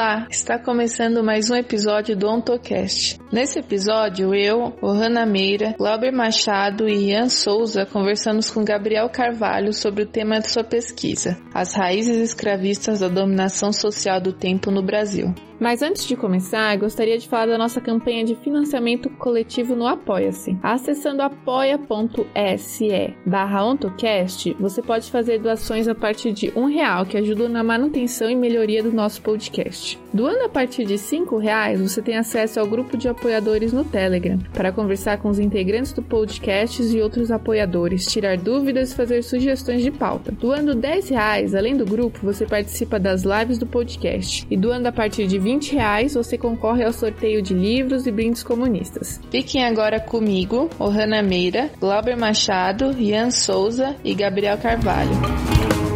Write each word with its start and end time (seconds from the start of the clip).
Olá, 0.00 0.26
está 0.30 0.58
começando 0.58 1.22
mais 1.22 1.50
um 1.50 1.54
episódio 1.54 2.16
do 2.16 2.26
OntoCast. 2.26 3.20
Nesse 3.30 3.58
episódio, 3.58 4.34
eu, 4.34 4.72
Ohana 4.80 5.26
Meira, 5.26 5.74
Glauber 5.76 6.10
Machado 6.10 6.88
e 6.88 7.10
Ian 7.10 7.28
Souza 7.28 7.84
conversamos 7.84 8.48
com 8.48 8.64
Gabriel 8.64 9.10
Carvalho 9.10 9.74
sobre 9.74 10.04
o 10.04 10.06
tema 10.06 10.40
de 10.40 10.50
sua 10.50 10.64
pesquisa, 10.64 11.36
as 11.52 11.74
raízes 11.74 12.16
escravistas 12.16 13.00
da 13.00 13.08
dominação 13.08 13.74
social 13.74 14.18
do 14.18 14.32
tempo 14.32 14.70
no 14.70 14.82
Brasil. 14.82 15.34
Mas 15.60 15.82
antes 15.82 16.06
de 16.06 16.16
começar, 16.16 16.74
gostaria 16.78 17.18
de 17.18 17.28
falar 17.28 17.48
da 17.48 17.58
nossa 17.58 17.82
campanha 17.82 18.24
de 18.24 18.34
financiamento 18.34 19.10
coletivo 19.10 19.76
no 19.76 19.86
Apoia-se. 19.86 20.58
Acessando 20.62 21.20
apoia.se 21.20 23.14
barra 23.26 23.66
ontocast, 23.66 24.56
você 24.58 24.80
pode 24.80 25.10
fazer 25.10 25.38
doações 25.38 25.86
a 25.86 25.94
partir 25.94 26.32
de 26.32 26.50
um 26.56 26.64
real, 26.64 27.04
que 27.04 27.18
ajudam 27.18 27.46
na 27.46 27.62
manutenção 27.62 28.30
e 28.30 28.34
melhoria 28.34 28.82
do 28.82 28.90
nosso 28.90 29.20
podcast. 29.20 29.89
Doando 30.12 30.44
a 30.44 30.48
partir 30.48 30.84
de 30.84 30.98
cinco 30.98 31.38
reais, 31.38 31.80
você 31.80 32.02
tem 32.02 32.16
acesso 32.16 32.58
ao 32.60 32.66
grupo 32.66 32.96
de 32.96 33.08
apoiadores 33.08 33.72
no 33.72 33.84
Telegram, 33.84 34.38
para 34.52 34.72
conversar 34.72 35.18
com 35.18 35.28
os 35.28 35.38
integrantes 35.38 35.92
do 35.92 36.02
podcast 36.02 36.82
e 36.82 37.00
outros 37.00 37.30
apoiadores, 37.30 38.06
tirar 38.06 38.36
dúvidas 38.36 38.92
e 38.92 38.94
fazer 38.96 39.22
sugestões 39.22 39.82
de 39.82 39.90
pauta. 39.90 40.32
Doando 40.32 40.74
10 40.74 41.08
reais, 41.10 41.54
além 41.54 41.76
do 41.76 41.84
grupo, 41.84 42.18
você 42.22 42.46
participa 42.46 42.98
das 42.98 43.22
lives 43.22 43.58
do 43.58 43.66
podcast. 43.66 44.46
E 44.50 44.56
doando 44.56 44.88
a 44.88 44.92
partir 44.92 45.26
de 45.26 45.38
20 45.38 45.74
reais, 45.74 46.14
você 46.14 46.36
concorre 46.36 46.84
ao 46.84 46.92
sorteio 46.92 47.42
de 47.42 47.54
livros 47.54 48.06
e 48.06 48.10
brindes 48.10 48.42
comunistas. 48.42 49.20
Fiquem 49.30 49.64
agora 49.64 50.00
comigo, 50.00 50.68
Ohana 50.78 51.22
Meira, 51.22 51.70
Glauber 51.78 52.16
Machado, 52.16 52.92
Ian 52.98 53.30
Souza 53.30 53.96
e 54.04 54.14
Gabriel 54.14 54.58
Carvalho. 54.58 55.89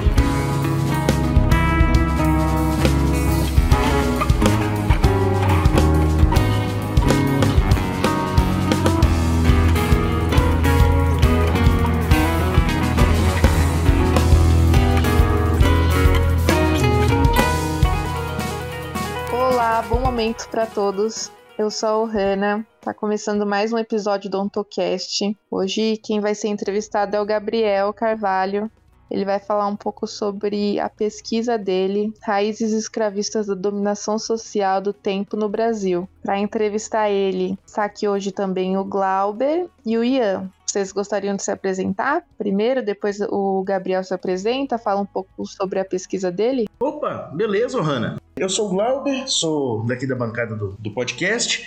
Momento 20.35 20.49
para 20.49 20.67
todos. 20.67 21.31
Eu 21.57 21.71
sou 21.71 22.07
a 22.07 22.09
Hanna, 22.09 22.67
tá 22.81 22.93
começando 22.93 23.47
mais 23.47 23.73
um 23.73 23.79
episódio 23.79 24.29
do 24.29 24.41
OntoCast. 24.41 25.37
Hoje 25.49 25.97
quem 25.99 26.19
vai 26.19 26.35
ser 26.35 26.49
entrevistado 26.49 27.15
é 27.15 27.21
o 27.21 27.25
Gabriel 27.25 27.93
Carvalho. 27.93 28.69
Ele 29.11 29.25
vai 29.25 29.39
falar 29.39 29.67
um 29.67 29.77
pouco 29.77 30.07
sobre 30.07 30.79
a 30.81 30.89
pesquisa 30.89 31.57
dele, 31.57 32.13
Raízes 32.23 32.73
Escravistas 32.73 33.47
da 33.47 33.55
Dominação 33.55 34.19
Social 34.19 34.81
do 34.81 34.93
Tempo 34.93 35.37
no 35.37 35.49
Brasil. 35.49 36.09
Para 36.23 36.39
entrevistar 36.39 37.11
ele, 37.11 37.59
está 37.67 37.85
aqui 37.85 38.09
hoje 38.09 38.33
também 38.33 38.77
o 38.77 38.85
Glauber 38.85 39.67
e 39.85 39.97
o 39.97 40.05
Ian. 40.05 40.51
Vocês 40.75 40.91
gostariam 40.91 41.37
de 41.37 41.43
se 41.45 41.53
apresentar 41.53 42.25
primeiro, 42.37 42.85
depois 42.85 43.21
o 43.21 43.63
Gabriel 43.63 44.03
se 44.03 44.13
apresenta, 44.13 44.77
fala 44.77 45.01
um 45.01 45.07
pouco 45.07 45.47
sobre 45.47 45.79
a 45.79 45.85
pesquisa 45.85 46.33
dele? 46.33 46.67
Opa, 46.81 47.31
beleza, 47.33 47.81
Hanna. 47.81 48.17
Eu 48.37 48.49
sou 48.49 48.67
o 48.67 48.71
Glauber, 48.71 49.29
sou 49.29 49.85
daqui 49.87 50.05
da 50.05 50.17
bancada 50.17 50.57
do, 50.57 50.77
do 50.77 50.91
podcast 50.91 51.65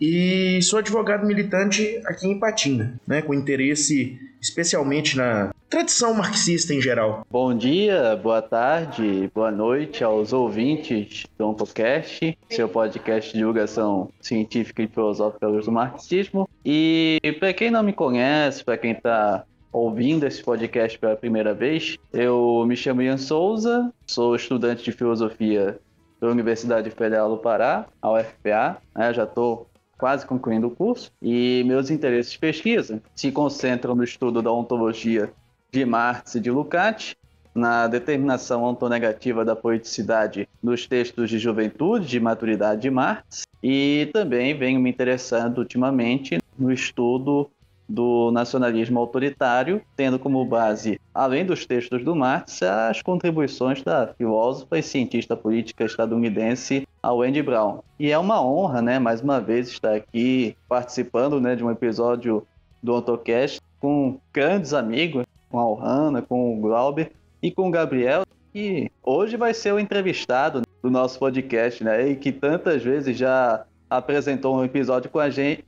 e 0.00 0.58
sou 0.62 0.78
advogado 0.78 1.26
militante 1.26 2.00
aqui 2.06 2.26
em 2.26 2.40
Patinga, 2.40 2.94
né, 3.06 3.20
com 3.20 3.34
interesse 3.34 4.18
especialmente 4.46 5.16
na 5.16 5.52
tradição 5.68 6.14
marxista 6.14 6.72
em 6.72 6.80
geral. 6.80 7.26
Bom 7.30 7.56
dia, 7.56 8.16
boa 8.16 8.40
tarde, 8.40 9.30
boa 9.34 9.50
noite 9.50 10.04
aos 10.04 10.32
ouvintes 10.32 11.26
do 11.36 11.52
podcast, 11.52 12.38
seu 12.48 12.68
podcast 12.68 13.32
de 13.32 13.38
divulgação 13.38 14.08
científica 14.20 14.82
e 14.82 14.88
filosófica 14.88 15.48
do 15.48 15.72
marxismo. 15.72 16.48
E 16.64 17.20
para 17.40 17.52
quem 17.52 17.70
não 17.70 17.82
me 17.82 17.92
conhece, 17.92 18.64
para 18.64 18.78
quem 18.78 18.92
está 18.92 19.44
ouvindo 19.72 20.24
esse 20.24 20.42
podcast 20.42 20.98
pela 20.98 21.16
primeira 21.16 21.52
vez, 21.52 21.98
eu 22.12 22.64
me 22.66 22.76
chamo 22.76 23.02
Ian 23.02 23.18
Souza, 23.18 23.92
sou 24.06 24.36
estudante 24.36 24.84
de 24.84 24.92
filosofia 24.92 25.78
da 26.20 26.28
Universidade 26.28 26.88
Federal 26.90 27.28
do 27.28 27.36
Pará, 27.36 27.86
a 28.00 28.12
UFPA, 28.12 28.78
né, 28.94 29.12
já 29.12 29.24
estou 29.24 29.68
quase 29.98 30.26
concluindo 30.26 30.66
o 30.66 30.70
curso, 30.70 31.10
e 31.20 31.62
meus 31.66 31.90
interesses 31.90 32.32
de 32.32 32.38
pesquisa 32.38 33.02
se 33.14 33.32
concentram 33.32 33.94
no 33.94 34.04
estudo 34.04 34.42
da 34.42 34.52
ontologia 34.52 35.32
de 35.72 35.84
Marx 35.84 36.34
e 36.34 36.40
de 36.40 36.50
Lukács, 36.50 37.16
na 37.54 37.86
determinação 37.86 38.64
ontonegativa 38.64 39.44
da 39.44 39.56
poeticidade 39.56 40.46
nos 40.62 40.86
textos 40.86 41.30
de 41.30 41.38
juventude, 41.38 42.06
de 42.06 42.20
maturidade 42.20 42.82
de 42.82 42.90
Marx, 42.90 43.44
e 43.62 44.10
também 44.12 44.56
venho 44.56 44.78
me 44.78 44.90
interessando 44.90 45.58
ultimamente 45.58 46.38
no 46.58 46.70
estudo 46.70 47.50
do 47.88 48.30
nacionalismo 48.32 48.98
autoritário, 48.98 49.80
tendo 49.96 50.18
como 50.18 50.44
base, 50.44 51.00
além 51.14 51.44
dos 51.44 51.64
textos 51.66 52.04
do 52.04 52.14
Marx, 52.16 52.62
as 52.62 53.00
contribuições 53.02 53.82
da 53.82 54.08
filósofa 54.18 54.78
e 54.78 54.82
cientista 54.82 55.36
política 55.36 55.84
estadunidense 55.84 56.86
Wendy 57.12 57.42
Brown. 57.42 57.80
E 57.98 58.10
é 58.10 58.18
uma 58.18 58.44
honra, 58.44 58.82
né, 58.82 58.98
mais 58.98 59.20
uma 59.20 59.40
vez 59.40 59.68
estar 59.68 59.94
aqui 59.94 60.56
participando, 60.68 61.40
né, 61.40 61.54
de 61.54 61.64
um 61.64 61.70
episódio 61.70 62.46
do 62.82 62.92
AutoCast 62.92 63.60
com 63.80 64.18
grandes 64.32 64.72
amigos, 64.72 65.24
com 65.48 65.58
a 65.58 65.68
Ohana, 65.68 66.22
com 66.22 66.56
o 66.56 66.60
Glauber 66.60 67.12
e 67.42 67.50
com 67.50 67.68
o 67.68 67.70
Gabriel, 67.70 68.24
que 68.52 68.90
hoje 69.02 69.36
vai 69.36 69.54
ser 69.54 69.72
o 69.72 69.78
entrevistado 69.78 70.62
do 70.82 70.90
nosso 70.90 71.18
podcast, 71.18 71.84
né, 71.84 72.08
e 72.08 72.16
que 72.16 72.32
tantas 72.32 72.82
vezes 72.82 73.16
já 73.16 73.64
apresentou 73.88 74.56
um 74.56 74.64
episódio 74.64 75.10
com 75.10 75.18
a 75.18 75.30
gente, 75.30 75.64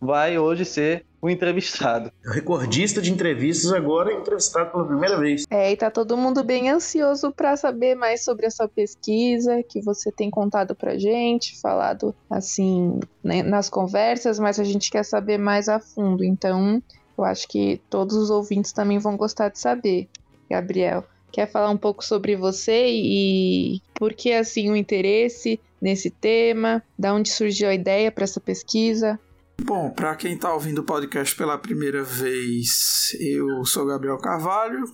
vai 0.00 0.38
hoje 0.38 0.64
ser 0.64 1.04
o 1.26 1.30
entrevistado. 1.30 2.10
O 2.24 2.30
recordista 2.30 3.02
de 3.02 3.12
entrevistas 3.12 3.72
agora 3.72 4.12
é 4.12 4.16
entrevistado 4.16 4.70
pela 4.70 4.86
primeira 4.86 5.18
vez. 5.18 5.44
É, 5.50 5.72
e 5.72 5.76
tá 5.76 5.90
todo 5.90 6.16
mundo 6.16 6.42
bem 6.44 6.70
ansioso 6.70 7.32
para 7.32 7.56
saber 7.56 7.94
mais 7.94 8.24
sobre 8.24 8.46
a 8.46 8.50
sua 8.50 8.68
pesquisa 8.68 9.62
que 9.62 9.80
você 9.80 10.12
tem 10.12 10.30
contado 10.30 10.74
pra 10.74 10.96
gente, 10.96 11.60
falado 11.60 12.14
assim 12.30 13.00
né, 13.22 13.42
nas 13.42 13.68
conversas, 13.68 14.38
mas 14.38 14.60
a 14.60 14.64
gente 14.64 14.90
quer 14.90 15.04
saber 15.04 15.38
mais 15.38 15.68
a 15.68 15.80
fundo. 15.80 16.24
Então, 16.24 16.82
eu 17.18 17.24
acho 17.24 17.48
que 17.48 17.80
todos 17.90 18.16
os 18.16 18.30
ouvintes 18.30 18.72
também 18.72 18.98
vão 18.98 19.16
gostar 19.16 19.48
de 19.48 19.58
saber. 19.58 20.08
Gabriel, 20.48 21.04
quer 21.32 21.50
falar 21.50 21.70
um 21.70 21.76
pouco 21.76 22.04
sobre 22.04 22.36
você 22.36 22.86
e 22.88 23.80
por 23.94 24.14
que 24.14 24.32
assim 24.32 24.70
o 24.70 24.76
interesse 24.76 25.60
nesse 25.80 26.10
tema? 26.10 26.82
Da 26.98 27.12
onde 27.12 27.30
surgiu 27.30 27.68
a 27.68 27.74
ideia 27.74 28.12
para 28.12 28.24
essa 28.24 28.40
pesquisa? 28.40 29.18
Bom, 29.62 29.90
para 29.90 30.14
quem 30.14 30.34
está 30.34 30.52
ouvindo 30.52 30.80
o 30.80 30.84
podcast 30.84 31.34
pela 31.34 31.56
primeira 31.56 32.04
vez, 32.04 33.16
eu 33.18 33.64
sou 33.64 33.86
Gabriel 33.86 34.18
Carvalho. 34.18 34.84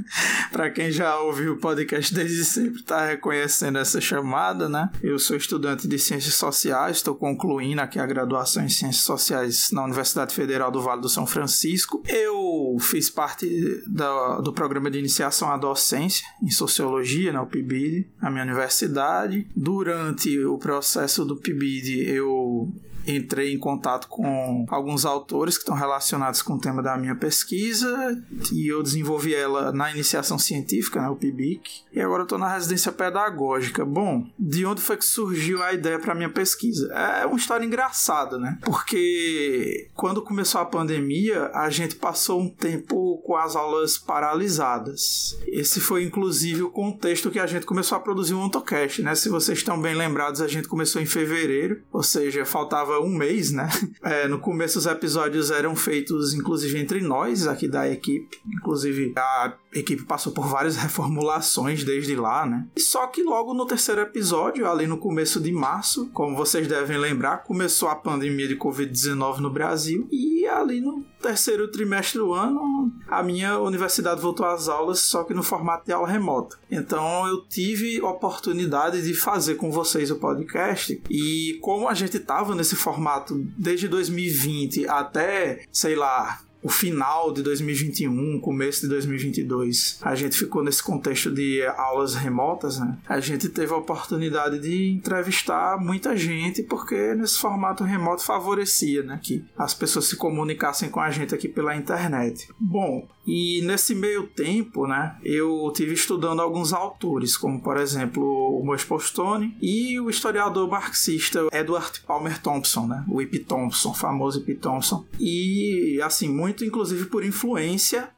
para 0.50 0.70
quem 0.70 0.90
já 0.90 1.20
ouviu 1.20 1.52
o 1.52 1.58
podcast 1.58 2.12
desde 2.14 2.44
sempre, 2.44 2.80
está 2.80 3.06
reconhecendo 3.06 3.78
essa 3.78 4.00
chamada, 4.00 4.68
né? 4.68 4.90
Eu 5.02 5.18
sou 5.18 5.36
estudante 5.36 5.86
de 5.86 5.98
Ciências 5.98 6.34
Sociais, 6.34 6.96
estou 6.96 7.14
concluindo 7.14 7.80
aqui 7.80 7.98
a 7.98 8.06
graduação 8.06 8.64
em 8.64 8.68
Ciências 8.70 9.04
Sociais 9.04 9.70
na 9.70 9.84
Universidade 9.84 10.34
Federal 10.34 10.70
do 10.70 10.80
Vale 10.80 11.02
do 11.02 11.08
São 11.08 11.26
Francisco. 11.26 12.02
Eu 12.08 12.76
fiz 12.80 13.10
parte 13.10 13.46
do 13.86 14.52
programa 14.52 14.90
de 14.90 14.98
iniciação 14.98 15.50
à 15.50 15.58
docência 15.58 16.26
em 16.42 16.50
Sociologia 16.50 17.32
na 17.32 17.42
UPBID, 17.42 18.08
na 18.20 18.30
minha 18.30 18.44
universidade. 18.44 19.46
Durante 19.54 20.42
o 20.44 20.56
processo 20.58 21.24
do 21.24 21.36
PIBID, 21.36 22.08
eu 22.08 22.72
entrei 23.06 23.52
em 23.52 23.58
contato 23.58 24.08
com 24.08 24.66
alguns 24.68 25.04
autores 25.04 25.56
que 25.56 25.62
estão 25.62 25.74
relacionados 25.74 26.42
com 26.42 26.54
o 26.54 26.60
tema 26.60 26.82
da 26.82 26.96
minha 26.96 27.14
pesquisa 27.14 28.22
e 28.52 28.70
eu 28.70 28.82
desenvolvi 28.82 29.34
ela 29.34 29.72
na 29.72 29.90
iniciação 29.90 30.38
científica, 30.38 31.00
né, 31.00 31.08
o 31.08 31.16
PIBIC, 31.16 31.84
e 31.92 32.00
agora 32.00 32.24
estou 32.24 32.38
na 32.38 32.52
residência 32.52 32.92
pedagógica. 32.92 33.84
Bom, 33.84 34.26
de 34.38 34.66
onde 34.66 34.80
foi 34.80 34.96
que 34.96 35.04
surgiu 35.04 35.62
a 35.62 35.72
ideia 35.72 35.98
para 35.98 36.14
minha 36.14 36.30
pesquisa? 36.30 36.92
É 36.92 37.26
uma 37.26 37.36
história 37.36 37.64
engraçada, 37.64 38.38
né? 38.38 38.58
Porque 38.62 39.88
quando 39.94 40.22
começou 40.22 40.60
a 40.60 40.64
pandemia, 40.66 41.50
a 41.54 41.70
gente 41.70 41.96
passou 41.96 42.40
um 42.40 42.48
tempo 42.48 43.18
com 43.24 43.36
as 43.36 43.56
aulas 43.56 43.98
paralisadas. 43.98 45.38
Esse 45.46 45.80
foi 45.80 46.04
inclusive 46.04 46.62
o 46.62 46.70
contexto 46.70 47.30
que 47.30 47.38
a 47.38 47.46
gente 47.46 47.66
começou 47.66 47.96
a 47.96 48.00
produzir 48.00 48.34
um 48.34 48.42
AutoCast, 48.42 49.02
né? 49.02 49.14
Se 49.14 49.28
vocês 49.28 49.58
estão 49.58 49.80
bem 49.80 49.94
lembrados, 49.94 50.40
a 50.40 50.48
gente 50.48 50.68
começou 50.68 51.00
em 51.00 51.06
fevereiro, 51.06 51.82
ou 51.92 52.02
seja, 52.02 52.44
faltava 52.44 52.95
um 52.98 53.08
mês, 53.08 53.52
né? 53.52 53.68
É, 54.02 54.28
no 54.28 54.38
começo 54.38 54.78
os 54.78 54.86
episódios 54.86 55.50
eram 55.50 55.74
feitos, 55.74 56.32
inclusive, 56.32 56.78
entre 56.78 57.00
nós 57.00 57.46
aqui 57.46 57.66
da 57.66 57.88
equipe. 57.90 58.38
Inclusive, 58.46 59.12
a 59.16 59.54
equipe 59.74 60.04
passou 60.04 60.32
por 60.32 60.46
várias 60.46 60.76
reformulações 60.76 61.82
desde 61.82 62.14
lá, 62.14 62.46
né? 62.46 62.66
Só 62.78 63.06
que 63.08 63.22
logo 63.22 63.52
no 63.52 63.66
terceiro 63.66 64.00
episódio, 64.02 64.70
ali 64.70 64.86
no 64.86 64.98
começo 64.98 65.40
de 65.40 65.50
março, 65.50 66.08
como 66.12 66.36
vocês 66.36 66.68
devem 66.68 66.98
lembrar, 66.98 67.38
começou 67.38 67.88
a 67.88 67.96
pandemia 67.96 68.46
de 68.46 68.56
Covid-19 68.56 69.38
no 69.38 69.50
Brasil 69.50 70.06
e 70.10 70.46
ali 70.46 70.80
no 70.80 71.04
terceiro 71.26 71.66
trimestre 71.66 72.18
do 72.18 72.32
ano, 72.32 72.92
a 73.08 73.20
minha 73.20 73.58
universidade 73.58 74.20
voltou 74.20 74.46
às 74.46 74.68
aulas, 74.68 75.00
só 75.00 75.24
que 75.24 75.34
no 75.34 75.42
formato 75.42 75.84
de 75.84 75.92
aula 75.92 76.06
remota. 76.06 76.56
Então 76.70 77.26
eu 77.26 77.44
tive 77.48 78.00
oportunidade 78.00 79.02
de 79.02 79.12
fazer 79.12 79.56
com 79.56 79.72
vocês 79.72 80.08
o 80.12 80.16
podcast 80.16 81.02
e 81.10 81.58
como 81.60 81.88
a 81.88 81.94
gente 81.94 82.16
estava 82.16 82.54
nesse 82.54 82.76
formato 82.76 83.34
desde 83.58 83.88
2020 83.88 84.86
até, 84.88 85.64
sei 85.72 85.96
lá, 85.96 86.40
o 86.66 86.68
final 86.68 87.32
de 87.32 87.44
2021, 87.44 88.40
começo 88.40 88.80
de 88.80 88.88
2022, 88.88 90.00
a 90.02 90.16
gente 90.16 90.36
ficou 90.36 90.64
nesse 90.64 90.82
contexto 90.82 91.30
de 91.30 91.64
aulas 91.64 92.16
remotas, 92.16 92.80
né? 92.80 92.98
A 93.08 93.20
gente 93.20 93.48
teve 93.48 93.72
a 93.72 93.76
oportunidade 93.76 94.58
de 94.58 94.90
entrevistar 94.90 95.78
muita 95.78 96.16
gente, 96.16 96.64
porque 96.64 97.14
nesse 97.14 97.38
formato 97.38 97.84
remoto 97.84 98.24
favorecia, 98.24 99.04
né? 99.04 99.20
Que 99.22 99.44
as 99.56 99.74
pessoas 99.74 100.06
se 100.06 100.16
comunicassem 100.16 100.90
com 100.90 100.98
a 100.98 101.08
gente 101.08 101.32
aqui 101.32 101.46
pela 101.46 101.76
internet. 101.76 102.48
Bom, 102.58 103.06
e 103.26 103.60
nesse 103.62 103.94
meio 103.94 104.26
tempo, 104.26 104.86
né, 104.86 105.16
eu 105.24 105.72
tive 105.74 105.94
estudando 105.94 106.40
alguns 106.40 106.72
autores, 106.72 107.36
como 107.36 107.60
por 107.60 107.76
exemplo 107.76 108.22
o 108.22 108.64
Mois 108.64 108.84
Postone 108.84 109.56
e 109.60 109.98
o 109.98 110.08
historiador 110.08 110.68
marxista 110.68 111.46
Edward 111.52 112.00
Palmer 112.06 112.40
Thompson, 112.40 112.86
né, 112.86 113.04
o 113.08 113.20
Ip 113.20 113.40
Thompson, 113.40 113.92
famoso 113.92 114.40
Ip 114.40 114.54
Thompson. 114.56 115.04
E 115.18 116.00
assim, 116.02 116.28
muito 116.28 116.64
inclusive 116.64 117.06
por 117.06 117.24
influência 117.24 118.08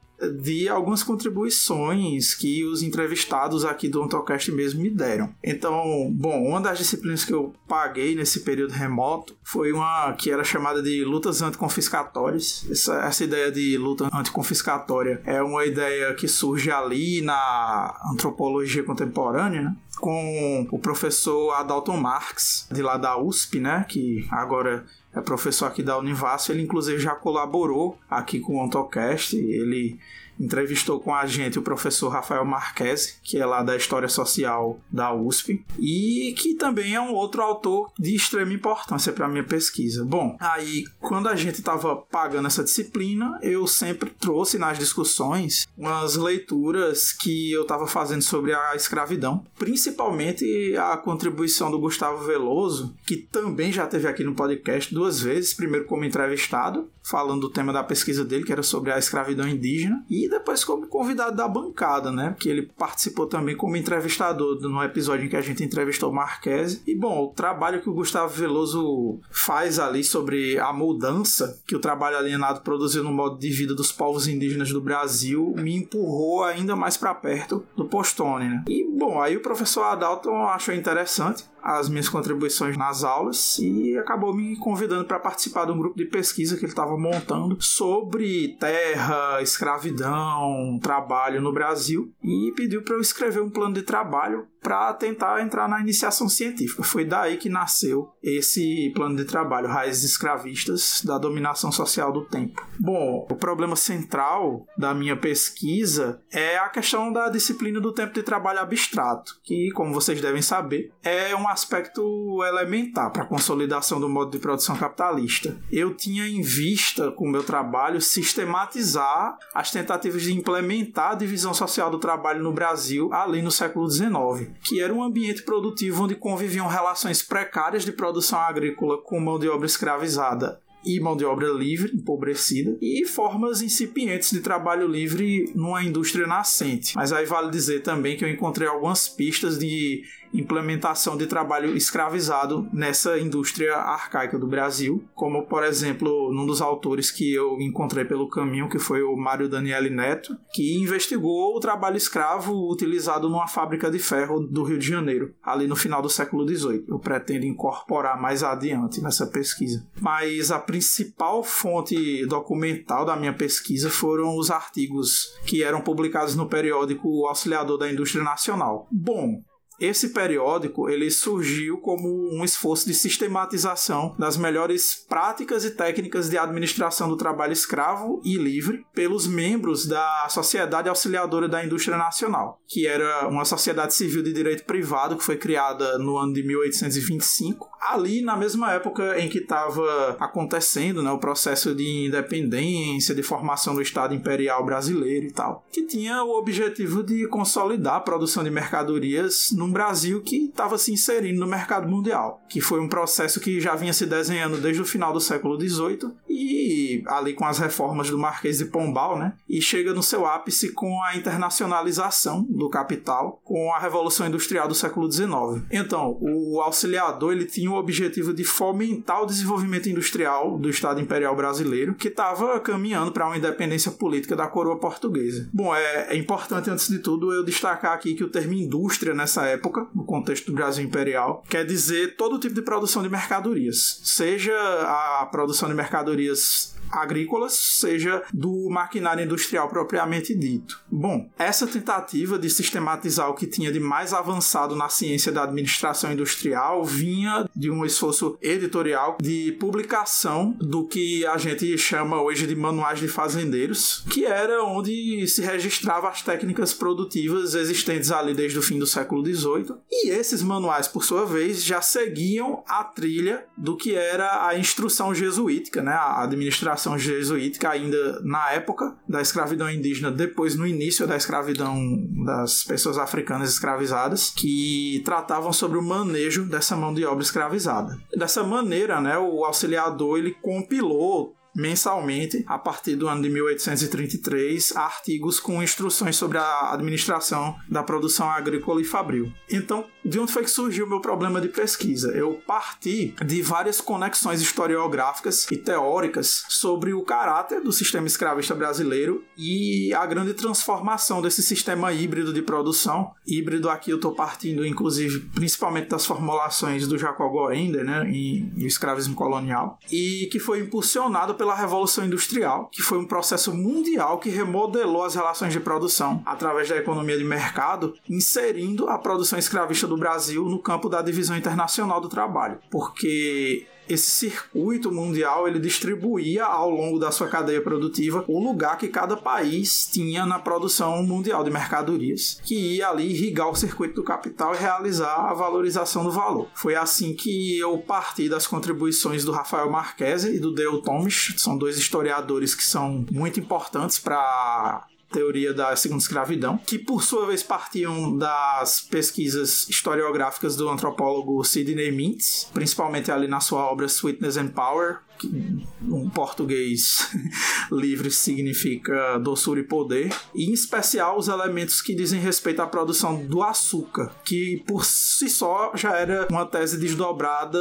de 0.40 0.68
algumas 0.68 1.02
contribuições 1.02 2.34
que 2.34 2.64
os 2.64 2.82
entrevistados 2.82 3.64
aqui 3.64 3.88
do 3.88 4.02
Ontocast 4.02 4.50
mesmo 4.52 4.82
me 4.82 4.90
deram. 4.90 5.32
Então, 5.42 6.10
bom, 6.12 6.48
uma 6.48 6.60
das 6.60 6.78
disciplinas 6.78 7.24
que 7.24 7.32
eu 7.32 7.54
paguei 7.66 8.14
nesse 8.14 8.40
período 8.40 8.72
remoto 8.72 9.36
foi 9.42 9.72
uma 9.72 10.12
que 10.14 10.30
era 10.30 10.42
chamada 10.42 10.82
de 10.82 11.04
lutas 11.04 11.42
anticonfiscatórias. 11.42 12.66
Essa, 12.70 13.02
essa 13.02 13.24
ideia 13.24 13.50
de 13.50 13.76
luta 13.76 14.08
anticonfiscatória 14.12 15.20
é 15.24 15.42
uma 15.42 15.64
ideia 15.64 16.12
que 16.14 16.26
surge 16.26 16.70
ali 16.70 17.20
na 17.22 17.94
antropologia 18.12 18.82
contemporânea, 18.82 19.62
né? 19.62 19.76
com 19.98 20.66
o 20.70 20.78
professor 20.78 21.52
Adalton 21.54 21.96
Marx, 21.96 22.68
de 22.70 22.82
lá 22.82 22.96
da 22.96 23.18
USP, 23.18 23.58
né, 23.58 23.84
que 23.88 24.26
agora 24.30 24.84
é 25.18 25.22
professor 25.22 25.66
aqui 25.66 25.82
da 25.82 25.98
Univasf, 25.98 26.50
ele 26.50 26.62
inclusive 26.62 27.00
já 27.00 27.14
colaborou 27.14 27.98
aqui 28.08 28.40
com 28.40 28.54
o 28.56 28.64
Ontocast, 28.64 29.36
ele 29.36 29.98
entrevistou 30.38 31.00
com 31.00 31.14
a 31.14 31.26
gente 31.26 31.58
o 31.58 31.62
professor 31.62 32.08
Rafael 32.08 32.44
Marques, 32.44 33.18
que 33.22 33.38
é 33.38 33.46
lá 33.46 33.62
da 33.62 33.76
História 33.76 34.08
Social 34.08 34.80
da 34.90 35.12
USP, 35.12 35.64
e 35.78 36.34
que 36.36 36.54
também 36.54 36.94
é 36.94 37.00
um 37.00 37.12
outro 37.12 37.42
autor 37.42 37.90
de 37.98 38.14
extrema 38.14 38.52
importância 38.52 39.12
para 39.12 39.26
a 39.26 39.28
minha 39.28 39.44
pesquisa. 39.44 40.04
Bom, 40.04 40.36
aí 40.40 40.84
quando 41.00 41.28
a 41.28 41.36
gente 41.36 41.56
estava 41.56 41.96
pagando 41.96 42.46
essa 42.46 42.64
disciplina, 42.64 43.38
eu 43.42 43.66
sempre 43.66 44.10
trouxe 44.10 44.58
nas 44.58 44.78
discussões 44.78 45.66
umas 45.76 46.16
leituras 46.16 47.12
que 47.12 47.52
eu 47.52 47.62
estava 47.62 47.86
fazendo 47.86 48.22
sobre 48.22 48.54
a 48.54 48.74
escravidão, 48.74 49.44
principalmente 49.58 50.76
a 50.76 50.96
contribuição 50.96 51.70
do 51.70 51.78
Gustavo 51.78 52.24
Veloso, 52.24 52.94
que 53.06 53.16
também 53.16 53.72
já 53.72 53.86
teve 53.86 54.06
aqui 54.06 54.24
no 54.24 54.34
podcast 54.34 54.92
duas 54.92 55.20
vezes, 55.20 55.54
primeiro 55.54 55.86
como 55.86 56.04
entrevistado, 56.04 56.88
falando 57.08 57.42
do 57.42 57.50
tema 57.50 57.72
da 57.72 57.82
pesquisa 57.82 58.24
dele, 58.24 58.44
que 58.44 58.52
era 58.52 58.62
sobre 58.62 58.92
a 58.92 58.98
escravidão 58.98 59.48
indígena, 59.48 60.04
e 60.10 60.28
depois 60.28 60.64
como 60.64 60.86
convidado 60.86 61.36
da 61.36 61.48
bancada, 61.48 62.10
né? 62.10 62.36
Que 62.38 62.48
ele 62.48 62.70
participou 62.76 63.26
também 63.26 63.56
como 63.56 63.76
entrevistador 63.76 64.60
no 64.60 64.82
episódio 64.82 65.24
em 65.24 65.28
que 65.28 65.36
a 65.36 65.40
gente 65.40 65.64
entrevistou 65.64 66.12
Marquese. 66.12 66.82
E 66.86 66.94
bom, 66.94 67.24
o 67.24 67.28
trabalho 67.28 67.80
que 67.80 67.88
o 67.88 67.94
Gustavo 67.94 68.34
Veloso 68.34 69.20
faz 69.30 69.78
ali 69.78 70.04
sobre 70.04 70.58
a 70.58 70.72
mudança 70.72 71.60
que 71.66 71.76
o 71.76 71.80
trabalho 71.80 72.18
alienado 72.18 72.60
produziu 72.60 73.02
no 73.02 73.12
modo 73.12 73.38
de 73.38 73.50
vida 73.50 73.74
dos 73.74 73.90
povos 73.90 74.28
indígenas 74.28 74.70
do 74.70 74.80
Brasil 74.80 75.54
me 75.56 75.74
empurrou 75.76 76.44
ainda 76.44 76.76
mais 76.76 76.96
para 76.96 77.14
perto 77.14 77.64
do 77.76 77.86
Postone, 77.86 78.48
né? 78.48 78.64
E 78.68 78.84
bom, 78.84 79.20
aí 79.20 79.36
o 79.36 79.42
professor 79.42 79.84
Adalton 79.84 80.46
achou 80.46 80.74
interessante 80.74 81.44
as 81.62 81.88
minhas 81.88 82.08
contribuições 82.08 82.76
nas 82.76 83.04
aulas 83.04 83.58
e 83.58 83.96
acabou 83.98 84.34
me 84.34 84.56
convidando 84.56 85.04
para 85.04 85.18
participar 85.18 85.64
de 85.66 85.72
um 85.72 85.78
grupo 85.78 85.96
de 85.96 86.04
pesquisa 86.04 86.56
que 86.56 86.64
ele 86.64 86.72
estava 86.72 86.96
montando 86.96 87.56
sobre 87.60 88.56
terra, 88.58 89.42
escravidão, 89.42 90.78
trabalho 90.82 91.40
no 91.40 91.52
Brasil 91.52 92.12
e 92.22 92.52
pediu 92.56 92.82
para 92.82 92.94
eu 92.94 93.00
escrever 93.00 93.40
um 93.40 93.50
plano 93.50 93.74
de 93.74 93.82
trabalho 93.82 94.46
para 94.62 94.92
tentar 94.92 95.42
entrar 95.42 95.68
na 95.68 95.80
iniciação 95.80 96.28
científica. 96.28 96.82
Foi 96.82 97.04
daí 97.04 97.36
que 97.36 97.48
nasceu 97.48 98.10
esse 98.22 98.92
plano 98.94 99.16
de 99.16 99.24
trabalho, 99.24 99.68
Raízes 99.68 100.10
Escravistas 100.10 101.02
da 101.04 101.18
Dominação 101.18 101.72
Social 101.72 102.12
do 102.12 102.24
Tempo. 102.24 102.66
Bom, 102.78 103.26
o 103.30 103.34
problema 103.34 103.76
central 103.76 104.66
da 104.76 104.94
minha 104.94 105.16
pesquisa 105.16 106.20
é 106.32 106.58
a 106.58 106.68
questão 106.68 107.12
da 107.12 107.28
disciplina 107.28 107.80
do 107.80 107.92
tempo 107.92 108.12
de 108.12 108.22
trabalho 108.22 108.60
abstrato, 108.60 109.38
que, 109.42 109.70
como 109.72 109.94
vocês 109.94 110.20
devem 110.20 110.42
saber, 110.42 110.92
é 111.02 111.34
um 111.34 111.48
aspecto 111.48 112.42
elementar 112.44 113.10
para 113.12 113.22
a 113.22 113.26
consolidação 113.26 114.00
do 114.00 114.08
modo 114.08 114.30
de 114.30 114.38
produção 114.38 114.76
capitalista. 114.76 115.58
Eu 115.70 115.94
tinha 115.94 116.26
em 116.26 116.42
vista, 116.42 117.10
com 117.12 117.26
o 117.26 117.30
meu 117.30 117.42
trabalho, 117.42 118.00
sistematizar 118.00 119.36
as 119.54 119.70
tentativas 119.70 120.22
de 120.22 120.32
implementar 120.32 121.12
a 121.12 121.14
divisão 121.14 121.54
social 121.54 121.90
do 121.90 121.98
trabalho 121.98 122.42
no 122.42 122.52
Brasil 122.52 123.12
ali 123.12 123.42
no 123.42 123.50
século 123.50 123.88
XIX, 123.88 124.47
que 124.62 124.80
era 124.80 124.92
um 124.92 125.02
ambiente 125.02 125.42
produtivo 125.42 126.04
onde 126.04 126.14
conviviam 126.14 126.66
relações 126.66 127.22
precárias 127.22 127.84
de 127.84 127.92
produção 127.92 128.38
agrícola 128.38 129.00
com 129.02 129.20
mão 129.20 129.38
de 129.38 129.48
obra 129.48 129.66
escravizada 129.66 130.60
e 130.84 131.00
mão 131.00 131.16
de 131.16 131.24
obra 131.24 131.48
livre, 131.48 131.94
empobrecida, 131.94 132.76
e 132.80 133.04
formas 133.04 133.60
incipientes 133.60 134.30
de 134.30 134.40
trabalho 134.40 134.86
livre 134.86 135.50
numa 135.54 135.82
indústria 135.82 136.26
nascente. 136.26 136.94
Mas 136.94 137.12
aí 137.12 137.26
vale 137.26 137.50
dizer 137.50 137.82
também 137.82 138.16
que 138.16 138.24
eu 138.24 138.28
encontrei 138.28 138.68
algumas 138.68 139.08
pistas 139.08 139.58
de 139.58 140.02
implementação 140.32 141.16
de 141.16 141.26
trabalho 141.26 141.76
escravizado 141.76 142.68
nessa 142.72 143.18
indústria 143.18 143.74
arcaica 143.76 144.38
do 144.38 144.46
Brasil, 144.46 145.04
como 145.14 145.46
por 145.46 145.64
exemplo, 145.64 146.32
num 146.32 146.46
dos 146.46 146.60
autores 146.60 147.10
que 147.10 147.32
eu 147.32 147.60
encontrei 147.60 148.04
pelo 148.04 148.28
caminho, 148.28 148.68
que 148.68 148.78
foi 148.78 149.02
o 149.02 149.16
Mário 149.16 149.48
Daniele 149.48 149.90
Neto, 149.90 150.36
que 150.52 150.76
investigou 150.78 151.56
o 151.56 151.60
trabalho 151.60 151.96
escravo 151.96 152.70
utilizado 152.70 153.28
numa 153.28 153.46
fábrica 153.46 153.90
de 153.90 153.98
ferro 153.98 154.40
do 154.40 154.62
Rio 154.62 154.78
de 154.78 154.86
Janeiro, 154.86 155.34
ali 155.42 155.66
no 155.66 155.76
final 155.76 156.02
do 156.02 156.08
século 156.08 156.46
XVIII. 156.46 156.84
Eu 156.88 156.98
pretendo 156.98 157.46
incorporar 157.46 158.20
mais 158.20 158.42
adiante 158.42 159.00
nessa 159.00 159.26
pesquisa. 159.26 159.86
Mas 160.00 160.50
a 160.50 160.58
principal 160.58 161.42
fonte 161.42 162.26
documental 162.26 163.04
da 163.04 163.16
minha 163.16 163.32
pesquisa 163.32 163.90
foram 163.90 164.36
os 164.36 164.50
artigos 164.50 165.28
que 165.46 165.62
eram 165.62 165.80
publicados 165.80 166.34
no 166.34 166.48
periódico 166.48 167.26
Auxiliador 167.26 167.78
da 167.78 167.90
Indústria 167.90 168.22
Nacional. 168.22 168.86
Bom, 168.90 169.42
esse 169.80 170.10
periódico 170.10 170.88
ele 170.88 171.10
surgiu 171.10 171.78
como 171.78 172.08
um 172.32 172.44
esforço 172.44 172.86
de 172.86 172.94
sistematização 172.94 174.14
das 174.18 174.36
melhores 174.36 175.04
práticas 175.08 175.64
e 175.64 175.70
técnicas 175.70 176.28
de 176.28 176.36
administração 176.36 177.08
do 177.08 177.16
trabalho 177.16 177.52
escravo 177.52 178.20
e 178.24 178.36
livre 178.36 178.84
pelos 178.92 179.26
membros 179.26 179.86
da 179.86 180.26
Sociedade 180.28 180.88
Auxiliadora 180.88 181.48
da 181.48 181.64
Indústria 181.64 181.96
Nacional, 181.96 182.60
que 182.66 182.86
era 182.86 183.28
uma 183.28 183.44
sociedade 183.44 183.94
civil 183.94 184.22
de 184.22 184.32
direito 184.32 184.64
privado 184.64 185.16
que 185.16 185.24
foi 185.24 185.36
criada 185.36 185.98
no 185.98 186.16
ano 186.16 186.32
de 186.32 186.42
1825 186.42 187.68
ali 187.80 188.22
na 188.22 188.36
mesma 188.36 188.72
época 188.72 189.18
em 189.18 189.28
que 189.28 189.38
estava 189.38 190.16
acontecendo 190.18 191.02
né, 191.02 191.10
o 191.10 191.18
processo 191.18 191.74
de 191.74 192.06
independência, 192.06 193.14
de 193.14 193.22
formação 193.22 193.74
do 193.74 193.82
Estado 193.82 194.14
Imperial 194.14 194.64
Brasileiro 194.64 195.26
e 195.26 195.32
tal, 195.32 195.64
que 195.72 195.86
tinha 195.86 196.22
o 196.22 196.38
objetivo 196.38 197.02
de 197.02 197.26
consolidar 197.28 197.94
a 197.94 198.00
produção 198.00 198.42
de 198.42 198.50
mercadorias 198.50 199.50
num 199.68 199.72
Brasil 199.72 200.22
que 200.22 200.46
estava 200.46 200.78
se 200.78 200.90
inserindo 200.90 201.38
no 201.38 201.46
mercado 201.46 201.86
mundial, 201.86 202.42
que 202.48 202.60
foi 202.60 202.80
um 202.80 202.88
processo 202.88 203.38
que 203.38 203.60
já 203.60 203.76
vinha 203.76 203.92
se 203.92 204.06
desenhando 204.06 204.56
desde 204.56 204.80
o 204.80 204.86
final 204.86 205.12
do 205.12 205.20
século 205.20 205.60
XVIII 205.60 206.10
e 206.28 207.02
ali 207.06 207.34
com 207.34 207.44
as 207.44 207.58
reformas 207.58 208.10
do 208.10 208.18
Marquês 208.18 208.58
de 208.58 208.66
Pombal, 208.66 209.18
né, 209.18 209.32
e 209.48 209.60
chega 209.60 209.94
no 209.94 210.02
seu 210.02 210.26
ápice 210.26 210.72
com 210.72 211.02
a 211.02 211.16
internacionalização 211.16 212.46
do 212.48 212.68
capital, 212.68 213.40
com 213.44 213.72
a 213.72 213.78
Revolução 213.78 214.26
Industrial 214.26 214.68
do 214.68 214.74
século 214.74 215.10
XIX. 215.10 215.64
Então, 215.70 216.18
o 216.20 216.60
auxiliador 216.60 217.32
ele 217.32 217.44
tinha 217.44 217.70
o 217.70 217.76
objetivo 217.76 218.32
de 218.32 218.44
fomentar 218.44 219.22
o 219.22 219.26
desenvolvimento 219.26 219.88
industrial 219.88 220.58
do 220.58 220.68
Estado 220.68 221.00
Imperial 221.00 221.34
Brasileiro, 221.34 221.94
que 221.94 222.08
estava 222.08 222.58
caminhando 222.60 223.12
para 223.12 223.26
uma 223.26 223.36
independência 223.36 223.90
política 223.92 224.36
da 224.36 224.46
coroa 224.46 224.78
portuguesa. 224.78 225.48
Bom, 225.52 225.74
é, 225.74 226.08
é, 226.10 226.16
importante, 226.16 226.70
antes 226.70 226.88
de 226.88 226.98
tudo, 226.98 227.32
eu 227.32 227.44
destacar 227.44 227.92
aqui 227.92 228.14
que 228.14 228.24
o 228.24 228.30
termo 228.30 228.52
indústria, 228.52 229.14
nessa 229.14 229.44
época, 229.46 229.86
no 229.94 230.04
contexto 230.04 230.46
do 230.46 230.54
Brasil 230.54 230.84
Imperial, 230.84 231.42
quer 231.48 231.64
dizer 231.64 232.16
todo 232.16 232.38
tipo 232.38 232.54
de 232.54 232.62
produção 232.62 233.02
de 233.02 233.08
mercadorias, 233.08 234.00
seja 234.04 234.52
a 234.52 235.26
produção 235.30 235.68
de 235.68 235.74
mercadorias 235.74 236.17
histórias 236.18 236.74
agrícolas, 236.90 237.52
seja 237.52 238.22
do 238.32 238.68
maquinário 238.70 239.24
industrial 239.24 239.68
propriamente 239.68 240.34
dito. 240.34 240.80
Bom, 240.90 241.28
essa 241.38 241.66
tentativa 241.66 242.38
de 242.38 242.48
sistematizar 242.50 243.28
o 243.28 243.34
que 243.34 243.46
tinha 243.46 243.72
de 243.72 243.80
mais 243.80 244.12
avançado 244.12 244.74
na 244.74 244.88
ciência 244.88 245.32
da 245.32 245.44
administração 245.44 246.12
industrial 246.12 246.84
vinha 246.84 247.48
de 247.54 247.70
um 247.70 247.84
esforço 247.84 248.38
editorial 248.40 249.16
de 249.20 249.56
publicação 249.58 250.56
do 250.58 250.86
que 250.86 251.26
a 251.26 251.36
gente 251.36 251.76
chama 251.78 252.20
hoje 252.20 252.46
de 252.46 252.56
manuais 252.56 252.98
de 252.98 253.08
fazendeiros, 253.08 254.04
que 254.10 254.24
era 254.24 254.62
onde 254.64 255.26
se 255.26 255.42
registrava 255.42 256.08
as 256.08 256.22
técnicas 256.22 256.72
produtivas 256.72 257.54
existentes 257.54 258.10
ali 258.10 258.34
desde 258.34 258.58
o 258.58 258.62
fim 258.62 258.78
do 258.78 258.86
século 258.86 259.24
XVIII. 259.24 259.74
E 259.90 260.10
esses 260.10 260.42
manuais, 260.42 260.88
por 260.88 261.04
sua 261.04 261.24
vez, 261.24 261.64
já 261.64 261.80
seguiam 261.80 262.62
a 262.66 262.84
trilha 262.84 263.44
do 263.56 263.76
que 263.76 263.94
era 263.94 264.46
a 264.46 264.58
instrução 264.58 265.14
jesuítica, 265.14 265.82
né? 265.82 265.92
a 265.92 266.22
administração 266.22 266.77
jesuítica 266.98 267.70
ainda 267.70 268.20
na 268.22 268.50
época 268.52 268.96
da 269.08 269.20
escravidão 269.20 269.70
indígena, 269.70 270.10
depois 270.10 270.54
no 270.54 270.66
início 270.66 271.06
da 271.06 271.16
escravidão 271.16 271.76
das 272.24 272.64
pessoas 272.64 272.98
africanas 272.98 273.50
escravizadas, 273.50 274.30
que 274.30 275.02
tratavam 275.04 275.52
sobre 275.52 275.78
o 275.78 275.82
manejo 275.82 276.44
dessa 276.44 276.76
mão 276.76 276.92
de 276.92 277.04
obra 277.04 277.22
escravizada. 277.22 277.98
Dessa 278.16 278.42
maneira, 278.42 279.00
né, 279.00 279.18
o 279.18 279.44
auxiliador 279.44 280.18
ele 280.18 280.32
compilou 280.42 281.37
mensalmente, 281.54 282.44
a 282.46 282.58
partir 282.58 282.96
do 282.96 283.08
ano 283.08 283.22
de 283.22 283.30
1833, 283.30 284.76
artigos 284.76 285.40
com 285.40 285.62
instruções 285.62 286.16
sobre 286.16 286.38
a 286.38 286.72
administração 286.72 287.56
da 287.68 287.82
produção 287.82 288.30
agrícola 288.30 288.80
e 288.80 288.84
fabril. 288.84 289.32
Então, 289.50 289.84
de 290.04 290.18
onde 290.18 290.32
foi 290.32 290.42
que 290.42 290.50
surgiu 290.50 290.86
o 290.86 290.88
meu 290.88 291.00
problema 291.00 291.40
de 291.40 291.48
pesquisa? 291.48 292.10
Eu 292.12 292.40
parti 292.46 293.14
de 293.24 293.42
várias 293.42 293.80
conexões 293.80 294.40
historiográficas 294.40 295.46
e 295.50 295.56
teóricas 295.56 296.44
sobre 296.48 296.92
o 296.94 297.02
caráter 297.02 297.60
do 297.60 297.72
sistema 297.72 298.06
escravista 298.06 298.54
brasileiro 298.54 299.24
e 299.36 299.92
a 299.94 300.06
grande 300.06 300.34
transformação 300.34 301.20
desse 301.20 301.42
sistema 301.42 301.92
híbrido 301.92 302.32
de 302.32 302.42
produção. 302.42 303.12
Híbrido 303.26 303.68
aqui 303.68 303.90
eu 303.90 303.96
estou 303.96 304.14
partindo, 304.14 304.66
inclusive, 304.66 305.20
principalmente 305.34 305.88
das 305.88 306.06
formulações 306.06 306.86
do 306.86 306.96
Jacob 306.96 307.30
Goender, 307.30 307.84
né, 307.84 308.08
em, 308.08 308.52
em 308.56 308.66
escravismo 308.66 309.14
colonial, 309.14 309.78
e 309.90 310.28
que 310.30 310.38
foi 310.38 310.60
impulsionado 310.60 311.34
pela 311.38 311.54
Revolução 311.54 312.04
Industrial, 312.04 312.68
que 312.70 312.82
foi 312.82 312.98
um 312.98 313.06
processo 313.06 313.54
mundial 313.54 314.18
que 314.18 314.28
remodelou 314.28 315.04
as 315.04 315.14
relações 315.14 315.52
de 315.52 315.60
produção 315.60 316.22
através 316.26 316.68
da 316.68 316.76
economia 316.76 317.16
de 317.16 317.24
mercado, 317.24 317.94
inserindo 318.10 318.88
a 318.88 318.98
produção 318.98 319.38
escravista 319.38 319.86
do 319.86 319.96
Brasil 319.96 320.44
no 320.44 320.58
campo 320.58 320.88
da 320.88 321.00
divisão 321.00 321.36
internacional 321.36 322.00
do 322.00 322.08
trabalho, 322.08 322.58
porque 322.70 323.66
esse 323.88 324.10
circuito 324.10 324.92
mundial 324.92 325.48
ele 325.48 325.58
distribuía 325.58 326.44
ao 326.44 326.70
longo 326.70 326.98
da 326.98 327.10
sua 327.10 327.28
cadeia 327.28 327.60
produtiva 327.60 328.24
o 328.28 328.38
lugar 328.38 328.76
que 328.78 328.88
cada 328.88 329.16
país 329.16 329.86
tinha 329.90 330.26
na 330.26 330.38
produção 330.38 331.02
mundial 331.02 331.42
de 331.42 331.50
mercadorias, 331.50 332.40
que 332.44 332.76
ia 332.76 332.88
ali 332.88 333.10
irrigar 333.10 333.48
o 333.48 333.54
circuito 333.54 333.96
do 333.96 334.04
capital 334.04 334.54
e 334.54 334.58
realizar 334.58 335.30
a 335.30 335.34
valorização 335.34 336.04
do 336.04 336.10
valor. 336.10 336.48
Foi 336.54 336.74
assim 336.74 337.14
que 337.14 337.58
eu 337.58 337.78
parti 337.78 338.28
das 338.28 338.46
contribuições 338.46 339.24
do 339.24 339.32
Rafael 339.32 339.70
Marquese 339.70 340.36
e 340.36 340.38
do 340.38 340.52
Dale 340.52 340.82
Thomas, 340.82 341.34
são 341.36 341.56
dois 341.56 341.78
historiadores 341.78 342.54
que 342.54 342.64
são 342.64 343.04
muito 343.10 343.40
importantes 343.40 343.98
para 343.98 344.86
teoria 345.10 345.54
da 345.54 345.74
segunda 345.74 346.02
escravidão, 346.02 346.58
que 346.58 346.78
por 346.78 347.02
sua 347.02 347.26
vez 347.26 347.42
partiam 347.42 348.16
das 348.16 348.80
pesquisas 348.80 349.68
historiográficas 349.68 350.56
do 350.56 350.68
antropólogo 350.68 351.42
Sidney 351.44 351.90
Mintz, 351.90 352.50
principalmente 352.52 353.10
ali 353.10 353.26
na 353.26 353.40
sua 353.40 353.70
obra 353.70 353.88
Sweetness 353.88 354.36
and 354.36 354.48
Power, 354.48 355.00
um 355.26 356.08
português 356.10 357.10
livre 357.72 358.10
significa 358.10 359.18
doçura 359.18 359.60
e 359.60 359.64
poder, 359.64 360.14
e 360.34 360.48
em 360.48 360.52
especial 360.52 361.18
os 361.18 361.28
elementos 361.28 361.80
que 361.80 361.94
dizem 361.94 362.20
respeito 362.20 362.60
à 362.60 362.66
produção 362.66 363.24
do 363.26 363.42
açúcar, 363.42 364.10
que 364.24 364.62
por 364.66 364.84
si 364.84 365.28
só 365.28 365.72
já 365.74 365.96
era 365.96 366.26
uma 366.30 366.46
tese 366.46 366.78
desdobrada 366.78 367.58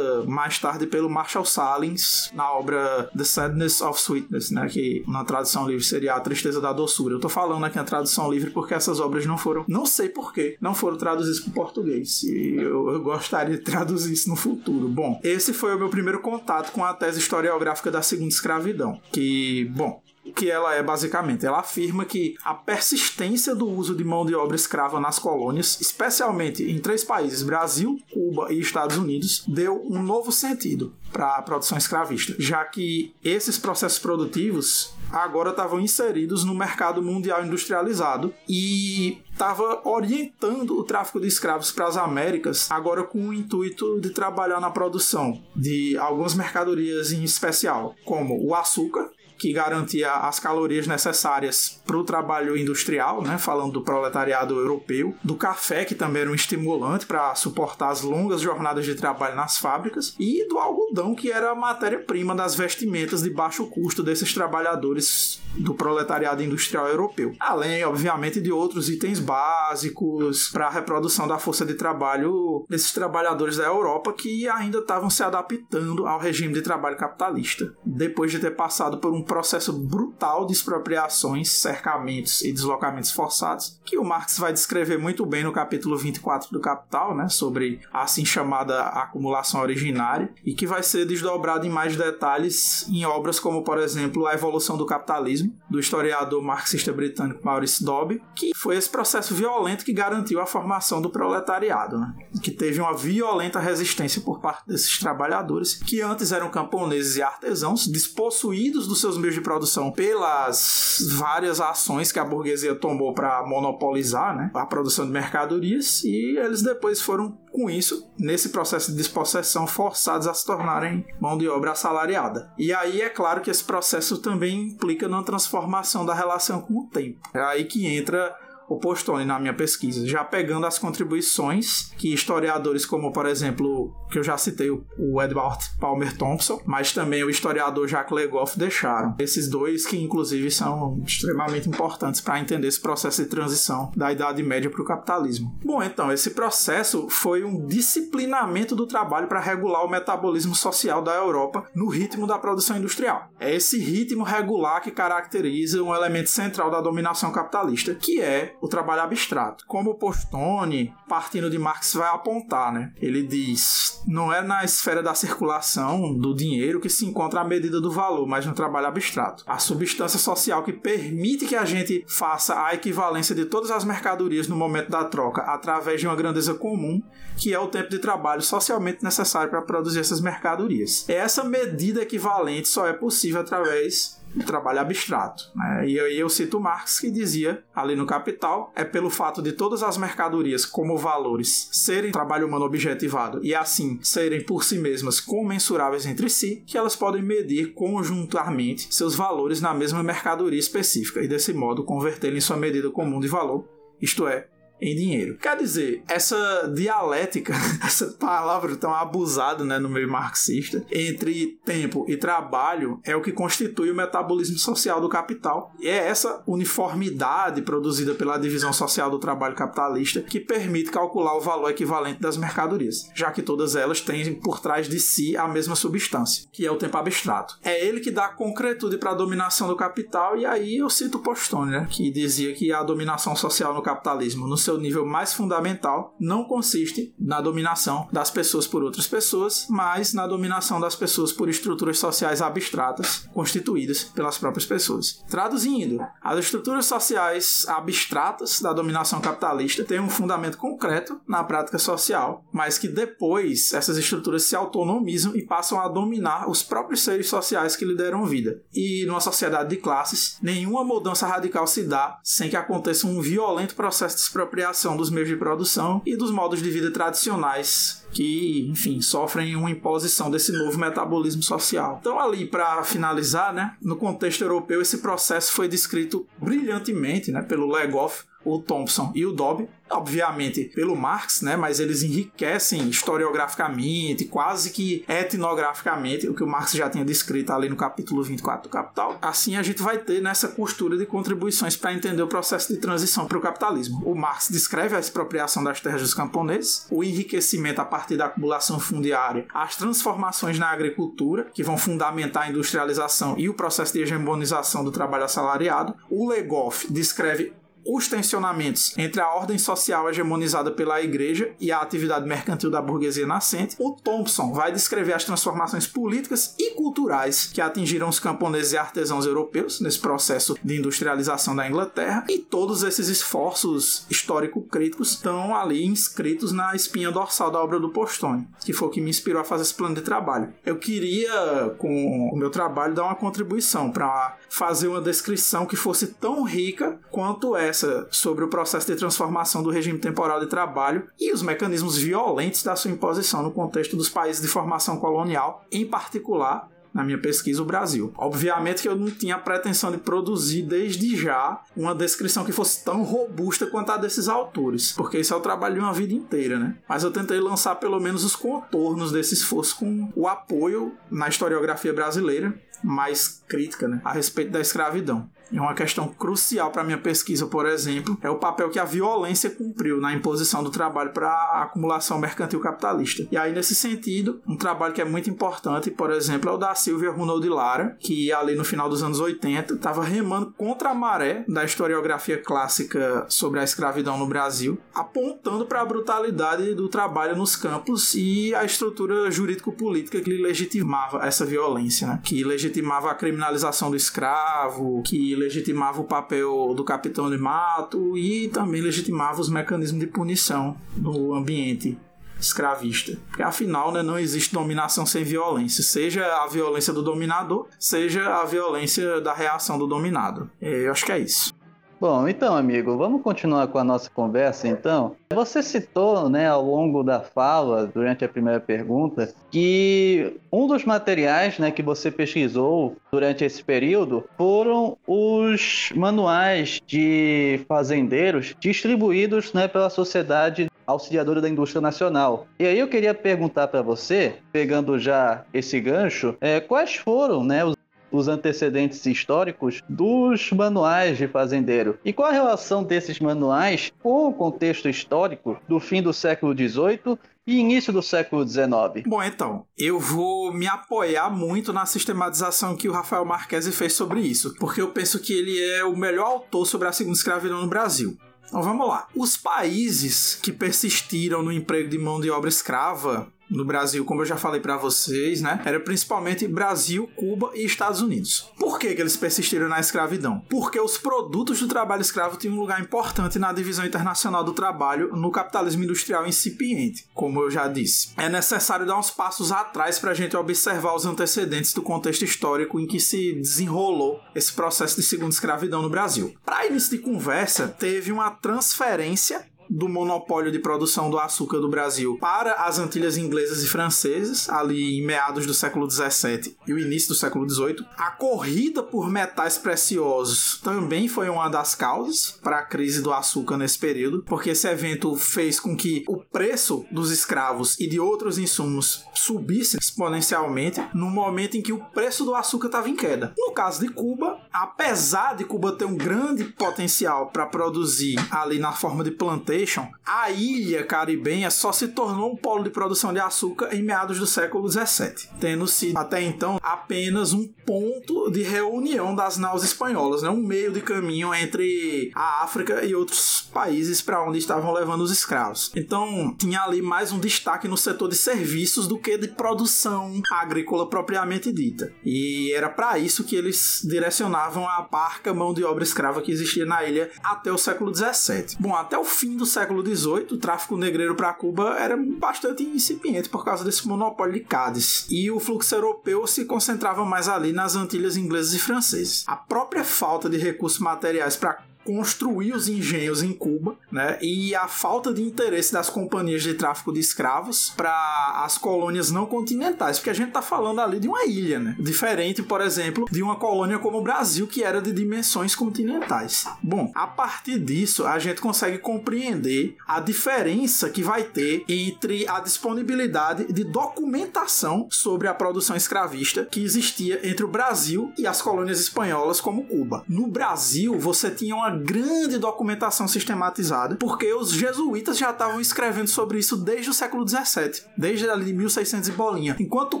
mais 0.26 0.58
tarde 0.58 0.86
pelo 0.86 1.08
Marshall 1.08 1.44
Salins 1.44 2.30
na 2.34 2.50
obra 2.52 3.10
The 3.16 3.24
Sadness 3.24 3.80
of 3.80 4.00
Sweetness, 4.00 4.50
né, 4.50 4.68
que 4.68 5.04
na 5.06 5.24
tradução 5.24 5.66
livre 5.66 5.84
seria 5.84 6.14
A 6.14 6.20
Tristeza 6.20 6.60
da 6.60 6.72
Doçura. 6.72 7.14
Eu 7.14 7.20
tô 7.20 7.28
falando 7.28 7.64
aqui 7.64 7.78
a 7.78 7.84
tradução 7.84 8.30
livre 8.30 8.50
porque 8.50 8.74
essas 8.74 9.00
obras 9.00 9.26
não 9.26 9.38
foram, 9.38 9.64
não 9.68 9.86
sei 9.86 10.08
porquê, 10.08 10.56
não 10.60 10.74
foram 10.74 10.96
traduzidas 10.96 11.40
para 11.40 11.52
português, 11.52 12.22
e 12.22 12.56
eu, 12.56 12.90
eu 12.90 13.02
gostaria 13.02 13.56
de 13.56 13.62
traduzir 13.62 14.12
isso 14.12 14.28
no 14.28 14.36
futuro. 14.36 14.88
Bom, 14.88 15.20
esse 15.22 15.52
foi 15.52 15.74
o 15.74 15.78
meu 15.78 15.88
primeiro 15.88 16.20
contato 16.20 16.72
com 16.72 16.84
a 16.84 16.94
tese 16.94 17.18
historiográfica 17.26 17.90
da 17.90 18.02
segunda 18.02 18.30
escravidão, 18.30 19.00
que, 19.12 19.64
bom, 19.74 20.00
que 20.36 20.50
ela 20.50 20.74
é 20.74 20.82
basicamente? 20.82 21.46
Ela 21.46 21.60
afirma 21.60 22.04
que 22.04 22.36
a 22.44 22.52
persistência 22.52 23.54
do 23.54 23.66
uso 23.66 23.94
de 23.96 24.04
mão 24.04 24.26
de 24.26 24.34
obra 24.34 24.54
escrava 24.54 25.00
nas 25.00 25.18
colônias, 25.18 25.80
especialmente 25.80 26.62
em 26.62 26.78
três 26.78 27.02
países, 27.02 27.42
Brasil, 27.42 27.98
Cuba 28.12 28.52
e 28.52 28.60
Estados 28.60 28.98
Unidos, 28.98 29.42
deu 29.48 29.82
um 29.88 30.02
novo 30.02 30.30
sentido 30.30 30.92
para 31.10 31.36
a 31.36 31.42
produção 31.42 31.78
escravista, 31.78 32.34
já 32.38 32.62
que 32.64 33.14
esses 33.24 33.56
processos 33.56 33.98
produtivos 33.98 34.94
agora 35.10 35.50
estavam 35.50 35.80
inseridos 35.80 36.44
no 36.44 36.54
mercado 36.54 37.02
mundial 37.02 37.44
industrializado 37.44 38.34
e 38.48 39.22
estava 39.32 39.80
orientando 39.84 40.76
o 40.78 40.82
tráfico 40.82 41.20
de 41.20 41.26
escravos 41.26 41.70
para 41.70 41.86
as 41.86 41.96
Américas, 41.96 42.70
agora 42.70 43.04
com 43.04 43.28
o 43.28 43.34
intuito 43.34 44.00
de 44.00 44.10
trabalhar 44.10 44.60
na 44.60 44.70
produção 44.70 45.42
de 45.54 45.96
algumas 45.98 46.34
mercadorias 46.34 47.12
em 47.12 47.22
especial, 47.22 47.94
como 48.04 48.42
o 48.44 48.54
açúcar, 48.54 49.10
que 49.38 49.52
garantia 49.52 50.10
as 50.12 50.38
calorias 50.38 50.86
necessárias 50.86 51.80
para 51.86 51.96
o 51.96 52.04
trabalho 52.04 52.56
industrial, 52.56 53.22
né, 53.22 53.38
falando 53.38 53.72
do 53.72 53.82
proletariado 53.82 54.58
europeu, 54.58 55.14
do 55.22 55.34
café, 55.34 55.84
que 55.84 55.94
também 55.94 56.22
era 56.22 56.30
um 56.30 56.34
estimulante 56.34 57.06
para 57.06 57.34
suportar 57.34 57.90
as 57.90 58.02
longas 58.02 58.40
jornadas 58.40 58.84
de 58.84 58.94
trabalho 58.94 59.36
nas 59.36 59.58
fábricas, 59.58 60.14
e 60.18 60.46
do 60.48 60.58
algodão, 60.58 61.14
que 61.14 61.30
era 61.30 61.50
a 61.50 61.54
matéria-prima 61.54 62.34
das 62.34 62.54
vestimentas 62.54 63.22
de 63.22 63.30
baixo 63.30 63.66
custo 63.66 64.02
desses 64.02 64.32
trabalhadores 64.32 65.40
do 65.54 65.74
proletariado 65.74 66.42
industrial 66.42 66.86
europeu. 66.88 67.32
Além, 67.40 67.84
obviamente, 67.84 68.40
de 68.40 68.52
outros 68.52 68.88
itens 68.88 69.18
básicos 69.18 70.48
para 70.48 70.66
a 70.66 70.70
reprodução 70.70 71.26
da 71.26 71.38
força 71.38 71.64
de 71.64 71.74
trabalho 71.74 72.64
desses 72.68 72.92
trabalhadores 72.92 73.56
da 73.56 73.64
Europa 73.64 74.12
que 74.12 74.48
ainda 74.48 74.78
estavam 74.78 75.10
se 75.10 75.22
adaptando 75.22 76.06
ao 76.06 76.18
regime 76.18 76.54
de 76.54 76.62
trabalho 76.62 76.96
capitalista, 76.96 77.72
depois 77.84 78.30
de 78.30 78.38
ter 78.38 78.54
passado 78.54 78.98
por 78.98 79.12
um 79.12 79.22
processo 79.26 79.72
brutal 79.72 80.46
de 80.46 80.52
expropriações, 80.52 81.50
cercamentos 81.50 82.42
e 82.42 82.52
deslocamentos 82.52 83.10
forçados, 83.10 83.78
que 83.84 83.98
o 83.98 84.04
Marx 84.04 84.38
vai 84.38 84.52
descrever 84.52 84.98
muito 84.98 85.26
bem 85.26 85.44
no 85.44 85.52
capítulo 85.52 85.96
24 85.98 86.50
do 86.50 86.60
Capital, 86.60 87.14
né, 87.14 87.28
sobre 87.28 87.80
a 87.92 88.02
assim 88.02 88.24
chamada 88.24 88.82
acumulação 88.82 89.60
originária, 89.60 90.32
e 90.44 90.54
que 90.54 90.66
vai 90.66 90.82
ser 90.82 91.04
desdobrado 91.04 91.66
em 91.66 91.70
mais 91.70 91.96
detalhes 91.96 92.88
em 92.88 93.04
obras 93.04 93.40
como, 93.40 93.62
por 93.62 93.78
exemplo, 93.78 94.26
A 94.26 94.34
Evolução 94.34 94.76
do 94.76 94.86
Capitalismo, 94.86 95.54
do 95.68 95.80
historiador 95.80 96.42
marxista 96.42 96.92
britânico 96.92 97.44
Maurice 97.44 97.84
Dobbs, 97.84 98.20
que 98.34 98.52
foi 98.54 98.76
esse 98.76 98.88
processo 98.88 99.34
violento 99.34 99.84
que 99.84 99.92
garantiu 99.92 100.40
a 100.40 100.46
formação 100.46 101.02
do 101.02 101.10
proletariado, 101.10 101.98
né, 101.98 102.14
que 102.42 102.50
teve 102.50 102.80
uma 102.80 102.94
violenta 102.94 103.58
resistência 103.58 104.22
por 104.22 104.40
parte 104.40 104.66
desses 104.66 104.98
trabalhadores, 104.98 105.74
que 105.74 106.00
antes 106.00 106.32
eram 106.32 106.50
camponeses 106.50 107.16
e 107.16 107.22
artesãos, 107.22 107.86
despossuídos 107.86 108.86
dos 108.86 109.00
seus 109.00 109.15
seus 109.16 109.18
meios 109.18 109.34
de 109.34 109.40
produção 109.40 109.90
pelas 109.90 110.98
várias 111.16 111.60
ações 111.60 112.12
que 112.12 112.18
a 112.18 112.24
burguesia 112.24 112.74
tomou 112.74 113.12
para 113.14 113.44
monopolizar 113.44 114.36
né, 114.36 114.50
a 114.54 114.66
produção 114.66 115.06
de 115.06 115.12
mercadorias 115.12 116.04
e 116.04 116.36
eles 116.38 116.62
depois 116.62 117.00
foram 117.00 117.36
com 117.50 117.70
isso, 117.70 118.06
nesse 118.18 118.50
processo 118.50 118.90
de 118.90 118.98
despossessão, 118.98 119.66
forçados 119.66 120.26
a 120.26 120.34
se 120.34 120.44
tornarem 120.44 121.06
mão 121.18 121.38
de 121.38 121.48
obra 121.48 121.72
assalariada. 121.72 122.52
E 122.58 122.72
aí 122.72 123.00
é 123.00 123.08
claro 123.08 123.40
que 123.40 123.50
esse 123.50 123.64
processo 123.64 124.18
também 124.18 124.60
implica 124.60 125.08
na 125.08 125.22
transformação 125.22 126.04
da 126.04 126.12
relação 126.12 126.60
com 126.60 126.80
o 126.80 126.86
tempo. 126.86 127.18
É 127.32 127.40
aí 127.40 127.64
que 127.64 127.86
entra 127.86 128.36
o 128.68 128.78
Postone 128.78 129.24
na 129.24 129.38
minha 129.38 129.54
pesquisa, 129.54 130.06
já 130.06 130.24
pegando 130.24 130.66
as 130.66 130.78
contribuições 130.78 131.90
que 131.96 132.12
historiadores 132.12 132.84
como, 132.84 133.12
por 133.12 133.26
exemplo, 133.26 133.94
que 134.10 134.18
eu 134.18 134.24
já 134.24 134.36
citei, 134.36 134.70
o 134.70 135.22
Edward 135.22 135.70
Palmer 135.80 136.16
Thompson, 136.16 136.60
mas 136.64 136.92
também 136.92 137.22
o 137.24 137.30
historiador 137.30 137.86
Jacques 137.88 138.14
Legoff 138.14 138.58
deixaram. 138.58 139.14
Esses 139.18 139.48
dois 139.48 139.86
que, 139.86 140.00
inclusive, 140.00 140.50
são 140.50 141.02
extremamente 141.06 141.68
importantes 141.68 142.20
para 142.20 142.40
entender 142.40 142.68
esse 142.68 142.80
processo 142.80 143.22
de 143.22 143.28
transição 143.28 143.90
da 143.96 144.12
Idade 144.12 144.42
Média 144.42 144.70
para 144.70 144.82
o 144.82 144.84
capitalismo. 144.84 145.58
Bom, 145.64 145.82
então, 145.82 146.12
esse 146.12 146.30
processo 146.30 147.08
foi 147.08 147.44
um 147.44 147.66
disciplinamento 147.66 148.74
do 148.74 148.86
trabalho 148.86 149.28
para 149.28 149.40
regular 149.40 149.84
o 149.84 149.90
metabolismo 149.90 150.54
social 150.54 151.02
da 151.02 151.14
Europa 151.14 151.64
no 151.74 151.88
ritmo 151.88 152.26
da 152.26 152.38
produção 152.38 152.76
industrial. 152.76 153.30
É 153.38 153.54
esse 153.54 153.78
ritmo 153.78 154.24
regular 154.24 154.80
que 154.82 154.90
caracteriza 154.90 155.82
um 155.82 155.94
elemento 155.94 156.30
central 156.30 156.70
da 156.70 156.80
dominação 156.80 157.30
capitalista, 157.30 157.94
que 157.94 158.20
é 158.20 158.55
o 158.60 158.68
trabalho 158.68 159.02
abstrato. 159.02 159.64
Como 159.66 159.90
o 159.90 159.94
Postone, 159.94 160.92
partindo 161.08 161.50
de 161.50 161.58
Marx, 161.58 161.94
vai 161.94 162.08
apontar, 162.08 162.72
né? 162.72 162.92
Ele 163.00 163.22
diz: 163.22 164.02
não 164.06 164.32
é 164.32 164.40
na 164.40 164.64
esfera 164.64 165.02
da 165.02 165.14
circulação 165.14 166.14
do 166.14 166.34
dinheiro 166.34 166.80
que 166.80 166.88
se 166.88 167.04
encontra 167.04 167.40
a 167.40 167.44
medida 167.44 167.80
do 167.80 167.90
valor, 167.90 168.26
mas 168.26 168.46
no 168.46 168.54
trabalho 168.54 168.86
abstrato. 168.86 169.44
A 169.46 169.58
substância 169.58 170.18
social 170.18 170.62
que 170.62 170.72
permite 170.72 171.46
que 171.46 171.56
a 171.56 171.64
gente 171.64 172.04
faça 172.08 172.64
a 172.64 172.74
equivalência 172.74 173.34
de 173.34 173.44
todas 173.44 173.70
as 173.70 173.84
mercadorias 173.84 174.48
no 174.48 174.56
momento 174.56 174.90
da 174.90 175.04
troca 175.04 175.42
através 175.42 176.00
de 176.00 176.06
uma 176.06 176.16
grandeza 176.16 176.54
comum, 176.54 177.02
que 177.36 177.52
é 177.52 177.58
o 177.58 177.68
tempo 177.68 177.90
de 177.90 177.98
trabalho 177.98 178.42
socialmente 178.42 179.04
necessário 179.04 179.50
para 179.50 179.62
produzir 179.62 180.00
essas 180.00 180.20
mercadorias. 180.20 181.08
Essa 181.08 181.44
medida 181.44 182.02
equivalente 182.02 182.68
só 182.68 182.86
é 182.86 182.92
possível 182.92 183.40
através 183.40 184.16
trabalho 184.44 184.80
abstrato. 184.80 185.44
Né? 185.54 185.88
E 185.88 186.00
aí 186.00 186.18
eu 186.18 186.28
cito 186.28 186.60
Marx 186.60 187.00
que 187.00 187.10
dizia 187.10 187.62
ali 187.74 187.94
no 187.94 188.06
Capital, 188.06 188.72
é 188.74 188.84
pelo 188.84 189.10
fato 189.10 189.42
de 189.42 189.52
todas 189.52 189.82
as 189.82 189.96
mercadorias 189.96 190.64
como 190.64 190.96
valores 190.96 191.68
serem 191.72 192.12
trabalho 192.12 192.46
humano 192.46 192.64
objetivado 192.64 193.44
e 193.44 193.54
assim 193.54 193.98
serem 194.02 194.42
por 194.44 194.64
si 194.64 194.78
mesmas 194.78 195.20
comensuráveis 195.20 196.06
entre 196.06 196.28
si, 196.28 196.62
que 196.66 196.78
elas 196.78 196.96
podem 196.96 197.22
medir 197.22 197.74
conjuntamente 197.74 198.94
seus 198.94 199.14
valores 199.14 199.60
na 199.60 199.74
mesma 199.74 200.02
mercadoria 200.02 200.58
específica 200.58 201.20
e 201.20 201.28
desse 201.28 201.52
modo 201.52 201.84
convertê-la 201.84 202.36
em 202.36 202.40
sua 202.40 202.56
medida 202.56 202.90
comum 202.90 203.20
de 203.20 203.28
valor, 203.28 203.68
isto 204.00 204.26
é, 204.26 204.48
em 204.80 204.94
dinheiro. 204.94 205.36
Quer 205.38 205.56
dizer, 205.56 206.02
essa 206.08 206.70
dialética, 206.74 207.54
essa 207.84 208.08
palavra 208.18 208.76
tão 208.76 208.94
abusada 208.94 209.64
né, 209.64 209.78
no 209.78 209.88
meio 209.88 210.10
marxista, 210.10 210.84
entre 210.90 211.58
tempo 211.64 212.04
e 212.08 212.16
trabalho 212.16 213.00
é 213.04 213.14
o 213.16 213.22
que 213.22 213.32
constitui 213.32 213.90
o 213.90 213.94
metabolismo 213.94 214.58
social 214.58 215.00
do 215.00 215.08
capital. 215.08 215.72
E 215.80 215.88
é 215.88 216.08
essa 216.08 216.42
uniformidade 216.46 217.62
produzida 217.62 218.14
pela 218.14 218.38
divisão 218.38 218.72
social 218.72 219.10
do 219.10 219.18
trabalho 219.18 219.54
capitalista 219.54 220.20
que 220.20 220.40
permite 220.40 220.90
calcular 220.90 221.36
o 221.36 221.40
valor 221.40 221.70
equivalente 221.70 222.20
das 222.20 222.36
mercadorias, 222.36 223.10
já 223.14 223.30
que 223.30 223.42
todas 223.42 223.76
elas 223.76 224.00
têm 224.00 224.34
por 224.34 224.60
trás 224.60 224.88
de 224.88 225.00
si 225.00 225.36
a 225.36 225.48
mesma 225.48 225.74
substância, 225.74 226.48
que 226.52 226.66
é 226.66 226.70
o 226.70 226.76
tempo 226.76 226.96
abstrato. 226.96 227.58
É 227.62 227.84
ele 227.84 228.00
que 228.00 228.10
dá 228.10 228.28
concretude 228.28 228.98
para 228.98 229.10
a 229.10 229.14
dominação 229.14 229.68
do 229.68 229.76
capital, 229.76 230.36
e 230.36 230.44
aí 230.44 230.76
eu 230.76 230.90
cito 230.90 231.18
Postone, 231.18 231.70
né, 231.72 231.86
que 231.90 232.10
dizia 232.10 232.54
que 232.54 232.72
a 232.72 232.82
dominação 232.82 233.34
social 233.34 233.74
no 233.74 233.82
capitalismo, 233.82 234.46
no 234.46 234.56
seu 234.66 234.78
nível 234.78 235.06
mais 235.06 235.32
fundamental, 235.32 236.14
não 236.18 236.44
consiste 236.44 237.14
na 237.18 237.40
dominação 237.40 238.08
das 238.12 238.30
pessoas 238.30 238.66
por 238.66 238.82
outras 238.82 239.06
pessoas, 239.06 239.66
mas 239.70 240.12
na 240.12 240.26
dominação 240.26 240.80
das 240.80 240.96
pessoas 240.96 241.32
por 241.32 241.48
estruturas 241.48 241.98
sociais 241.98 242.42
abstratas 242.42 243.28
constituídas 243.32 244.04
pelas 244.04 244.38
próprias 244.38 244.66
pessoas. 244.66 245.24
Traduzindo, 245.28 246.00
as 246.20 246.38
estruturas 246.38 246.86
sociais 246.86 247.64
abstratas 247.68 248.60
da 248.60 248.72
dominação 248.72 249.20
capitalista 249.20 249.84
têm 249.84 250.00
um 250.00 250.10
fundamento 250.10 250.58
concreto 250.58 251.20
na 251.28 251.44
prática 251.44 251.78
social, 251.78 252.44
mas 252.52 252.76
que 252.76 252.88
depois 252.88 253.72
essas 253.72 253.96
estruturas 253.96 254.42
se 254.42 254.56
autonomizam 254.56 255.36
e 255.36 255.46
passam 255.46 255.80
a 255.80 255.88
dominar 255.88 256.50
os 256.50 256.62
próprios 256.62 257.02
seres 257.02 257.28
sociais 257.28 257.76
que 257.76 257.84
lhe 257.84 257.94
deram 257.94 258.26
vida. 258.26 258.60
E 258.74 259.04
numa 259.06 259.20
sociedade 259.20 259.70
de 259.70 259.76
classes, 259.76 260.38
nenhuma 260.42 260.84
mudança 260.84 261.26
radical 261.26 261.66
se 261.66 261.84
dá 261.84 262.18
sem 262.24 262.50
que 262.50 262.56
aconteça 262.56 263.06
um 263.06 263.20
violento 263.20 263.76
processo 263.76 264.16
de 264.16 264.22
expropriação 264.22 264.55
apropriação 264.56 264.96
dos 264.96 265.10
meios 265.10 265.28
de 265.28 265.36
produção 265.36 266.00
e 266.06 266.16
dos 266.16 266.30
modos 266.30 266.62
de 266.62 266.70
vida 266.70 266.90
tradicionais 266.90 268.06
que, 268.10 268.66
enfim, 268.70 269.00
sofrem 269.02 269.54
uma 269.54 269.70
imposição 269.70 270.30
desse 270.30 270.50
novo 270.52 270.78
metabolismo 270.78 271.42
social. 271.42 271.98
Então, 272.00 272.18
ali 272.18 272.46
para 272.46 272.82
finalizar, 272.82 273.52
né, 273.52 273.76
no 273.82 273.96
contexto 273.96 274.42
europeu, 274.42 274.80
esse 274.80 274.98
processo 274.98 275.52
foi 275.52 275.68
descrito 275.68 276.26
brilhantemente, 276.38 277.30
né, 277.30 277.42
pelo 277.42 277.70
Legoff 277.70 278.24
o 278.46 278.60
Thompson 278.60 279.10
e 279.14 279.26
o 279.26 279.32
Dobbs, 279.32 279.68
obviamente 279.90 280.64
pelo 280.74 280.96
Marx, 280.96 281.42
né, 281.42 281.56
mas 281.56 281.80
eles 281.80 282.02
enriquecem 282.02 282.88
historiograficamente, 282.88 284.24
quase 284.24 284.70
que 284.70 285.04
etnograficamente, 285.08 286.28
o 286.28 286.34
que 286.34 286.42
o 286.42 286.46
Marx 286.46 286.72
já 286.72 286.88
tinha 286.88 287.04
descrito 287.04 287.52
ali 287.52 287.68
no 287.68 287.76
capítulo 287.76 288.22
24 288.22 288.64
do 288.64 288.68
Capital. 288.68 289.18
Assim 289.20 289.56
a 289.56 289.62
gente 289.62 289.82
vai 289.82 289.98
ter 289.98 290.20
nessa 290.20 290.48
costura 290.48 290.96
de 290.96 291.06
contribuições 291.06 291.76
para 291.76 291.92
entender 291.92 292.22
o 292.22 292.28
processo 292.28 292.72
de 292.72 292.80
transição 292.80 293.26
para 293.26 293.38
o 293.38 293.40
capitalismo. 293.40 294.02
O 294.04 294.14
Marx 294.14 294.48
descreve 294.48 294.96
a 294.96 295.00
expropriação 295.00 295.62
das 295.62 295.80
terras 295.80 296.02
dos 296.02 296.14
camponeses, 296.14 296.86
o 296.90 297.02
enriquecimento 297.02 297.80
a 297.80 297.84
partir 297.84 298.16
da 298.16 298.26
acumulação 298.26 298.78
fundiária, 298.78 299.46
as 299.52 299.76
transformações 299.76 300.58
na 300.58 300.68
agricultura, 300.68 301.50
que 301.54 301.62
vão 301.62 301.78
fundamentar 301.78 302.44
a 302.44 302.50
industrialização 302.50 303.34
e 303.38 303.48
o 303.48 303.54
processo 303.54 303.92
de 303.92 304.02
hegemonização 304.02 304.84
do 304.84 304.92
trabalho 304.92 305.24
assalariado. 305.24 305.94
O 306.10 306.28
Legoff 306.28 306.92
descreve 306.92 307.52
os 307.86 308.08
tensionamentos 308.08 308.92
entre 308.98 309.20
a 309.20 309.28
ordem 309.28 309.58
social 309.58 310.08
hegemonizada 310.08 310.70
pela 310.70 311.00
igreja 311.00 311.52
e 311.60 311.70
a 311.70 311.80
atividade 311.80 312.26
mercantil 312.26 312.70
da 312.70 312.82
burguesia 312.82 313.26
nascente, 313.26 313.76
o 313.78 313.92
Thompson 313.92 314.52
vai 314.52 314.72
descrever 314.72 315.12
as 315.12 315.24
transformações 315.24 315.86
políticas 315.86 316.54
e 316.58 316.72
culturais 316.72 317.50
que 317.52 317.60
atingiram 317.60 318.08
os 318.08 318.18
camponeses 318.18 318.72
e 318.72 318.78
artesãos 318.78 319.26
europeus 319.26 319.80
nesse 319.80 319.98
processo 319.98 320.56
de 320.62 320.76
industrialização 320.76 321.54
da 321.54 321.68
Inglaterra, 321.68 322.24
e 322.28 322.38
todos 322.38 322.82
esses 322.82 323.08
esforços 323.08 324.04
histórico-críticos 324.10 325.12
estão 325.12 325.54
ali 325.54 325.84
inscritos 325.84 326.52
na 326.52 326.74
espinha 326.74 327.10
dorsal 327.10 327.50
da 327.50 327.62
obra 327.62 327.78
do 327.78 327.90
Postone, 327.90 328.46
que 328.64 328.72
foi 328.72 328.88
o 328.88 328.90
que 328.90 329.00
me 329.00 329.10
inspirou 329.10 329.40
a 329.40 329.44
fazer 329.44 329.62
esse 329.62 329.74
plano 329.74 329.94
de 329.94 330.02
trabalho. 330.02 330.52
Eu 330.64 330.76
queria, 330.76 331.74
com 331.78 332.30
o 332.32 332.36
meu 332.36 332.50
trabalho, 332.50 332.94
dar 332.94 333.04
uma 333.04 333.14
contribuição 333.14 333.90
para 333.90 334.36
fazer 334.48 334.88
uma 334.88 335.00
descrição 335.00 335.66
que 335.66 335.76
fosse 335.76 336.08
tão 336.08 336.44
rica 336.44 336.98
quanto 337.10 337.56
essa 337.56 338.06
sobre 338.10 338.44
o 338.44 338.48
processo 338.48 338.86
de 338.86 338.96
transformação 338.96 339.62
do 339.62 339.70
regime 339.70 339.98
temporal 339.98 340.40
de 340.40 340.46
trabalho 340.46 341.08
e 341.18 341.32
os 341.32 341.42
mecanismos 341.42 341.96
violentos 341.96 342.62
da 342.62 342.76
sua 342.76 342.90
imposição 342.90 343.42
no 343.42 343.52
contexto 343.52 343.96
dos 343.96 344.08
países 344.08 344.42
de 344.42 344.48
formação 344.48 344.98
colonial, 344.98 345.64
em 345.70 345.86
particular 345.86 346.68
na 346.96 347.04
minha 347.04 347.18
pesquisa, 347.18 347.60
o 347.60 347.66
Brasil. 347.66 348.10
Obviamente 348.16 348.80
que 348.80 348.88
eu 348.88 348.96
não 348.96 349.10
tinha 349.10 349.34
a 349.34 349.38
pretensão 349.38 349.92
de 349.92 349.98
produzir 349.98 350.62
desde 350.62 351.14
já 351.14 351.60
uma 351.76 351.94
descrição 351.94 352.42
que 352.42 352.52
fosse 352.52 352.82
tão 352.82 353.02
robusta 353.02 353.66
quanto 353.66 353.92
a 353.92 353.98
desses 353.98 354.28
autores, 354.28 354.92
porque 354.92 355.18
isso 355.18 355.34
é 355.34 355.36
o 355.36 355.40
trabalho 355.40 355.74
de 355.74 355.80
uma 355.80 355.92
vida 355.92 356.14
inteira, 356.14 356.58
né? 356.58 356.78
Mas 356.88 357.04
eu 357.04 357.10
tentei 357.10 357.38
lançar 357.38 357.74
pelo 357.74 358.00
menos 358.00 358.24
os 358.24 358.34
contornos 358.34 359.12
desse 359.12 359.34
esforço 359.34 359.76
com 359.76 360.10
o 360.16 360.26
apoio 360.26 360.94
na 361.10 361.28
historiografia 361.28 361.92
brasileira 361.92 362.58
mais 362.82 363.42
crítica 363.48 363.88
né, 363.88 364.00
a 364.04 364.12
respeito 364.12 364.50
da 364.50 364.60
escravidão. 364.60 365.28
E 365.50 365.58
uma 365.58 365.74
questão 365.74 366.08
crucial 366.08 366.70
para 366.70 366.82
minha 366.82 366.98
pesquisa, 366.98 367.46
por 367.46 367.66
exemplo, 367.66 368.18
é 368.22 368.28
o 368.28 368.38
papel 368.38 368.68
que 368.70 368.78
a 368.78 368.84
violência 368.84 369.50
cumpriu 369.50 370.00
na 370.00 370.12
imposição 370.12 370.62
do 370.62 370.70
trabalho 370.70 371.12
para 371.12 371.28
a 371.28 371.62
acumulação 371.62 372.18
mercantil 372.18 372.60
capitalista. 372.60 373.26
E 373.30 373.36
aí, 373.36 373.52
nesse 373.52 373.74
sentido, 373.74 374.40
um 374.46 374.56
trabalho 374.56 374.92
que 374.92 375.00
é 375.00 375.04
muito 375.04 375.30
importante, 375.30 375.90
por 375.90 376.10
exemplo, 376.10 376.50
é 376.50 376.52
o 376.52 376.56
da 376.56 376.74
Silvia 376.74 377.10
Runald 377.10 377.48
Lara, 377.48 377.96
que 378.00 378.32
ali 378.32 378.54
no 378.54 378.64
final 378.64 378.88
dos 378.88 379.02
anos 379.02 379.20
80 379.20 379.74
estava 379.74 380.02
remando 380.02 380.52
contra 380.56 380.90
a 380.90 380.94
maré 380.94 381.44
da 381.46 381.64
historiografia 381.64 382.38
clássica 382.38 383.24
sobre 383.28 383.60
a 383.60 383.64
escravidão 383.64 384.18
no 384.18 384.26
Brasil, 384.26 384.78
apontando 384.94 385.66
para 385.66 385.80
a 385.80 385.86
brutalidade 385.86 386.74
do 386.74 386.88
trabalho 386.88 387.36
nos 387.36 387.54
campos 387.54 388.14
e 388.14 388.54
a 388.54 388.64
estrutura 388.64 389.30
jurídico-política 389.30 390.20
que 390.20 390.30
legitimava 390.30 391.24
essa 391.24 391.44
violência, 391.44 392.06
né? 392.06 392.20
que 392.24 392.42
legitimava 392.42 392.65
a 393.08 393.14
criminalização 393.14 393.90
do 393.90 393.96
escravo, 393.96 395.02
que 395.02 395.34
legitimava 395.34 396.00
o 396.00 396.04
papel 396.04 396.72
do 396.74 396.84
capitão 396.84 397.30
de 397.30 397.38
mato 397.38 398.16
e 398.16 398.48
também 398.48 398.80
legitimava 398.80 399.40
os 399.40 399.48
mecanismos 399.48 400.00
de 400.00 400.06
punição 400.06 400.76
no 400.96 401.34
ambiente 401.34 401.98
escravista. 402.40 403.18
Porque 403.28 403.42
afinal, 403.42 403.92
né, 403.92 404.02
não 404.02 404.18
existe 404.18 404.52
dominação 404.52 405.06
sem 405.06 405.24
violência, 405.24 405.82
seja 405.82 406.24
a 406.42 406.46
violência 406.46 406.92
do 406.92 407.02
dominador, 407.02 407.66
seja 407.78 408.40
a 408.40 408.44
violência 408.44 409.20
da 409.20 409.32
reação 409.32 409.78
do 409.78 409.86
dominado. 409.86 410.50
É, 410.60 410.86
eu 410.86 410.92
acho 410.92 411.04
que 411.04 411.12
é 411.12 411.18
isso. 411.18 411.54
Bom, 411.98 412.28
então, 412.28 412.54
amigo, 412.54 412.94
vamos 412.98 413.22
continuar 413.22 413.68
com 413.68 413.78
a 413.78 413.84
nossa 413.84 414.10
conversa, 414.10 414.68
então. 414.68 415.16
Você 415.32 415.62
citou, 415.62 416.28
né, 416.28 416.46
ao 416.46 416.62
longo 416.62 417.02
da 417.02 417.20
fala, 417.20 417.86
durante 417.86 418.22
a 418.22 418.28
primeira 418.28 418.60
pergunta, 418.60 419.34
que 419.50 420.36
um 420.52 420.66
dos 420.66 420.84
materiais, 420.84 421.58
né, 421.58 421.70
que 421.70 421.82
você 421.82 422.10
pesquisou 422.10 422.96
durante 423.10 423.44
esse 423.46 423.64
período 423.64 424.24
foram 424.36 424.98
os 425.06 425.90
manuais 425.96 426.82
de 426.86 427.60
fazendeiros 427.66 428.54
distribuídos, 428.60 429.54
né, 429.54 429.66
pela 429.66 429.88
Sociedade 429.88 430.70
Auxiliadora 430.86 431.40
da 431.40 431.48
Indústria 431.48 431.80
Nacional. 431.80 432.46
E 432.58 432.66
aí 432.66 432.78
eu 432.78 432.88
queria 432.88 433.14
perguntar 433.14 433.68
para 433.68 433.82
você, 433.82 434.36
pegando 434.52 434.98
já 434.98 435.44
esse 435.52 435.80
gancho, 435.80 436.36
é, 436.40 436.60
quais 436.60 436.94
foram, 436.94 437.42
né, 437.42 437.64
os 437.64 437.75
os 438.16 438.28
antecedentes 438.28 439.04
históricos 439.06 439.82
dos 439.88 440.50
manuais 440.52 441.18
de 441.18 441.28
fazendeiro. 441.28 441.98
E 442.04 442.12
qual 442.12 442.28
a 442.28 442.32
relação 442.32 442.82
desses 442.82 443.20
manuais 443.20 443.92
com 444.02 444.28
o 444.28 444.32
contexto 444.32 444.88
histórico 444.88 445.58
do 445.68 445.78
fim 445.78 446.02
do 446.02 446.12
século 446.12 446.54
XVIII 446.54 447.18
e 447.46 447.58
início 447.58 447.92
do 447.92 448.02
século 448.02 448.46
XIX? 448.46 449.06
Bom, 449.06 449.22
então, 449.22 449.66
eu 449.78 450.00
vou 450.00 450.52
me 450.52 450.66
apoiar 450.66 451.30
muito 451.30 451.72
na 451.72 451.86
sistematização 451.86 452.76
que 452.76 452.88
o 452.88 452.92
Rafael 452.92 453.24
Marquesi 453.24 453.70
fez 453.70 453.92
sobre 453.92 454.20
isso, 454.20 454.54
porque 454.58 454.80
eu 454.80 454.88
penso 454.88 455.20
que 455.20 455.32
ele 455.32 455.58
é 455.72 455.84
o 455.84 455.96
melhor 455.96 456.26
autor 456.26 456.66
sobre 456.66 456.88
a 456.88 456.92
segunda 456.92 457.16
escravidão 457.16 457.60
no 457.62 457.68
Brasil. 457.68 458.16
Então 458.48 458.62
vamos 458.62 458.86
lá. 458.86 459.08
Os 459.14 459.36
países 459.36 460.36
que 460.36 460.52
persistiram 460.52 461.42
no 461.42 461.52
emprego 461.52 461.88
de 461.88 461.98
mão 461.98 462.20
de 462.20 462.30
obra 462.30 462.48
escrava 462.48 463.28
no 463.48 463.64
Brasil, 463.64 464.04
como 464.04 464.22
eu 464.22 464.26
já 464.26 464.36
falei 464.36 464.60
para 464.60 464.76
vocês, 464.76 465.40
né? 465.40 465.60
Era 465.64 465.80
principalmente 465.80 466.46
Brasil, 466.46 467.08
Cuba 467.16 467.50
e 467.54 467.64
Estados 467.64 468.00
Unidos. 468.00 468.50
Por 468.58 468.78
que, 468.78 468.94
que 468.94 469.00
eles 469.00 469.16
persistiram 469.16 469.68
na 469.68 469.80
escravidão? 469.80 470.42
Porque 470.48 470.80
os 470.80 470.98
produtos 470.98 471.60
do 471.60 471.68
trabalho 471.68 472.02
escravo 472.02 472.36
tinham 472.36 472.56
um 472.56 472.60
lugar 472.60 472.80
importante 472.80 473.38
na 473.38 473.52
divisão 473.52 473.84
internacional 473.84 474.44
do 474.44 474.52
trabalho 474.52 475.14
no 475.16 475.30
capitalismo 475.30 475.84
industrial 475.84 476.26
incipiente, 476.26 477.06
como 477.14 477.40
eu 477.40 477.50
já 477.50 477.68
disse. 477.68 478.10
É 478.16 478.28
necessário 478.28 478.86
dar 478.86 478.98
uns 478.98 479.10
passos 479.10 479.52
atrás 479.52 479.98
para 479.98 480.10
a 480.10 480.14
gente 480.14 480.36
observar 480.36 480.94
os 480.94 481.06
antecedentes 481.06 481.72
do 481.72 481.82
contexto 481.82 482.24
histórico 482.24 482.80
em 482.80 482.86
que 482.86 483.00
se 483.00 483.34
desenrolou 483.34 484.20
esse 484.34 484.52
processo 484.52 484.96
de 484.96 485.02
segunda 485.02 485.32
escravidão 485.32 485.82
no 485.82 485.90
Brasil. 485.90 486.34
Para 486.44 486.66
início 486.66 486.96
de 486.96 487.02
conversa, 487.02 487.68
teve 487.68 488.12
uma 488.12 488.30
transferência 488.30 489.46
do 489.68 489.88
monopólio 489.88 490.52
de 490.52 490.58
produção 490.58 491.10
do 491.10 491.18
açúcar 491.18 491.58
do 491.58 491.68
Brasil 491.68 492.18
para 492.20 492.52
as 492.64 492.78
Antilhas 492.78 493.16
inglesas 493.16 493.62
e 493.62 493.68
francesas, 493.68 494.48
ali 494.48 494.98
em 494.98 495.04
meados 495.04 495.46
do 495.46 495.54
século 495.54 495.90
XVII 495.90 496.56
e 496.66 496.72
o 496.72 496.78
início 496.78 497.08
do 497.08 497.14
século 497.14 497.48
XVIII. 497.48 497.86
A 497.96 498.10
corrida 498.10 498.82
por 498.82 499.10
metais 499.10 499.58
preciosos 499.58 500.60
também 500.62 501.08
foi 501.08 501.28
uma 501.28 501.48
das 501.48 501.74
causas 501.74 502.38
para 502.42 502.58
a 502.58 502.64
crise 502.64 503.02
do 503.02 503.12
açúcar 503.12 503.56
nesse 503.56 503.78
período, 503.78 504.22
porque 504.26 504.50
esse 504.50 504.68
evento 504.68 505.14
fez 505.16 505.58
com 505.58 505.76
que 505.76 506.04
o 506.08 506.18
preço 506.18 506.84
dos 506.90 507.10
escravos 507.10 507.78
e 507.78 507.88
de 507.88 507.98
outros 507.98 508.38
insumos 508.38 509.04
subisse 509.14 509.76
exponencialmente 509.80 510.82
no 510.94 511.10
momento 511.10 511.56
em 511.56 511.62
que 511.62 511.72
o 511.72 511.84
preço 511.86 512.24
do 512.24 512.34
açúcar 512.34 512.66
estava 512.66 512.88
em 512.88 512.96
queda. 512.96 513.34
No 513.36 513.52
caso 513.52 513.80
de 513.80 513.88
Cuba, 513.88 514.38
apesar 514.52 515.34
de 515.34 515.44
Cuba 515.44 515.72
ter 515.72 515.84
um 515.84 515.96
grande 515.96 516.44
potencial 516.44 517.30
para 517.30 517.46
produzir 517.46 518.16
ali 518.30 518.58
na 518.58 518.72
forma 518.72 519.02
de 519.02 519.10
planteio 519.56 519.96
a 520.04 520.30
ilha 520.30 520.84
caribenha 520.84 521.50
só 521.50 521.72
se 521.72 521.88
tornou 521.88 522.32
um 522.32 522.36
polo 522.36 522.62
de 522.62 522.70
produção 522.70 523.12
de 523.12 523.18
açúcar 523.18 523.74
em 523.74 523.82
meados 523.82 524.18
do 524.18 524.26
século 524.26 524.68
XVII, 524.70 525.28
tendo 525.40 525.66
sido 525.66 525.96
até 525.96 526.22
então 526.22 526.58
apenas 526.62 527.32
um 527.32 527.46
ponto 527.66 528.30
de 528.30 528.42
reunião 528.42 529.14
das 529.14 529.36
naus 529.36 529.64
espanholas, 529.64 530.22
né? 530.22 530.30
um 530.30 530.36
meio 530.36 530.72
de 530.72 530.80
caminho 530.80 531.34
entre 531.34 532.12
a 532.14 532.44
África 532.44 532.84
e 532.84 532.94
outros 532.94 533.48
países 533.52 534.00
para 534.00 534.22
onde 534.22 534.38
estavam 534.38 534.72
levando 534.72 535.00
os 535.00 535.10
escravos. 535.10 535.72
Então 535.74 536.34
tinha 536.38 536.62
ali 536.62 536.80
mais 536.80 537.10
um 537.10 537.18
destaque 537.18 537.66
no 537.66 537.76
setor 537.76 538.08
de 538.08 538.16
serviços 538.16 538.86
do 538.86 538.98
que 538.98 539.18
de 539.18 539.28
produção 539.28 540.20
agrícola 540.32 540.88
propriamente 540.88 541.52
dita. 541.52 541.92
E 542.04 542.52
era 542.54 542.68
para 542.68 542.98
isso 542.98 543.24
que 543.24 543.34
eles 543.34 543.80
direcionavam 543.82 544.68
a 544.68 544.82
parca 544.82 545.34
mão 545.34 545.52
de 545.52 545.64
obra 545.64 545.82
escrava 545.82 546.22
que 546.22 546.30
existia 546.30 546.64
na 546.64 546.84
ilha 546.84 547.10
até 547.24 547.50
o 547.50 547.58
século 547.58 547.92
XVII. 547.94 548.56
Bom, 548.60 548.74
até 548.74 548.96
o 548.96 549.04
fim 549.04 549.36
do 549.36 549.45
do 549.46 549.50
século 549.50 549.86
XVIII, 549.86 550.26
o 550.32 550.38
tráfico 550.38 550.76
negreiro 550.76 551.14
para 551.14 551.32
Cuba 551.32 551.76
era 551.78 551.96
bastante 551.96 552.64
incipiente 552.64 553.28
por 553.28 553.44
causa 553.44 553.64
desse 553.64 553.86
monopólio 553.86 554.34
de 554.34 554.40
Cádiz. 554.40 555.06
E 555.08 555.30
o 555.30 555.38
fluxo 555.38 555.72
europeu 555.72 556.26
se 556.26 556.44
concentrava 556.44 557.04
mais 557.04 557.28
ali 557.28 557.52
nas 557.52 557.76
Antilhas 557.76 558.16
inglesas 558.16 558.52
e 558.54 558.58
francesas. 558.58 559.24
A 559.26 559.36
própria 559.36 559.84
falta 559.84 560.28
de 560.28 560.36
recursos 560.36 560.80
materiais 560.80 561.36
para 561.36 561.62
construir 561.86 562.52
os 562.52 562.68
engenhos 562.68 563.22
em 563.22 563.32
Cuba, 563.32 563.76
né? 563.90 564.18
E 564.20 564.54
a 564.54 564.66
falta 564.66 565.14
de 565.14 565.22
interesse 565.22 565.72
das 565.72 565.88
companhias 565.88 566.42
de 566.42 566.54
tráfico 566.54 566.92
de 566.92 566.98
escravos 566.98 567.72
para 567.76 568.42
as 568.44 568.58
colônias 568.58 569.10
não 569.10 569.24
continentais, 569.24 569.98
porque 569.98 570.10
a 570.10 570.14
gente 570.14 570.28
está 570.28 570.42
falando 570.42 570.80
ali 570.80 570.98
de 570.98 571.06
uma 571.06 571.24
ilha, 571.24 571.58
né? 571.58 571.76
Diferente, 571.78 572.42
por 572.42 572.60
exemplo, 572.60 573.06
de 573.10 573.22
uma 573.22 573.36
colônia 573.36 573.78
como 573.78 573.98
o 573.98 574.02
Brasil, 574.02 574.46
que 574.46 574.62
era 574.62 574.82
de 574.82 574.92
dimensões 574.92 575.54
continentais. 575.54 576.46
Bom, 576.62 576.90
a 576.94 577.06
partir 577.06 577.58
disso, 577.60 578.06
a 578.06 578.18
gente 578.18 578.40
consegue 578.40 578.78
compreender 578.78 579.76
a 579.86 580.00
diferença 580.00 580.90
que 580.90 581.02
vai 581.02 581.22
ter 581.22 581.64
entre 581.68 582.28
a 582.28 582.40
disponibilidade 582.40 583.52
de 583.52 583.62
documentação 583.64 584.88
sobre 584.90 585.28
a 585.28 585.34
produção 585.34 585.76
escravista 585.76 586.44
que 586.44 586.62
existia 586.62 587.20
entre 587.28 587.44
o 587.44 587.48
Brasil 587.48 588.12
e 588.18 588.26
as 588.26 588.42
colônias 588.42 588.80
espanholas 588.80 589.40
como 589.40 589.64
Cuba. 589.64 590.04
No 590.08 590.26
Brasil, 590.26 590.98
você 590.98 591.30
tinha 591.30 591.54
uma 591.54 591.70
grande 591.76 592.38
documentação 592.38 593.06
sistematizada, 593.06 593.96
porque 593.96 594.32
os 594.34 594.52
jesuítas 594.52 595.18
já 595.18 595.30
estavam 595.30 595.60
escrevendo 595.60 596.08
sobre 596.08 596.38
isso 596.38 596.56
desde 596.56 596.90
o 596.90 596.94
século 596.94 597.26
XVII, 597.26 597.82
desde 597.96 598.28
ali 598.28 598.46
de 598.46 598.52
1600 598.52 599.08
e 599.08 599.12
bolinha, 599.12 599.56
enquanto 599.58 600.00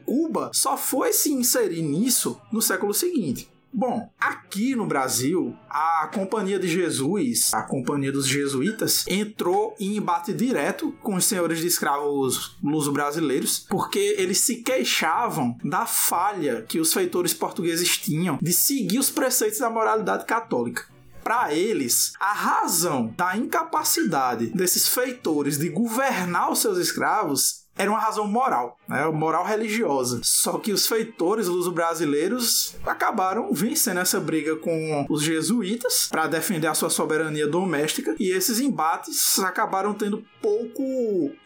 Cuba 0.00 0.50
só 0.52 0.76
foi 0.76 1.12
se 1.12 1.32
inserir 1.32 1.82
nisso 1.82 2.40
no 2.52 2.60
século 2.60 2.92
seguinte. 2.92 3.48
Bom, 3.72 4.10
aqui 4.18 4.74
no 4.74 4.84
Brasil, 4.84 5.56
a 5.68 6.10
Companhia 6.12 6.58
de 6.58 6.66
Jesus, 6.66 7.54
a 7.54 7.62
Companhia 7.62 8.10
dos 8.10 8.26
Jesuítas, 8.26 9.04
entrou 9.06 9.76
em 9.78 9.96
embate 9.96 10.32
direto 10.32 10.92
com 11.00 11.14
os 11.14 11.24
senhores 11.24 11.60
de 11.60 11.68
escravos 11.68 12.56
luso-brasileiros, 12.60 13.64
porque 13.70 14.16
eles 14.18 14.38
se 14.38 14.56
queixavam 14.56 15.56
da 15.64 15.86
falha 15.86 16.62
que 16.62 16.80
os 16.80 16.92
feitores 16.92 17.32
portugueses 17.32 17.96
tinham 17.96 18.38
de 18.42 18.52
seguir 18.52 18.98
os 18.98 19.08
preceitos 19.08 19.60
da 19.60 19.70
moralidade 19.70 20.24
católica 20.24 20.89
para 21.30 21.54
eles, 21.54 22.12
a 22.18 22.32
razão 22.32 23.14
da 23.16 23.36
incapacidade 23.36 24.46
desses 24.46 24.88
feitores 24.88 25.56
de 25.56 25.68
governar 25.68 26.50
os 26.50 26.58
seus 26.58 26.76
escravos 26.76 27.66
era 27.78 27.88
uma 27.88 28.00
razão 28.00 28.26
moral, 28.26 28.76
né? 28.88 29.06
moral 29.06 29.44
religiosa. 29.44 30.20
Só 30.24 30.58
que 30.58 30.72
os 30.72 30.88
feitores 30.88 31.46
luso-brasileiros 31.46 32.74
acabaram 32.84 33.52
vencendo 33.52 34.00
essa 34.00 34.18
briga 34.18 34.56
com 34.56 35.06
os 35.08 35.22
jesuítas 35.22 36.08
para 36.10 36.26
defender 36.26 36.66
a 36.66 36.74
sua 36.74 36.90
soberania 36.90 37.46
doméstica 37.46 38.16
e 38.18 38.32
esses 38.32 38.58
embates 38.58 39.38
acabaram 39.38 39.94
tendo 39.94 40.24
pouco 40.42 40.82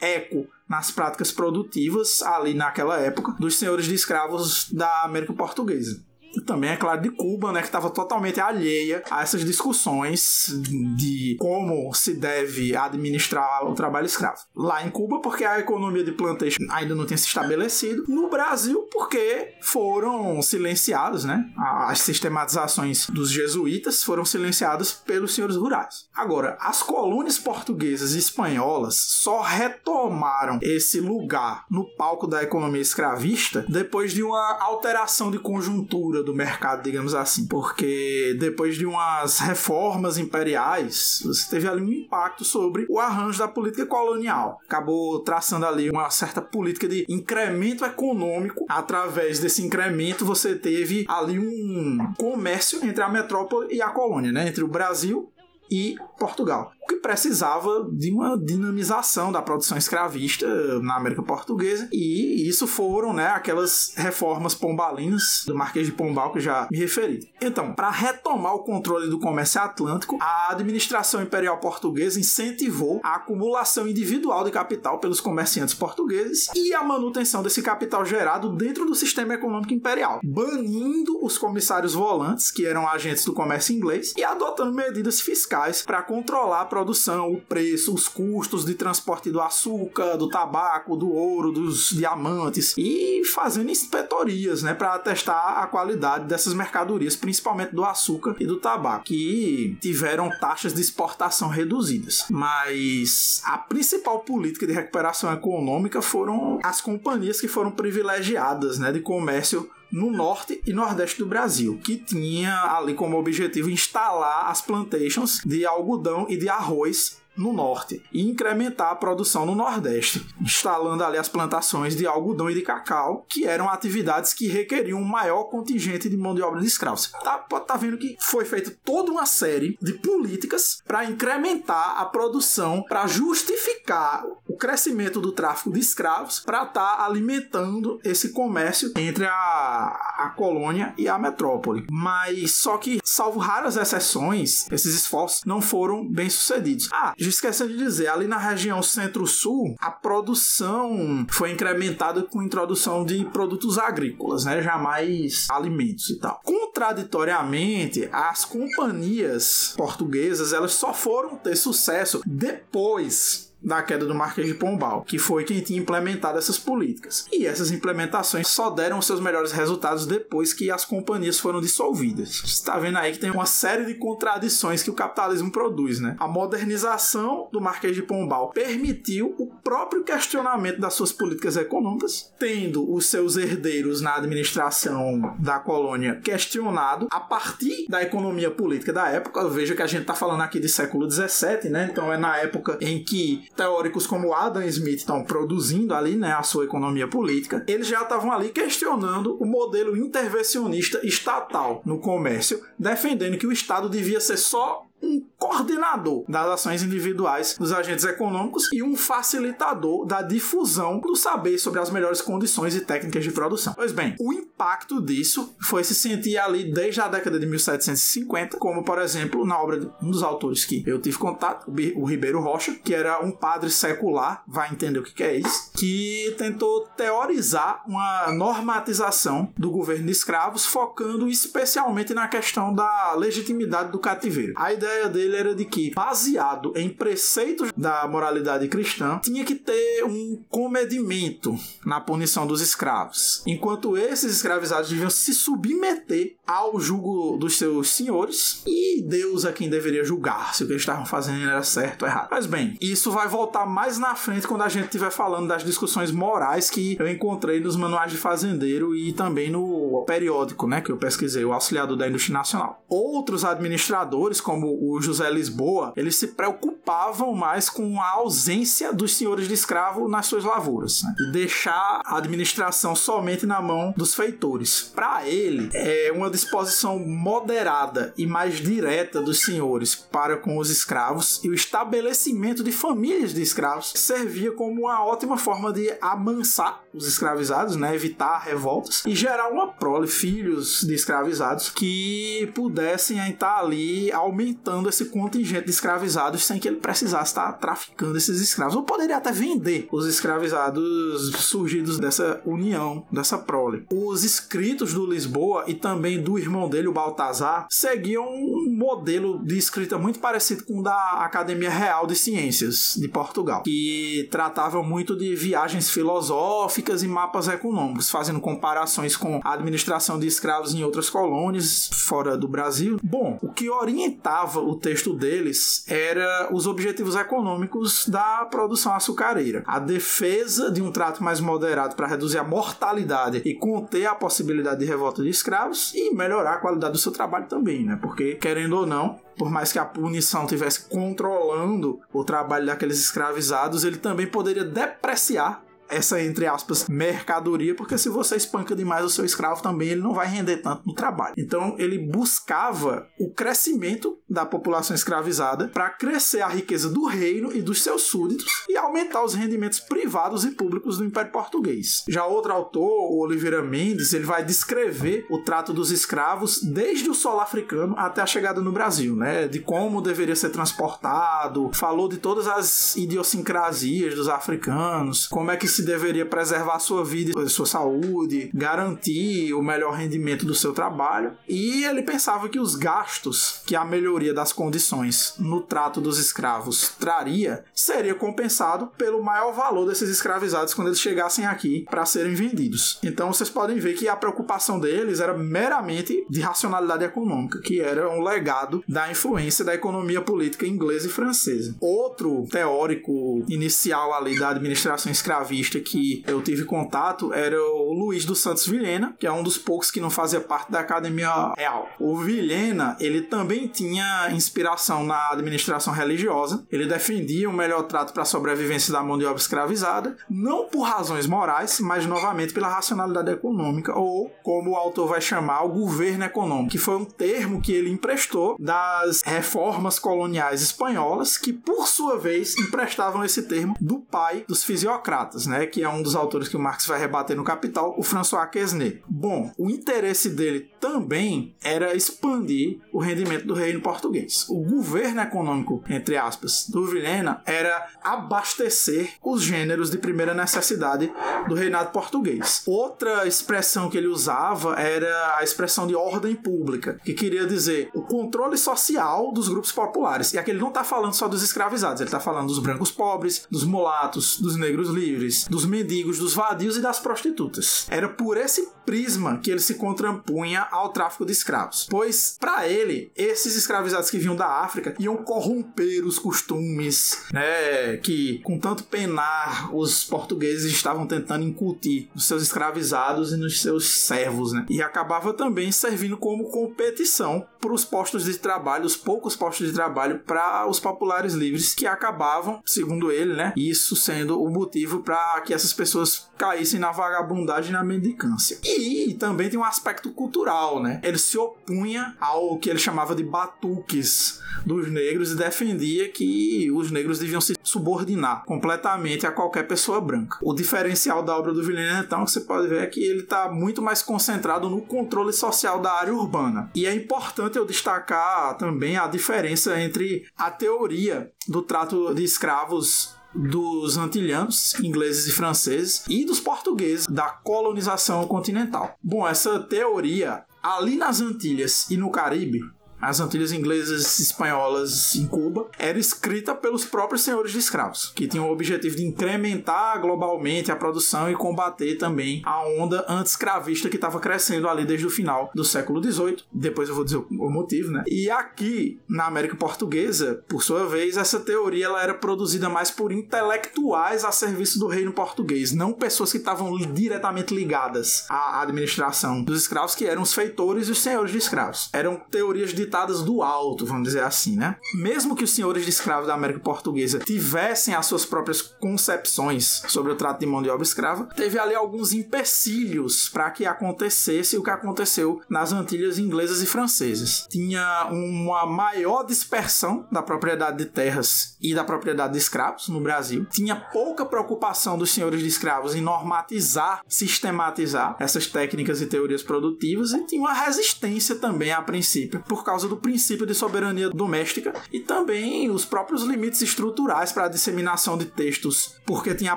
eco 0.01 0.47
nas 0.66 0.90
práticas 0.90 1.31
produtivas 1.31 2.23
ali 2.23 2.55
naquela 2.55 2.99
época 2.99 3.33
dos 3.38 3.59
senhores 3.59 3.85
de 3.85 3.94
escravos 3.94 4.73
da 4.73 5.03
América 5.03 5.35
Portuguesa 5.35 6.03
e 6.37 6.40
também, 6.40 6.70
é 6.70 6.77
claro, 6.77 7.01
de 7.01 7.11
Cuba, 7.11 7.53
né, 7.53 7.61
que 7.61 7.66
estava 7.66 7.90
totalmente 7.90 8.40
alheia 8.40 9.03
a 9.11 9.23
essas 9.23 9.44
discussões 9.44 10.49
de 10.97 11.37
como 11.38 11.92
se 11.94 12.14
deve 12.14 12.77
administrar 12.77 13.66
o 13.66 13.75
trabalho 13.75 14.07
escravo. 14.07 14.38
Lá 14.55 14.85
em 14.85 14.90
Cuba, 14.90 15.20
porque 15.20 15.44
a 15.44 15.59
economia 15.59 16.05
de 16.05 16.12
plantation 16.12 16.64
ainda 16.70 16.94
não 16.94 17.07
tinha 17.07 17.16
se 17.16 17.27
estabelecido. 17.27 18.05
No 18.09 18.29
Brasil, 18.29 18.88
porque 18.92 19.55
foram 19.62 20.40
silenciados, 20.42 21.25
né? 21.25 21.44
As 21.57 22.01
sistematizações 22.01 23.07
dos 23.09 23.31
jesuítas 23.31 24.03
foram 24.03 24.25
silenciadas 24.25 24.92
pelos 24.92 25.35
senhores 25.35 25.57
rurais. 25.57 26.09
Agora, 26.14 26.57
as 26.61 26.83
colônias 26.83 27.38
portuguesas 27.38 28.14
e 28.14 28.18
espanholas 28.18 28.97
só 28.97 29.40
retomaram 29.40 30.59
esse 30.62 31.01
lugar 31.01 31.64
no 31.70 31.85
palco 31.97 32.27
da 32.27 32.42
economia 32.42 32.81
escravista 32.81 33.64
depois 33.68 34.12
de 34.12 34.23
uma 34.23 34.59
alteração 34.61 35.31
de 35.31 35.38
conjuntura 35.38 36.23
do 36.24 36.34
mercado, 36.34 36.82
digamos 36.82 37.14
assim, 37.14 37.46
porque 37.46 38.37
depois 38.38 38.76
de 38.76 38.87
umas 38.87 39.38
reformas 39.38 40.18
imperiais, 40.18 41.20
você 41.24 41.48
teve 41.50 41.68
ali 41.68 41.82
um 41.82 41.92
impacto 41.92 42.44
sobre 42.44 42.87
o 42.88 42.98
arranjo 42.98 43.38
da 43.38 43.48
política 43.48 43.87
colonial. 43.87 44.58
Acabou 44.64 45.20
traçando 45.20 45.66
ali 45.66 45.90
uma 45.90 46.10
certa 46.10 46.40
política 46.40 46.88
de 46.88 47.04
incremento 47.08 47.84
econômico. 47.84 48.64
Através 48.68 49.38
desse 49.38 49.64
incremento, 49.64 50.24
você 50.24 50.54
teve 50.54 51.04
ali 51.08 51.38
um 51.38 52.12
comércio 52.18 52.84
entre 52.84 53.02
a 53.02 53.08
metrópole 53.08 53.74
e 53.74 53.82
a 53.82 53.90
colônia, 53.90 54.32
né? 54.32 54.48
Entre 54.48 54.64
o 54.64 54.68
Brasil 54.68 55.30
e 55.70 55.96
Portugal 56.18 56.72
o 56.85 56.87
que 56.87 56.96
precisava 56.96 57.88
de 57.90 58.12
uma 58.12 58.37
dinamização 58.38 59.33
da 59.33 59.40
produção 59.40 59.77
escravista 59.79 60.46
na 60.81 60.96
América 60.96 61.22
Portuguesa 61.22 61.88
e 61.90 62.46
isso 62.46 62.66
foram, 62.66 63.14
né, 63.14 63.29
aquelas 63.29 63.94
reformas 63.96 64.55
pombalinas 64.55 65.44
do 65.46 65.55
Marquês 65.55 65.87
de 65.87 65.92
Pombal 65.92 66.31
que 66.33 66.40
já 66.40 66.68
me 66.70 66.79
referi. 66.79 67.27
Então, 67.40 67.72
para 67.72 67.88
retomar 67.88 68.55
o 68.55 68.64
controle 68.64 69.09
do 69.09 69.18
comércio 69.18 69.62
atlântico, 69.62 70.18
a 70.20 70.53
administração 70.53 71.22
imperial 71.22 71.59
portuguesa 71.59 72.20
incentivou 72.20 73.00
a 73.03 73.14
acumulação 73.14 73.88
individual 73.88 74.44
de 74.44 74.50
capital 74.50 74.98
pelos 74.98 75.22
comerciantes 75.22 75.74
portugueses 75.74 76.50
e 76.55 76.74
a 76.74 76.83
manutenção 76.83 77.42
desse 77.42 77.62
capital 77.62 78.05
gerado 78.05 78.55
dentro 78.55 78.85
do 78.85 78.94
sistema 78.94 79.33
econômico 79.33 79.72
imperial, 79.72 80.20
banindo 80.22 81.18
os 81.24 81.38
comissários 81.38 81.94
volantes, 81.94 82.50
que 82.50 82.66
eram 82.66 82.87
agentes 82.87 83.24
do 83.24 83.33
comércio 83.33 83.74
inglês, 83.74 84.12
e 84.16 84.22
adotando 84.22 84.74
medidas 84.74 85.20
fiscais 85.20 85.81
para 85.81 86.03
controlar 86.04 86.66
produção, 86.66 87.32
o 87.32 87.40
preço, 87.40 87.94
os 87.94 88.08
custos 88.08 88.64
de 88.64 88.74
transporte 88.74 89.30
do 89.30 89.40
açúcar, 89.40 90.16
do 90.16 90.28
tabaco, 90.28 90.96
do 90.96 91.10
ouro, 91.10 91.52
dos 91.52 91.90
diamantes 91.90 92.74
e 92.76 93.22
fazendo 93.24 93.70
inspetorias, 93.70 94.62
né, 94.62 94.74
para 94.74 94.98
testar 94.98 95.62
a 95.62 95.66
qualidade 95.66 96.26
dessas 96.26 96.54
mercadorias, 96.54 97.16
principalmente 97.16 97.74
do 97.74 97.84
açúcar 97.84 98.36
e 98.38 98.46
do 98.46 98.58
tabaco, 98.58 99.04
que 99.04 99.76
tiveram 99.80 100.30
taxas 100.38 100.72
de 100.72 100.80
exportação 100.80 101.48
reduzidas. 101.48 102.24
Mas 102.30 103.42
a 103.44 103.58
principal 103.58 104.20
política 104.20 104.66
de 104.66 104.72
recuperação 104.72 105.32
econômica 105.32 106.00
foram 106.00 106.58
as 106.62 106.80
companhias 106.80 107.40
que 107.40 107.48
foram 107.48 107.70
privilegiadas, 107.70 108.78
né, 108.78 108.92
de 108.92 109.00
comércio 109.00 109.68
no 109.94 110.11
norte 110.11 110.61
e 110.66 110.72
nordeste 110.72 111.20
do 111.20 111.26
Brasil, 111.26 111.78
que 111.83 111.96
tinha 111.96 112.76
ali 112.76 112.94
como 112.94 113.16
objetivo 113.16 113.70
instalar 113.70 114.50
as 114.50 114.61
plantations 114.61 115.40
de 115.46 115.64
algodão 115.64 116.26
e 116.28 116.37
de 116.37 116.48
arroz 116.48 117.22
no 117.37 117.53
norte 117.53 118.03
e 118.12 118.23
incrementar 118.23 118.90
a 118.90 118.97
produção 118.97 119.47
no 119.47 119.55
nordeste, 119.55 120.27
instalando 120.40 121.05
ali 121.05 121.18
as 121.18 121.29
plantações 121.29 121.97
de 121.97 122.07
algodão 122.07 122.51
e 122.51 122.55
de 122.55 122.62
cacau, 122.62 123.25
que 123.29 123.47
eram 123.47 123.68
atividades 123.68 124.33
que 124.33 124.47
requeriam 124.47 125.01
um 125.01 125.05
maior 125.05 125.44
contingente 125.44 126.09
de 126.09 126.16
mão 126.16 126.35
de 126.35 126.42
obra 126.42 126.61
de 126.61 126.66
escravos. 126.66 127.12
Tá, 127.23 127.38
tá 127.38 127.77
vendo 127.77 127.99
que 127.99 128.16
foi 128.20 128.44
feita 128.44 128.77
toda 128.85 129.11
uma 129.11 129.27
série 129.27 129.79
de 129.81 129.94
políticas 129.94 130.83
para 130.87 131.05
incrementar 131.05 132.01
a 132.01 132.05
produção, 132.05 132.83
para 132.88 133.07
justificar 133.07 134.25
o 134.47 134.57
crescimento 134.57 135.20
do 135.20 135.33
tráfico 135.33 135.73
de 135.73 135.81
escravos, 135.81 136.40
para 136.40 136.64
estar 136.64 136.97
tá 136.97 137.05
alimentando 137.05 138.01
esse 138.05 138.31
comércio 138.31 138.92
entre 138.97 139.27
a, 139.27 139.31
a 139.31 140.35
colônia 140.37 140.94
e 140.97 141.09
a 141.09 141.18
metrópole. 141.18 141.87
Mas 141.90 142.55
só 142.55 142.79
que, 142.79 143.01
salvo 143.03 143.38
raras 143.38 143.77
exceções, 143.77 144.70
esses 144.70 144.94
esforços 144.94 145.44
não 145.44 145.61
foram 145.61 146.07
bem 146.07 146.31
sucedidos. 146.31 146.88
Ah, 146.92 147.14
esquecendo 147.28 147.72
de 147.72 147.78
dizer, 147.78 148.08
ali 148.08 148.26
na 148.26 148.38
região 148.38 148.82
centro-sul, 148.82 149.74
a 149.78 149.90
produção 149.90 151.26
foi 151.28 151.52
incrementada 151.52 152.22
com 152.22 152.40
a 152.40 152.44
introdução 152.44 153.04
de 153.04 153.24
produtos 153.26 153.78
agrícolas, 153.78 154.44
né? 154.44 154.62
Jamais 154.62 155.46
alimentos 155.50 156.10
e 156.10 156.18
tal. 156.18 156.40
Contraditoriamente, 156.44 158.08
as 158.12 158.44
companhias 158.44 159.74
portuguesas, 159.76 160.52
elas 160.52 160.72
só 160.72 160.92
foram 160.92 161.37
ter 161.37 161.56
sucesso 161.56 162.22
depois 162.26 163.53
da 163.64 163.83
queda 163.83 164.05
do 164.05 164.14
Marquês 164.14 164.46
de 164.46 164.55
Pombal, 164.55 165.03
que 165.03 165.18
foi 165.18 165.44
quem 165.44 165.61
tinha 165.61 165.81
implementado 165.81 166.38
essas 166.38 166.59
políticas. 166.59 167.27
E 167.33 167.46
essas 167.46 167.70
implementações 167.70 168.46
só 168.46 168.70
deram 168.70 169.00
seus 169.00 169.20
melhores 169.20 169.53
resultados 169.53 170.07
depois 170.07 170.53
que 170.53 170.70
as 170.70 170.85
companhias 170.85 171.38
foram 171.38 171.61
dissolvidas. 171.61 172.40
Você 172.40 172.46
está 172.46 172.79
vendo 172.79 172.98
aí 172.98 173.12
que 173.12 173.18
tem 173.18 173.31
uma 173.31 173.46
série 173.46 173.85
de 173.85 173.94
contradições 173.94 174.83
que 174.83 174.90
o 174.90 174.94
capitalismo 174.94 175.50
produz, 175.50 176.00
né? 176.00 176.16
A 176.18 176.29
modernização 176.29 177.48
do 177.53 177.61
Marquês 177.61 177.94
de 177.94 178.03
Pombal 178.03 178.50
permitiu 178.50 179.35
o 179.38 179.46
próprio 179.46 180.05
questionamento 180.05 180.81
das 180.81 180.94
suas 180.94 181.12
políticas 181.12 181.57
econômicas, 181.57 182.33
tendo 182.38 182.92
os 182.92 183.07
seus 183.07 183.37
herdeiros 183.37 184.00
na 184.00 184.16
administração 184.16 185.37
da 185.38 185.59
colônia 185.59 186.20
questionado 186.22 187.09
a 187.11 187.20
partir 187.20 187.87
da 187.88 188.03
economia 188.03 188.50
política 188.50 188.92
da 188.92 189.09
época. 189.09 189.48
Veja 189.48 189.74
que 189.74 189.83
a 189.83 189.87
gente 189.87 190.03
está 190.03 190.14
falando 190.14 190.42
aqui 190.42 190.61
de 190.61 190.68
século 190.68 191.07
17, 191.07 191.68
né? 191.68 191.88
Então 191.90 192.12
é 192.12 192.18
na 192.18 192.37
época 192.37 192.79
em 192.81 193.03
que 193.03 193.48
teóricos 193.54 194.06
como 194.06 194.34
Adam 194.34 194.62
Smith 194.64 194.98
estão 194.98 195.24
produzindo 195.24 195.94
ali, 195.94 196.16
né, 196.16 196.32
a 196.32 196.42
sua 196.42 196.64
economia 196.64 197.08
política, 197.08 197.64
eles 197.66 197.86
já 197.86 198.02
estavam 198.02 198.32
ali 198.32 198.50
questionando 198.50 199.36
o 199.40 199.46
modelo 199.46 199.96
intervencionista 199.96 201.04
estatal 201.06 201.82
no 201.84 201.98
comércio, 201.98 202.62
defendendo 202.78 203.38
que 203.38 203.46
o 203.46 203.52
Estado 203.52 203.88
devia 203.88 204.20
ser 204.20 204.36
só 204.36 204.84
um 205.04 205.24
coordenador 205.38 206.24
das 206.28 206.46
ações 206.46 206.82
individuais 206.82 207.56
dos 207.58 207.72
agentes 207.72 208.04
econômicos 208.04 208.72
e 208.72 208.82
um 208.82 208.96
facilitador 208.96 210.06
da 210.06 210.22
difusão 210.22 210.98
do 210.98 211.14
saber 211.14 211.58
sobre 211.58 211.80
as 211.80 211.90
melhores 211.90 212.20
condições 212.20 212.74
e 212.74 212.80
técnicas 212.80 213.22
de 213.22 213.30
produção. 213.30 213.74
Pois 213.74 213.92
bem, 213.92 214.16
o 214.18 214.32
impacto 214.32 215.00
disso 215.00 215.54
foi 215.60 215.84
se 215.84 215.94
sentir 215.94 216.38
ali 216.38 216.72
desde 216.72 217.00
a 217.00 217.08
década 217.08 217.38
de 217.38 217.46
1750, 217.46 218.56
como 218.56 218.82
por 218.82 218.98
exemplo 218.98 219.44
na 219.44 219.60
obra 219.60 219.80
de 219.80 219.90
um 220.02 220.10
dos 220.10 220.22
autores 220.22 220.64
que 220.64 220.82
eu 220.86 221.00
tive 221.00 221.18
contato, 221.18 221.70
o 221.96 222.04
Ribeiro 222.04 222.40
Rocha, 222.40 222.74
que 222.74 222.94
era 222.94 223.20
um 223.20 223.30
padre 223.30 223.70
secular, 223.70 224.42
vai 224.46 224.70
entender 224.70 224.98
o 224.98 225.02
que 225.02 225.22
é 225.22 225.36
isso, 225.36 225.70
que 225.74 226.34
tentou 226.38 226.86
teorizar 226.96 227.82
uma 227.86 228.32
normatização 228.32 229.52
do 229.56 229.70
governo 229.70 230.06
de 230.06 230.12
escravos, 230.12 230.64
focando 230.64 231.28
especialmente 231.28 232.14
na 232.14 232.28
questão 232.28 232.74
da 232.74 233.14
legitimidade 233.14 233.92
do 233.92 233.98
cativeiro. 233.98 234.54
A 234.56 234.72
ideia 234.72 234.93
ideia 234.94 235.09
dele 235.09 235.37
era 235.37 235.54
de 235.54 235.64
que, 235.64 235.92
baseado 235.94 236.72
em 236.76 236.88
preceitos 236.88 237.72
da 237.76 238.07
moralidade 238.07 238.68
cristã, 238.68 239.18
tinha 239.22 239.44
que 239.44 239.54
ter 239.54 240.04
um 240.04 240.42
comedimento 240.48 241.57
na 241.85 242.00
punição 242.00 242.46
dos 242.46 242.61
escravos, 242.61 243.42
enquanto 243.46 243.96
esses 243.96 244.37
escravizados 244.37 244.90
deviam 244.90 245.11
se 245.11 245.35
submeter 245.35 246.37
ao 246.46 246.78
jugo 246.78 247.37
dos 247.38 247.57
seus 247.57 247.90
senhores 247.90 248.62
e 248.66 249.02
Deus 249.02 249.44
é 249.44 249.52
quem 249.52 249.68
deveria 249.68 250.04
julgar 250.04 250.54
se 250.54 250.62
o 250.62 250.66
que 250.66 250.72
eles 250.72 250.83
estavam 250.83 251.07
fazendo 251.07 251.48
era 251.48 251.62
certo 251.62 252.02
ou 252.02 252.09
errado. 252.09 252.28
Mas 252.30 252.46
bem, 252.46 252.76
isso 252.80 253.11
vai 253.11 253.28
voltar 253.28 253.66
mais 253.66 253.98
na 253.98 254.14
frente 254.14 254.46
quando 254.46 254.62
a 254.62 254.68
gente 254.68 254.85
estiver 254.85 255.11
falando 255.11 255.48
das 255.48 255.64
discussões 255.64 256.11
morais 256.11 256.70
que 256.70 256.96
eu 256.98 257.09
encontrei 257.09 257.61
nos 257.61 257.76
manuais 257.76 258.12
de 258.12 258.18
fazendeiro 258.18 258.94
e 258.94 259.12
também 259.12 259.50
no 259.50 260.04
periódico, 260.07 260.66
né, 260.66 260.80
que 260.80 260.90
eu 260.90 260.96
pesquisei, 260.96 261.44
o 261.44 261.52
Auxiliador 261.52 261.96
da 261.96 262.09
Indústria 262.09 262.35
Nacional. 262.35 262.85
Outros 262.88 263.44
administradores, 263.44 264.40
como 264.40 264.66
o 264.92 265.01
José 265.01 265.31
Lisboa, 265.31 265.92
eles 265.97 266.16
se 266.16 266.29
preocupavam 266.29 267.35
mais 267.35 267.70
com 267.70 268.01
a 268.01 268.11
ausência 268.11 268.92
dos 268.92 269.16
senhores 269.16 269.49
de 269.49 269.55
escravo 269.55 270.09
nas 270.09 270.27
suas 270.27 270.44
lavouras 270.44 271.03
né? 271.03 271.14
e 271.20 271.33
deixar 271.33 272.03
a 272.05 272.18
administração 272.18 272.94
somente 272.94 273.47
na 273.47 273.61
mão 273.62 273.94
dos 273.97 274.14
feitores. 274.14 274.92
Para 274.94 275.27
ele, 275.27 275.70
é 275.73 276.12
uma 276.14 276.31
disposição 276.31 276.99
moderada 276.99 278.12
e 278.16 278.27
mais 278.27 278.57
direta 278.57 279.20
dos 279.20 279.40
senhores 279.40 279.94
para 279.94 280.37
com 280.37 280.59
os 280.59 280.70
escravos 280.70 281.42
e 281.42 281.49
o 281.49 281.55
estabelecimento 281.55 282.62
de 282.62 282.73
famílias 282.73 283.33
de 283.33 283.42
escravos 283.42 283.92
servia 283.94 284.53
como 284.53 284.83
uma 284.83 285.05
ótima 285.05 285.37
forma 285.37 285.73
de 285.73 285.94
amansar 286.01 286.83
os 286.92 287.07
escravizados, 287.07 287.77
né? 287.77 287.94
evitar 287.94 288.38
revoltas 288.38 289.03
e 289.07 289.14
gerar 289.14 289.49
uma 289.49 289.68
prole, 289.68 290.07
filhos 290.07 290.83
de 290.83 290.94
escravizados 290.94 291.70
que 291.70 292.51
pudessem 292.55 293.18
estar 293.29 293.59
ali 293.59 294.12
aumentando 294.12 294.73
aumentando 294.74 294.88
esse 294.88 295.06
contingente 295.06 295.64
de 295.64 295.70
escravizados 295.70 296.44
sem 296.44 296.58
que 296.58 296.68
ele 296.68 296.76
precisasse 296.76 297.30
estar 297.30 297.52
traficando 297.54 298.16
esses 298.16 298.40
escravos. 298.40 298.74
Ou 298.74 298.82
poderia 298.82 299.16
até 299.16 299.30
vender 299.30 299.88
os 299.92 300.06
escravizados 300.06 301.32
surgidos 301.37 301.98
dessa 301.98 302.40
união, 302.44 303.06
dessa 303.10 303.38
prole. 303.38 303.87
Os 303.92 304.24
escritos 304.24 304.92
do 304.92 305.06
Lisboa 305.06 305.64
e 305.66 305.74
também 305.74 306.20
do 306.20 306.38
irmão 306.38 306.68
dele, 306.68 306.88
o 306.88 306.92
Baltazar, 306.92 307.66
seguiam 307.70 308.26
um 308.26 308.76
modelo 308.76 309.44
de 309.44 309.56
escrita 309.56 309.96
muito 309.96 310.18
parecido 310.18 310.64
com 310.64 310.80
o 310.80 310.82
da 310.82 311.24
Academia 311.24 311.70
Real 311.70 312.06
de 312.06 312.16
Ciências 312.16 312.94
de 312.98 313.08
Portugal, 313.08 313.62
que 313.62 314.28
tratava 314.30 314.82
muito 314.82 315.16
de 315.16 315.34
viagens 315.34 315.90
filosóficas 315.90 317.02
e 317.02 317.08
mapas 317.08 317.48
econômicos, 317.48 318.10
fazendo 318.10 318.40
comparações 318.40 319.16
com 319.16 319.40
a 319.44 319.52
administração 319.52 320.18
de 320.18 320.26
escravos 320.26 320.74
em 320.74 320.82
outras 320.82 321.08
colônias 321.08 321.88
fora 321.92 322.37
do 322.37 322.48
Brasil. 322.48 322.98
Bom, 323.02 323.38
o 323.42 323.52
que 323.52 323.70
orientava 323.70 324.53
o 324.60 324.76
texto 324.76 325.12
deles 325.12 325.84
era 325.88 326.48
os 326.52 326.66
objetivos 326.66 327.14
econômicos 327.16 328.08
da 328.08 328.44
produção 328.50 328.94
açucareira. 328.94 329.62
A 329.66 329.78
defesa 329.78 330.70
de 330.70 330.82
um 330.82 330.92
trato 330.92 331.22
mais 331.22 331.40
moderado 331.40 331.96
para 331.96 332.06
reduzir 332.06 332.38
a 332.38 332.44
mortalidade 332.44 333.42
e 333.44 333.54
conter 333.54 334.06
a 334.06 334.14
possibilidade 334.14 334.80
de 334.80 334.86
revolta 334.86 335.22
de 335.22 335.28
escravos 335.28 335.92
e 335.94 336.14
melhorar 336.14 336.54
a 336.54 336.58
qualidade 336.58 336.92
do 336.92 336.98
seu 336.98 337.12
trabalho 337.12 337.46
também, 337.46 337.84
né? 337.84 337.98
Porque, 338.00 338.34
querendo 338.34 338.76
ou 338.76 338.86
não, 338.86 339.18
por 339.36 339.50
mais 339.50 339.72
que 339.72 339.78
a 339.78 339.84
punição 339.84 340.46
tivesse 340.46 340.88
controlando 340.88 342.00
o 342.12 342.24
trabalho 342.24 342.66
daqueles 342.66 343.00
escravizados, 343.00 343.84
ele 343.84 343.96
também 343.96 344.26
poderia 344.26 344.64
depreciar 344.64 345.63
essa, 345.88 346.20
entre 346.20 346.47
aspas, 346.47 346.88
mercadoria, 346.88 347.75
porque 347.75 347.99
se 347.99 348.09
você 348.09 348.37
espanca 348.37 348.75
demais 348.75 349.05
o 349.05 349.11
seu 349.11 349.25
escravo 349.25 349.62
também, 349.62 349.88
ele 349.88 350.01
não 350.01 350.14
vai 350.14 350.27
render 350.27 350.59
tanto 350.59 350.87
no 350.87 350.94
trabalho. 350.94 351.35
Então, 351.37 351.75
ele 351.79 351.99
buscava 351.99 353.07
o 353.18 353.33
crescimento 353.33 354.18
da 354.29 354.44
população 354.44 354.94
escravizada 354.94 355.68
para 355.68 355.90
crescer 355.90 356.40
a 356.40 356.49
riqueza 356.49 356.88
do 356.88 357.07
reino 357.07 357.53
e 357.53 357.62
dos 357.62 357.83
seus 357.83 358.03
súditos 358.03 358.47
e 358.68 358.77
aumentar 358.77 359.25
os 359.25 359.35
rendimentos 359.35 359.81
privados 359.81 360.44
e 360.44 360.51
públicos 360.51 360.99
do 360.99 361.05
Império 361.05 361.31
Português. 361.31 362.05
Já 362.09 362.25
outro 362.25 362.53
autor, 362.53 363.12
o 363.12 363.20
Oliveira 363.20 363.62
Mendes, 363.62 364.12
ele 364.12 364.25
vai 364.25 364.44
descrever 364.44 365.27
o 365.31 365.38
trato 365.38 365.73
dos 365.73 365.90
escravos 365.90 366.62
desde 366.62 367.09
o 367.09 367.14
solo 367.14 367.40
africano 367.40 367.94
até 367.97 368.23
a 368.23 368.27
chegada 368.27 368.61
no 368.61 368.73
Brasil, 368.73 369.14
né? 369.14 369.47
De 369.47 369.61
como 369.61 370.01
deveria 370.01 370.37
ser 370.37 370.51
transportado, 370.51 371.70
falou 371.75 372.09
de 372.09 372.16
todas 372.18 372.47
as 372.47 372.97
idiosincrasias 372.97 374.14
dos 374.14 374.29
africanos, 374.29 375.27
como 375.27 375.51
é 375.51 375.57
que 375.57 375.68
se 375.74 375.82
deveria 375.82 376.26
preservar 376.26 376.78
sua 376.78 377.04
vida 377.04 377.32
sua 377.48 377.66
saúde, 377.66 378.50
garantir 378.52 379.52
o 379.54 379.62
melhor 379.62 379.94
rendimento 379.94 380.44
do 380.44 380.54
seu 380.54 380.72
trabalho, 380.72 381.32
e 381.48 381.84
ele 381.84 382.02
pensava 382.02 382.48
que 382.48 382.58
os 382.58 382.74
gastos 382.74 383.62
que 383.66 383.76
a 383.76 383.84
melhoria 383.84 384.34
das 384.34 384.52
condições 384.52 385.34
no 385.38 385.60
trato 385.60 386.00
dos 386.00 386.18
escravos 386.18 386.88
traria 386.98 387.64
seria 387.74 388.14
compensado 388.14 388.88
pelo 388.98 389.22
maior 389.22 389.52
valor 389.52 389.87
desses 389.87 390.08
escravizados 390.10 390.74
quando 390.74 390.88
eles 390.88 391.00
chegassem 391.00 391.46
aqui 391.46 391.87
para 391.90 392.06
serem 392.06 392.34
vendidos. 392.34 392.98
Então 393.02 393.32
vocês 393.32 393.50
podem 393.50 393.78
ver 393.78 393.94
que 393.94 394.08
a 394.08 394.16
preocupação 394.16 394.78
deles 394.78 395.20
era 395.20 395.37
meramente 395.37 396.24
de 396.28 396.40
racionalidade 396.40 397.04
econômica, 397.04 397.60
que 397.60 397.80
era 397.80 398.08
um 398.10 398.22
legado 398.22 398.82
da 398.88 399.10
influência 399.10 399.64
da 399.64 399.74
economia 399.74 400.20
política 400.20 400.66
inglesa 400.66 401.06
e 401.06 401.10
francesa. 401.10 401.76
Outro 401.80 402.46
teórico 402.50 403.44
inicial 403.48 404.14
ali 404.14 404.38
da 404.38 404.50
administração 404.50 405.10
escravista 405.10 405.63
abolicionista 405.64 405.81
que 405.81 406.22
eu 406.27 406.42
tive 406.42 406.64
contato 406.64 407.33
era 407.33 407.57
o 407.59 407.92
Luiz 407.92 408.24
dos 408.24 408.40
Santos 408.40 408.66
Vilhena, 408.66 409.14
que 409.18 409.27
é 409.27 409.33
um 409.33 409.42
dos 409.42 409.57
poucos 409.57 409.90
que 409.90 410.00
não 410.00 410.11
fazia 410.11 410.40
parte 410.40 410.70
da 410.70 410.81
Academia 410.81 411.53
Real. 411.57 411.88
O 411.98 412.16
Vilhena, 412.16 412.96
ele 413.00 413.22
também 413.22 413.66
tinha 413.66 414.31
inspiração 414.31 415.05
na 415.05 415.31
administração 415.31 415.92
religiosa, 415.92 416.66
ele 416.70 416.87
defendia 416.87 417.48
o 417.48 417.53
um 417.53 417.57
melhor 417.57 417.83
trato 417.85 418.12
para 418.12 418.22
a 418.22 418.27
sobrevivência 418.27 418.92
da 418.92 419.03
mão 419.03 419.18
de 419.18 419.24
obra 419.24 419.40
escravizada, 419.40 420.16
não 420.29 420.66
por 420.66 420.83
razões 420.83 421.27
morais, 421.27 421.81
mas 421.81 422.07
novamente 422.07 422.53
pela 422.53 422.68
racionalidade 422.68 423.31
econômica, 423.31 423.96
ou 423.96 424.31
como 424.42 424.72
o 424.72 424.77
autor 424.77 425.09
vai 425.09 425.20
chamar, 425.20 425.64
o 425.64 425.68
governo 425.68 426.24
econômico, 426.24 426.70
que 426.70 426.79
foi 426.79 426.96
um 426.96 427.05
termo 427.05 427.61
que 427.61 427.72
ele 427.72 427.90
emprestou 427.90 428.57
das 428.59 429.22
reformas 429.22 429.98
coloniais 429.98 430.62
espanholas, 430.62 431.38
que 431.38 431.53
por 431.53 431.87
sua 431.87 432.18
vez 432.18 432.57
emprestavam 432.59 433.24
esse 433.24 433.42
termo 433.42 433.74
do 433.81 434.00
pai 434.00 434.44
dos 434.46 434.64
fisiocratas, 434.64 435.46
né, 435.46 435.53
que 435.66 435.82
é 435.82 435.88
um 435.88 436.02
dos 436.02 436.14
autores 436.16 436.48
que 436.48 436.56
o 436.56 436.60
Marx 436.60 436.86
vai 436.86 436.98
rebater 436.98 437.36
no 437.36 437.44
Capital, 437.44 437.94
o 437.98 438.02
François 438.02 438.48
Quesnay. 438.48 439.02
Bom, 439.08 439.52
o 439.58 439.70
interesse 439.70 440.30
dele 440.30 440.70
também 440.80 441.54
era 441.62 441.94
expandir 441.94 442.80
o 442.92 442.98
rendimento 442.98 443.46
do 443.46 443.54
reino 443.54 443.80
português. 443.80 444.46
O 444.48 444.62
governo 444.62 445.20
econômico, 445.22 445.82
entre 445.88 446.16
aspas, 446.16 446.66
do 446.68 446.86
Vilhena 446.86 447.42
era 447.46 447.86
abastecer 448.02 449.14
os 449.22 449.42
gêneros 449.42 449.90
de 449.90 449.98
primeira 449.98 450.34
necessidade 450.34 451.12
do 451.48 451.54
reinado 451.54 451.90
português. 451.90 452.62
Outra 452.66 453.26
expressão 453.26 453.88
que 453.88 453.96
ele 453.96 454.06
usava 454.06 454.74
era 454.78 455.36
a 455.38 455.42
expressão 455.42 455.86
de 455.86 455.94
ordem 455.94 456.34
pública, 456.34 456.98
que 457.04 457.14
queria 457.14 457.46
dizer 457.46 457.90
o 457.94 458.02
controle 458.02 458.56
social 458.56 459.32
dos 459.32 459.48
grupos 459.48 459.72
populares. 459.72 460.32
E 460.32 460.38
aqui 460.38 460.50
ele 460.50 460.60
não 460.60 460.68
está 460.68 460.84
falando 460.84 461.14
só 461.14 461.28
dos 461.28 461.42
escravizados, 461.42 462.00
ele 462.00 462.08
está 462.08 462.20
falando 462.20 462.48
dos 462.48 462.58
brancos 462.58 462.90
pobres, 462.90 463.46
dos 463.50 463.64
mulatos, 463.64 464.40
dos 464.40 464.56
negros 464.56 464.88
livres, 464.88 465.43
dos 465.48 465.64
mendigos, 465.66 466.18
dos 466.18 466.35
vadios 466.35 466.76
e 466.76 466.80
das 466.80 466.98
prostitutas. 466.98 467.87
Era 467.90 468.09
por 468.09 468.37
esse 468.37 468.68
prisma 468.85 469.38
que 469.38 469.50
ele 469.50 469.61
se 469.61 469.74
contrapunha 469.74 470.66
ao 470.70 470.90
tráfico 470.90 471.24
de 471.24 471.33
escravos, 471.33 471.87
pois 471.90 472.37
para 472.38 472.68
ele 472.68 473.11
esses 473.16 473.57
escravizados 473.57 474.11
que 474.11 474.18
vinham 474.18 474.37
da 474.37 474.61
África 474.62 474.94
iam 474.98 475.16
corromper 475.16 476.04
os 476.04 476.18
costumes, 476.18 477.24
né, 477.33 477.96
que 477.98 478.38
com 478.40 478.59
tanto 478.59 478.85
penar 478.85 479.74
os 479.74 480.04
portugueses 480.04 480.70
estavam 480.72 481.07
tentando 481.07 481.44
incutir 481.44 482.11
nos 482.14 482.26
seus 482.26 482.42
escravizados 482.42 483.33
e 483.33 483.37
nos 483.37 483.61
seus 483.61 483.88
servos, 483.88 484.52
né, 484.52 484.66
e 484.68 484.83
acabava 484.83 485.33
também 485.33 485.72
servindo 485.72 486.16
como 486.16 486.50
competição 486.50 487.46
para 487.61 487.72
os 487.72 487.85
postos 487.85 488.24
de 488.24 488.37
trabalho, 488.37 488.85
os 488.85 488.96
poucos 488.96 489.35
postos 489.35 489.68
de 489.68 489.72
trabalho 489.72 490.20
para 490.20 490.68
os 490.68 490.78
populares 490.78 491.33
livres 491.33 491.74
que 491.74 491.87
acabavam, 491.87 492.61
segundo 492.66 493.11
ele, 493.11 493.33
né, 493.33 493.54
isso 493.57 493.96
sendo 493.96 494.42
o 494.42 494.50
motivo 494.50 495.00
para 495.00 495.34
que 495.40 495.55
essas 495.55 495.73
pessoas 495.73 496.29
caíssem 496.37 496.81
na 496.81 496.92
vagabundagem 496.92 497.70
e 497.70 497.73
na 497.73 497.85
mendicância. 497.85 498.59
E 498.64 499.14
também 499.14 499.49
tem 499.49 499.59
um 499.59 499.64
aspecto 499.64 500.11
cultural, 500.11 500.83
né? 500.83 501.01
Ele 501.03 501.18
se 501.18 501.38
opunha 501.38 502.16
ao 502.20 502.59
que 502.59 502.68
ele 502.68 502.79
chamava 502.79 503.14
de 503.14 503.23
batuques 503.23 504.40
dos 504.64 504.90
negros 504.90 505.33
e 505.33 505.37
defendia 505.37 506.09
que 506.09 506.70
os 506.73 506.90
negros 506.90 507.18
deviam 507.18 507.40
se 507.40 507.55
subordinar 507.62 508.44
completamente 508.44 509.27
a 509.27 509.33
qualquer 509.33 509.64
pessoa 509.64 510.01
branca. 510.01 510.38
O 510.42 510.55
diferencial 510.55 511.23
da 511.23 511.37
obra 511.37 511.53
do 511.53 511.62
Villeneuve, 511.62 512.07
então, 512.07 512.25
que 512.25 512.31
você 512.31 512.40
pode 512.40 512.68
ver 512.68 512.83
é 512.83 512.87
que 512.87 513.03
ele 513.03 513.20
está 513.20 513.51
muito 513.51 513.83
mais 513.83 514.03
concentrado 514.03 514.68
no 514.68 514.83
controle 514.83 515.33
social 515.33 515.81
da 515.81 515.92
área 515.92 516.14
urbana. 516.14 516.70
E 516.75 516.87
é 516.87 516.94
importante 516.94 517.57
eu 517.57 517.64
destacar 517.64 518.57
também 518.57 518.97
a 518.97 519.07
diferença 519.07 519.81
entre 519.81 520.25
a 520.37 520.51
teoria 520.51 521.31
do 521.49 521.62
trato 521.62 522.14
de 522.14 522.25
escravos 522.25 523.13
dos 523.35 523.97
antilhanos, 523.97 524.75
ingleses 524.83 525.27
e 525.27 525.33
franceses, 525.33 526.05
e 526.09 526.25
dos 526.25 526.40
portugueses 526.40 527.07
da 527.07 527.29
colonização 527.29 528.27
continental. 528.27 528.97
Bom, 529.03 529.27
essa 529.27 529.59
teoria 529.61 530.44
ali 530.62 530.97
nas 530.97 531.20
Antilhas 531.20 531.90
e 531.90 531.97
no 531.97 532.11
Caribe 532.11 532.61
as 533.04 533.20
Antilhas 533.20 533.52
Inglesas 533.52 534.18
e 534.18 534.22
Espanholas 534.22 535.14
em 535.14 535.26
Cuba, 535.26 535.68
era 535.78 535.98
escrita 535.98 536.54
pelos 536.54 536.86
próprios 536.86 537.22
senhores 537.22 537.52
de 537.52 537.58
escravos, 537.58 538.10
que 538.14 538.26
tinham 538.26 538.48
o 538.48 538.52
objetivo 538.52 538.96
de 538.96 539.04
incrementar 539.04 540.00
globalmente 540.00 540.72
a 540.72 540.76
produção 540.76 541.30
e 541.30 541.34
combater 541.34 541.96
também 541.96 542.40
a 542.46 542.66
onda 542.66 543.04
anti-escravista 543.06 543.90
que 543.90 543.96
estava 543.96 544.18
crescendo 544.18 544.68
ali 544.68 544.86
desde 544.86 545.06
o 545.06 545.10
final 545.10 545.50
do 545.54 545.64
século 545.64 546.02
XVIII. 546.02 546.44
Depois 546.50 546.88
eu 546.88 546.94
vou 546.94 547.04
dizer 547.04 547.18
o 547.18 547.50
motivo, 547.50 547.90
né? 547.90 548.04
E 548.06 548.30
aqui, 548.30 548.98
na 549.06 549.26
América 549.26 549.54
Portuguesa, 549.54 550.42
por 550.48 550.62
sua 550.62 550.86
vez, 550.86 551.18
essa 551.18 551.38
teoria 551.38 551.84
ela 551.84 552.02
era 552.02 552.14
produzida 552.14 552.70
mais 552.70 552.90
por 552.90 553.12
intelectuais 553.12 554.24
a 554.24 554.32
serviço 554.32 554.78
do 554.78 554.86
reino 554.86 555.12
português, 555.12 555.72
não 555.72 555.92
pessoas 555.92 556.32
que 556.32 556.38
estavam 556.38 556.74
diretamente 556.76 557.54
ligadas 557.54 558.24
à 558.30 558.62
administração 558.62 559.42
dos 559.42 559.60
escravos, 559.60 559.94
que 559.94 560.06
eram 560.06 560.22
os 560.22 560.32
feitores 560.32 560.88
e 560.88 560.92
os 560.92 561.02
senhores 561.02 561.32
de 561.32 561.38
escravos. 561.38 561.90
Eram 561.92 562.16
teorias 562.30 562.72
de 562.72 562.86
do 562.94 563.42
alto, 563.42 563.85
vamos 563.85 564.04
dizer 564.04 564.22
assim, 564.22 564.57
né? 564.57 564.76
Mesmo 564.94 565.35
que 565.35 565.42
os 565.42 565.50
senhores 565.50 565.83
de 565.83 565.90
escravos 565.90 566.28
da 566.28 566.35
América 566.35 566.61
Portuguesa 566.61 567.18
tivessem 567.18 567.92
as 567.92 568.07
suas 568.07 568.24
próprias 568.24 568.62
concepções 568.62 569.83
sobre 569.88 570.12
o 570.12 570.16
trato 570.16 570.40
de 570.40 570.46
mão 570.46 570.62
de 570.62 570.70
obra 570.70 570.85
escrava, 570.85 571.26
teve 571.35 571.59
ali 571.59 571.74
alguns 571.74 572.12
empecilhos 572.12 573.28
para 573.28 573.50
que 573.50 573.66
acontecesse 573.66 574.57
o 574.57 574.62
que 574.62 574.70
aconteceu 574.70 575.40
nas 575.48 575.72
Antilhas 575.72 576.18
inglesas 576.18 576.62
e 576.62 576.66
francesas. 576.66 577.46
Tinha 577.50 578.09
uma 578.11 578.64
maior 578.64 579.24
dispersão 579.24 580.07
da 580.11 580.22
propriedade 580.22 580.78
de 580.78 580.87
terras 580.87 581.57
e 581.61 581.74
da 581.74 581.83
propriedade 581.83 582.35
de 582.35 582.38
escravos 582.38 582.88
no 582.88 583.00
Brasil. 583.00 583.44
Tinha 583.50 583.74
pouca 583.74 584.24
preocupação 584.24 584.96
dos 584.96 585.11
senhores 585.11 585.40
de 585.40 585.48
escravos 585.48 585.94
em 585.96 586.00
normatizar, 586.00 587.02
sistematizar 587.09 588.16
essas 588.20 588.46
técnicas 588.46 589.00
e 589.00 589.07
teorias 589.07 589.42
produtivas 589.42 590.12
e 590.12 590.24
tinha 590.26 590.40
uma 590.40 590.52
resistência 590.52 591.35
também 591.35 591.72
a 591.72 591.83
princípio 591.83 592.42
por 592.46 592.62
causa 592.62 592.84
causa 592.85 592.88
do 592.88 592.97
princípio 592.97 593.47
de 593.47 593.55
soberania 593.55 594.11
doméstica 594.11 594.73
e 594.92 595.01
também 595.01 595.70
os 595.70 595.85
próprios 595.85 596.23
limites 596.23 596.61
estruturais 596.62 597.33
para 597.33 597.47
a 597.47 597.49
disseminação 597.49 598.16
de 598.16 598.27
textos, 598.27 598.97
porque 599.07 599.35
tinha 599.35 599.53
a 599.53 599.57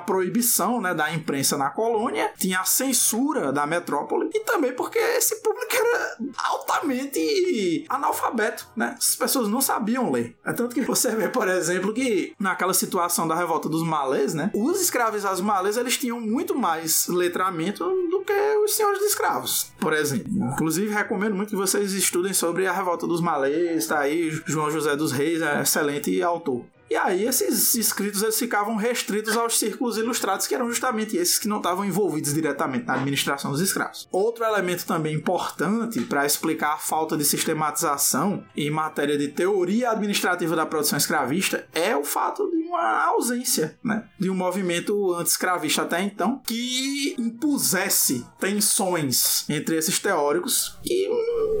proibição 0.00 0.80
né, 0.80 0.94
da 0.94 1.12
imprensa 1.12 1.56
na 1.56 1.70
colônia, 1.70 2.32
tinha 2.38 2.60
a 2.60 2.64
censura 2.64 3.52
da 3.52 3.66
metrópole 3.66 4.30
e 4.34 4.40
também 4.40 4.72
porque 4.72 4.98
esse 4.98 5.36
público 5.36 5.74
era 5.74 6.16
altamente 6.44 7.84
analfabeto, 7.88 8.68
né? 8.76 8.96
As 8.98 9.16
pessoas 9.16 9.48
não 9.48 9.60
sabiam 9.60 10.10
ler. 10.10 10.36
É 10.44 10.52
tanto 10.52 10.74
que 10.74 10.80
você 10.80 11.14
vê, 11.14 11.28
por 11.28 11.48
exemplo, 11.48 11.92
que 11.92 12.34
naquela 12.38 12.74
situação 12.74 13.28
da 13.28 13.34
revolta 13.34 13.68
dos 13.68 13.82
malês, 13.82 14.34
né? 14.34 14.50
Os 14.54 14.80
escravizados 14.80 15.40
malês, 15.40 15.76
eles 15.76 15.96
tinham 15.96 16.20
muito 16.20 16.56
mais 16.56 17.06
letramento 17.08 17.84
do 18.10 18.22
que 18.22 18.32
os 18.64 18.74
senhores 18.74 18.98
de 18.98 19.06
escravos, 19.06 19.72
por 19.78 19.92
exemplo. 19.92 20.30
Inclusive, 20.30 20.92
recomendo 20.92 21.34
muito 21.34 21.50
que 21.50 21.56
vocês 21.56 21.92
estudem 21.92 22.32
sobre 22.32 22.66
a 22.66 22.72
revolta 22.72 23.06
dos 23.06 23.17
Malês, 23.20 23.86
tá 23.86 24.00
aí 24.00 24.30
João 24.46 24.70
José 24.70 24.96
dos 24.96 25.12
Reis, 25.12 25.40
é 25.42 25.62
excelente 25.62 26.22
autor. 26.22 26.64
E 26.90 26.96
aí 26.96 27.24
esses 27.24 27.74
escritos 27.74 28.22
eles 28.22 28.38
ficavam 28.38 28.76
restritos 28.76 29.36
aos 29.36 29.58
círculos 29.58 29.98
ilustrados, 29.98 30.46
que 30.46 30.54
eram 30.54 30.68
justamente 30.68 31.16
esses 31.16 31.38
que 31.38 31.48
não 31.48 31.58
estavam 31.58 31.84
envolvidos 31.84 32.32
diretamente 32.32 32.86
na 32.86 32.94
administração 32.94 33.50
dos 33.50 33.60
escravos. 33.60 34.08
Outro 34.10 34.44
elemento 34.44 34.86
também 34.86 35.14
importante 35.14 36.00
para 36.02 36.24
explicar 36.24 36.74
a 36.74 36.78
falta 36.78 37.16
de 37.16 37.24
sistematização 37.24 38.44
em 38.56 38.70
matéria 38.70 39.18
de 39.18 39.28
teoria 39.28 39.90
administrativa 39.90 40.56
da 40.56 40.66
produção 40.66 40.96
escravista 40.96 41.66
é 41.74 41.96
o 41.96 42.04
fato 42.04 42.48
de 42.50 42.56
uma 42.68 43.04
ausência 43.06 43.78
né, 43.82 44.04
de 44.18 44.30
um 44.30 44.34
movimento 44.34 45.14
anti-escravista 45.14 45.82
até 45.82 46.02
então 46.02 46.40
que 46.46 47.14
impusesse 47.18 48.26
tensões 48.38 49.48
entre 49.48 49.76
esses 49.76 49.98
teóricos 49.98 50.78
que 50.82 51.08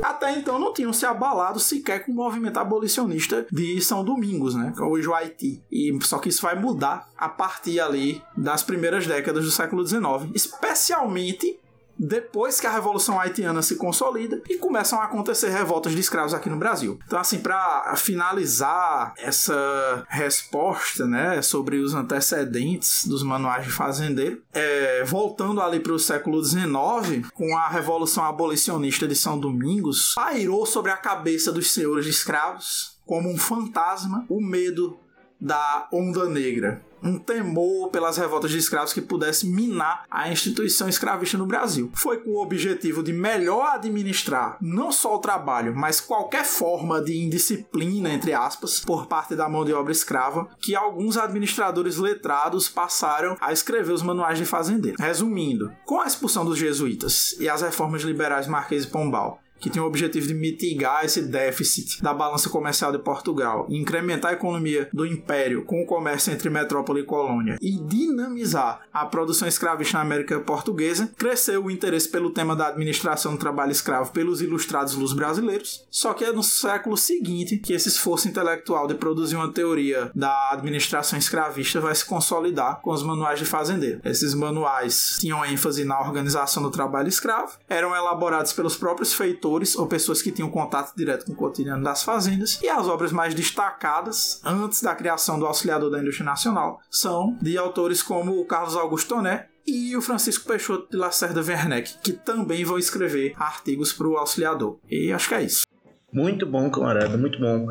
até 0.02 0.38
então 0.38 0.58
não 0.58 0.72
tinham 0.72 0.92
se 0.92 1.06
abalado 1.06 1.58
sequer 1.58 2.04
com 2.04 2.12
o 2.12 2.14
movimento 2.14 2.58
abolicionista 2.58 3.46
de 3.50 3.80
São 3.80 4.04
Domingos, 4.04 4.54
né? 4.54 4.72
Hoje 4.78 5.08
o 5.08 5.14
Haiti. 5.18 5.62
E 5.70 5.96
só 6.02 6.18
que 6.18 6.28
isso 6.28 6.42
vai 6.42 6.54
mudar 6.54 7.08
a 7.16 7.28
partir 7.28 7.80
ali 7.80 8.22
das 8.36 8.62
primeiras 8.62 9.06
décadas 9.06 9.44
do 9.44 9.50
século 9.50 9.86
XIX, 9.86 10.30
especialmente 10.34 11.58
depois 11.98 12.60
que 12.60 12.66
a 12.66 12.70
Revolução 12.70 13.18
Haitiana 13.18 13.60
se 13.60 13.74
consolida 13.76 14.40
e 14.48 14.56
começam 14.56 15.00
a 15.00 15.04
acontecer 15.04 15.48
revoltas 15.48 15.92
de 15.92 16.00
escravos 16.00 16.32
aqui 16.32 16.48
no 16.48 16.56
Brasil. 16.56 16.98
Então, 17.04 17.18
assim, 17.18 17.40
para 17.40 17.94
finalizar 17.96 19.14
essa 19.18 20.04
resposta, 20.08 21.06
né, 21.06 21.42
sobre 21.42 21.78
os 21.78 21.94
antecedentes 21.94 23.06
dos 23.06 23.22
manuais 23.22 23.64
de 23.64 23.72
fazendeiro, 23.72 24.40
é, 24.52 25.02
voltando 25.04 25.60
ali 25.60 25.80
para 25.80 25.92
o 25.92 25.98
século 25.98 26.42
XIX, 26.42 27.28
com 27.34 27.56
a 27.56 27.68
Revolução 27.68 28.24
Abolicionista 28.24 29.08
de 29.08 29.16
São 29.16 29.38
Domingos, 29.38 30.14
pairou 30.14 30.64
sobre 30.64 30.92
a 30.92 30.96
cabeça 30.96 31.50
dos 31.50 31.72
senhores 31.72 32.04
de 32.04 32.10
escravos 32.10 32.96
como 33.04 33.32
um 33.32 33.38
fantasma 33.38 34.26
o 34.28 34.38
medo 34.38 34.98
da 35.40 35.88
Onda 35.92 36.28
Negra 36.28 36.82
um 37.02 37.18
temor 37.18 37.90
pelas 37.90 38.16
revoltas 38.16 38.50
de 38.50 38.58
escravos 38.58 38.92
que 38.92 39.00
pudesse 39.00 39.46
minar 39.46 40.04
a 40.10 40.30
instituição 40.30 40.88
escravista 40.88 41.38
no 41.38 41.46
Brasil. 41.46 41.90
Foi 41.94 42.18
com 42.18 42.30
o 42.30 42.42
objetivo 42.42 43.02
de 43.02 43.12
melhor 43.12 43.74
administrar 43.74 44.56
não 44.60 44.90
só 44.90 45.16
o 45.16 45.20
trabalho, 45.20 45.74
mas 45.76 46.00
qualquer 46.00 46.44
forma 46.44 47.00
de 47.00 47.16
indisciplina, 47.16 48.10
entre 48.10 48.32
aspas, 48.32 48.80
por 48.80 49.06
parte 49.06 49.34
da 49.34 49.48
mão 49.48 49.64
de 49.64 49.72
obra 49.72 49.92
escrava, 49.92 50.48
que 50.60 50.74
alguns 50.74 51.16
administradores 51.16 51.96
letrados 51.96 52.68
passaram 52.68 53.36
a 53.40 53.52
escrever 53.52 53.92
os 53.92 54.02
manuais 54.02 54.38
de 54.38 54.44
fazendeiro. 54.44 54.96
Resumindo, 54.98 55.72
com 55.84 56.00
a 56.00 56.06
expulsão 56.06 56.44
dos 56.44 56.58
jesuítas 56.58 57.36
e 57.38 57.48
as 57.48 57.62
reformas 57.62 58.02
liberais 58.02 58.46
Marquês 58.46 58.84
e 58.84 58.88
Pombal, 58.88 59.40
que 59.60 59.70
tem 59.70 59.82
o 59.82 59.86
objetivo 59.86 60.26
de 60.26 60.34
mitigar 60.34 61.04
esse 61.04 61.22
déficit 61.22 62.02
da 62.02 62.14
balança 62.14 62.48
comercial 62.48 62.92
de 62.92 62.98
Portugal, 62.98 63.66
incrementar 63.68 64.30
a 64.30 64.34
economia 64.34 64.88
do 64.92 65.04
império 65.04 65.64
com 65.64 65.82
o 65.82 65.86
comércio 65.86 66.32
entre 66.32 66.48
metrópole 66.48 67.00
e 67.00 67.04
colônia 67.04 67.58
e 67.60 67.76
dinamizar 67.78 68.82
a 68.92 69.06
produção 69.06 69.48
escravista 69.48 69.98
na 69.98 70.04
América 70.04 70.38
Portuguesa, 70.40 71.10
cresceu 71.16 71.64
o 71.64 71.70
interesse 71.70 72.08
pelo 72.08 72.30
tema 72.30 72.54
da 72.54 72.68
administração 72.68 73.32
do 73.32 73.38
trabalho 73.38 73.72
escravo 73.72 74.12
pelos 74.12 74.40
ilustrados 74.40 74.94
luz 74.94 75.12
brasileiros. 75.12 75.86
Só 75.90 76.14
que 76.14 76.24
é 76.24 76.32
no 76.32 76.42
século 76.42 76.96
seguinte 76.96 77.58
que 77.58 77.72
esse 77.72 77.88
esforço 77.88 78.28
intelectual 78.28 78.86
de 78.86 78.94
produzir 78.94 79.36
uma 79.36 79.52
teoria 79.52 80.10
da 80.14 80.50
administração 80.52 81.18
escravista 81.18 81.80
vai 81.80 81.94
se 81.94 82.04
consolidar 82.04 82.80
com 82.80 82.90
os 82.90 83.02
manuais 83.02 83.38
de 83.38 83.44
fazendeiro. 83.44 84.00
Esses 84.04 84.34
manuais 84.34 85.16
tinham 85.20 85.44
ênfase 85.44 85.84
na 85.84 86.00
organização 86.00 86.62
do 86.62 86.70
trabalho 86.70 87.08
escravo, 87.08 87.58
eram 87.68 87.94
elaborados 87.94 88.52
pelos 88.52 88.76
próprios 88.76 89.12
feitores 89.12 89.47
ou 89.50 89.86
pessoas 89.86 90.22
que 90.22 90.32
tinham 90.32 90.50
contato 90.50 90.94
direto 90.96 91.26
com 91.26 91.32
o 91.32 91.36
cotidiano 91.36 91.82
das 91.82 92.02
fazendas, 92.02 92.60
e 92.62 92.68
as 92.68 92.86
obras 92.86 93.12
mais 93.12 93.34
destacadas, 93.34 94.40
antes 94.44 94.82
da 94.82 94.94
criação 94.94 95.38
do 95.38 95.46
Auxiliador 95.46 95.90
da 95.90 96.00
Indústria 96.00 96.26
Nacional, 96.26 96.80
são 96.90 97.36
de 97.40 97.56
autores 97.56 98.02
como 98.02 98.40
o 98.40 98.44
Carlos 98.44 98.76
Augusto 98.76 99.14
Toné 99.14 99.46
e 99.66 99.96
o 99.96 100.00
Francisco 100.00 100.46
Peixoto 100.46 100.90
de 100.90 100.96
Lacerda 100.96 101.42
Werneck, 101.42 101.98
que 102.02 102.12
também 102.12 102.64
vão 102.64 102.78
escrever 102.78 103.34
artigos 103.36 103.92
para 103.92 104.08
o 104.08 104.16
Auxiliador. 104.16 104.78
E 104.88 105.12
acho 105.12 105.28
que 105.28 105.34
é 105.34 105.42
isso. 105.42 105.66
Muito 106.12 106.46
bom, 106.46 106.70
camarada, 106.70 107.18
muito 107.18 107.38
bom. 107.38 107.68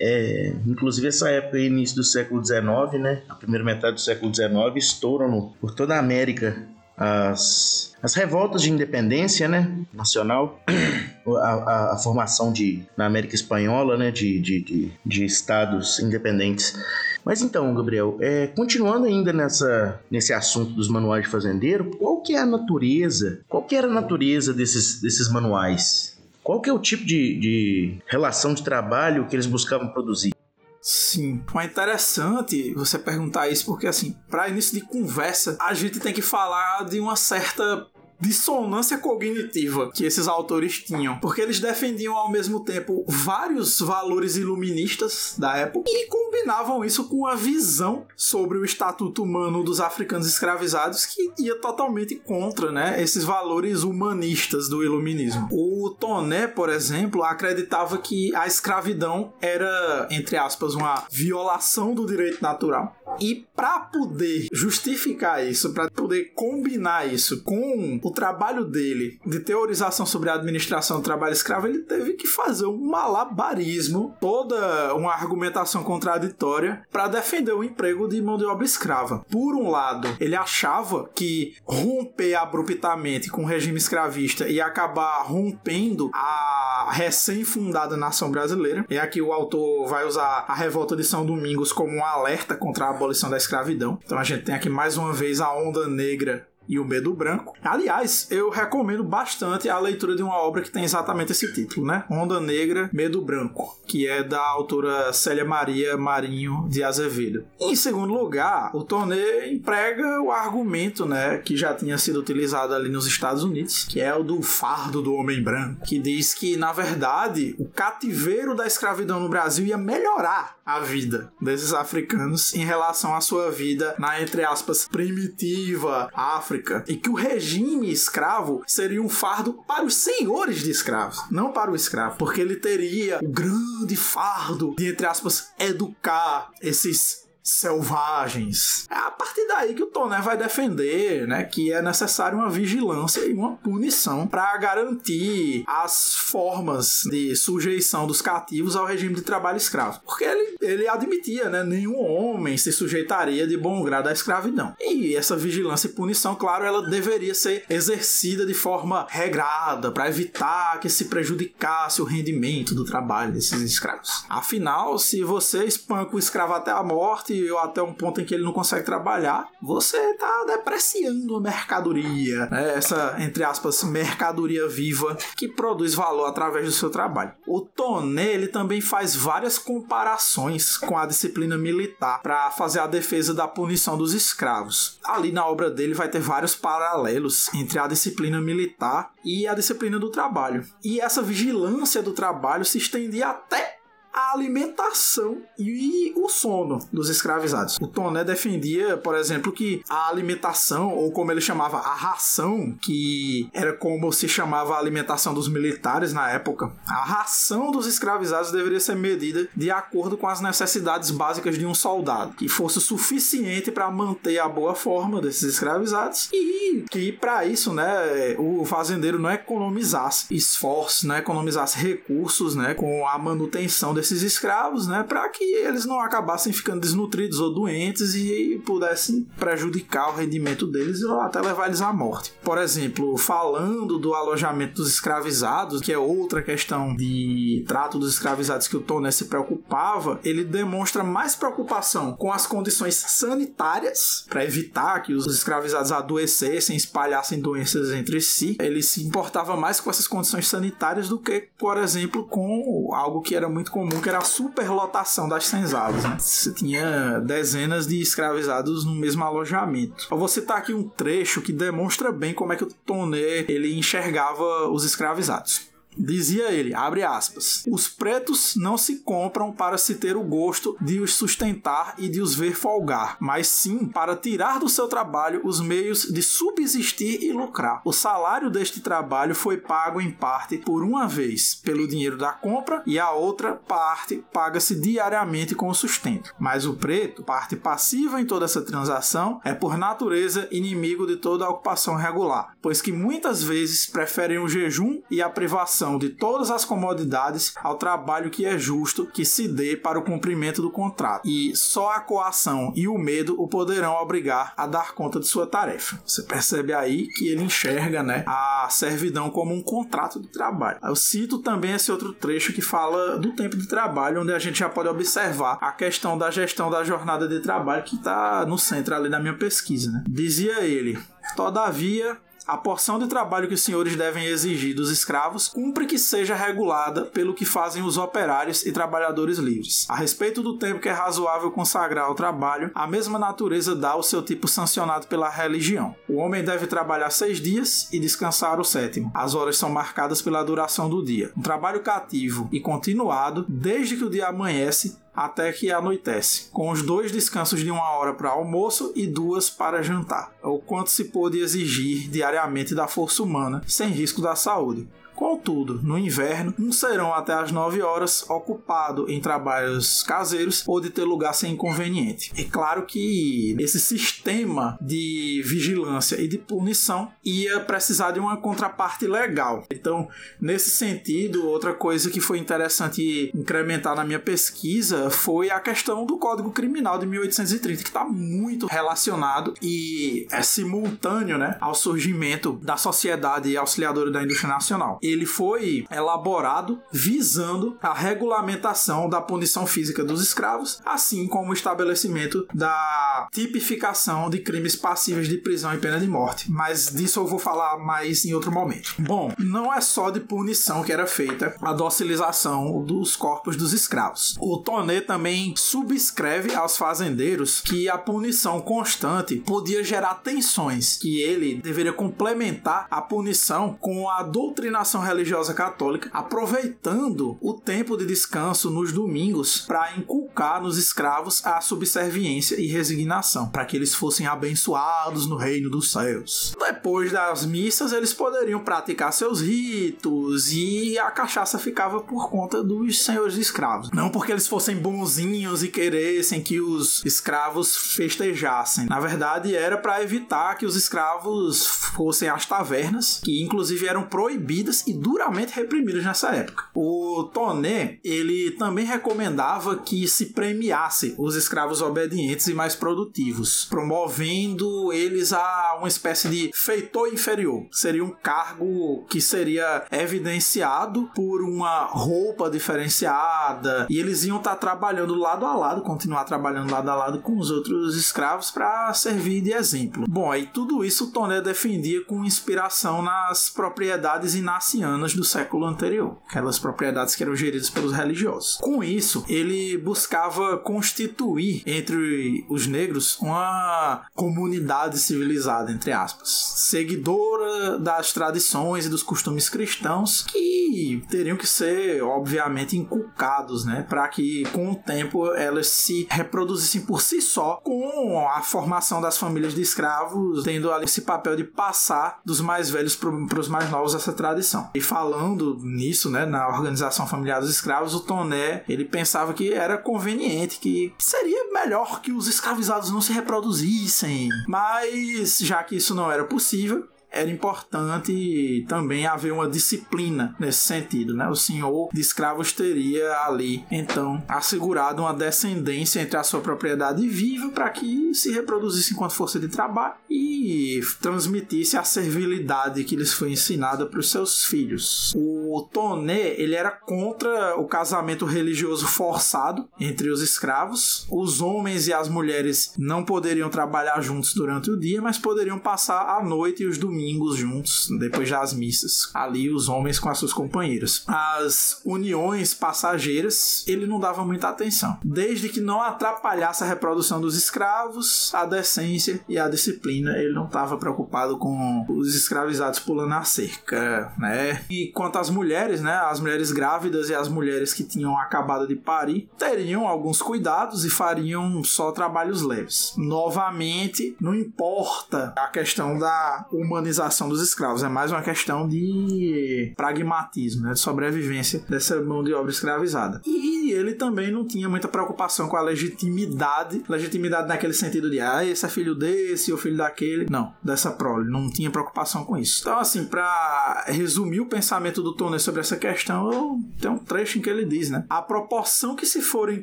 É, 0.00 0.52
inclusive 0.66 1.08
essa 1.08 1.30
época, 1.30 1.58
início 1.58 1.96
do 1.96 2.04
século 2.04 2.44
XIX, 2.44 3.02
né? 3.02 3.22
A 3.28 3.34
primeira 3.34 3.64
metade 3.64 3.94
do 3.94 4.00
século 4.00 4.32
XIX, 4.32 4.76
estouram 4.76 5.54
por 5.60 5.74
toda 5.74 5.96
a 5.96 5.98
América 5.98 6.68
as, 6.96 7.87
as 8.02 8.14
revoltas 8.14 8.62
de 8.62 8.70
independência 8.70 9.48
né, 9.48 9.70
nacional, 9.92 10.60
a, 11.26 11.30
a, 11.30 11.92
a, 11.94 11.98
formação 11.98 12.52
de, 12.52 12.82
na 12.96 13.06
América 13.06 13.34
Espanhola 13.34 13.96
né, 13.96 14.10
de, 14.10 14.38
de, 14.38 14.60
de, 14.60 14.92
de 15.04 15.24
estados 15.24 15.98
independentes. 15.98 16.78
Mas 17.24 17.42
então, 17.42 17.74
Gabriel, 17.74 18.16
é, 18.20 18.46
continuando 18.46 19.06
ainda 19.06 19.32
nessa, 19.32 20.00
nesse 20.10 20.32
assunto 20.32 20.72
dos 20.72 20.88
manuais 20.88 21.24
de 21.24 21.30
fazendeiro, 21.30 21.90
qual 21.98 22.22
que 22.22 22.34
é 22.34 22.38
a 22.38 22.46
natureza, 22.46 23.40
qual 23.48 23.62
que 23.62 23.74
era 23.74 23.86
a 23.86 23.92
natureza 23.92 24.54
desses, 24.54 25.00
desses 25.00 25.30
manuais? 25.30 26.16
Qual 26.42 26.62
que 26.62 26.70
é 26.70 26.72
o 26.72 26.78
tipo 26.78 27.04
de, 27.04 27.38
de 27.38 27.98
relação 28.06 28.54
de 28.54 28.62
trabalho 28.62 29.26
que 29.26 29.36
eles 29.36 29.44
buscavam 29.44 29.88
produzir? 29.88 30.32
Sim, 30.80 31.44
é 31.56 31.64
interessante 31.64 32.72
você 32.74 32.98
perguntar 32.98 33.48
isso 33.48 33.66
porque 33.66 33.86
assim, 33.86 34.16
para 34.30 34.48
início 34.48 34.74
de 34.74 34.86
conversa, 34.86 35.56
a 35.60 35.74
gente 35.74 35.98
tem 35.98 36.14
que 36.14 36.22
falar 36.22 36.84
de 36.84 37.00
uma 37.00 37.16
certa 37.16 37.86
dissonância 38.20 38.98
cognitiva 38.98 39.90
que 39.92 40.04
esses 40.04 40.26
autores 40.26 40.78
tinham, 40.78 41.18
porque 41.18 41.40
eles 41.40 41.60
defendiam 41.60 42.16
ao 42.16 42.30
mesmo 42.30 42.60
tempo 42.60 43.04
vários 43.06 43.80
valores 43.80 44.36
iluministas 44.36 45.34
da 45.38 45.56
época 45.56 45.88
e 45.90 46.06
combinavam 46.06 46.84
isso 46.84 47.08
com 47.08 47.26
a 47.26 47.34
visão 47.34 48.06
sobre 48.16 48.58
o 48.58 48.64
estatuto 48.64 49.22
humano 49.22 49.62
dos 49.62 49.80
africanos 49.80 50.26
escravizados 50.26 51.06
que 51.06 51.30
ia 51.38 51.56
totalmente 51.56 52.16
contra, 52.16 52.72
né, 52.72 53.02
esses 53.02 53.24
valores 53.24 53.82
humanistas 53.82 54.68
do 54.68 54.82
iluminismo. 54.82 55.48
O 55.50 55.90
Toné, 55.90 56.46
por 56.46 56.68
exemplo, 56.68 57.22
acreditava 57.22 57.98
que 57.98 58.34
a 58.34 58.46
escravidão 58.46 59.32
era, 59.40 60.08
entre 60.10 60.36
aspas, 60.36 60.74
uma 60.74 61.04
violação 61.10 61.94
do 61.94 62.06
direito 62.06 62.42
natural. 62.42 62.96
E 63.20 63.46
para 63.54 63.80
poder 63.80 64.46
justificar 64.52 65.44
isso, 65.46 65.72
para 65.72 65.90
poder 65.90 66.32
combinar 66.34 67.12
isso 67.12 67.42
com 67.42 67.98
o 68.08 68.12
trabalho 68.12 68.64
dele 68.64 69.20
de 69.24 69.38
teorização 69.40 70.06
sobre 70.06 70.30
a 70.30 70.34
administração 70.34 70.96
do 70.98 71.02
trabalho 71.02 71.32
escravo, 71.32 71.66
ele 71.66 71.80
teve 71.80 72.14
que 72.14 72.26
fazer 72.26 72.66
um 72.66 72.88
malabarismo, 72.88 74.16
toda 74.20 74.94
uma 74.94 75.12
argumentação 75.12 75.82
contraditória 75.82 76.82
para 76.90 77.08
defender 77.08 77.52
o 77.52 77.62
emprego 77.62 78.08
de 78.08 78.20
mão 78.22 78.38
de 78.38 78.46
obra 78.46 78.64
escrava. 78.64 79.24
Por 79.30 79.54
um 79.54 79.70
lado, 79.70 80.08
ele 80.18 80.34
achava 80.34 81.08
que 81.14 81.54
romper 81.64 82.34
abruptamente 82.34 83.30
com 83.30 83.42
o 83.42 83.46
regime 83.46 83.76
escravista 83.76 84.48
e 84.48 84.60
acabar 84.60 85.22
rompendo 85.22 86.10
a 86.14 86.88
recém-fundada 86.92 87.96
nação 87.96 88.30
brasileira. 88.30 88.86
E 88.88 88.98
aqui 88.98 89.20
o 89.20 89.32
autor 89.32 89.86
vai 89.86 90.06
usar 90.06 90.46
a 90.48 90.54
revolta 90.54 90.96
de 90.96 91.04
São 91.04 91.26
Domingos 91.26 91.72
como 91.72 91.94
um 91.94 92.04
alerta 92.04 92.56
contra 92.56 92.86
a 92.86 92.90
abolição 92.90 93.28
da 93.28 93.36
escravidão. 93.36 93.98
Então 94.02 94.18
a 94.18 94.24
gente 94.24 94.44
tem 94.44 94.54
aqui 94.54 94.70
mais 94.70 94.96
uma 94.96 95.12
vez 95.12 95.40
a 95.40 95.52
onda 95.52 95.86
negra 95.86 96.47
e 96.68 96.78
o 96.78 96.84
Medo 96.84 97.14
Branco. 97.14 97.54
Aliás, 97.62 98.28
eu 98.30 98.50
recomendo 98.50 99.02
bastante 99.02 99.68
a 99.68 99.78
leitura 99.78 100.14
de 100.14 100.22
uma 100.22 100.36
obra 100.36 100.62
que 100.62 100.70
tem 100.70 100.84
exatamente 100.84 101.32
esse 101.32 101.52
título, 101.52 101.86
né? 101.86 102.04
Onda 102.10 102.40
Negra, 102.40 102.90
Medo 102.92 103.20
Branco, 103.22 103.78
que 103.86 104.06
é 104.06 104.22
da 104.22 104.40
autora 104.40 105.12
Célia 105.12 105.44
Maria 105.44 105.96
Marinho 105.96 106.66
de 106.68 106.82
Azevedo. 106.82 107.44
Em 107.58 107.74
segundo 107.74 108.12
lugar, 108.12 108.70
o 108.74 108.84
Tonê 108.84 109.52
emprega 109.52 110.20
o 110.20 110.30
argumento, 110.30 111.06
né, 111.06 111.38
que 111.38 111.56
já 111.56 111.74
tinha 111.74 111.96
sido 111.96 112.20
utilizado 112.20 112.74
ali 112.74 112.88
nos 112.88 113.06
Estados 113.06 113.44
Unidos, 113.44 113.84
que 113.84 114.00
é 114.00 114.14
o 114.14 114.22
do 114.22 114.42
fardo 114.42 115.00
do 115.00 115.14
homem 115.14 115.42
branco, 115.42 115.82
que 115.84 115.98
diz 115.98 116.34
que, 116.34 116.56
na 116.56 116.72
verdade, 116.72 117.54
o 117.58 117.66
cativeiro 117.66 118.54
da 118.54 118.66
escravidão 118.66 119.20
no 119.20 119.28
Brasil 119.28 119.66
ia 119.66 119.78
melhorar 119.78 120.57
a 120.68 120.80
vida 120.80 121.32
desses 121.40 121.72
africanos 121.72 122.54
em 122.54 122.62
relação 122.62 123.14
à 123.14 123.22
sua 123.22 123.50
vida 123.50 123.94
na, 123.98 124.20
entre 124.20 124.44
aspas, 124.44 124.86
primitiva 124.86 126.10
África. 126.12 126.84
E 126.86 126.94
que 126.94 127.08
o 127.08 127.14
regime 127.14 127.90
escravo 127.90 128.62
seria 128.66 129.00
um 129.00 129.08
fardo 129.08 129.54
para 129.66 129.86
os 129.86 129.94
senhores 129.94 130.62
de 130.62 130.70
escravos, 130.70 131.24
não 131.30 131.52
para 131.52 131.70
o 131.70 131.76
escravo, 131.76 132.18
porque 132.18 132.42
ele 132.42 132.56
teria 132.56 133.18
o 133.22 133.28
grande 133.28 133.96
fardo 133.96 134.74
de, 134.76 134.88
entre 134.88 135.06
aspas, 135.06 135.52
educar 135.58 136.50
esses 136.60 137.26
selvagens. 137.48 138.86
É 138.90 138.94
a 138.94 139.10
partir 139.10 139.46
daí 139.46 139.74
que 139.74 139.82
o 139.82 139.86
Toné 139.86 140.20
vai 140.20 140.36
defender, 140.36 141.26
né, 141.26 141.44
que 141.44 141.72
é 141.72 141.80
necessário 141.80 142.38
uma 142.38 142.50
vigilância 142.50 143.20
e 143.20 143.32
uma 143.32 143.56
punição 143.56 144.26
para 144.26 144.56
garantir 144.58 145.64
as 145.66 146.14
formas 146.14 147.02
de 147.10 147.34
sujeição 147.34 148.06
dos 148.06 148.20
cativos 148.20 148.76
ao 148.76 148.84
regime 148.84 149.14
de 149.14 149.22
trabalho 149.22 149.56
escravo. 149.56 150.00
Porque 150.04 150.24
ele, 150.24 150.56
ele 150.60 150.88
admitia, 150.88 151.48
né, 151.48 151.64
nenhum 151.64 151.98
homem 151.98 152.56
se 152.58 152.70
sujeitaria 152.70 153.46
de 153.46 153.56
bom 153.56 153.82
grado 153.82 154.08
à 154.08 154.12
escravidão. 154.12 154.74
E 154.78 155.16
essa 155.16 155.36
vigilância 155.36 155.88
e 155.88 155.92
punição, 155.92 156.34
claro, 156.34 156.64
ela 156.64 156.88
deveria 156.88 157.34
ser 157.34 157.64
exercida 157.70 158.44
de 158.44 158.54
forma 158.54 159.06
regrada 159.08 159.90
para 159.90 160.08
evitar 160.08 160.78
que 160.80 160.88
se 160.88 161.06
prejudicasse 161.06 162.02
o 162.02 162.04
rendimento 162.04 162.74
do 162.74 162.84
trabalho 162.84 163.32
desses 163.32 163.62
escravos. 163.62 164.24
Afinal, 164.28 164.98
se 164.98 165.22
você 165.22 165.64
espanca 165.64 166.14
o 166.14 166.18
escravo 166.18 166.52
até 166.52 166.70
a 166.70 166.82
morte 166.82 167.37
ou 167.50 167.58
até 167.58 167.82
um 167.82 167.92
ponto 167.92 168.20
em 168.20 168.24
que 168.24 168.34
ele 168.34 168.44
não 168.44 168.52
consegue 168.52 168.84
trabalhar, 168.84 169.48
você 169.60 169.96
está 169.96 170.44
depreciando 170.46 171.36
a 171.36 171.40
mercadoria, 171.40 172.46
né? 172.46 172.74
essa, 172.76 173.16
entre 173.18 173.44
aspas, 173.44 173.82
mercadoria 173.84 174.66
viva 174.68 175.16
que 175.36 175.48
produz 175.48 175.94
valor 175.94 176.26
através 176.26 176.66
do 176.66 176.72
seu 176.72 176.90
trabalho. 176.90 177.32
O 177.46 177.60
Toné, 177.60 178.32
ele 178.32 178.48
também 178.48 178.80
faz 178.80 179.14
várias 179.14 179.58
comparações 179.58 180.76
com 180.76 180.96
a 180.96 181.06
disciplina 181.06 181.56
militar 181.56 182.20
para 182.22 182.50
fazer 182.50 182.80
a 182.80 182.86
defesa 182.86 183.34
da 183.34 183.48
punição 183.48 183.96
dos 183.96 184.12
escravos. 184.12 184.98
Ali 185.04 185.32
na 185.32 185.46
obra 185.46 185.70
dele 185.70 185.94
vai 185.94 186.08
ter 186.08 186.20
vários 186.20 186.54
paralelos 186.54 187.52
entre 187.54 187.78
a 187.78 187.86
disciplina 187.86 188.40
militar 188.40 189.12
e 189.24 189.46
a 189.46 189.54
disciplina 189.54 189.98
do 189.98 190.10
trabalho. 190.10 190.64
E 190.84 191.00
essa 191.00 191.22
vigilância 191.22 192.02
do 192.02 192.12
trabalho 192.12 192.64
se 192.64 192.78
estendia 192.78 193.28
até 193.28 193.77
a 194.18 194.32
alimentação 194.32 195.38
e 195.56 196.12
o 196.16 196.28
sono 196.28 196.80
dos 196.92 197.08
escravizados. 197.08 197.78
O 197.80 197.86
Toné 197.86 198.24
defendia, 198.24 198.96
por 198.96 199.14
exemplo, 199.14 199.52
que 199.52 199.82
a 199.88 200.08
alimentação, 200.08 200.92
ou 200.92 201.12
como 201.12 201.30
ele 201.30 201.40
chamava, 201.40 201.78
a 201.78 201.94
ração, 201.94 202.76
que 202.82 203.48
era 203.52 203.72
como 203.72 204.12
se 204.12 204.28
chamava 204.28 204.74
a 204.74 204.78
alimentação 204.78 205.32
dos 205.32 205.48
militares 205.48 206.12
na 206.12 206.28
época, 206.30 206.72
a 206.86 207.04
ração 207.04 207.70
dos 207.70 207.86
escravizados 207.86 208.50
deveria 208.50 208.80
ser 208.80 208.96
medida 208.96 209.48
de 209.54 209.70
acordo 209.70 210.16
com 210.16 210.26
as 210.26 210.40
necessidades 210.40 211.12
básicas 211.12 211.56
de 211.56 211.64
um 211.64 211.74
soldado, 211.74 212.34
que 212.34 212.48
fosse 212.48 212.80
suficiente 212.80 213.70
para 213.70 213.88
manter 213.88 214.38
a 214.40 214.48
boa 214.48 214.74
forma 214.74 215.20
desses 215.20 215.54
escravizados 215.54 216.28
e 216.32 216.84
que 216.90 217.12
para 217.12 217.44
isso, 217.44 217.72
né, 217.72 218.34
o 218.36 218.64
fazendeiro 218.64 219.18
não 219.18 219.30
economizasse 219.30 220.26
esforço, 220.34 221.06
não 221.06 221.16
economizasse 221.16 221.78
recursos, 221.78 222.56
né, 222.56 222.74
com 222.74 223.06
a 223.06 223.16
manutenção 223.16 223.94
desses 223.94 224.07
desses 224.08 224.22
escravos, 224.22 224.86
né, 224.86 225.04
para 225.06 225.28
que 225.28 225.44
eles 225.44 225.84
não 225.84 226.00
acabassem 226.00 226.52
ficando 226.52 226.80
desnutridos 226.80 227.40
ou 227.40 227.52
doentes 227.52 228.14
e 228.14 228.60
pudessem 228.64 229.26
prejudicar 229.36 230.10
o 230.10 230.16
rendimento 230.16 230.66
deles 230.66 231.02
ou 231.02 231.20
até 231.20 231.40
levar 231.40 231.66
eles 231.66 231.80
à 231.80 231.92
morte. 231.92 232.32
Por 232.42 232.58
exemplo, 232.58 233.16
falando 233.16 233.98
do 233.98 234.14
alojamento 234.14 234.74
dos 234.74 234.88
escravizados, 234.88 235.80
que 235.80 235.92
é 235.92 235.98
outra 235.98 236.42
questão 236.42 236.94
de 236.94 237.64
trato 237.66 237.98
dos 237.98 238.14
escravizados 238.14 238.68
que 238.68 238.76
o 238.76 238.80
Toné 238.80 239.10
se 239.10 239.26
preocupava, 239.26 240.20
ele 240.24 240.44
demonstra 240.44 241.02
mais 241.04 241.34
preocupação 241.34 242.14
com 242.14 242.32
as 242.32 242.46
condições 242.46 242.94
sanitárias 242.94 244.24
para 244.28 244.44
evitar 244.44 245.02
que 245.02 245.12
os 245.12 245.26
escravizados 245.26 245.92
adoecessem, 245.92 246.76
espalhassem 246.76 247.40
doenças 247.40 247.92
entre 247.92 248.20
si. 248.20 248.56
Ele 248.60 248.82
se 248.82 249.04
importava 249.04 249.56
mais 249.56 249.80
com 249.80 249.90
essas 249.90 250.08
condições 250.08 250.48
sanitárias 250.48 251.08
do 251.08 251.18
que, 251.18 251.48
por 251.58 251.76
exemplo, 251.76 252.24
com 252.26 252.90
algo 252.94 253.20
que 253.20 253.34
era 253.34 253.48
muito 253.48 253.70
comum, 253.70 253.87
que 253.88 254.08
era 254.08 254.18
a 254.18 254.24
superlotação 254.24 255.28
das 255.28 255.46
senzalas. 255.46 256.04
Né? 256.04 256.16
Você 256.18 256.52
tinha 256.52 257.18
dezenas 257.20 257.86
de 257.86 258.00
escravizados 258.00 258.84
no 258.84 258.94
mesmo 258.94 259.24
alojamento. 259.24 260.06
Eu 260.10 260.18
vou 260.18 260.28
citar 260.28 260.58
aqui 260.58 260.72
um 260.72 260.82
trecho 260.82 261.40
que 261.40 261.52
demonstra 261.52 262.12
bem 262.12 262.34
como 262.34 262.52
é 262.52 262.56
que 262.56 262.64
o 262.64 262.72
Toné 262.86 263.44
ele 263.48 263.76
enxergava 263.78 264.68
os 264.68 264.84
escravizados. 264.84 265.67
Dizia 265.98 266.50
ele, 266.52 266.74
abre 266.74 267.02
aspas, 267.02 267.64
os 267.68 267.88
pretos 267.88 268.54
não 268.56 268.78
se 268.78 269.00
compram 269.00 269.52
para 269.52 269.76
se 269.76 269.96
ter 269.96 270.16
o 270.16 270.22
gosto 270.22 270.76
de 270.80 271.00
os 271.00 271.14
sustentar 271.14 271.94
e 271.98 272.08
de 272.08 272.20
os 272.20 272.34
ver 272.34 272.54
folgar, 272.54 273.16
mas 273.18 273.48
sim 273.48 273.86
para 273.86 274.14
tirar 274.14 274.60
do 274.60 274.68
seu 274.68 274.86
trabalho 274.86 275.40
os 275.44 275.60
meios 275.60 276.02
de 276.02 276.22
subsistir 276.22 277.22
e 277.22 277.32
lucrar. 277.32 277.82
O 277.84 277.92
salário 277.92 278.50
deste 278.50 278.80
trabalho 278.80 279.34
foi 279.34 279.56
pago 279.56 280.00
em 280.00 280.10
parte 280.10 280.58
por 280.58 280.84
uma 280.84 281.06
vez 281.08 281.54
pelo 281.54 281.88
dinheiro 281.88 282.16
da 282.16 282.32
compra 282.32 282.82
e 282.86 282.98
a 282.98 283.10
outra 283.10 283.54
parte 283.54 284.22
paga-se 284.32 284.80
diariamente 284.80 285.54
com 285.54 285.68
o 285.68 285.74
sustento. 285.74 286.34
Mas 286.38 286.64
o 286.64 286.74
preto, 286.74 287.22
parte 287.22 287.56
passiva 287.56 288.20
em 288.20 288.26
toda 288.26 288.44
essa 288.44 288.62
transação, 288.62 289.40
é 289.44 289.52
por 289.52 289.76
natureza 289.76 290.48
inimigo 290.50 291.06
de 291.06 291.16
toda 291.16 291.44
a 291.44 291.50
ocupação 291.50 291.96
regular, 291.96 292.56
pois 292.62 292.80
que 292.80 292.92
muitas 292.92 293.42
vezes 293.42 293.86
preferem 293.86 294.38
o 294.38 294.48
jejum 294.48 295.00
e 295.10 295.20
a 295.22 295.28
privação 295.28 295.87
de 295.96 296.08
todas 296.08 296.50
as 296.50 296.64
comodidades 296.64 297.54
ao 297.62 297.76
trabalho 297.76 298.30
que 298.30 298.44
é 298.44 298.58
justo 298.58 299.06
que 299.06 299.24
se 299.24 299.46
dê 299.46 299.76
para 299.76 299.98
o 299.98 300.02
cumprimento 300.02 300.60
do 300.60 300.70
contrato. 300.70 301.26
E 301.26 301.54
só 301.54 301.92
a 301.92 302.00
coação 302.00 302.72
e 302.74 302.88
o 302.88 302.98
medo 302.98 303.40
o 303.40 303.46
poderão 303.46 303.94
obrigar 303.94 304.52
a 304.56 304.66
dar 304.66 304.92
conta 304.92 305.20
de 305.20 305.26
sua 305.26 305.46
tarefa. 305.46 306.00
Você 306.04 306.22
percebe 306.22 306.72
aí 306.72 307.06
que 307.08 307.28
ele 307.28 307.44
enxerga 307.44 308.02
né, 308.02 308.24
a 308.26 308.66
servidão 308.70 309.30
como 309.30 309.54
um 309.54 309.62
contrato 309.62 310.20
de 310.20 310.28
trabalho. 310.28 310.78
Eu 310.82 310.96
cito 310.96 311.38
também 311.38 311.72
esse 311.72 311.92
outro 311.92 312.12
trecho 312.12 312.52
que 312.52 312.60
fala 312.60 313.16
do 313.18 313.34
tempo 313.36 313.56
de 313.56 313.68
trabalho, 313.68 314.22
onde 314.22 314.32
a 314.32 314.38
gente 314.38 314.58
já 314.58 314.68
pode 314.68 314.88
observar 314.88 315.58
a 315.60 315.70
questão 315.70 316.18
da 316.18 316.30
gestão 316.30 316.70
da 316.70 316.82
jornada 316.82 317.28
de 317.28 317.40
trabalho 317.40 317.84
que 317.84 317.94
está 317.94 318.44
no 318.46 318.58
centro 318.58 318.94
ali 318.94 319.08
da 319.08 319.20
minha 319.20 319.36
pesquisa. 319.36 319.90
Né? 319.92 320.04
Dizia 320.08 320.60
ele: 320.60 320.98
Todavia, 321.36 322.18
a 322.48 322.56
porção 322.56 322.98
de 322.98 323.06
trabalho 323.06 323.46
que 323.46 323.52
os 323.52 323.62
senhores 323.62 323.94
devem 323.94 324.24
exigir 324.24 324.74
dos 324.74 324.90
escravos 324.90 325.48
cumpre 325.48 325.84
que 325.84 325.98
seja 325.98 326.34
regulada 326.34 327.04
pelo 327.04 327.34
que 327.34 327.44
fazem 327.44 327.82
os 327.82 327.98
operários 327.98 328.64
e 328.64 328.72
trabalhadores 328.72 329.36
livres. 329.36 329.84
A 329.86 329.94
respeito 329.94 330.42
do 330.42 330.56
tempo 330.56 330.80
que 330.80 330.88
é 330.88 330.92
razoável 330.92 331.50
consagrar 331.50 332.06
ao 332.06 332.14
trabalho, 332.14 332.70
a 332.74 332.86
mesma 332.86 333.18
natureza 333.18 333.76
dá 333.76 333.94
o 333.94 334.02
seu 334.02 334.22
tipo 334.22 334.48
sancionado 334.48 335.06
pela 335.08 335.28
religião. 335.28 335.94
O 336.08 336.16
homem 336.16 336.42
deve 336.42 336.66
trabalhar 336.66 337.10
seis 337.10 337.38
dias 337.38 337.86
e 337.92 338.00
descansar 338.00 338.58
o 338.58 338.64
sétimo. 338.64 339.10
As 339.14 339.34
horas 339.34 339.58
são 339.58 339.68
marcadas 339.68 340.22
pela 340.22 340.42
duração 340.42 340.88
do 340.88 341.04
dia. 341.04 341.30
Um 341.36 341.42
trabalho 341.42 341.80
cativo 341.80 342.48
e 342.50 342.60
continuado, 342.60 343.44
desde 343.46 343.96
que 343.96 344.04
o 344.04 344.10
dia 344.10 344.28
amanhece, 344.28 344.96
até 345.24 345.52
que 345.52 345.72
anoitece, 345.72 346.48
com 346.52 346.70
os 346.70 346.80
dois 346.80 347.10
descansos 347.10 347.58
de 347.58 347.70
uma 347.72 347.90
hora 347.90 348.14
para 348.14 348.30
almoço 348.30 348.92
e 348.94 349.04
duas 349.04 349.50
para 349.50 349.82
jantar, 349.82 350.32
o 350.44 350.60
quanto 350.60 350.90
se 350.90 351.06
pôde 351.06 351.40
exigir 351.40 352.08
diariamente 352.08 352.72
da 352.72 352.86
força 352.86 353.24
humana, 353.24 353.60
sem 353.66 353.88
risco 353.88 354.22
da 354.22 354.36
saúde. 354.36 354.86
Contudo, 355.18 355.80
no 355.82 355.98
inverno, 355.98 356.54
uns 356.56 356.78
serão 356.78 357.12
até 357.12 357.32
as 357.32 357.50
9 357.50 357.82
horas 357.82 358.24
ocupado 358.30 359.10
em 359.10 359.20
trabalhos 359.20 360.00
caseiros 360.04 360.62
ou 360.64 360.80
de 360.80 360.90
ter 360.90 361.02
lugar 361.02 361.34
sem 361.34 361.54
inconveniente. 361.54 362.30
É 362.36 362.44
claro 362.44 362.86
que 362.86 363.56
esse 363.58 363.80
sistema 363.80 364.78
de 364.80 365.42
vigilância 365.44 366.20
e 366.20 366.28
de 366.28 366.38
punição 366.38 367.10
ia 367.24 367.58
precisar 367.58 368.12
de 368.12 368.20
uma 368.20 368.36
contraparte 368.36 369.08
legal. 369.08 369.64
Então, 369.72 370.08
nesse 370.40 370.70
sentido, 370.70 371.48
outra 371.48 371.74
coisa 371.74 372.10
que 372.10 372.20
foi 372.20 372.38
interessante 372.38 373.32
incrementar 373.34 373.96
na 373.96 374.04
minha 374.04 374.20
pesquisa 374.20 375.10
foi 375.10 375.50
a 375.50 375.58
questão 375.58 376.06
do 376.06 376.16
Código 376.16 376.52
Criminal 376.52 376.96
de 376.96 377.06
1830, 377.06 377.82
que 377.82 377.88
está 377.88 378.04
muito 378.04 378.68
relacionado 378.68 379.52
e 379.60 380.28
é 380.30 380.42
simultâneo 380.42 381.38
né, 381.38 381.56
ao 381.60 381.74
surgimento 381.74 382.52
da 382.62 382.76
Sociedade 382.76 383.56
Auxiliadora 383.56 384.12
da 384.12 384.22
Indústria 384.22 384.48
Nacional 384.48 385.00
ele 385.08 385.26
foi 385.26 385.86
elaborado 385.90 386.80
visando 386.92 387.76
a 387.82 387.92
regulamentação 387.92 389.08
da 389.08 389.20
punição 389.20 389.66
física 389.66 390.04
dos 390.04 390.22
escravos, 390.22 390.80
assim 390.84 391.26
como 391.26 391.50
o 391.50 391.54
estabelecimento 391.54 392.46
da 392.54 393.28
tipificação 393.32 394.30
de 394.30 394.38
crimes 394.40 394.76
passíveis 394.76 395.28
de 395.28 395.38
prisão 395.38 395.74
e 395.74 395.78
pena 395.78 395.98
de 395.98 396.06
morte. 396.06 396.50
Mas 396.50 396.90
disso 396.90 397.20
eu 397.20 397.26
vou 397.26 397.38
falar 397.38 397.78
mais 397.78 398.24
em 398.24 398.34
outro 398.34 398.50
momento. 398.52 398.94
Bom, 398.98 399.32
não 399.38 399.72
é 399.72 399.80
só 399.80 400.10
de 400.10 400.20
punição 400.20 400.82
que 400.82 400.92
era 400.92 401.06
feita 401.06 401.54
a 401.62 401.72
docilização 401.72 402.82
dos 402.82 403.16
corpos 403.16 403.56
dos 403.56 403.72
escravos. 403.72 404.36
O 404.40 404.58
Tonê 404.58 405.00
também 405.00 405.54
subscreve 405.56 406.54
aos 406.54 406.76
fazendeiros 406.76 407.60
que 407.60 407.88
a 407.88 407.98
punição 407.98 408.60
constante 408.60 409.36
podia 409.36 409.82
gerar 409.82 410.14
tensões, 410.16 410.96
que 410.96 411.20
ele 411.20 411.60
deveria 411.62 411.92
complementar 411.92 412.86
a 412.90 413.00
punição 413.00 413.76
com 413.80 414.08
a 414.08 414.22
doutrinação 414.22 414.97
religiosa 415.00 415.54
católica, 415.54 416.10
aproveitando 416.12 417.36
o 417.40 417.54
tempo 417.54 417.96
de 417.96 418.06
descanso 418.06 418.70
nos 418.70 418.92
domingos 418.92 419.62
para 419.62 419.96
inculcar 419.96 420.62
nos 420.62 420.78
escravos 420.78 421.44
a 421.44 421.60
subserviência 421.60 422.60
e 422.60 422.66
resignação, 422.66 423.48
para 423.48 423.64
que 423.64 423.76
eles 423.76 423.94
fossem 423.94 424.26
abençoados 424.26 425.26
no 425.26 425.36
reino 425.36 425.70
dos 425.70 425.92
céus. 425.92 426.54
Depois 426.58 427.12
das 427.12 427.44
missas, 427.44 427.92
eles 427.92 428.12
poderiam 428.12 428.60
praticar 428.60 429.12
seus 429.12 429.40
ritos 429.40 430.52
e 430.52 430.98
a 430.98 431.10
cachaça 431.10 431.58
ficava 431.58 432.00
por 432.00 432.28
conta 432.30 432.62
dos 432.62 433.02
senhores 433.02 433.36
escravos. 433.36 433.90
Não 433.92 434.10
porque 434.10 434.32
eles 434.32 434.46
fossem 434.46 434.76
bonzinhos 434.76 435.62
e 435.62 435.68
queressem 435.68 436.42
que 436.42 436.60
os 436.60 437.04
escravos 437.04 437.76
festejassem. 437.76 438.86
Na 438.86 439.00
verdade, 439.00 439.54
era 439.54 439.76
para 439.76 440.02
evitar 440.02 440.56
que 440.56 440.66
os 440.66 440.76
escravos 440.76 441.66
fossem 441.66 442.28
às 442.28 442.46
tavernas, 442.46 443.20
que 443.22 443.42
inclusive 443.42 443.86
eram 443.86 444.02
proibidas 444.02 444.86
e 444.88 444.94
duramente 444.94 445.54
reprimidas 445.54 446.04
nessa 446.04 446.34
época. 446.34 446.64
O 446.74 447.30
Toné, 447.32 447.98
ele 448.02 448.52
também 448.52 448.84
recomendava 448.84 449.76
que 449.76 450.06
se 450.08 450.26
premiasse 450.26 451.14
os 451.18 451.34
escravos 451.34 451.82
obedientes 451.82 452.46
e 452.46 452.54
mais 452.54 452.74
produtivos, 452.74 453.66
promovendo 453.68 454.92
eles 454.92 455.32
a 455.32 455.76
uma 455.78 455.88
espécie 455.88 456.28
de 456.28 456.50
feitor 456.54 457.08
inferior. 457.12 457.66
Seria 457.70 458.04
um 458.04 458.10
cargo 458.10 459.04
que 459.08 459.20
seria 459.20 459.84
evidenciado 459.90 461.10
por 461.14 461.42
uma 461.42 461.84
roupa 461.84 462.50
diferenciada 462.50 463.86
e 463.90 463.98
eles 463.98 464.24
iam 464.24 464.38
estar 464.38 464.50
tá 464.50 464.56
trabalhando 464.56 465.14
lado 465.14 465.44
a 465.44 465.54
lado, 465.54 465.82
continuar 465.82 466.24
trabalhando 466.24 466.70
lado 466.70 466.88
a 466.88 466.94
lado 466.94 467.20
com 467.20 467.38
os 467.38 467.50
outros 467.50 467.96
escravos 467.96 468.50
para 468.50 468.92
servir 468.94 469.40
de 469.40 469.52
exemplo. 469.52 470.04
Bom, 470.08 470.30
aí 470.30 470.46
tudo 470.46 470.84
isso 470.84 471.06
o 471.06 471.10
Toné 471.10 471.40
defendia 471.40 472.04
com 472.04 472.24
inspiração 472.24 473.02
nas 473.02 473.50
propriedades 473.50 474.34
e 474.34 474.40
nas 474.40 474.67
anos 474.82 475.14
do 475.14 475.24
século 475.24 475.66
anterior, 475.66 476.18
aquelas 476.28 476.58
propriedades 476.58 477.14
que 477.14 477.22
eram 477.22 477.36
geridas 477.36 477.70
pelos 477.70 477.92
religiosos. 477.92 478.58
Com 478.60 478.82
isso, 478.82 479.24
ele 479.28 479.78
buscava 479.78 480.58
constituir 480.58 481.62
entre 481.66 482.44
os 482.48 482.66
negros 482.66 483.18
uma 483.20 484.06
comunidade 484.14 484.98
civilizada, 484.98 485.72
entre 485.72 485.92
aspas, 485.92 486.28
seguidora 486.28 487.78
das 487.78 488.12
tradições 488.12 488.86
e 488.86 488.88
dos 488.88 489.02
costumes 489.02 489.48
cristãos 489.48 490.22
que 490.22 491.02
teriam 491.08 491.36
que 491.36 491.46
ser, 491.46 492.02
obviamente, 492.02 492.76
inculcados, 492.76 493.64
né, 493.64 493.86
para 493.88 494.06
que 494.08 494.44
com 494.52 494.72
o 494.72 494.76
tempo 494.76 495.32
elas 495.34 495.68
se 495.68 496.06
reproduzissem 496.10 496.82
por 496.82 497.00
si 497.00 497.20
só, 497.20 497.60
com 497.64 498.26
a 498.28 498.42
formação 498.42 499.00
das 499.00 499.16
famílias 499.16 499.54
de 499.54 499.62
escravos 499.62 500.42
tendo 500.44 500.72
ali 500.72 500.84
esse 500.84 501.02
papel 501.02 501.36
de 501.36 501.44
passar 501.44 502.20
dos 502.24 502.40
mais 502.40 502.70
velhos 502.70 502.96
para 502.96 503.40
os 503.40 503.48
mais 503.48 503.70
novos 503.70 503.94
essa 503.94 504.12
tradição. 504.12 504.57
E 504.74 504.80
falando 504.80 505.58
nisso, 505.62 506.10
né, 506.10 506.24
na 506.26 506.48
organização 506.48 507.06
familiar 507.06 507.40
dos 507.40 507.50
escravos, 507.50 507.94
o 507.94 508.00
Toné, 508.00 508.64
ele 508.68 508.84
pensava 508.84 509.32
que 509.32 509.52
era 509.52 509.78
conveniente, 509.78 510.58
que 510.58 510.92
seria 510.98 511.52
melhor 511.52 512.00
que 512.00 512.12
os 512.12 512.26
escravizados 512.28 512.90
não 512.90 513.00
se 513.00 513.12
reproduzissem. 513.12 514.28
Mas, 514.46 515.38
já 515.38 515.62
que 515.62 515.76
isso 515.76 515.94
não 515.94 516.10
era 516.10 516.24
possível, 516.24 516.86
era 517.10 517.30
importante 517.30 518.64
também 518.68 519.06
haver 519.06 519.32
uma 519.32 519.48
disciplina 519.48 520.36
nesse 520.38 520.60
sentido, 520.60 521.14
né? 521.14 521.28
O 521.28 521.34
senhor 521.34 521.88
de 521.92 522.00
escravos 522.00 522.52
teria 522.52 523.10
ali, 523.24 523.64
então, 523.70 524.22
assegurado 524.28 525.02
uma 525.02 525.14
descendência 525.14 526.00
entre 526.00 526.16
a 526.16 526.22
sua 526.22 526.40
propriedade 526.40 527.06
viva 527.08 527.48
para 527.48 527.70
que 527.70 528.14
se 528.14 528.30
reproduzisse 528.30 528.92
enquanto 528.92 529.14
força 529.14 529.40
de 529.40 529.48
trabalho 529.48 529.94
e 530.10 530.80
transmitisse 531.00 531.76
a 531.76 531.82
servilidade 531.82 532.84
que 532.84 532.96
lhes 532.96 533.12
foi 533.12 533.32
ensinada 533.32 533.86
para 533.86 534.00
os 534.00 534.10
seus 534.10 534.44
filhos. 534.44 535.12
O 535.16 535.66
Toné, 535.72 536.40
ele 536.40 536.54
era 536.54 536.70
contra 536.70 537.56
o 537.56 537.66
casamento 537.66 538.24
religioso 538.24 538.86
forçado 538.86 539.68
entre 539.80 540.10
os 540.10 540.20
escravos. 540.20 541.06
Os 541.10 541.40
homens 541.40 541.88
e 541.88 541.92
as 541.92 542.08
mulheres 542.08 542.72
não 542.78 543.04
poderiam 543.04 543.48
trabalhar 543.48 544.00
juntos 544.00 544.34
durante 544.34 544.70
o 544.70 544.78
dia, 544.78 545.00
mas 545.00 545.18
poderiam 545.18 545.58
passar 545.58 546.18
a 546.18 546.22
noite 546.22 546.62
e 546.62 546.66
os 546.66 546.78
domingos 546.78 546.97
juntos, 547.36 547.88
depois 547.98 548.30
das 548.30 548.52
missas. 548.52 549.10
Ali 549.14 549.50
os 549.50 549.68
homens 549.68 549.98
com 549.98 550.08
as 550.08 550.18
suas 550.18 550.32
companheiras. 550.32 551.04
As 551.06 551.80
uniões 551.84 552.54
passageiras, 552.54 553.64
ele 553.66 553.86
não 553.86 554.00
dava 554.00 554.24
muita 554.24 554.48
atenção. 554.48 554.98
Desde 555.04 555.48
que 555.48 555.60
não 555.60 555.82
atrapalhasse 555.82 556.64
a 556.64 556.66
reprodução 556.66 557.20
dos 557.20 557.36
escravos, 557.36 558.32
a 558.34 558.44
decência 558.44 559.20
e 559.28 559.38
a 559.38 559.48
disciplina, 559.48 560.16
ele 560.16 560.32
não 560.32 560.46
estava 560.46 560.76
preocupado 560.76 561.38
com 561.38 561.86
os 561.88 562.14
escravizados 562.14 562.78
pulando 562.78 563.14
a 563.14 563.24
cerca, 563.24 564.12
né? 564.18 564.64
E 564.70 564.88
quanto 564.88 565.18
às 565.18 565.30
mulheres, 565.30 565.80
né? 565.80 565.94
As 565.94 566.20
mulheres 566.20 566.50
grávidas 566.52 567.08
e 567.08 567.14
as 567.14 567.28
mulheres 567.28 567.72
que 567.72 567.84
tinham 567.84 568.18
acabado 568.18 568.66
de 568.66 568.76
parir 568.76 569.28
teriam 569.38 569.86
alguns 569.86 570.20
cuidados 570.22 570.84
e 570.84 570.90
fariam 570.90 571.62
só 571.64 571.92
trabalhos 571.92 572.42
leves. 572.42 572.94
Novamente, 572.96 574.16
não 574.20 574.34
importa 574.34 575.32
a 575.36 575.48
questão 575.48 575.98
da 575.98 576.46
humanização 576.52 576.87
dos 577.28 577.42
escravos, 577.42 577.82
é 577.82 577.88
mais 577.88 578.10
uma 578.10 578.22
questão 578.22 578.66
de 578.66 579.72
pragmatismo, 579.76 580.62
né? 580.62 580.72
De 580.72 580.80
sobrevivência 580.80 581.64
dessa 581.68 582.00
mão 582.00 582.22
de 582.22 582.32
obra 582.32 582.50
escravizada. 582.50 583.20
E 583.26 583.70
ele 583.72 583.94
também 583.94 584.30
não 584.30 584.46
tinha 584.46 584.68
muita 584.68 584.88
preocupação 584.88 585.48
com 585.48 585.56
a 585.56 585.62
legitimidade, 585.62 586.82
legitimidade 586.88 587.48
naquele 587.48 587.72
sentido 587.72 588.10
de, 588.10 588.20
ah, 588.20 588.44
esse 588.44 588.64
é 588.64 588.68
filho 588.68 588.94
desse 588.94 589.52
ou 589.52 589.58
filho 589.58 589.76
daquele. 589.76 590.26
Não, 590.30 590.54
dessa 590.62 590.90
prole, 590.90 591.30
não 591.30 591.50
tinha 591.50 591.70
preocupação 591.70 592.24
com 592.24 592.36
isso. 592.36 592.60
Então, 592.62 592.78
assim, 592.78 593.04
para 593.04 593.84
resumir 593.86 594.40
o 594.40 594.46
pensamento 594.46 595.02
do 595.02 595.14
Tony 595.14 595.38
sobre 595.38 595.60
essa 595.60 595.76
questão, 595.76 596.60
tenho 596.80 596.94
um 596.94 596.98
trecho 596.98 597.38
em 597.38 597.42
que 597.42 597.50
ele 597.50 597.64
diz, 597.64 597.90
né? 597.90 598.04
A 598.08 598.22
proporção 598.22 598.94
que 598.94 599.06
se 599.06 599.20
forem 599.20 599.62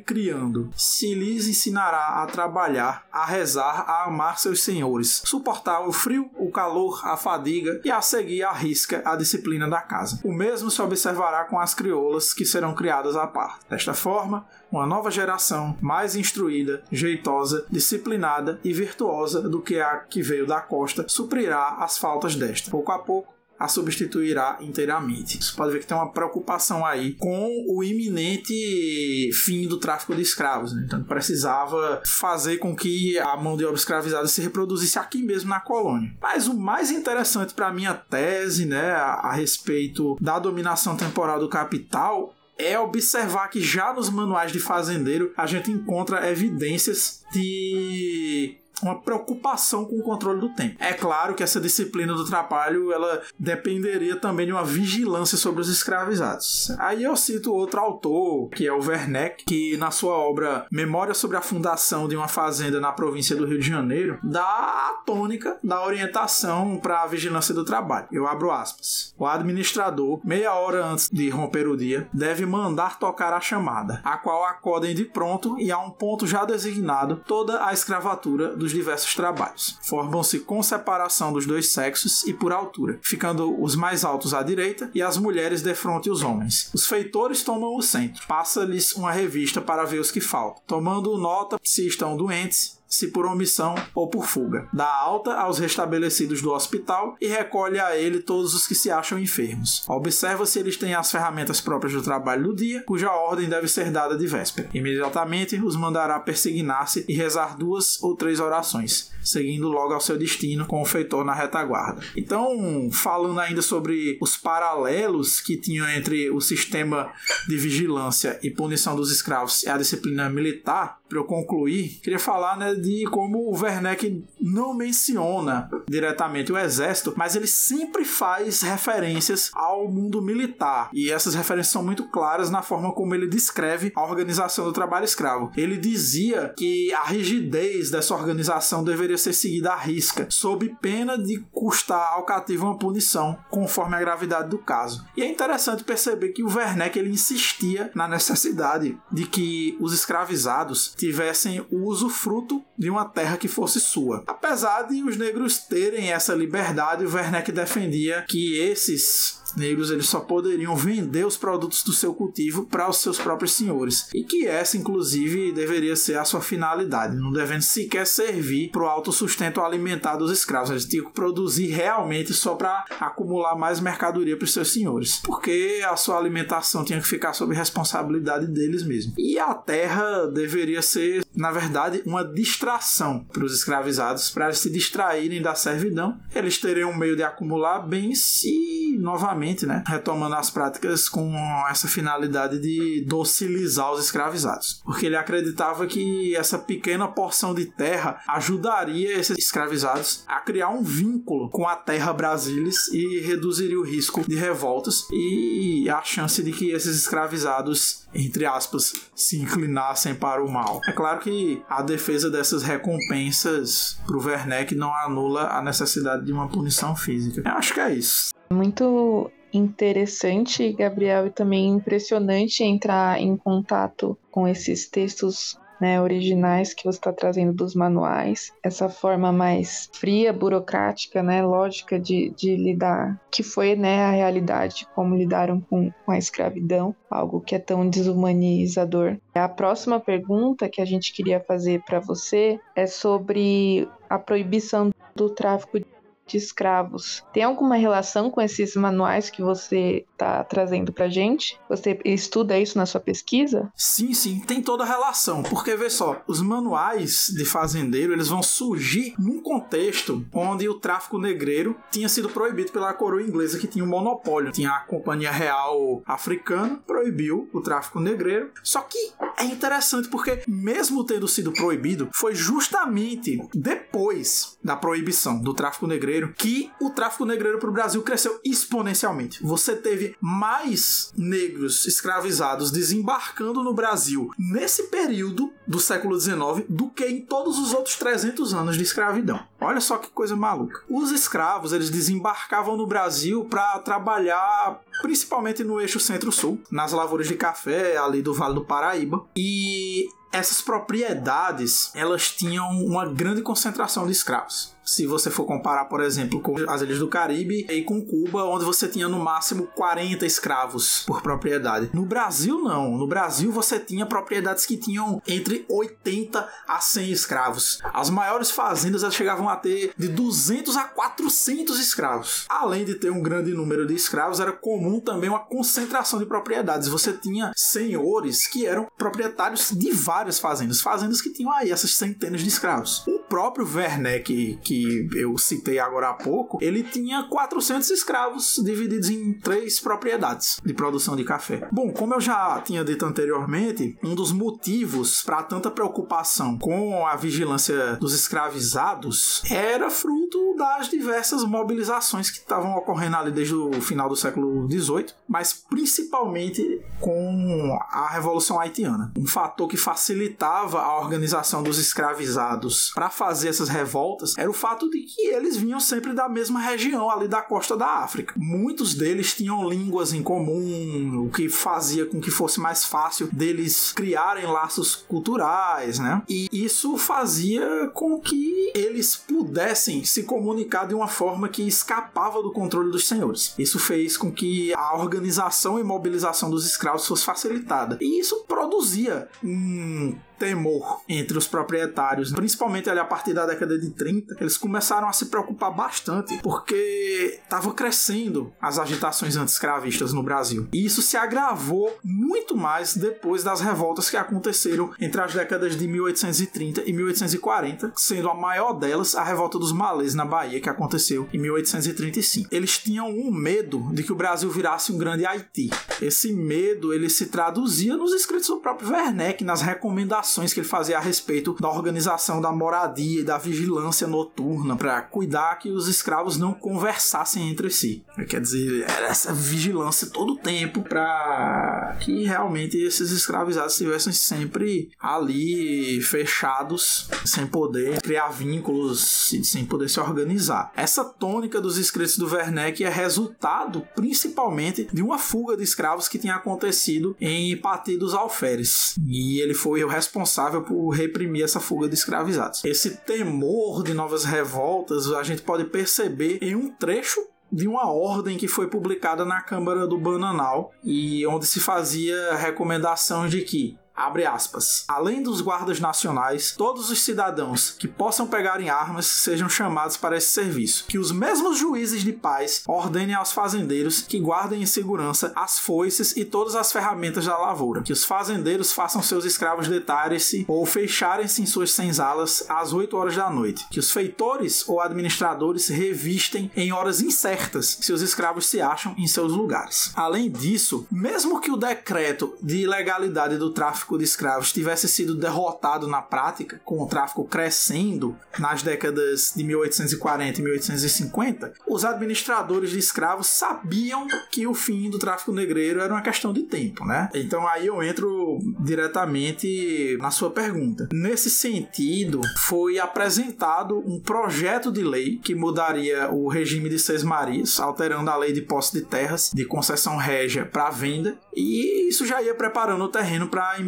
criando, 0.00 0.70
se 0.76 1.14
lhes 1.14 1.48
ensinará 1.48 2.22
a 2.22 2.26
trabalhar, 2.26 3.06
a 3.12 3.24
rezar, 3.24 3.84
a 3.86 4.04
amar 4.04 4.38
seus 4.38 4.62
senhores, 4.62 5.22
suportar 5.24 5.86
o 5.86 5.92
frio, 5.92 6.30
o 6.38 6.50
calor, 6.50 7.00
a 7.16 7.18
fadiga 7.18 7.80
e 7.82 7.90
a 7.90 8.02
seguir 8.02 8.42
à 8.42 8.52
risca 8.52 9.02
a 9.04 9.16
disciplina 9.16 9.68
da 9.68 9.80
casa. 9.80 10.20
O 10.22 10.32
mesmo 10.32 10.70
se 10.70 10.82
observará 10.82 11.44
com 11.44 11.58
as 11.58 11.74
crioulas 11.74 12.34
que 12.34 12.44
serão 12.44 12.74
criadas 12.74 13.16
à 13.16 13.26
parte. 13.26 13.66
Desta 13.68 13.94
forma, 13.94 14.46
uma 14.70 14.86
nova 14.86 15.10
geração 15.10 15.76
mais 15.80 16.14
instruída, 16.14 16.82
jeitosa, 16.92 17.66
disciplinada 17.70 18.60
e 18.62 18.72
virtuosa 18.72 19.48
do 19.48 19.62
que 19.62 19.80
a 19.80 19.96
que 19.98 20.20
veio 20.20 20.46
da 20.46 20.60
costa 20.60 21.06
suprirá 21.08 21.78
as 21.80 21.96
faltas 21.96 22.36
desta. 22.36 22.70
Pouco 22.70 22.92
a 22.92 22.98
pouco, 22.98 23.35
a 23.58 23.68
substituirá 23.68 24.58
inteiramente. 24.60 25.42
Você 25.42 25.56
pode 25.56 25.72
ver 25.72 25.80
que 25.80 25.86
tem 25.86 25.96
uma 25.96 26.12
preocupação 26.12 26.84
aí 26.84 27.14
com 27.14 27.64
o 27.68 27.82
iminente 27.82 29.30
fim 29.32 29.66
do 29.66 29.78
tráfico 29.78 30.14
de 30.14 30.22
escravos. 30.22 30.72
Né? 30.72 30.84
Então 30.86 31.02
precisava 31.02 32.02
fazer 32.04 32.58
com 32.58 32.74
que 32.74 33.18
a 33.18 33.36
mão 33.36 33.56
de 33.56 33.64
obra 33.64 33.76
escravizada 33.76 34.28
se 34.28 34.40
reproduzisse 34.40 34.98
aqui 34.98 35.22
mesmo 35.22 35.50
na 35.50 35.60
colônia. 35.60 36.12
Mas 36.20 36.46
o 36.46 36.56
mais 36.56 36.90
interessante 36.90 37.54
para 37.54 37.72
minha 37.72 37.94
tese, 37.94 38.66
né, 38.66 38.92
a, 38.92 39.14
a 39.14 39.32
respeito 39.32 40.16
da 40.20 40.38
dominação 40.38 40.96
temporal 40.96 41.40
do 41.40 41.48
capital 41.48 42.34
é 42.58 42.78
observar 42.78 43.48
que 43.48 43.60
já 43.60 43.92
nos 43.92 44.08
manuais 44.08 44.50
de 44.50 44.58
fazendeiro 44.58 45.32
a 45.36 45.46
gente 45.46 45.70
encontra 45.70 46.30
evidências 46.30 47.22
de 47.32 48.56
uma 48.82 49.00
preocupação 49.00 49.84
com 49.84 49.96
o 49.98 50.02
controle 50.02 50.40
do 50.40 50.48
tempo. 50.50 50.76
É 50.78 50.92
claro 50.92 51.34
que 51.34 51.42
essa 51.42 51.60
disciplina 51.60 52.14
do 52.14 52.26
trabalho 52.26 52.92
ela 52.92 53.22
dependeria 53.38 54.16
também 54.16 54.46
de 54.46 54.52
uma 54.52 54.64
vigilância 54.64 55.38
sobre 55.38 55.60
os 55.60 55.68
escravizados. 55.68 56.70
Aí 56.78 57.02
eu 57.02 57.16
cito 57.16 57.54
outro 57.54 57.80
autor, 57.80 58.48
que 58.50 58.66
é 58.66 58.72
o 58.72 58.84
Werneck, 58.84 59.44
que 59.44 59.76
na 59.76 59.90
sua 59.90 60.14
obra 60.14 60.66
Memória 60.70 61.14
sobre 61.14 61.36
a 61.36 61.42
Fundação 61.42 62.08
de 62.08 62.16
uma 62.16 62.28
Fazenda 62.28 62.80
na 62.80 62.92
província 62.92 63.36
do 63.36 63.46
Rio 63.46 63.58
de 63.58 63.66
Janeiro, 63.66 64.18
dá 64.22 64.42
a 64.42 65.02
tônica 65.04 65.58
da 65.62 65.84
orientação 65.84 66.78
para 66.78 67.02
a 67.02 67.06
vigilância 67.06 67.54
do 67.54 67.64
trabalho. 67.64 68.08
Eu 68.12 68.26
abro 68.26 68.50
aspas. 68.50 69.14
O 69.18 69.26
administrador, 69.26 70.20
meia 70.24 70.54
hora 70.54 70.84
antes 70.84 71.08
de 71.10 71.28
romper 71.30 71.66
o 71.66 71.76
dia, 71.76 72.08
deve 72.12 72.44
mandar 72.44 72.98
tocar 72.98 73.32
a 73.32 73.40
chamada, 73.40 74.00
a 74.04 74.16
qual 74.18 74.44
acodem 74.44 74.94
de 74.94 75.04
pronto 75.04 75.58
e 75.58 75.70
a 75.70 75.78
um 75.78 75.90
ponto 75.90 76.26
já 76.26 76.44
designado 76.44 77.22
toda 77.26 77.64
a 77.64 77.72
escravatura 77.72 78.54
do 78.54 78.65
dos 78.66 78.72
diversos 78.72 79.14
trabalhos. 79.14 79.78
Formam-se 79.82 80.40
com 80.40 80.62
separação 80.62 81.32
dos 81.32 81.46
dois 81.46 81.68
sexos 81.68 82.24
e 82.26 82.34
por 82.34 82.52
altura, 82.52 82.98
ficando 83.00 83.62
os 83.62 83.76
mais 83.76 84.04
altos 84.04 84.34
à 84.34 84.42
direita 84.42 84.90
e 84.92 85.00
as 85.00 85.16
mulheres 85.16 85.62
defronte 85.62 86.10
os 86.10 86.22
homens. 86.22 86.70
Os 86.74 86.86
feitores 86.86 87.44
tomam 87.44 87.76
o 87.76 87.82
centro. 87.82 88.26
Passa-lhes 88.26 88.92
uma 88.94 89.12
revista 89.12 89.60
para 89.60 89.84
ver 89.84 90.00
os 90.00 90.10
que 90.10 90.20
faltam, 90.20 90.62
tomando 90.66 91.16
nota 91.16 91.58
se 91.62 91.86
estão 91.86 92.16
doentes, 92.16 92.76
se 92.96 93.08
por 93.08 93.26
omissão 93.26 93.74
ou 93.94 94.08
por 94.08 94.26
fuga. 94.26 94.68
Dá 94.72 94.86
alta 94.86 95.34
aos 95.34 95.58
restabelecidos 95.58 96.40
do 96.40 96.52
hospital 96.52 97.16
e 97.20 97.26
recolhe 97.26 97.78
a 97.78 97.96
ele 97.96 98.20
todos 98.20 98.54
os 98.54 98.66
que 98.66 98.74
se 98.74 98.90
acham 98.90 99.18
enfermos. 99.18 99.84
Observa 99.88 100.46
se 100.46 100.58
eles 100.58 100.76
têm 100.76 100.94
as 100.94 101.10
ferramentas 101.10 101.60
próprias 101.60 101.92
do 101.92 102.02
trabalho 102.02 102.44
do 102.44 102.56
dia, 102.56 102.82
cuja 102.86 103.10
ordem 103.10 103.48
deve 103.48 103.68
ser 103.68 103.90
dada 103.90 104.16
de 104.16 104.26
véspera. 104.26 104.68
Imediatamente 104.72 105.56
os 105.56 105.76
mandará 105.76 106.18
persignar-se 106.20 107.04
e 107.08 107.14
rezar 107.14 107.56
duas 107.56 108.02
ou 108.02 108.16
três 108.16 108.40
orações, 108.40 109.12
seguindo 109.22 109.68
logo 109.68 109.92
ao 109.92 110.00
seu 110.00 110.16
destino 110.16 110.66
com 110.66 110.80
o 110.80 110.86
feitor 110.86 111.24
na 111.24 111.34
retaguarda. 111.34 112.02
Então, 112.16 112.88
falando 112.90 113.40
ainda 113.40 113.62
sobre 113.62 114.18
os 114.20 114.36
paralelos 114.36 115.40
que 115.40 115.56
tinham 115.56 115.88
entre 115.88 116.30
o 116.30 116.40
sistema 116.40 117.12
de 117.48 117.56
vigilância 117.56 118.38
e 118.42 118.50
punição 118.50 118.96
dos 118.96 119.10
escravos 119.10 119.62
e 119.64 119.68
a 119.68 119.76
disciplina 119.76 120.28
militar, 120.28 121.00
para 121.08 121.18
eu 121.18 121.24
concluir, 121.24 122.00
queria 122.02 122.18
falar 122.18 122.56
né, 122.56 122.74
de 122.74 123.04
como 123.10 123.50
o 123.50 123.56
Werneck 123.56 124.24
não 124.40 124.74
menciona 124.74 125.70
diretamente 125.88 126.52
o 126.52 126.58
exército, 126.58 127.14
mas 127.16 127.36
ele 127.36 127.46
sempre 127.46 128.04
faz 128.04 128.62
referências 128.62 129.50
ao 129.54 129.88
mundo 129.88 130.20
militar. 130.20 130.90
E 130.92 131.10
essas 131.10 131.34
referências 131.34 131.72
são 131.72 131.82
muito 131.82 132.08
claras 132.08 132.50
na 132.50 132.62
forma 132.62 132.92
como 132.92 133.14
ele 133.14 133.26
descreve 133.26 133.92
a 133.94 134.02
organização 134.02 134.64
do 134.64 134.72
trabalho 134.72 135.04
escravo. 135.04 135.50
Ele 135.56 135.76
dizia 135.76 136.52
que 136.56 136.92
a 136.92 137.04
rigidez 137.04 137.90
dessa 137.90 138.14
organização 138.14 138.82
deveria 138.82 139.18
ser 139.18 139.32
seguida 139.32 139.72
à 139.72 139.76
risca, 139.76 140.26
sob 140.30 140.76
pena 140.80 141.16
de 141.16 141.38
custar 141.52 142.12
ao 142.12 142.24
cativo 142.24 142.66
uma 142.66 142.78
punição, 142.78 143.38
conforme 143.50 143.96
a 143.96 144.00
gravidade 144.00 144.48
do 144.48 144.58
caso. 144.58 145.04
E 145.16 145.22
é 145.22 145.30
interessante 145.30 145.84
perceber 145.84 146.30
que 146.30 146.42
o 146.42 146.52
Werneck 146.52 146.98
ele 146.98 147.10
insistia 147.10 147.90
na 147.94 148.08
necessidade 148.08 148.98
de 149.10 149.26
que 149.26 149.76
os 149.80 149.92
escravizados 149.92 150.95
tivessem 150.96 151.64
o 151.70 151.84
usufruto 151.84 152.64
de 152.76 152.90
uma 152.90 153.04
terra 153.04 153.36
que 153.36 153.48
fosse 153.48 153.78
sua. 153.80 154.24
Apesar 154.26 154.82
de 154.82 155.02
os 155.02 155.16
negros 155.16 155.58
terem 155.58 156.12
essa 156.12 156.34
liberdade, 156.34 157.04
o 157.04 157.12
Werneck 157.12 157.52
defendia 157.52 158.24
que 158.28 158.58
esses 158.58 159.42
negros 159.54 159.90
eles 159.90 160.08
só 160.08 160.20
poderiam 160.20 160.74
vender 160.74 161.26
os 161.26 161.36
produtos 161.36 161.82
do 161.82 161.92
seu 161.92 162.14
cultivo 162.14 162.66
para 162.66 162.88
os 162.88 162.98
seus 162.98 163.18
próprios 163.18 163.52
senhores. 163.52 164.08
E 164.14 164.24
que 164.24 164.46
essa 164.46 164.76
inclusive 164.76 165.52
deveria 165.52 165.96
ser 165.96 166.18
a 166.18 166.24
sua 166.24 166.40
finalidade, 166.40 167.16
não 167.16 167.32
devendo 167.32 167.62
sequer 167.62 168.06
servir 168.06 168.70
para 168.70 168.82
o 168.82 168.86
autossustento 168.86 169.60
alimentar 169.60 170.16
dos 170.16 170.30
escravos, 170.30 170.70
eles 170.70 170.84
tinham 170.84 171.06
que 171.06 171.12
produzir 171.12 171.68
realmente 171.68 172.32
só 172.32 172.54
para 172.54 172.84
acumular 173.00 173.56
mais 173.56 173.80
mercadoria 173.80 174.36
para 174.36 174.44
os 174.44 174.52
seus 174.52 174.72
senhores, 174.72 175.20
porque 175.22 175.82
a 175.88 175.96
sua 175.96 176.18
alimentação 176.18 176.84
tinha 176.84 177.00
que 177.00 177.06
ficar 177.06 177.32
sob 177.32 177.54
responsabilidade 177.54 178.46
deles 178.46 178.82
mesmos. 178.82 179.14
E 179.18 179.38
a 179.38 179.54
terra 179.54 180.26
deveria 180.26 180.82
ser, 180.82 181.24
na 181.34 181.50
verdade, 181.50 182.02
uma 182.06 182.24
distração 182.24 183.24
para 183.32 183.44
os 183.44 183.54
escravizados, 183.54 184.30
para 184.30 184.46
eles 184.46 184.58
se 184.58 184.70
distraírem 184.70 185.42
da 185.42 185.54
servidão, 185.54 186.18
eles 186.34 186.58
teriam 186.58 186.90
um 186.90 186.96
meio 186.96 187.16
de 187.16 187.22
acumular 187.22 187.80
bens 187.80 188.44
e 188.44 188.96
novamente 188.98 189.35
né, 189.66 189.84
retomando 189.86 190.34
as 190.34 190.50
práticas 190.50 191.08
com 191.08 191.34
essa 191.70 191.88
finalidade 191.88 192.58
de 192.58 193.04
docilizar 193.06 193.92
os 193.92 194.04
escravizados. 194.04 194.82
Porque 194.84 195.06
ele 195.06 195.16
acreditava 195.16 195.86
que 195.86 196.34
essa 196.34 196.58
pequena 196.58 197.08
porção 197.08 197.54
de 197.54 197.66
terra 197.66 198.20
ajudaria 198.28 199.18
esses 199.18 199.36
escravizados 199.38 200.24
a 200.26 200.40
criar 200.40 200.70
um 200.70 200.82
vínculo 200.82 201.50
com 201.50 201.66
a 201.66 201.76
terra 201.76 202.12
brasilis 202.12 202.88
e 202.88 203.20
reduziria 203.20 203.78
o 203.78 203.84
risco 203.84 204.24
de 204.26 204.36
revoltas 204.36 205.06
e 205.12 205.88
a 205.88 206.02
chance 206.02 206.42
de 206.42 206.52
que 206.52 206.70
esses 206.70 206.96
escravizados 206.96 208.05
entre 208.16 208.46
aspas, 208.46 208.92
se 209.14 209.40
inclinassem 209.40 210.14
para 210.14 210.42
o 210.42 210.50
mal. 210.50 210.80
É 210.86 210.92
claro 210.92 211.20
que 211.20 211.62
a 211.68 211.82
defesa 211.82 212.30
dessas 212.30 212.62
recompensas 212.62 213.98
pro 214.06 214.24
Werneck 214.24 214.74
não 214.74 214.94
anula 214.94 215.48
a 215.48 215.62
necessidade 215.62 216.24
de 216.24 216.32
uma 216.32 216.48
punição 216.48 216.96
física. 216.96 217.42
Eu 217.44 217.56
acho 217.56 217.74
que 217.74 217.80
é 217.80 217.94
isso. 217.94 218.30
Muito 218.50 219.30
interessante, 219.52 220.72
Gabriel, 220.72 221.26
e 221.26 221.30
também 221.30 221.68
impressionante 221.68 222.62
entrar 222.62 223.20
em 223.20 223.36
contato 223.36 224.16
com 224.30 224.46
esses 224.46 224.88
textos 224.88 225.58
né, 225.80 226.00
originais 226.00 226.72
que 226.74 226.84
você 226.84 226.98
está 226.98 227.12
trazendo 227.12 227.52
dos 227.52 227.74
manuais, 227.74 228.52
essa 228.62 228.88
forma 228.88 229.32
mais 229.32 229.90
fria, 229.92 230.32
burocrática, 230.32 231.22
né, 231.22 231.42
lógica 231.42 231.98
de, 231.98 232.30
de 232.36 232.56
lidar, 232.56 233.20
que 233.30 233.42
foi 233.42 233.76
né, 233.76 234.02
a 234.04 234.10
realidade, 234.10 234.86
como 234.94 235.16
lidaram 235.16 235.60
com, 235.60 235.90
com 236.04 236.12
a 236.12 236.18
escravidão, 236.18 236.94
algo 237.10 237.40
que 237.40 237.54
é 237.54 237.58
tão 237.58 237.88
desumanizador. 237.88 239.16
A 239.34 239.48
próxima 239.48 240.00
pergunta 240.00 240.68
que 240.68 240.80
a 240.80 240.84
gente 240.84 241.12
queria 241.12 241.40
fazer 241.40 241.82
para 241.84 242.00
você 242.00 242.58
é 242.74 242.86
sobre 242.86 243.88
a 244.08 244.18
proibição 244.18 244.90
do 245.14 245.30
tráfico 245.30 245.78
de 245.78 245.86
escravos. 246.34 247.22
Tem 247.32 247.42
alguma 247.42 247.76
relação 247.76 248.30
com 248.30 248.40
esses 248.40 248.74
manuais 248.74 249.28
que 249.28 249.42
você 249.42 250.04
está 250.12 250.42
trazendo 250.44 250.92
para 250.92 251.08
gente? 251.08 251.58
Você 251.68 251.98
estuda 252.04 252.58
isso 252.58 252.78
na 252.78 252.86
sua 252.86 253.00
pesquisa? 253.00 253.70
Sim, 253.76 254.14
sim, 254.14 254.40
tem 254.40 254.62
toda 254.62 254.84
a 254.84 254.86
relação. 254.86 255.42
Porque 255.42 255.76
vê 255.76 255.90
só, 255.90 256.22
os 256.26 256.40
manuais 256.40 257.26
de 257.36 257.44
fazendeiro 257.44 258.12
eles 258.12 258.28
vão 258.28 258.42
surgir 258.42 259.14
num 259.18 259.40
contexto 259.40 260.24
onde 260.32 260.68
o 260.68 260.74
tráfico 260.74 261.18
negreiro 261.18 261.76
tinha 261.90 262.08
sido 262.08 262.28
proibido 262.28 262.72
pela 262.72 262.94
coroa 262.94 263.22
inglesa 263.22 263.58
que 263.58 263.66
tinha 263.66 263.84
um 263.84 263.88
monopólio. 263.88 264.52
Tinha 264.52 264.70
a 264.70 264.80
Companhia 264.80 265.30
Real 265.30 266.02
Africana 266.06 266.80
proibiu 266.86 267.48
o 267.52 267.60
tráfico 267.60 268.00
negreiro. 268.00 268.50
Só 268.62 268.80
que 268.80 269.12
é 269.38 269.44
interessante 269.44 270.08
porque 270.08 270.42
mesmo 270.48 271.04
tendo 271.04 271.28
sido 271.28 271.52
proibido, 271.52 272.08
foi 272.12 272.34
justamente 272.34 273.38
depois 273.54 274.56
da 274.62 274.76
proibição 274.76 275.40
do 275.40 275.52
tráfico 275.52 275.86
negreiro 275.86 276.15
negreiro 276.16 276.34
que 276.36 276.70
o 276.80 276.90
tráfico 276.90 277.24
negreiro 277.24 277.58
para 277.58 277.68
o 277.68 277.72
Brasil 277.72 278.02
cresceu 278.02 278.40
exponencialmente. 278.44 279.42
Você 279.42 279.76
teve 279.76 280.16
mais 280.20 281.12
negros 281.16 281.86
escravizados 281.86 282.70
desembarcando 282.70 283.62
no 283.62 283.74
Brasil 283.74 284.30
nesse 284.38 284.84
período 284.84 285.52
do 285.66 285.78
século 285.78 286.18
XIX 286.18 286.64
do 286.68 286.88
que 286.88 287.06
em 287.06 287.20
todos 287.20 287.58
os 287.58 287.72
outros 287.72 287.96
300 287.96 288.54
anos 288.54 288.76
de 288.76 288.82
escravidão. 288.82 289.40
Olha 289.66 289.80
só 289.80 289.98
que 289.98 290.08
coisa 290.10 290.36
maluca. 290.36 290.82
Os 290.88 291.10
escravos, 291.10 291.72
eles 291.72 291.90
desembarcavam 291.90 292.76
no 292.76 292.86
Brasil 292.86 293.44
para 293.46 293.78
trabalhar 293.80 294.80
principalmente 295.02 295.64
no 295.64 295.80
eixo 295.80 295.98
centro-sul, 295.98 296.60
nas 296.70 296.92
lavouras 296.92 297.26
de 297.26 297.34
café 297.34 297.96
ali 297.96 298.22
do 298.22 298.32
Vale 298.32 298.54
do 298.54 298.64
Paraíba. 298.64 299.24
E 299.36 300.08
essas 300.32 300.60
propriedades, 300.60 301.90
elas 301.94 302.30
tinham 302.30 302.70
uma 302.84 303.06
grande 303.06 303.42
concentração 303.42 304.06
de 304.06 304.12
escravos 304.12 304.76
se 304.86 305.04
você 305.04 305.30
for 305.30 305.44
comparar, 305.44 305.86
por 305.86 306.00
exemplo, 306.00 306.40
com 306.40 306.54
as 306.70 306.80
ilhas 306.80 307.00
do 307.00 307.08
Caribe 307.08 307.66
e 307.68 307.82
com 307.82 308.00
Cuba, 308.00 308.44
onde 308.44 308.64
você 308.64 308.86
tinha 308.86 309.08
no 309.08 309.18
máximo 309.18 309.66
40 309.74 310.24
escravos 310.24 311.02
por 311.04 311.20
propriedade. 311.20 311.90
No 311.92 312.06
Brasil, 312.06 312.62
não. 312.62 312.96
No 312.96 313.08
Brasil, 313.08 313.50
você 313.50 313.80
tinha 313.80 314.06
propriedades 314.06 314.64
que 314.64 314.76
tinham 314.76 315.20
entre 315.26 315.66
80 315.68 316.48
a 316.68 316.80
100 316.80 317.10
escravos. 317.10 317.80
As 317.92 318.08
maiores 318.08 318.52
fazendas 318.52 319.02
chegavam 319.12 319.48
a 319.48 319.55
ter 319.56 319.92
de 319.96 320.08
200 320.08 320.76
a 320.76 320.84
400 320.84 321.78
escravos. 321.78 322.46
Além 322.48 322.84
de 322.84 322.94
ter 322.94 323.10
um 323.10 323.22
grande 323.22 323.52
número 323.52 323.86
de 323.86 323.94
escravos, 323.94 324.40
era 324.40 324.52
comum 324.52 325.00
também 325.00 325.28
uma 325.28 325.44
concentração 325.44 326.18
de 326.18 326.26
propriedades. 326.26 326.88
Você 326.88 327.12
tinha 327.12 327.52
senhores 327.54 328.46
que 328.46 328.66
eram 328.66 328.86
proprietários 328.96 329.70
de 329.70 329.92
várias 329.92 330.38
fazendas, 330.38 330.80
fazendas 330.80 331.20
que 331.20 331.32
tinham 331.32 331.52
aí 331.52 331.70
essas 331.70 331.94
centenas 331.94 332.42
de 332.42 332.48
escravos. 332.48 333.04
Próprio 333.28 333.66
Werneck, 333.66 334.58
que 334.62 334.76
que 334.76 335.08
eu 335.14 335.38
citei 335.38 335.78
agora 335.78 336.10
há 336.10 336.14
pouco, 336.14 336.58
ele 336.60 336.82
tinha 336.82 337.22
400 337.24 337.88
escravos 337.90 338.60
divididos 338.62 339.08
em 339.08 339.32
três 339.34 339.80
propriedades 339.80 340.60
de 340.64 340.74
produção 340.74 341.16
de 341.16 341.24
café. 341.24 341.68
Bom, 341.72 341.92
como 341.92 342.14
eu 342.14 342.20
já 342.20 342.60
tinha 342.60 342.84
dito 342.84 343.04
anteriormente, 343.04 343.96
um 344.02 344.14
dos 344.14 344.32
motivos 344.32 345.22
para 345.22 345.42
tanta 345.42 345.70
preocupação 345.70 346.58
com 346.58 347.06
a 347.06 347.16
vigilância 347.16 347.96
dos 347.96 348.12
escravizados 348.12 349.42
era 349.50 349.90
fruto 349.90 350.54
das 350.56 350.88
diversas 350.88 351.44
mobilizações 351.44 352.30
que 352.30 352.38
estavam 352.38 352.76
ocorrendo 352.76 353.16
ali 353.16 353.30
desde 353.30 353.54
o 353.54 353.80
final 353.80 354.08
do 354.08 354.16
século 354.16 354.68
XVIII, 354.70 355.06
mas 355.28 355.52
principalmente 355.52 356.80
com 357.00 357.78
a 357.90 358.08
Revolução 358.08 358.60
Haitiana. 358.60 359.12
Um 359.16 359.26
fator 359.26 359.68
que 359.68 359.76
facilitava 359.76 360.80
a 360.80 360.98
organização 360.98 361.62
dos 361.62 361.78
escravizados 361.78 362.90
para 362.94 363.10
fazer 363.16 363.48
essas 363.48 363.68
revoltas 363.68 364.36
era 364.36 364.48
o 364.48 364.52
fato 364.52 364.90
de 364.90 365.00
que 365.00 365.28
eles 365.28 365.56
vinham 365.56 365.80
sempre 365.80 366.12
da 366.12 366.28
mesma 366.28 366.60
região 366.60 367.10
ali 367.10 367.26
da 367.26 367.40
costa 367.40 367.76
da 367.76 367.86
África. 367.86 368.34
Muitos 368.36 368.94
deles 368.94 369.34
tinham 369.34 369.68
línguas 369.68 370.12
em 370.12 370.22
comum, 370.22 371.24
o 371.26 371.30
que 371.30 371.48
fazia 371.48 372.04
com 372.04 372.20
que 372.20 372.30
fosse 372.30 372.60
mais 372.60 372.84
fácil 372.84 373.28
deles 373.32 373.92
criarem 373.92 374.46
laços 374.46 374.94
culturais, 374.94 375.98
né? 375.98 376.22
E 376.28 376.48
isso 376.52 376.96
fazia 376.98 377.90
com 377.94 378.20
que 378.20 378.70
eles 378.74 379.16
pudessem 379.16 380.04
se 380.04 380.24
comunicar 380.24 380.86
de 380.86 380.94
uma 380.94 381.08
forma 381.08 381.48
que 381.48 381.62
escapava 381.62 382.42
do 382.42 382.52
controle 382.52 382.90
dos 382.90 383.08
senhores. 383.08 383.54
Isso 383.58 383.78
fez 383.78 384.16
com 384.16 384.30
que 384.30 384.74
a 384.74 384.96
organização 384.96 385.78
e 385.78 385.84
mobilização 385.84 386.50
dos 386.50 386.66
escravos 386.66 387.06
fosse 387.06 387.24
facilitada. 387.24 387.96
E 388.00 388.20
isso 388.20 388.44
produzia 388.46 389.28
um 389.42 390.14
temor 390.38 391.02
entre 391.08 391.36
os 391.36 391.46
proprietários, 391.46 392.32
principalmente 392.32 392.88
ali 392.88 393.00
a 393.00 393.04
partir 393.04 393.32
da 393.32 393.46
década 393.46 393.78
de 393.78 393.90
30, 393.90 394.36
eles 394.40 394.56
começaram 394.56 395.08
a 395.08 395.12
se 395.12 395.26
preocupar 395.26 395.74
bastante 395.74 396.38
porque 396.42 397.40
estava 397.42 397.72
crescendo 397.72 398.52
as 398.60 398.78
agitações 398.78 399.36
anti-escravistas 399.36 400.12
no 400.12 400.22
Brasil. 400.22 400.68
E 400.72 400.84
isso 400.84 401.02
se 401.02 401.16
agravou 401.16 401.96
muito 402.04 402.56
mais 402.56 402.96
depois 402.96 403.42
das 403.42 403.60
revoltas 403.60 404.10
que 404.10 404.16
aconteceram 404.16 404.92
entre 405.00 405.20
as 405.20 405.34
décadas 405.34 405.76
de 405.76 405.86
1830 405.86 406.82
e 406.86 406.92
1840, 406.92 407.92
sendo 407.96 408.28
a 408.28 408.34
maior 408.34 408.72
delas 408.74 409.14
a 409.14 409.24
revolta 409.24 409.58
dos 409.58 409.72
malês 409.72 410.14
na 410.14 410.24
Bahia 410.24 410.60
que 410.60 410.68
aconteceu 410.68 411.28
em 411.32 411.38
1835. 411.38 412.48
Eles 412.50 412.78
tinham 412.78 413.08
um 413.08 413.32
medo 413.32 413.88
de 413.92 414.02
que 414.02 414.12
o 414.12 414.16
Brasil 414.16 414.50
virasse 414.50 414.92
um 414.92 414.98
grande 414.98 415.24
Haiti. 415.24 415.70
Esse 416.00 416.32
medo 416.32 416.92
ele 416.92 417.08
se 417.08 417.26
traduzia 417.26 417.96
nos 417.96 418.12
escritos 418.12 418.48
do 418.48 418.58
próprio 418.58 418.90
Werneck, 418.90 419.42
nas 419.44 419.62
recomendações 419.62 420.25
recomendações 420.26 420.52
que 420.52 420.60
ele 420.60 420.68
fazia 420.68 420.98
a 420.98 421.00
respeito 421.00 421.54
da 421.60 421.70
organização 421.70 422.40
da 422.40 422.50
moradia 422.50 423.20
e 423.20 423.24
da 423.24 423.38
vigilância 423.38 424.06
noturna 424.06 424.76
para 424.76 425.00
cuidar 425.02 425.56
que 425.56 425.70
os 425.70 425.86
escravos 425.86 426.36
não 426.36 426.52
conversassem 426.52 427.48
entre 427.48 427.70
si. 427.70 428.04
Quer 428.28 428.40
dizer, 428.40 428.84
era 428.88 429.06
essa 429.06 429.32
vigilância 429.32 430.08
todo 430.08 430.32
o 430.32 430.36
tempo 430.36 430.82
para 430.82 431.96
que 432.00 432.24
realmente 432.24 432.76
esses 432.76 433.10
escravizados 433.12 433.72
estivessem 433.74 434.12
sempre 434.12 434.90
ali 434.98 436.00
fechados, 436.00 437.08
sem 437.24 437.46
poder 437.46 438.00
criar 438.02 438.28
vínculos 438.28 439.32
e 439.32 439.44
sem 439.44 439.64
poder 439.64 439.88
se 439.88 440.00
organizar. 440.00 440.72
Essa 440.74 441.04
tônica 441.04 441.60
dos 441.60 441.78
escritos 441.78 442.18
do 442.18 442.26
Werneck 442.26 442.82
é 442.82 442.88
resultado 442.88 443.86
principalmente 443.94 444.88
de 444.92 445.02
uma 445.02 445.18
fuga 445.18 445.56
de 445.56 445.62
escravos 445.62 446.08
que 446.08 446.18
tinha 446.18 446.34
acontecido 446.34 447.16
em 447.20 447.56
Pati 447.56 447.96
dos 447.96 448.14
Alferes. 448.14 448.96
E 449.06 449.40
ele 449.40 449.54
foi 449.54 449.84
o 449.84 449.88
responsável 449.88 450.15
responsável 450.16 450.62
por 450.62 450.90
reprimir 450.90 451.44
essa 451.44 451.60
fuga 451.60 451.88
de 451.88 451.94
escravizados. 451.94 452.64
Esse 452.64 452.96
temor 452.96 453.82
de 453.82 453.92
novas 453.92 454.24
revoltas 454.24 455.12
a 455.12 455.22
gente 455.22 455.42
pode 455.42 455.64
perceber 455.64 456.38
em 456.40 456.56
um 456.56 456.70
trecho 456.70 457.20
de 457.52 457.68
uma 457.68 457.90
ordem 457.90 458.36
que 458.36 458.48
foi 458.48 458.68
publicada 458.68 459.24
na 459.24 459.40
Câmara 459.40 459.86
do 459.86 459.98
Bananal 459.98 460.72
e 460.82 461.24
onde 461.26 461.46
se 461.46 461.60
fazia 461.60 462.34
recomendação 462.34 463.28
de 463.28 463.42
que 463.42 463.78
Abre 463.96 464.26
aspas. 464.26 464.84
Além 464.86 465.22
dos 465.22 465.40
guardas 465.40 465.80
nacionais, 465.80 466.52
todos 466.56 466.90
os 466.90 467.02
cidadãos 467.02 467.70
que 467.70 467.88
possam 467.88 468.26
pegar 468.26 468.60
em 468.60 468.68
armas 468.68 469.06
sejam 469.06 469.48
chamados 469.48 469.96
para 469.96 470.18
esse 470.18 470.28
serviço. 470.28 470.84
Que 470.86 470.98
os 470.98 471.10
mesmos 471.10 471.58
juízes 471.58 472.02
de 472.02 472.12
paz 472.12 472.62
ordenem 472.66 473.14
aos 473.14 473.32
fazendeiros 473.32 474.02
que 474.02 474.20
guardem 474.20 474.62
em 474.62 474.66
segurança 474.66 475.32
as 475.34 475.58
foices 475.58 476.14
e 476.14 476.26
todas 476.26 476.54
as 476.54 476.70
ferramentas 476.70 477.24
da 477.24 477.38
lavoura. 477.38 477.82
Que 477.82 477.92
os 477.92 478.04
fazendeiros 478.04 478.70
façam 478.70 479.00
seus 479.00 479.24
escravos 479.24 479.66
deitarem-se 479.66 480.44
ou 480.46 480.66
fecharem-se 480.66 481.40
em 481.40 481.46
suas 481.46 481.72
senzalas 481.72 482.44
às 482.50 482.74
8 482.74 482.94
horas 482.96 483.16
da 483.16 483.30
noite. 483.30 483.66
Que 483.70 483.80
os 483.80 483.90
feitores 483.90 484.68
ou 484.68 484.80
administradores 484.80 485.68
revistem 485.68 486.50
em 486.54 486.70
horas 486.70 487.00
incertas 487.00 487.78
se 487.80 487.92
os 487.94 488.02
escravos 488.02 488.46
se 488.46 488.60
acham 488.60 488.94
em 488.98 489.06
seus 489.06 489.32
lugares. 489.32 489.90
Além 489.94 490.30
disso, 490.30 490.86
mesmo 490.90 491.40
que 491.40 491.50
o 491.50 491.56
decreto 491.56 492.36
de 492.42 492.58
ilegalidade 492.58 493.38
do 493.38 493.50
tráfico 493.50 493.85
tráfico 493.86 493.98
de 493.98 494.04
escravos 494.04 494.52
tivesse 494.52 494.88
sido 494.88 495.14
derrotado 495.14 495.86
na 495.86 496.02
prática, 496.02 496.60
com 496.64 496.82
o 496.82 496.86
tráfico 496.86 497.24
crescendo 497.24 498.16
nas 498.38 498.62
décadas 498.62 499.32
de 499.34 499.44
1840 499.44 500.40
e 500.40 500.42
1850, 500.42 501.52
os 501.68 501.84
administradores 501.84 502.70
de 502.70 502.78
escravos 502.78 503.28
sabiam 503.28 504.06
que 504.30 504.46
o 504.46 504.54
fim 504.54 504.90
do 504.90 504.98
tráfico 504.98 505.32
negreiro 505.32 505.80
era 505.80 505.92
uma 505.92 506.02
questão 506.02 506.32
de 506.32 506.42
tempo, 506.42 506.84
né? 506.84 507.08
Então 507.14 507.46
aí 507.46 507.66
eu 507.66 507.82
entro 507.82 508.38
diretamente 508.60 509.96
na 510.00 510.10
sua 510.10 510.30
pergunta. 510.30 510.88
Nesse 510.92 511.30
sentido, 511.30 512.20
foi 512.38 512.78
apresentado 512.78 513.78
um 513.86 514.00
projeto 514.00 514.72
de 514.72 514.82
lei 514.82 515.18
que 515.18 515.34
mudaria 515.34 516.10
o 516.10 516.28
regime 516.28 516.68
de 516.68 516.78
Seis 516.78 517.02
Marias, 517.02 517.60
alterando 517.60 518.10
a 518.10 518.16
lei 518.16 518.32
de 518.32 518.42
posse 518.42 518.72
de 518.72 518.84
terras 518.84 519.30
de 519.32 519.44
concessão 519.44 519.96
régia 519.96 520.44
para 520.44 520.70
venda, 520.70 521.18
e 521.34 521.88
isso 521.88 522.06
já 522.06 522.22
ia 522.22 522.34
preparando 522.34 522.82
o 522.84 522.88
terreno 522.88 523.28
para 523.28 523.52
a 523.52 523.60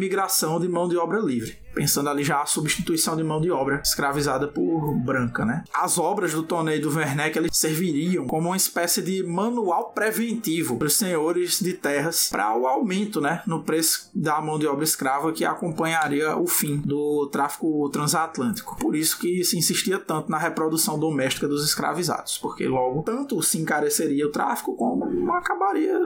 de 0.59 0.67
mão 0.67 0.87
de 0.87 0.97
obra 0.97 1.19
livre 1.19 1.57
pensando 1.73 2.09
ali 2.09 2.23
já 2.23 2.41
a 2.41 2.45
substituição 2.45 3.15
de 3.15 3.23
mão 3.23 3.39
de 3.39 3.51
obra 3.51 3.81
escravizada 3.83 4.47
por 4.47 4.93
branca, 4.95 5.45
né? 5.45 5.63
As 5.73 5.97
obras 5.97 6.33
do 6.33 6.43
Tonnet 6.43 6.77
e 6.77 6.81
do 6.81 6.93
Werneck 6.93 7.37
eles 7.37 7.55
serviriam 7.55 8.27
como 8.27 8.49
uma 8.49 8.57
espécie 8.57 9.01
de 9.01 9.23
manual 9.23 9.91
preventivo 9.91 10.77
para 10.77 10.87
os 10.87 10.97
senhores 10.97 11.59
de 11.59 11.73
terras 11.73 12.29
para 12.29 12.53
o 12.57 12.67
aumento, 12.67 13.21
né, 13.21 13.41
no 13.45 13.63
preço 13.63 14.09
da 14.13 14.41
mão 14.41 14.59
de 14.59 14.67
obra 14.67 14.83
escrava 14.83 15.31
que 15.31 15.45
acompanharia 15.45 16.35
o 16.35 16.47
fim 16.47 16.77
do 16.77 17.27
tráfico 17.31 17.89
transatlântico. 17.89 18.77
Por 18.77 18.95
isso 18.95 19.17
que 19.17 19.43
se 19.43 19.57
insistia 19.57 19.99
tanto 19.99 20.29
na 20.29 20.37
reprodução 20.37 20.99
doméstica 20.99 21.47
dos 21.47 21.65
escravizados, 21.65 22.37
porque 22.37 22.67
logo 22.67 23.03
tanto 23.03 23.41
se 23.41 23.57
encareceria 23.57 24.27
o 24.27 24.31
tráfico 24.31 24.75
como 24.75 25.31
acabaria 25.33 25.97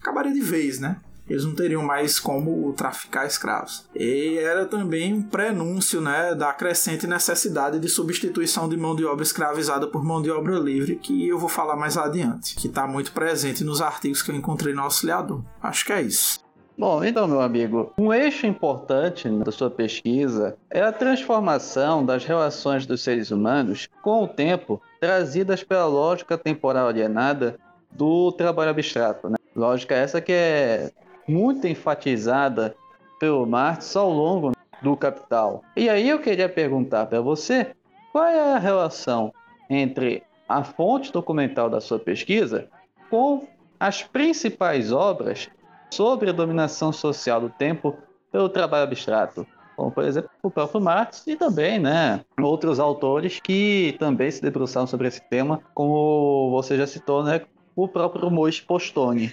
acabaria 0.00 0.32
de 0.32 0.40
vez, 0.40 0.78
né? 0.78 1.00
Eles 1.28 1.44
não 1.44 1.54
teriam 1.54 1.82
mais 1.82 2.18
como 2.18 2.72
traficar 2.72 3.26
escravos. 3.26 3.86
E 3.94 4.38
era 4.38 4.64
também 4.66 5.14
um 5.14 5.22
prenúncio 5.22 6.00
né, 6.00 6.34
da 6.34 6.52
crescente 6.52 7.06
necessidade 7.06 7.78
de 7.78 7.88
substituição 7.88 8.68
de 8.68 8.76
mão 8.76 8.94
de 8.94 9.04
obra 9.04 9.22
escravizada 9.22 9.86
por 9.86 10.04
mão 10.04 10.22
de 10.22 10.30
obra 10.30 10.58
livre, 10.58 10.96
que 10.96 11.28
eu 11.28 11.38
vou 11.38 11.48
falar 11.48 11.76
mais 11.76 11.96
adiante, 11.96 12.54
que 12.56 12.68
está 12.68 12.86
muito 12.86 13.12
presente 13.12 13.64
nos 13.64 13.80
artigos 13.80 14.22
que 14.22 14.30
eu 14.30 14.36
encontrei 14.36 14.74
no 14.74 14.82
Auxiliador. 14.82 15.42
Acho 15.62 15.84
que 15.84 15.92
é 15.92 16.02
isso. 16.02 16.46
Bom, 16.78 17.02
então, 17.02 17.26
meu 17.26 17.40
amigo, 17.40 17.94
um 17.96 18.12
eixo 18.12 18.46
importante 18.46 19.26
da 19.30 19.50
sua 19.50 19.70
pesquisa 19.70 20.58
é 20.68 20.82
a 20.82 20.92
transformação 20.92 22.04
das 22.04 22.26
relações 22.26 22.84
dos 22.84 23.02
seres 23.02 23.30
humanos 23.30 23.88
com 24.02 24.24
o 24.24 24.28
tempo 24.28 24.82
trazidas 25.00 25.64
pela 25.64 25.86
lógica 25.86 26.36
temporal 26.36 26.88
alienada 26.88 27.58
do 27.90 28.30
trabalho 28.32 28.70
abstrato. 28.70 29.30
Né? 29.30 29.36
Lógica 29.54 29.94
essa 29.94 30.20
que 30.20 30.32
é 30.32 30.90
muito 31.26 31.66
enfatizada 31.66 32.74
pelo 33.18 33.46
Marx 33.46 33.96
ao 33.96 34.10
longo 34.10 34.52
do 34.82 34.96
Capital. 34.96 35.62
E 35.76 35.88
aí 35.88 36.08
eu 36.08 36.18
queria 36.18 36.48
perguntar 36.48 37.06
para 37.06 37.20
você 37.20 37.74
qual 38.12 38.26
é 38.26 38.54
a 38.54 38.58
relação 38.58 39.32
entre 39.68 40.22
a 40.48 40.62
fonte 40.62 41.12
documental 41.12 41.68
da 41.68 41.80
sua 41.80 41.98
pesquisa 41.98 42.68
com 43.10 43.46
as 43.78 44.02
principais 44.02 44.92
obras 44.92 45.48
sobre 45.90 46.30
a 46.30 46.32
dominação 46.32 46.92
social 46.92 47.40
do 47.40 47.50
tempo 47.50 47.96
pelo 48.30 48.48
trabalho 48.48 48.84
abstrato, 48.84 49.46
como 49.76 49.90
por 49.90 50.04
exemplo 50.04 50.30
o 50.42 50.50
próprio 50.50 50.80
Marx 50.80 51.26
e 51.26 51.36
também, 51.36 51.78
né, 51.78 52.20
outros 52.40 52.80
autores 52.80 53.40
que 53.40 53.96
também 53.98 54.30
se 54.30 54.42
debruçaram 54.42 54.86
sobre 54.86 55.08
esse 55.08 55.20
tema, 55.28 55.60
como 55.74 56.50
você 56.50 56.76
já 56.76 56.86
citou, 56.86 57.22
né, 57.22 57.42
o 57.74 57.86
próprio 57.86 58.30
Moisés 58.30 58.62
Postone. 58.64 59.32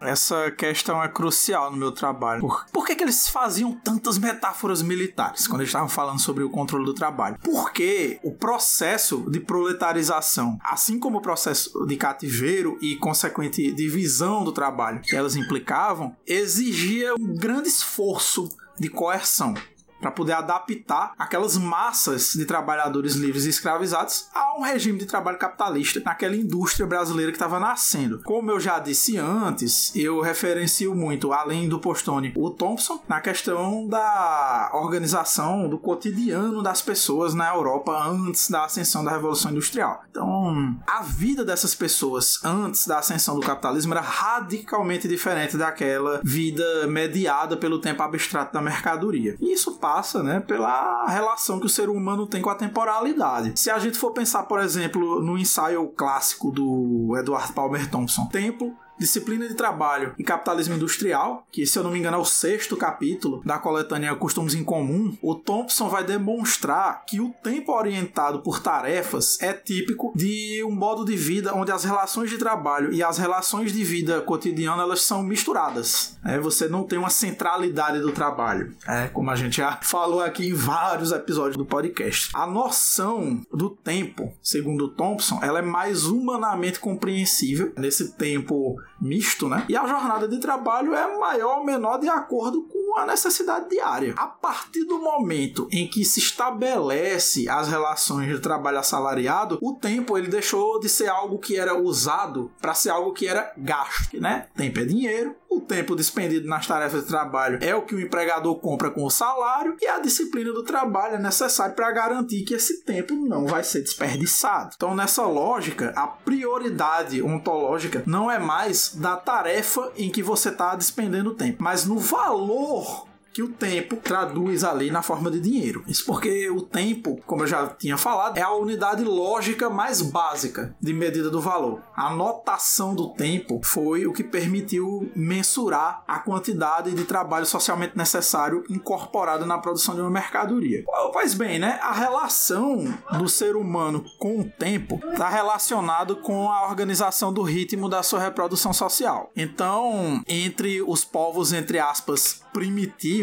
Essa 0.00 0.50
questão 0.50 1.02
é 1.02 1.08
crucial 1.08 1.70
no 1.70 1.76
meu 1.76 1.92
trabalho. 1.92 2.40
Por, 2.40 2.66
por 2.72 2.86
que, 2.86 2.94
que 2.94 3.04
eles 3.04 3.28
faziam 3.28 3.72
tantas 3.72 4.18
metáforas 4.18 4.82
militares 4.82 5.46
quando 5.46 5.60
eles 5.60 5.68
estavam 5.68 5.88
falando 5.88 6.20
sobre 6.20 6.42
o 6.42 6.50
controle 6.50 6.84
do 6.84 6.94
trabalho? 6.94 7.36
Porque 7.42 8.18
o 8.22 8.32
processo 8.32 9.30
de 9.30 9.40
proletarização, 9.40 10.58
assim 10.64 10.98
como 10.98 11.18
o 11.18 11.22
processo 11.22 11.84
de 11.86 11.96
cativeiro 11.96 12.78
e 12.80 12.96
consequente 12.96 13.70
divisão 13.72 14.42
do 14.42 14.52
trabalho 14.52 15.02
que 15.02 15.14
elas 15.14 15.36
implicavam, 15.36 16.16
exigia 16.26 17.14
um 17.14 17.34
grande 17.34 17.68
esforço 17.68 18.48
de 18.78 18.88
coerção 18.88 19.52
para 20.00 20.10
poder 20.10 20.32
adaptar 20.32 21.12
aquelas 21.18 21.56
massas 21.56 22.32
de 22.32 22.44
trabalhadores 22.44 23.14
livres 23.14 23.44
e 23.44 23.50
escravizados 23.50 24.28
a 24.34 24.58
um 24.58 24.62
regime 24.62 24.98
de 24.98 25.06
trabalho 25.06 25.38
capitalista 25.38 26.00
naquela 26.04 26.36
indústria 26.36 26.86
brasileira 26.86 27.30
que 27.30 27.36
estava 27.36 27.60
nascendo. 27.60 28.20
Como 28.24 28.50
eu 28.50 28.58
já 28.58 28.78
disse 28.78 29.16
antes, 29.18 29.94
eu 29.94 30.20
referencio 30.20 30.94
muito, 30.94 31.32
além 31.32 31.68
do 31.68 31.78
Postone, 31.78 32.32
o 32.36 32.50
Thompson, 32.50 33.00
na 33.08 33.20
questão 33.20 33.86
da 33.86 34.70
organização 34.74 35.68
do 35.68 35.78
cotidiano 35.78 36.62
das 36.62 36.82
pessoas 36.82 37.34
na 37.34 37.54
Europa 37.54 37.92
antes 37.92 38.50
da 38.50 38.64
ascensão 38.64 39.04
da 39.04 39.10
Revolução 39.10 39.50
Industrial. 39.50 40.02
Então, 40.10 40.76
a 40.86 41.02
vida 41.02 41.44
dessas 41.44 41.74
pessoas 41.74 42.40
antes 42.44 42.86
da 42.86 42.98
ascensão 42.98 43.34
do 43.34 43.46
capitalismo 43.46 43.92
era 43.92 44.00
radicalmente 44.00 45.08
diferente 45.08 45.56
daquela 45.56 46.20
vida 46.22 46.86
mediada 46.86 47.56
pelo 47.56 47.80
tempo 47.80 48.02
abstrato 48.02 48.52
da 48.52 48.60
mercadoria. 48.60 49.36
E 49.40 49.52
isso 49.52 49.78
passa, 49.78 49.89
né, 50.22 50.40
pela 50.40 51.06
relação 51.06 51.58
que 51.58 51.66
o 51.66 51.68
ser 51.68 51.88
humano 51.88 52.26
tem 52.26 52.40
com 52.40 52.50
a 52.50 52.54
temporalidade. 52.54 53.52
Se 53.56 53.70
a 53.70 53.78
gente 53.78 53.98
for 53.98 54.12
pensar, 54.12 54.44
por 54.44 54.60
exemplo, 54.60 55.22
no 55.22 55.36
ensaio 55.36 55.88
clássico 55.88 56.50
do 56.50 57.16
Edward 57.18 57.52
Palmer 57.52 57.90
Thompson, 57.90 58.26
Tempo 58.26 58.76
Disciplina 59.00 59.48
de 59.48 59.54
Trabalho 59.54 60.14
e 60.18 60.22
Capitalismo 60.22 60.74
Industrial, 60.74 61.46
que 61.50 61.64
se 61.64 61.78
eu 61.78 61.82
não 61.82 61.90
me 61.90 61.98
engano 61.98 62.18
é 62.18 62.20
o 62.20 62.24
sexto 62.24 62.76
capítulo 62.76 63.40
da 63.46 63.58
coletânea 63.58 64.14
Costumes 64.14 64.54
em 64.54 64.62
Comum, 64.62 65.16
o 65.22 65.34
Thompson 65.34 65.88
vai 65.88 66.04
demonstrar 66.04 67.02
que 67.06 67.18
o 67.18 67.34
tempo 67.42 67.72
orientado 67.72 68.40
por 68.40 68.60
tarefas 68.60 69.40
é 69.40 69.54
típico 69.54 70.12
de 70.14 70.62
um 70.66 70.70
modo 70.70 71.02
de 71.02 71.16
vida 71.16 71.54
onde 71.54 71.72
as 71.72 71.82
relações 71.82 72.28
de 72.28 72.36
trabalho 72.36 72.92
e 72.92 73.02
as 73.02 73.16
relações 73.16 73.72
de 73.72 73.82
vida 73.82 74.20
cotidiana 74.20 74.82
elas 74.82 75.00
são 75.00 75.22
misturadas. 75.22 76.18
É, 76.22 76.38
você 76.38 76.68
não 76.68 76.84
tem 76.84 76.98
uma 76.98 77.08
centralidade 77.08 78.00
do 78.00 78.12
trabalho, 78.12 78.76
é, 78.86 79.08
como 79.08 79.30
a 79.30 79.36
gente 79.36 79.56
já 79.56 79.78
falou 79.80 80.20
aqui 80.20 80.48
em 80.48 80.52
vários 80.52 81.10
episódios 81.10 81.56
do 81.56 81.64
podcast. 81.64 82.28
A 82.34 82.46
noção 82.46 83.40
do 83.50 83.70
tempo, 83.70 84.30
segundo 84.42 84.88
Thompson, 84.88 85.40
ela 85.42 85.60
é 85.60 85.62
mais 85.62 86.04
humanamente 86.04 86.78
compreensível 86.78 87.72
nesse 87.78 88.12
tempo 88.12 88.76
misto, 89.00 89.48
né? 89.48 89.64
E 89.68 89.76
a 89.76 89.86
jornada 89.86 90.28
de 90.28 90.38
trabalho 90.38 90.94
é 90.94 91.18
maior 91.18 91.58
ou 91.58 91.64
menor 91.64 91.98
de 91.98 92.08
acordo 92.08 92.62
com 92.62 92.98
a 92.98 93.06
necessidade 93.06 93.68
diária. 93.68 94.14
A 94.16 94.26
partir 94.26 94.84
do 94.84 94.98
momento 94.98 95.68
em 95.72 95.86
que 95.86 96.04
se 96.04 96.20
estabelece 96.20 97.48
as 97.48 97.68
relações 97.68 98.28
de 98.28 98.40
trabalho 98.40 98.78
assalariado, 98.78 99.58
o 99.62 99.74
tempo 99.74 100.16
ele 100.16 100.28
deixou 100.28 100.78
de 100.80 100.88
ser 100.88 101.08
algo 101.08 101.38
que 101.38 101.56
era 101.56 101.76
usado 101.76 102.50
para 102.60 102.74
ser 102.74 102.90
algo 102.90 103.12
que 103.12 103.26
era 103.26 103.52
gasto, 103.56 104.20
né? 104.20 104.46
Tempo 104.54 104.80
é 104.80 104.84
dinheiro, 104.84 105.34
o 105.48 105.60
tempo 105.60 105.96
despendido 105.96 106.48
nas 106.48 106.66
tarefas 106.66 107.02
de 107.02 107.08
trabalho 107.08 107.58
é 107.60 107.74
o 107.74 107.82
que 107.82 107.94
o 107.94 108.00
empregador 108.00 108.54
compra 108.60 108.90
com 108.90 109.04
o 109.04 109.10
salário 109.10 109.76
e 109.80 109.86
a 109.86 109.98
disciplina 109.98 110.52
do 110.52 110.62
trabalho 110.62 111.16
é 111.16 111.18
necessária 111.18 111.74
para 111.74 111.90
garantir 111.90 112.44
que 112.44 112.54
esse 112.54 112.82
tempo 112.82 113.14
não 113.14 113.46
vai 113.46 113.64
ser 113.64 113.80
desperdiçado. 113.80 114.74
Então, 114.76 114.94
nessa 114.94 115.26
lógica, 115.26 115.92
a 115.96 116.06
prioridade 116.06 117.20
ontológica 117.20 118.04
não 118.06 118.30
é 118.30 118.38
mais 118.38 118.89
da 118.94 119.16
tarefa 119.16 119.92
em 119.96 120.10
que 120.10 120.22
você 120.22 120.48
está 120.48 120.74
despendendo 120.74 121.34
tempo, 121.34 121.62
mas 121.62 121.84
no 121.84 121.98
valor 121.98 123.09
que 123.32 123.42
o 123.42 123.48
tempo 123.48 123.96
traduz 123.96 124.64
ali 124.64 124.90
na 124.90 125.02
forma 125.02 125.30
de 125.30 125.40
dinheiro. 125.40 125.84
Isso 125.86 126.04
porque 126.04 126.48
o 126.50 126.62
tempo, 126.62 127.20
como 127.26 127.42
eu 127.42 127.46
já 127.46 127.66
tinha 127.68 127.96
falado, 127.96 128.36
é 128.38 128.42
a 128.42 128.52
unidade 128.52 129.04
lógica 129.04 129.70
mais 129.70 130.02
básica 130.02 130.74
de 130.80 130.92
medida 130.92 131.30
do 131.30 131.40
valor. 131.40 131.82
A 131.94 132.10
notação 132.10 132.94
do 132.94 133.10
tempo 133.10 133.60
foi 133.62 134.06
o 134.06 134.12
que 134.12 134.24
permitiu 134.24 135.10
mensurar 135.14 136.02
a 136.06 136.18
quantidade 136.18 136.92
de 136.92 137.04
trabalho 137.04 137.46
socialmente 137.46 137.96
necessário 137.96 138.64
incorporado 138.68 139.46
na 139.46 139.58
produção 139.58 139.94
de 139.94 140.00
uma 140.00 140.10
mercadoria. 140.10 140.84
Pois 141.12 141.34
bem, 141.34 141.58
né? 141.58 141.78
A 141.82 141.92
relação 141.92 142.94
do 143.18 143.28
ser 143.28 143.56
humano 143.56 144.04
com 144.18 144.40
o 144.40 144.44
tempo 144.44 145.00
está 145.10 145.28
relacionado 145.28 146.16
com 146.16 146.50
a 146.50 146.66
organização 146.66 147.32
do 147.32 147.42
ritmo 147.42 147.88
da 147.88 148.02
sua 148.02 148.20
reprodução 148.20 148.72
social. 148.72 149.30
Então, 149.36 150.22
entre 150.26 150.82
os 150.82 151.04
povos 151.04 151.52
entre 151.52 151.78
aspas 151.78 152.42
primitivos, 152.52 153.19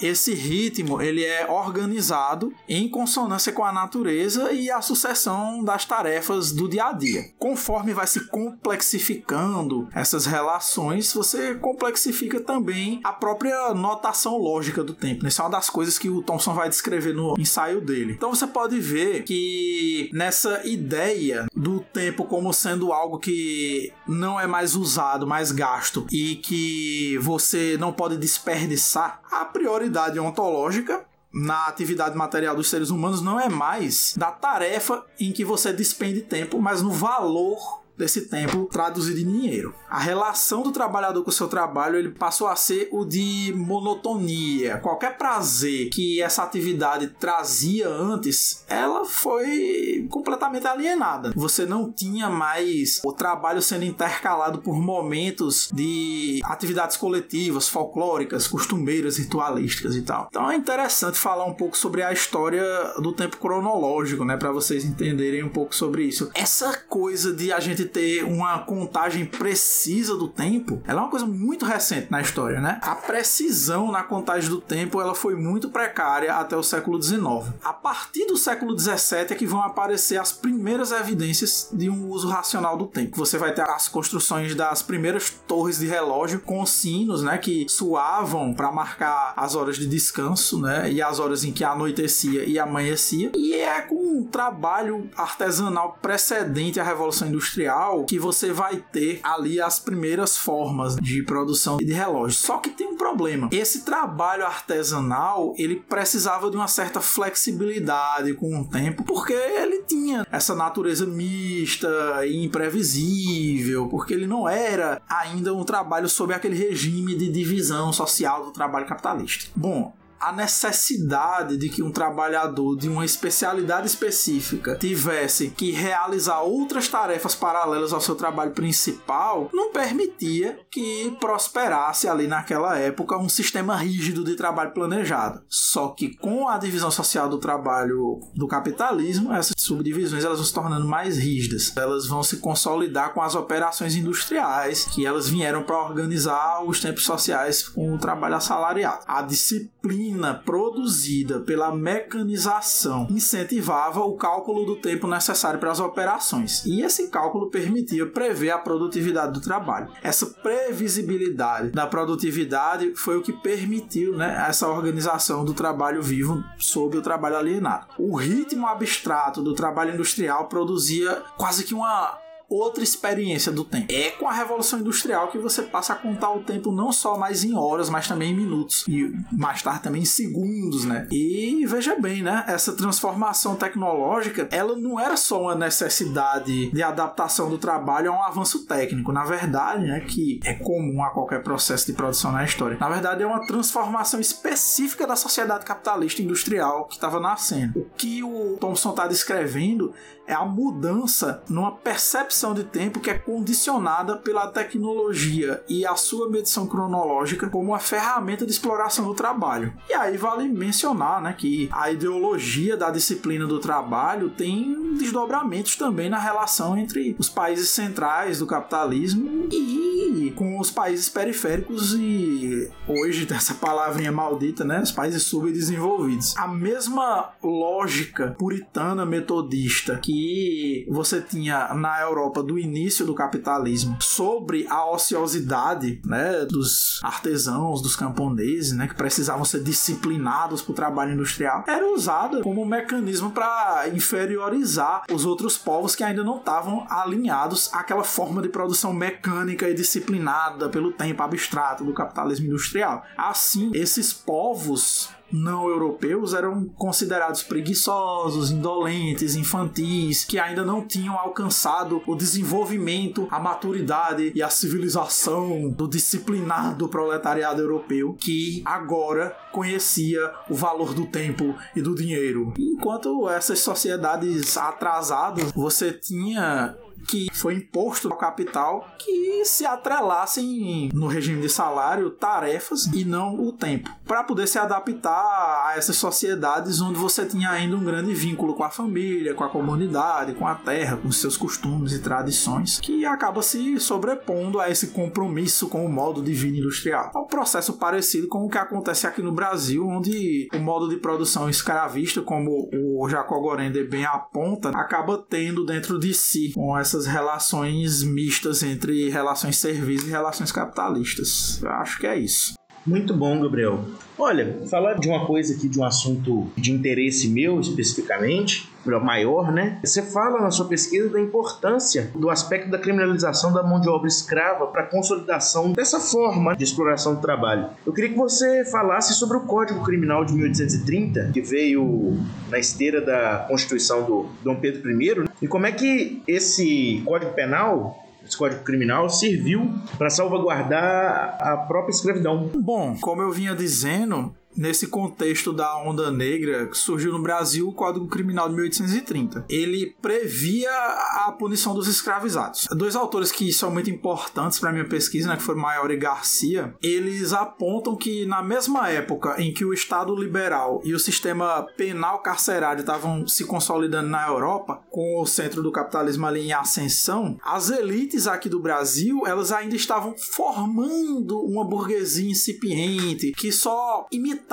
esse 0.00 0.34
ritmo 0.34 1.00
ele 1.00 1.24
é 1.24 1.50
organizado 1.50 2.52
em 2.68 2.88
consonância 2.88 3.52
com 3.52 3.64
a 3.64 3.72
natureza 3.72 4.52
e 4.52 4.70
a 4.70 4.80
sucessão 4.80 5.62
das 5.64 5.84
tarefas 5.84 6.52
do 6.52 6.68
dia 6.68 6.86
a 6.86 6.92
dia. 6.92 7.30
Conforme 7.38 7.94
vai 7.94 8.06
se 8.06 8.26
complexificando 8.28 9.88
essas 9.94 10.26
relações, 10.26 11.12
você 11.12 11.54
complexifica 11.54 12.40
também 12.40 13.00
a 13.04 13.12
própria 13.12 13.72
notação 13.74 14.36
lógica 14.36 14.84
do 14.84 14.94
tempo. 14.94 15.26
Isso 15.26 15.40
é 15.40 15.44
uma 15.44 15.50
das 15.50 15.70
coisas 15.70 15.98
que 15.98 16.08
o 16.08 16.22
Thompson 16.22 16.54
vai 16.54 16.68
descrever 16.68 17.14
no 17.14 17.34
ensaio 17.38 17.80
dele. 17.80 18.12
Então 18.12 18.34
você 18.34 18.46
pode 18.46 18.78
ver 18.80 19.22
que 19.24 20.10
nessa 20.12 20.66
ideia 20.66 21.46
do 21.54 21.80
tempo 21.80 22.24
como 22.24 22.52
sendo 22.52 22.92
algo 22.92 23.18
que 23.18 23.92
não 24.06 24.38
é 24.38 24.46
mais 24.46 24.74
usado, 24.74 25.26
mais 25.26 25.52
gasto 25.52 26.06
e 26.10 26.36
que 26.36 27.18
você 27.18 27.76
não 27.78 27.92
pode 27.92 28.16
desperdiçar, 28.16 29.20
a 29.30 29.44
prioridade 29.44 30.18
ontológica 30.18 31.04
na 31.32 31.66
atividade 31.66 32.16
material 32.16 32.56
dos 32.56 32.70
seres 32.70 32.90
humanos 32.90 33.20
não 33.20 33.38
é 33.38 33.48
mais 33.48 34.14
da 34.16 34.30
tarefa 34.30 35.04
em 35.20 35.32
que 35.32 35.44
você 35.44 35.72
despende 35.72 36.22
tempo, 36.22 36.60
mas 36.60 36.82
no 36.82 36.90
valor 36.90 37.82
desse 37.96 38.28
tempo 38.28 38.66
traduzido 38.66 39.20
em 39.20 39.24
dinheiro. 39.24 39.74
A 39.88 39.98
relação 39.98 40.62
do 40.62 40.72
trabalhador 40.72 41.22
com 41.22 41.30
o 41.30 41.32
seu 41.32 41.48
trabalho 41.48 41.96
ele 41.96 42.10
passou 42.10 42.46
a 42.46 42.56
ser 42.56 42.88
o 42.92 43.04
de 43.04 43.52
monotonia. 43.56 44.78
Qualquer 44.78 45.16
prazer 45.16 45.88
que 45.90 46.20
essa 46.20 46.42
atividade 46.42 47.08
trazia 47.18 47.88
antes, 47.88 48.64
ela 48.68 49.04
foi 49.04 50.06
completamente 50.10 50.66
alienada. 50.66 51.32
Você 51.34 51.64
não 51.64 51.90
tinha 51.90 52.28
mais 52.28 53.00
o 53.04 53.12
trabalho 53.12 53.62
sendo 53.62 53.84
intercalado 53.84 54.58
por 54.58 54.76
momentos 54.80 55.70
de 55.72 56.40
atividades 56.44 56.96
coletivas, 56.96 57.68
folclóricas, 57.68 58.46
costumeiras, 58.46 59.16
ritualísticas 59.16 59.94
e 59.96 60.02
tal. 60.02 60.28
Então 60.30 60.50
é 60.50 60.56
interessante 60.56 61.18
falar 61.18 61.44
um 61.44 61.54
pouco 61.54 61.76
sobre 61.76 62.02
a 62.02 62.12
história 62.12 62.62
do 62.98 63.12
tempo 63.12 63.38
cronológico, 63.38 64.24
né, 64.24 64.36
para 64.36 64.52
vocês 64.52 64.84
entenderem 64.84 65.42
um 65.42 65.48
pouco 65.48 65.74
sobre 65.74 66.04
isso. 66.04 66.30
Essa 66.34 66.76
coisa 66.88 67.32
de 67.32 67.52
a 67.52 67.60
gente 67.60 67.85
ter 67.86 68.24
uma 68.24 68.58
contagem 68.60 69.24
precisa 69.24 70.16
do 70.16 70.28
tempo, 70.28 70.82
ela 70.86 71.00
é 71.00 71.04
uma 71.04 71.10
coisa 71.10 71.26
muito 71.26 71.64
recente 71.64 72.08
na 72.10 72.20
história, 72.20 72.60
né? 72.60 72.78
A 72.82 72.94
precisão 72.94 73.90
na 73.90 74.02
contagem 74.02 74.48
do 74.48 74.60
tempo 74.60 75.00
ela 75.00 75.14
foi 75.14 75.34
muito 75.34 75.70
precária 75.70 76.34
até 76.34 76.56
o 76.56 76.62
século 76.62 77.00
XIX. 77.00 77.52
A 77.64 77.72
partir 77.72 78.26
do 78.26 78.36
século 78.36 78.78
XVII 78.78 79.26
é 79.30 79.34
que 79.34 79.46
vão 79.46 79.62
aparecer 79.62 80.18
as 80.18 80.32
primeiras 80.32 80.92
evidências 80.92 81.68
de 81.72 81.88
um 81.88 82.08
uso 82.08 82.28
racional 82.28 82.76
do 82.76 82.86
tempo. 82.86 83.16
Você 83.16 83.38
vai 83.38 83.52
ter 83.52 83.62
as 83.62 83.88
construções 83.88 84.54
das 84.54 84.82
primeiras 84.82 85.30
torres 85.46 85.78
de 85.78 85.86
relógio 85.86 86.40
com 86.40 86.64
sinos, 86.66 87.22
né, 87.22 87.38
que 87.38 87.66
soavam 87.68 88.54
para 88.54 88.72
marcar 88.72 89.32
as 89.36 89.54
horas 89.54 89.76
de 89.76 89.86
descanso, 89.86 90.60
né, 90.60 90.90
e 90.90 91.02
as 91.02 91.18
horas 91.18 91.44
em 91.44 91.52
que 91.52 91.64
anoitecia 91.64 92.44
e 92.44 92.58
amanhecia. 92.58 93.32
E 93.34 93.54
é 93.54 93.80
com 93.82 94.18
um 94.18 94.24
trabalho 94.24 95.08
artesanal 95.16 95.98
precedente 96.00 96.80
à 96.80 96.84
Revolução 96.84 97.28
Industrial 97.28 97.75
que 98.08 98.18
você 98.18 98.52
vai 98.52 98.76
ter 98.76 99.20
ali 99.22 99.60
as 99.60 99.78
primeiras 99.78 100.36
formas 100.36 100.96
de 100.96 101.22
produção 101.22 101.76
de 101.78 101.92
relógios. 101.92 102.38
Só 102.38 102.58
que 102.58 102.70
tem 102.70 102.86
um 102.86 102.96
problema. 102.96 103.48
Esse 103.52 103.84
trabalho 103.84 104.44
artesanal, 104.44 105.54
ele 105.58 105.76
precisava 105.76 106.50
de 106.50 106.56
uma 106.56 106.68
certa 106.68 107.00
flexibilidade 107.00 108.34
com 108.34 108.60
o 108.60 108.64
tempo, 108.68 109.04
porque 109.04 109.32
ele 109.32 109.82
tinha 109.82 110.26
essa 110.30 110.54
natureza 110.54 111.06
mista 111.06 111.88
e 112.26 112.44
imprevisível, 112.44 113.88
porque 113.88 114.14
ele 114.14 114.26
não 114.26 114.48
era 114.48 115.00
ainda 115.08 115.54
um 115.54 115.64
trabalho 115.64 116.08
sob 116.08 116.34
aquele 116.34 116.56
regime 116.56 117.14
de 117.14 117.28
divisão 117.30 117.92
social 117.92 118.44
do 118.44 118.50
trabalho 118.52 118.86
capitalista. 118.86 119.50
Bom, 119.54 119.94
a 120.26 120.32
necessidade 120.32 121.56
de 121.56 121.68
que 121.68 121.84
um 121.84 121.92
trabalhador 121.92 122.76
de 122.76 122.88
uma 122.88 123.04
especialidade 123.04 123.86
específica 123.86 124.74
tivesse 124.74 125.50
que 125.50 125.70
realizar 125.70 126.40
outras 126.40 126.88
tarefas 126.88 127.36
paralelas 127.36 127.92
ao 127.92 128.00
seu 128.00 128.16
trabalho 128.16 128.50
principal 128.50 129.48
não 129.52 129.70
permitia 129.70 130.58
que 130.68 131.16
prosperasse 131.20 132.08
ali 132.08 132.26
naquela 132.26 132.76
época 132.76 133.16
um 133.16 133.28
sistema 133.28 133.76
rígido 133.76 134.24
de 134.24 134.34
trabalho 134.34 134.72
planejado. 134.72 135.42
Só 135.48 135.88
que 135.90 136.16
com 136.16 136.48
a 136.48 136.58
divisão 136.58 136.90
social 136.90 137.28
do 137.28 137.38
trabalho 137.38 138.18
do 138.34 138.48
capitalismo, 138.48 139.32
essas 139.32 139.54
subdivisões 139.56 140.24
elas 140.24 140.38
vão 140.38 140.46
se 140.46 140.52
tornando 140.52 140.88
mais 140.88 141.18
rígidas. 141.18 141.72
Elas 141.76 142.08
vão 142.08 142.24
se 142.24 142.38
consolidar 142.38 143.14
com 143.14 143.22
as 143.22 143.36
operações 143.36 143.94
industriais 143.94 144.86
que 144.86 145.06
elas 145.06 145.28
vieram 145.28 145.62
para 145.62 145.80
organizar 145.80 146.64
os 146.64 146.80
tempos 146.80 147.04
sociais 147.04 147.68
com 147.68 147.94
o 147.94 147.98
trabalho 147.98 148.34
assalariado. 148.34 149.04
A 149.06 149.22
disciplina 149.22 150.15
produzida 150.44 151.40
pela 151.40 151.74
mecanização 151.74 153.06
incentivava 153.10 154.00
o 154.00 154.16
cálculo 154.16 154.64
do 154.64 154.76
tempo 154.76 155.06
necessário 155.06 155.58
para 155.58 155.70
as 155.70 155.80
operações, 155.80 156.64
e 156.64 156.82
esse 156.82 157.08
cálculo 157.08 157.50
permitia 157.50 158.06
prever 158.06 158.50
a 158.50 158.58
produtividade 158.58 159.32
do 159.32 159.40
trabalho. 159.40 159.88
Essa 160.02 160.26
previsibilidade 160.26 161.70
da 161.70 161.86
produtividade 161.86 162.94
foi 162.94 163.16
o 163.16 163.22
que 163.22 163.32
permitiu 163.32 164.16
né, 164.16 164.44
essa 164.48 164.68
organização 164.68 165.44
do 165.44 165.54
trabalho 165.54 166.02
vivo 166.02 166.42
sob 166.58 166.96
o 166.96 167.02
trabalho 167.02 167.36
alienado. 167.36 167.86
O 167.98 168.16
ritmo 168.16 168.66
abstrato 168.66 169.42
do 169.42 169.54
trabalho 169.54 169.94
industrial 169.94 170.48
produzia 170.48 171.22
quase 171.36 171.64
que 171.64 171.74
uma 171.74 172.18
outra 172.48 172.82
experiência 172.82 173.50
do 173.50 173.64
tempo. 173.64 173.92
É 173.92 174.10
com 174.10 174.28
a 174.28 174.32
Revolução 174.32 174.80
Industrial 174.80 175.28
que 175.28 175.38
você 175.38 175.62
passa 175.62 175.92
a 175.92 175.96
contar 175.96 176.30
o 176.30 176.40
tempo 176.40 176.72
não 176.72 176.92
só 176.92 177.18
mais 177.18 177.44
em 177.44 177.54
horas, 177.54 177.90
mas 177.90 178.08
também 178.08 178.30
em 178.30 178.36
minutos 178.36 178.84
e 178.88 179.12
mais 179.32 179.62
tarde 179.62 179.82
também 179.82 180.02
em 180.02 180.06
segundos, 180.06 180.84
né? 180.84 181.06
E 181.10 181.64
veja 181.66 181.96
bem, 181.96 182.22
né? 182.22 182.44
Essa 182.46 182.72
transformação 182.72 183.56
tecnológica, 183.56 184.48
ela 184.50 184.76
não 184.76 184.98
era 184.98 185.16
só 185.16 185.42
uma 185.42 185.54
necessidade 185.54 186.70
de 186.70 186.82
adaptação 186.82 187.48
do 187.48 187.58
trabalho 187.58 188.12
a 188.12 188.16
um 188.16 188.22
avanço 188.22 188.66
técnico. 188.66 189.12
Na 189.12 189.24
verdade, 189.24 189.86
né, 189.86 190.00
que 190.00 190.40
é 190.44 190.54
comum 190.54 191.02
a 191.02 191.10
qualquer 191.10 191.42
processo 191.42 191.86
de 191.86 191.92
produção 191.92 192.32
na 192.32 192.44
história. 192.44 192.76
Na 192.78 192.88
verdade, 192.88 193.22
é 193.22 193.26
uma 193.26 193.46
transformação 193.46 194.20
específica 194.20 195.06
da 195.06 195.16
sociedade 195.16 195.64
capitalista 195.64 196.22
industrial 196.22 196.86
que 196.86 196.94
estava 196.94 197.18
nascendo. 197.18 197.80
O 197.80 197.86
que 197.96 198.22
o 198.22 198.56
Thompson 198.60 198.90
está 198.90 199.06
descrevendo 199.06 199.92
é 200.26 200.34
a 200.34 200.44
mudança 200.44 201.42
numa 201.48 201.72
percepção 201.72 202.35
de 202.54 202.64
tempo 202.64 203.00
que 203.00 203.10
é 203.10 203.14
condicionada 203.14 204.16
pela 204.16 204.48
tecnologia 204.48 205.62
e 205.68 205.86
a 205.86 205.96
sua 205.96 206.28
medição 206.28 206.66
cronológica 206.66 207.48
como 207.48 207.70
uma 207.70 207.78
ferramenta 207.78 208.44
de 208.44 208.52
exploração 208.52 209.06
do 209.06 209.14
trabalho. 209.14 209.72
E 209.88 209.94
aí 209.94 210.16
vale 210.16 210.48
mencionar 210.48 211.22
né, 211.22 211.34
que 211.36 211.68
a 211.72 211.90
ideologia 211.90 212.76
da 212.76 212.90
disciplina 212.90 213.46
do 213.46 213.58
trabalho 213.58 214.30
tem 214.30 214.96
desdobramentos 214.96 215.76
também 215.76 216.08
na 216.08 216.18
relação 216.18 216.76
entre 216.76 217.16
os 217.18 217.28
países 217.28 217.70
centrais 217.70 218.38
do 218.38 218.46
capitalismo 218.46 219.48
e 219.50 220.32
com 220.36 220.58
os 220.58 220.70
países 220.70 221.08
periféricos 221.08 221.94
e 221.94 222.70
hoje 222.86 223.26
essa 223.30 223.54
palavrinha 223.54 224.12
maldita, 224.12 224.64
né, 224.64 224.80
os 224.80 224.92
países 224.92 225.22
subdesenvolvidos. 225.24 226.36
A 226.36 226.48
mesma 226.48 227.30
lógica 227.42 228.34
puritana 228.38 229.06
metodista 229.06 229.98
que 229.98 230.86
você 230.90 231.20
tinha 231.20 231.74
na 231.74 232.00
Europa 232.00 232.25
do 232.30 232.58
início 232.58 233.06
do 233.06 233.14
capitalismo 233.14 233.96
sobre 234.00 234.66
a 234.68 234.90
ociosidade 234.90 236.00
né, 236.04 236.44
dos 236.44 237.00
artesãos, 237.02 237.82
dos 237.82 237.96
camponeses, 237.96 238.72
né, 238.72 238.86
que 238.86 238.94
precisavam 238.94 239.44
ser 239.44 239.62
disciplinados 239.62 240.62
para 240.62 240.72
o 240.72 240.74
trabalho 240.74 241.12
industrial, 241.12 241.64
era 241.66 241.86
usada 241.92 242.42
como 242.42 242.62
um 242.62 242.66
mecanismo 242.66 243.30
para 243.30 243.88
inferiorizar 243.92 245.04
os 245.10 245.24
outros 245.24 245.56
povos 245.56 245.94
que 245.94 246.04
ainda 246.04 246.22
não 246.22 246.38
estavam 246.38 246.86
alinhados 246.90 247.72
àquela 247.72 248.04
forma 248.04 248.42
de 248.42 248.48
produção 248.48 248.92
mecânica 248.92 249.68
e 249.68 249.74
disciplinada 249.74 250.68
pelo 250.68 250.92
tempo 250.92 251.22
abstrato 251.22 251.84
do 251.84 251.92
capitalismo 251.92 252.46
industrial. 252.46 253.04
Assim, 253.16 253.70
esses 253.74 254.12
povos 254.12 255.10
não 255.36 255.68
europeus 255.68 256.32
eram 256.34 256.64
considerados 256.76 257.42
preguiçosos, 257.42 258.50
indolentes, 258.50 259.36
infantis, 259.36 260.24
que 260.24 260.38
ainda 260.38 260.64
não 260.64 260.80
tinham 260.80 261.18
alcançado 261.18 262.02
o 262.06 262.14
desenvolvimento, 262.14 263.28
a 263.30 263.38
maturidade 263.38 264.32
e 264.34 264.42
a 264.42 264.48
civilização 264.48 265.68
do 265.68 265.86
disciplinado 265.86 266.88
proletariado 266.88 267.60
europeu, 267.60 268.14
que 268.18 268.62
agora 268.64 269.36
conhecia 269.52 270.32
o 270.48 270.54
valor 270.54 270.94
do 270.94 271.06
tempo 271.06 271.54
e 271.74 271.82
do 271.82 271.94
dinheiro. 271.94 272.52
Enquanto 272.58 273.28
essas 273.28 273.60
sociedades 273.60 274.56
atrasadas, 274.56 275.52
você 275.52 275.92
tinha 275.92 276.76
que 277.06 277.28
foi 277.32 277.54
imposto 277.54 278.08
ao 278.08 278.18
capital 278.18 278.88
que 278.98 279.44
se 279.44 279.64
atrelassem 279.64 280.90
no 280.92 281.06
regime 281.06 281.40
de 281.40 281.48
salário 281.48 282.10
tarefas 282.10 282.86
e 282.86 283.04
não 283.04 283.38
o 283.38 283.52
tempo, 283.52 283.90
para 284.04 284.24
poder 284.24 284.46
se 284.46 284.58
adaptar 284.58 285.66
a 285.66 285.74
essas 285.76 285.96
sociedades 285.96 286.80
onde 286.80 286.98
você 286.98 287.24
tinha 287.24 287.50
ainda 287.50 287.76
um 287.76 287.84
grande 287.84 288.12
vínculo 288.14 288.54
com 288.54 288.64
a 288.64 288.70
família, 288.70 289.34
com 289.34 289.44
a 289.44 289.48
comunidade, 289.48 290.34
com 290.34 290.46
a 290.46 290.54
terra, 290.54 290.96
com 290.96 291.10
seus 291.12 291.36
costumes 291.36 291.92
e 291.92 292.00
tradições, 292.00 292.80
que 292.80 293.04
acaba 293.04 293.42
se 293.42 293.78
sobrepondo 293.78 294.60
a 294.60 294.70
esse 294.70 294.88
compromisso 294.88 295.68
com 295.68 295.84
o 295.84 295.92
modo 295.92 296.22
de 296.22 296.32
vida 296.32 296.58
industrial. 296.58 297.10
É 297.14 297.18
um 297.18 297.26
processo 297.26 297.74
parecido 297.74 298.28
com 298.28 298.44
o 298.44 298.48
que 298.48 298.58
acontece 298.58 299.06
aqui 299.06 299.22
no 299.22 299.32
Brasil, 299.32 299.86
onde 299.86 300.48
o 300.54 300.58
modo 300.58 300.88
de 300.88 300.96
produção 300.96 301.48
escravista, 301.48 302.22
como 302.22 302.68
o 302.72 303.08
Jacob 303.08 303.40
Gorender 303.40 303.88
bem 303.88 304.04
aponta, 304.04 304.70
acaba 304.70 305.18
tendo 305.18 305.64
dentro 305.64 305.98
de 305.98 306.12
si 306.14 306.52
com 306.54 306.76
essa 306.76 306.95
essas 306.96 307.06
relações 307.06 308.02
mistas 308.02 308.62
entre 308.62 309.10
relações 309.10 309.56
serviço 309.56 310.06
e 310.06 310.10
relações 310.10 310.50
capitalistas. 310.50 311.60
Eu 311.62 311.70
acho 311.70 311.98
que 311.98 312.06
é 312.06 312.18
isso. 312.18 312.54
Muito 312.86 313.12
bom, 313.14 313.40
Gabriel. 313.40 313.84
Olha, 314.18 314.58
falar 314.70 314.94
de 314.94 315.08
uma 315.08 315.26
coisa 315.26 315.54
aqui, 315.54 315.68
de 315.68 315.78
um 315.78 315.84
assunto 315.84 316.46
de 316.56 316.72
interesse 316.72 317.28
meu 317.28 317.60
especificamente, 317.60 318.70
maior, 319.02 319.52
né? 319.52 319.80
Você 319.84 320.00
fala 320.00 320.40
na 320.40 320.50
sua 320.52 320.66
pesquisa 320.66 321.08
da 321.08 321.20
importância 321.20 322.10
do 322.14 322.30
aspecto 322.30 322.70
da 322.70 322.78
criminalização 322.78 323.52
da 323.52 323.60
mão 323.60 323.80
de 323.80 323.88
obra 323.88 324.06
escrava 324.06 324.68
para 324.68 324.82
a 324.82 324.86
consolidação 324.86 325.72
dessa 325.72 325.98
forma 325.98 326.54
de 326.54 326.62
exploração 326.62 327.16
do 327.16 327.20
trabalho. 327.20 327.68
Eu 327.84 327.92
queria 327.92 328.10
que 328.10 328.16
você 328.16 328.64
falasse 328.66 329.14
sobre 329.14 329.38
o 329.38 329.40
Código 329.40 329.82
Criminal 329.82 330.24
de 330.24 330.34
1830, 330.34 331.30
que 331.32 331.40
veio 331.40 332.16
na 332.48 332.60
esteira 332.60 333.00
da 333.00 333.46
Constituição 333.48 334.04
do 334.04 334.26
Dom 334.44 334.54
Pedro 334.54 334.88
I, 334.88 335.18
né? 335.18 335.24
e 335.42 335.48
como 335.48 335.66
é 335.66 335.72
que 335.72 336.22
esse 336.28 337.02
Código 337.04 337.32
Penal 337.32 338.05
esse 338.26 338.36
Código 338.36 338.62
Criminal 338.62 339.08
serviu 339.08 339.72
para 339.96 340.10
salvaguardar 340.10 341.38
a 341.40 341.56
própria 341.56 341.92
escravidão. 341.92 342.50
Bom, 342.54 342.96
como 343.00 343.22
eu 343.22 343.30
vinha 343.30 343.54
dizendo, 343.54 344.34
nesse 344.56 344.86
contexto 344.86 345.52
da 345.52 345.76
onda 345.78 346.10
negra 346.10 346.66
que 346.66 346.76
surgiu 346.76 347.12
no 347.12 347.22
Brasil 347.22 347.68
o 347.68 347.72
Código 347.72 348.06
Criminal 348.08 348.48
de 348.48 348.54
1830. 348.54 349.44
Ele 349.48 349.94
previa 350.00 350.70
a 350.70 351.34
punição 351.38 351.74
dos 351.74 351.86
escravizados. 351.88 352.66
Dois 352.72 352.96
autores 352.96 353.30
que 353.30 353.52
são 353.52 353.70
muito 353.70 353.90
importantes 353.90 354.58
para 354.58 354.72
minha 354.72 354.86
pesquisa, 354.86 355.28
né, 355.28 355.36
que 355.36 355.42
foram 355.42 355.60
Maior 355.60 355.90
e 355.90 355.96
Garcia, 355.96 356.74
eles 356.82 357.32
apontam 357.32 357.96
que 357.96 358.24
na 358.26 358.42
mesma 358.42 358.88
época 358.88 359.40
em 359.40 359.52
que 359.52 359.64
o 359.64 359.72
Estado 359.72 360.14
liberal 360.14 360.80
e 360.84 360.94
o 360.94 360.98
sistema 360.98 361.66
penal 361.76 362.20
carcerário 362.20 362.80
estavam 362.80 363.26
se 363.26 363.44
consolidando 363.44 364.08
na 364.08 364.26
Europa, 364.26 364.82
com 364.90 365.20
o 365.20 365.26
centro 365.26 365.62
do 365.62 365.72
capitalismo 365.72 366.26
ali 366.26 366.46
em 366.46 366.52
ascensão, 366.52 367.38
as 367.42 367.70
elites 367.70 368.26
aqui 368.26 368.48
do 368.48 368.60
Brasil, 368.60 369.22
elas 369.26 369.52
ainda 369.52 369.76
estavam 369.76 370.14
formando 370.16 371.40
uma 371.40 371.64
burguesia 371.64 372.30
incipiente 372.30 373.32
que 373.32 373.52
só 373.52 374.06
imitava 374.10 374.45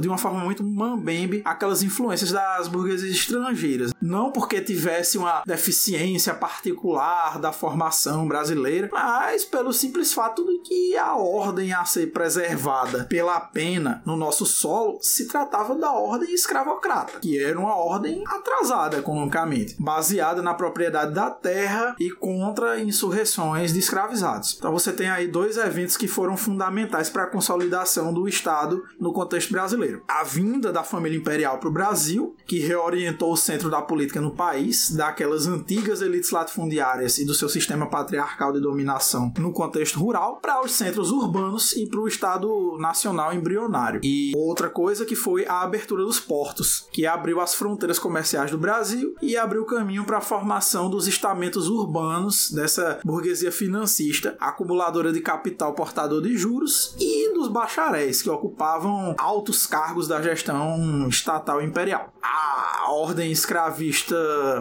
de 0.00 0.08
uma 0.08 0.18
forma 0.18 0.40
muito 0.40 0.62
mambembe 0.62 1.42
aquelas 1.44 1.82
influências 1.82 2.30
das 2.30 2.68
burguesias 2.68 3.10
estrangeiras. 3.10 3.92
Não 4.00 4.30
porque 4.30 4.60
tivesse 4.60 5.18
uma 5.18 5.42
deficiência 5.44 6.34
particular 6.34 7.38
da 7.38 7.52
formação 7.52 8.28
brasileira, 8.28 8.88
mas 8.92 9.44
pelo 9.44 9.72
simples 9.72 10.12
fato 10.12 10.44
de 10.44 10.58
que 10.58 10.96
a 10.96 11.16
ordem 11.16 11.72
a 11.72 11.84
ser 11.84 12.12
preservada 12.12 13.04
pela 13.04 13.40
pena 13.40 14.02
no 14.06 14.16
nosso 14.16 14.46
solo 14.46 14.98
se 15.00 15.26
tratava 15.26 15.74
da 15.74 15.92
ordem 15.92 16.32
escravocrata, 16.32 17.18
que 17.20 17.42
era 17.42 17.58
uma 17.58 17.74
ordem 17.74 18.22
atrasada 18.26 18.98
economicamente, 18.98 19.76
baseada 19.78 20.42
na 20.42 20.54
propriedade 20.54 21.12
da 21.12 21.30
terra 21.30 21.94
e 21.98 22.10
contra 22.10 22.80
insurreições 22.80 23.72
de 23.72 23.78
escravizados. 23.78 24.56
Então 24.58 24.72
você 24.72 24.92
tem 24.92 25.08
aí 25.08 25.26
dois 25.26 25.56
eventos 25.56 25.96
que 25.96 26.08
foram 26.08 26.36
fundamentais 26.36 27.10
para 27.10 27.24
a 27.24 27.30
consolidação 27.30 28.12
do 28.12 28.28
Estado 28.28 28.84
no 28.98 29.12
contexto 29.12 29.39
contexto 29.40 29.52
brasileiro. 29.52 30.02
A 30.06 30.22
vinda 30.22 30.72
da 30.72 30.82
família 30.82 31.16
imperial 31.16 31.58
para 31.58 31.68
o 31.68 31.72
Brasil, 31.72 32.36
que 32.46 32.58
reorientou 32.58 33.32
o 33.32 33.36
centro 33.36 33.70
da 33.70 33.80
política 33.80 34.20
no 34.20 34.32
país, 34.32 34.90
daquelas 34.90 35.46
antigas 35.46 36.02
elites 36.02 36.30
latifundiárias 36.30 37.18
e 37.18 37.24
do 37.24 37.34
seu 37.34 37.48
sistema 37.48 37.88
patriarcal 37.88 38.52
de 38.52 38.60
dominação 38.60 39.32
no 39.38 39.52
contexto 39.52 39.98
rural, 39.98 40.38
para 40.42 40.62
os 40.62 40.72
centros 40.72 41.10
urbanos 41.10 41.72
e 41.72 41.86
para 41.86 42.00
o 42.00 42.08
Estado 42.08 42.76
nacional 42.78 43.32
embrionário. 43.32 44.00
E 44.04 44.32
outra 44.36 44.68
coisa 44.68 45.04
que 45.04 45.16
foi 45.16 45.46
a 45.46 45.62
abertura 45.62 46.04
dos 46.04 46.20
portos, 46.20 46.88
que 46.92 47.06
abriu 47.06 47.40
as 47.40 47.54
fronteiras 47.54 47.98
comerciais 47.98 48.50
do 48.50 48.58
Brasil 48.58 49.14
e 49.22 49.36
abriu 49.36 49.64
caminho 49.64 50.04
para 50.04 50.18
a 50.18 50.22
formação 50.22 50.90
dos 50.90 51.06
estamentos 51.06 51.68
urbanos 51.68 52.50
dessa 52.50 53.00
burguesia 53.04 53.52
financista, 53.52 54.36
acumuladora 54.38 55.12
de 55.12 55.20
capital 55.20 55.72
portador 55.74 56.20
de 56.20 56.36
juros 56.36 56.94
e 56.98 57.32
dos 57.32 57.48
bacharéis 57.48 58.22
que 58.22 58.30
ocupavam 58.30 59.14
altos 59.30 59.64
cargos 59.64 60.08
da 60.08 60.20
gestão 60.20 61.08
estatal 61.08 61.62
imperial. 61.62 62.12
A 62.20 62.92
ordem 62.92 63.30
escravista 63.30 64.16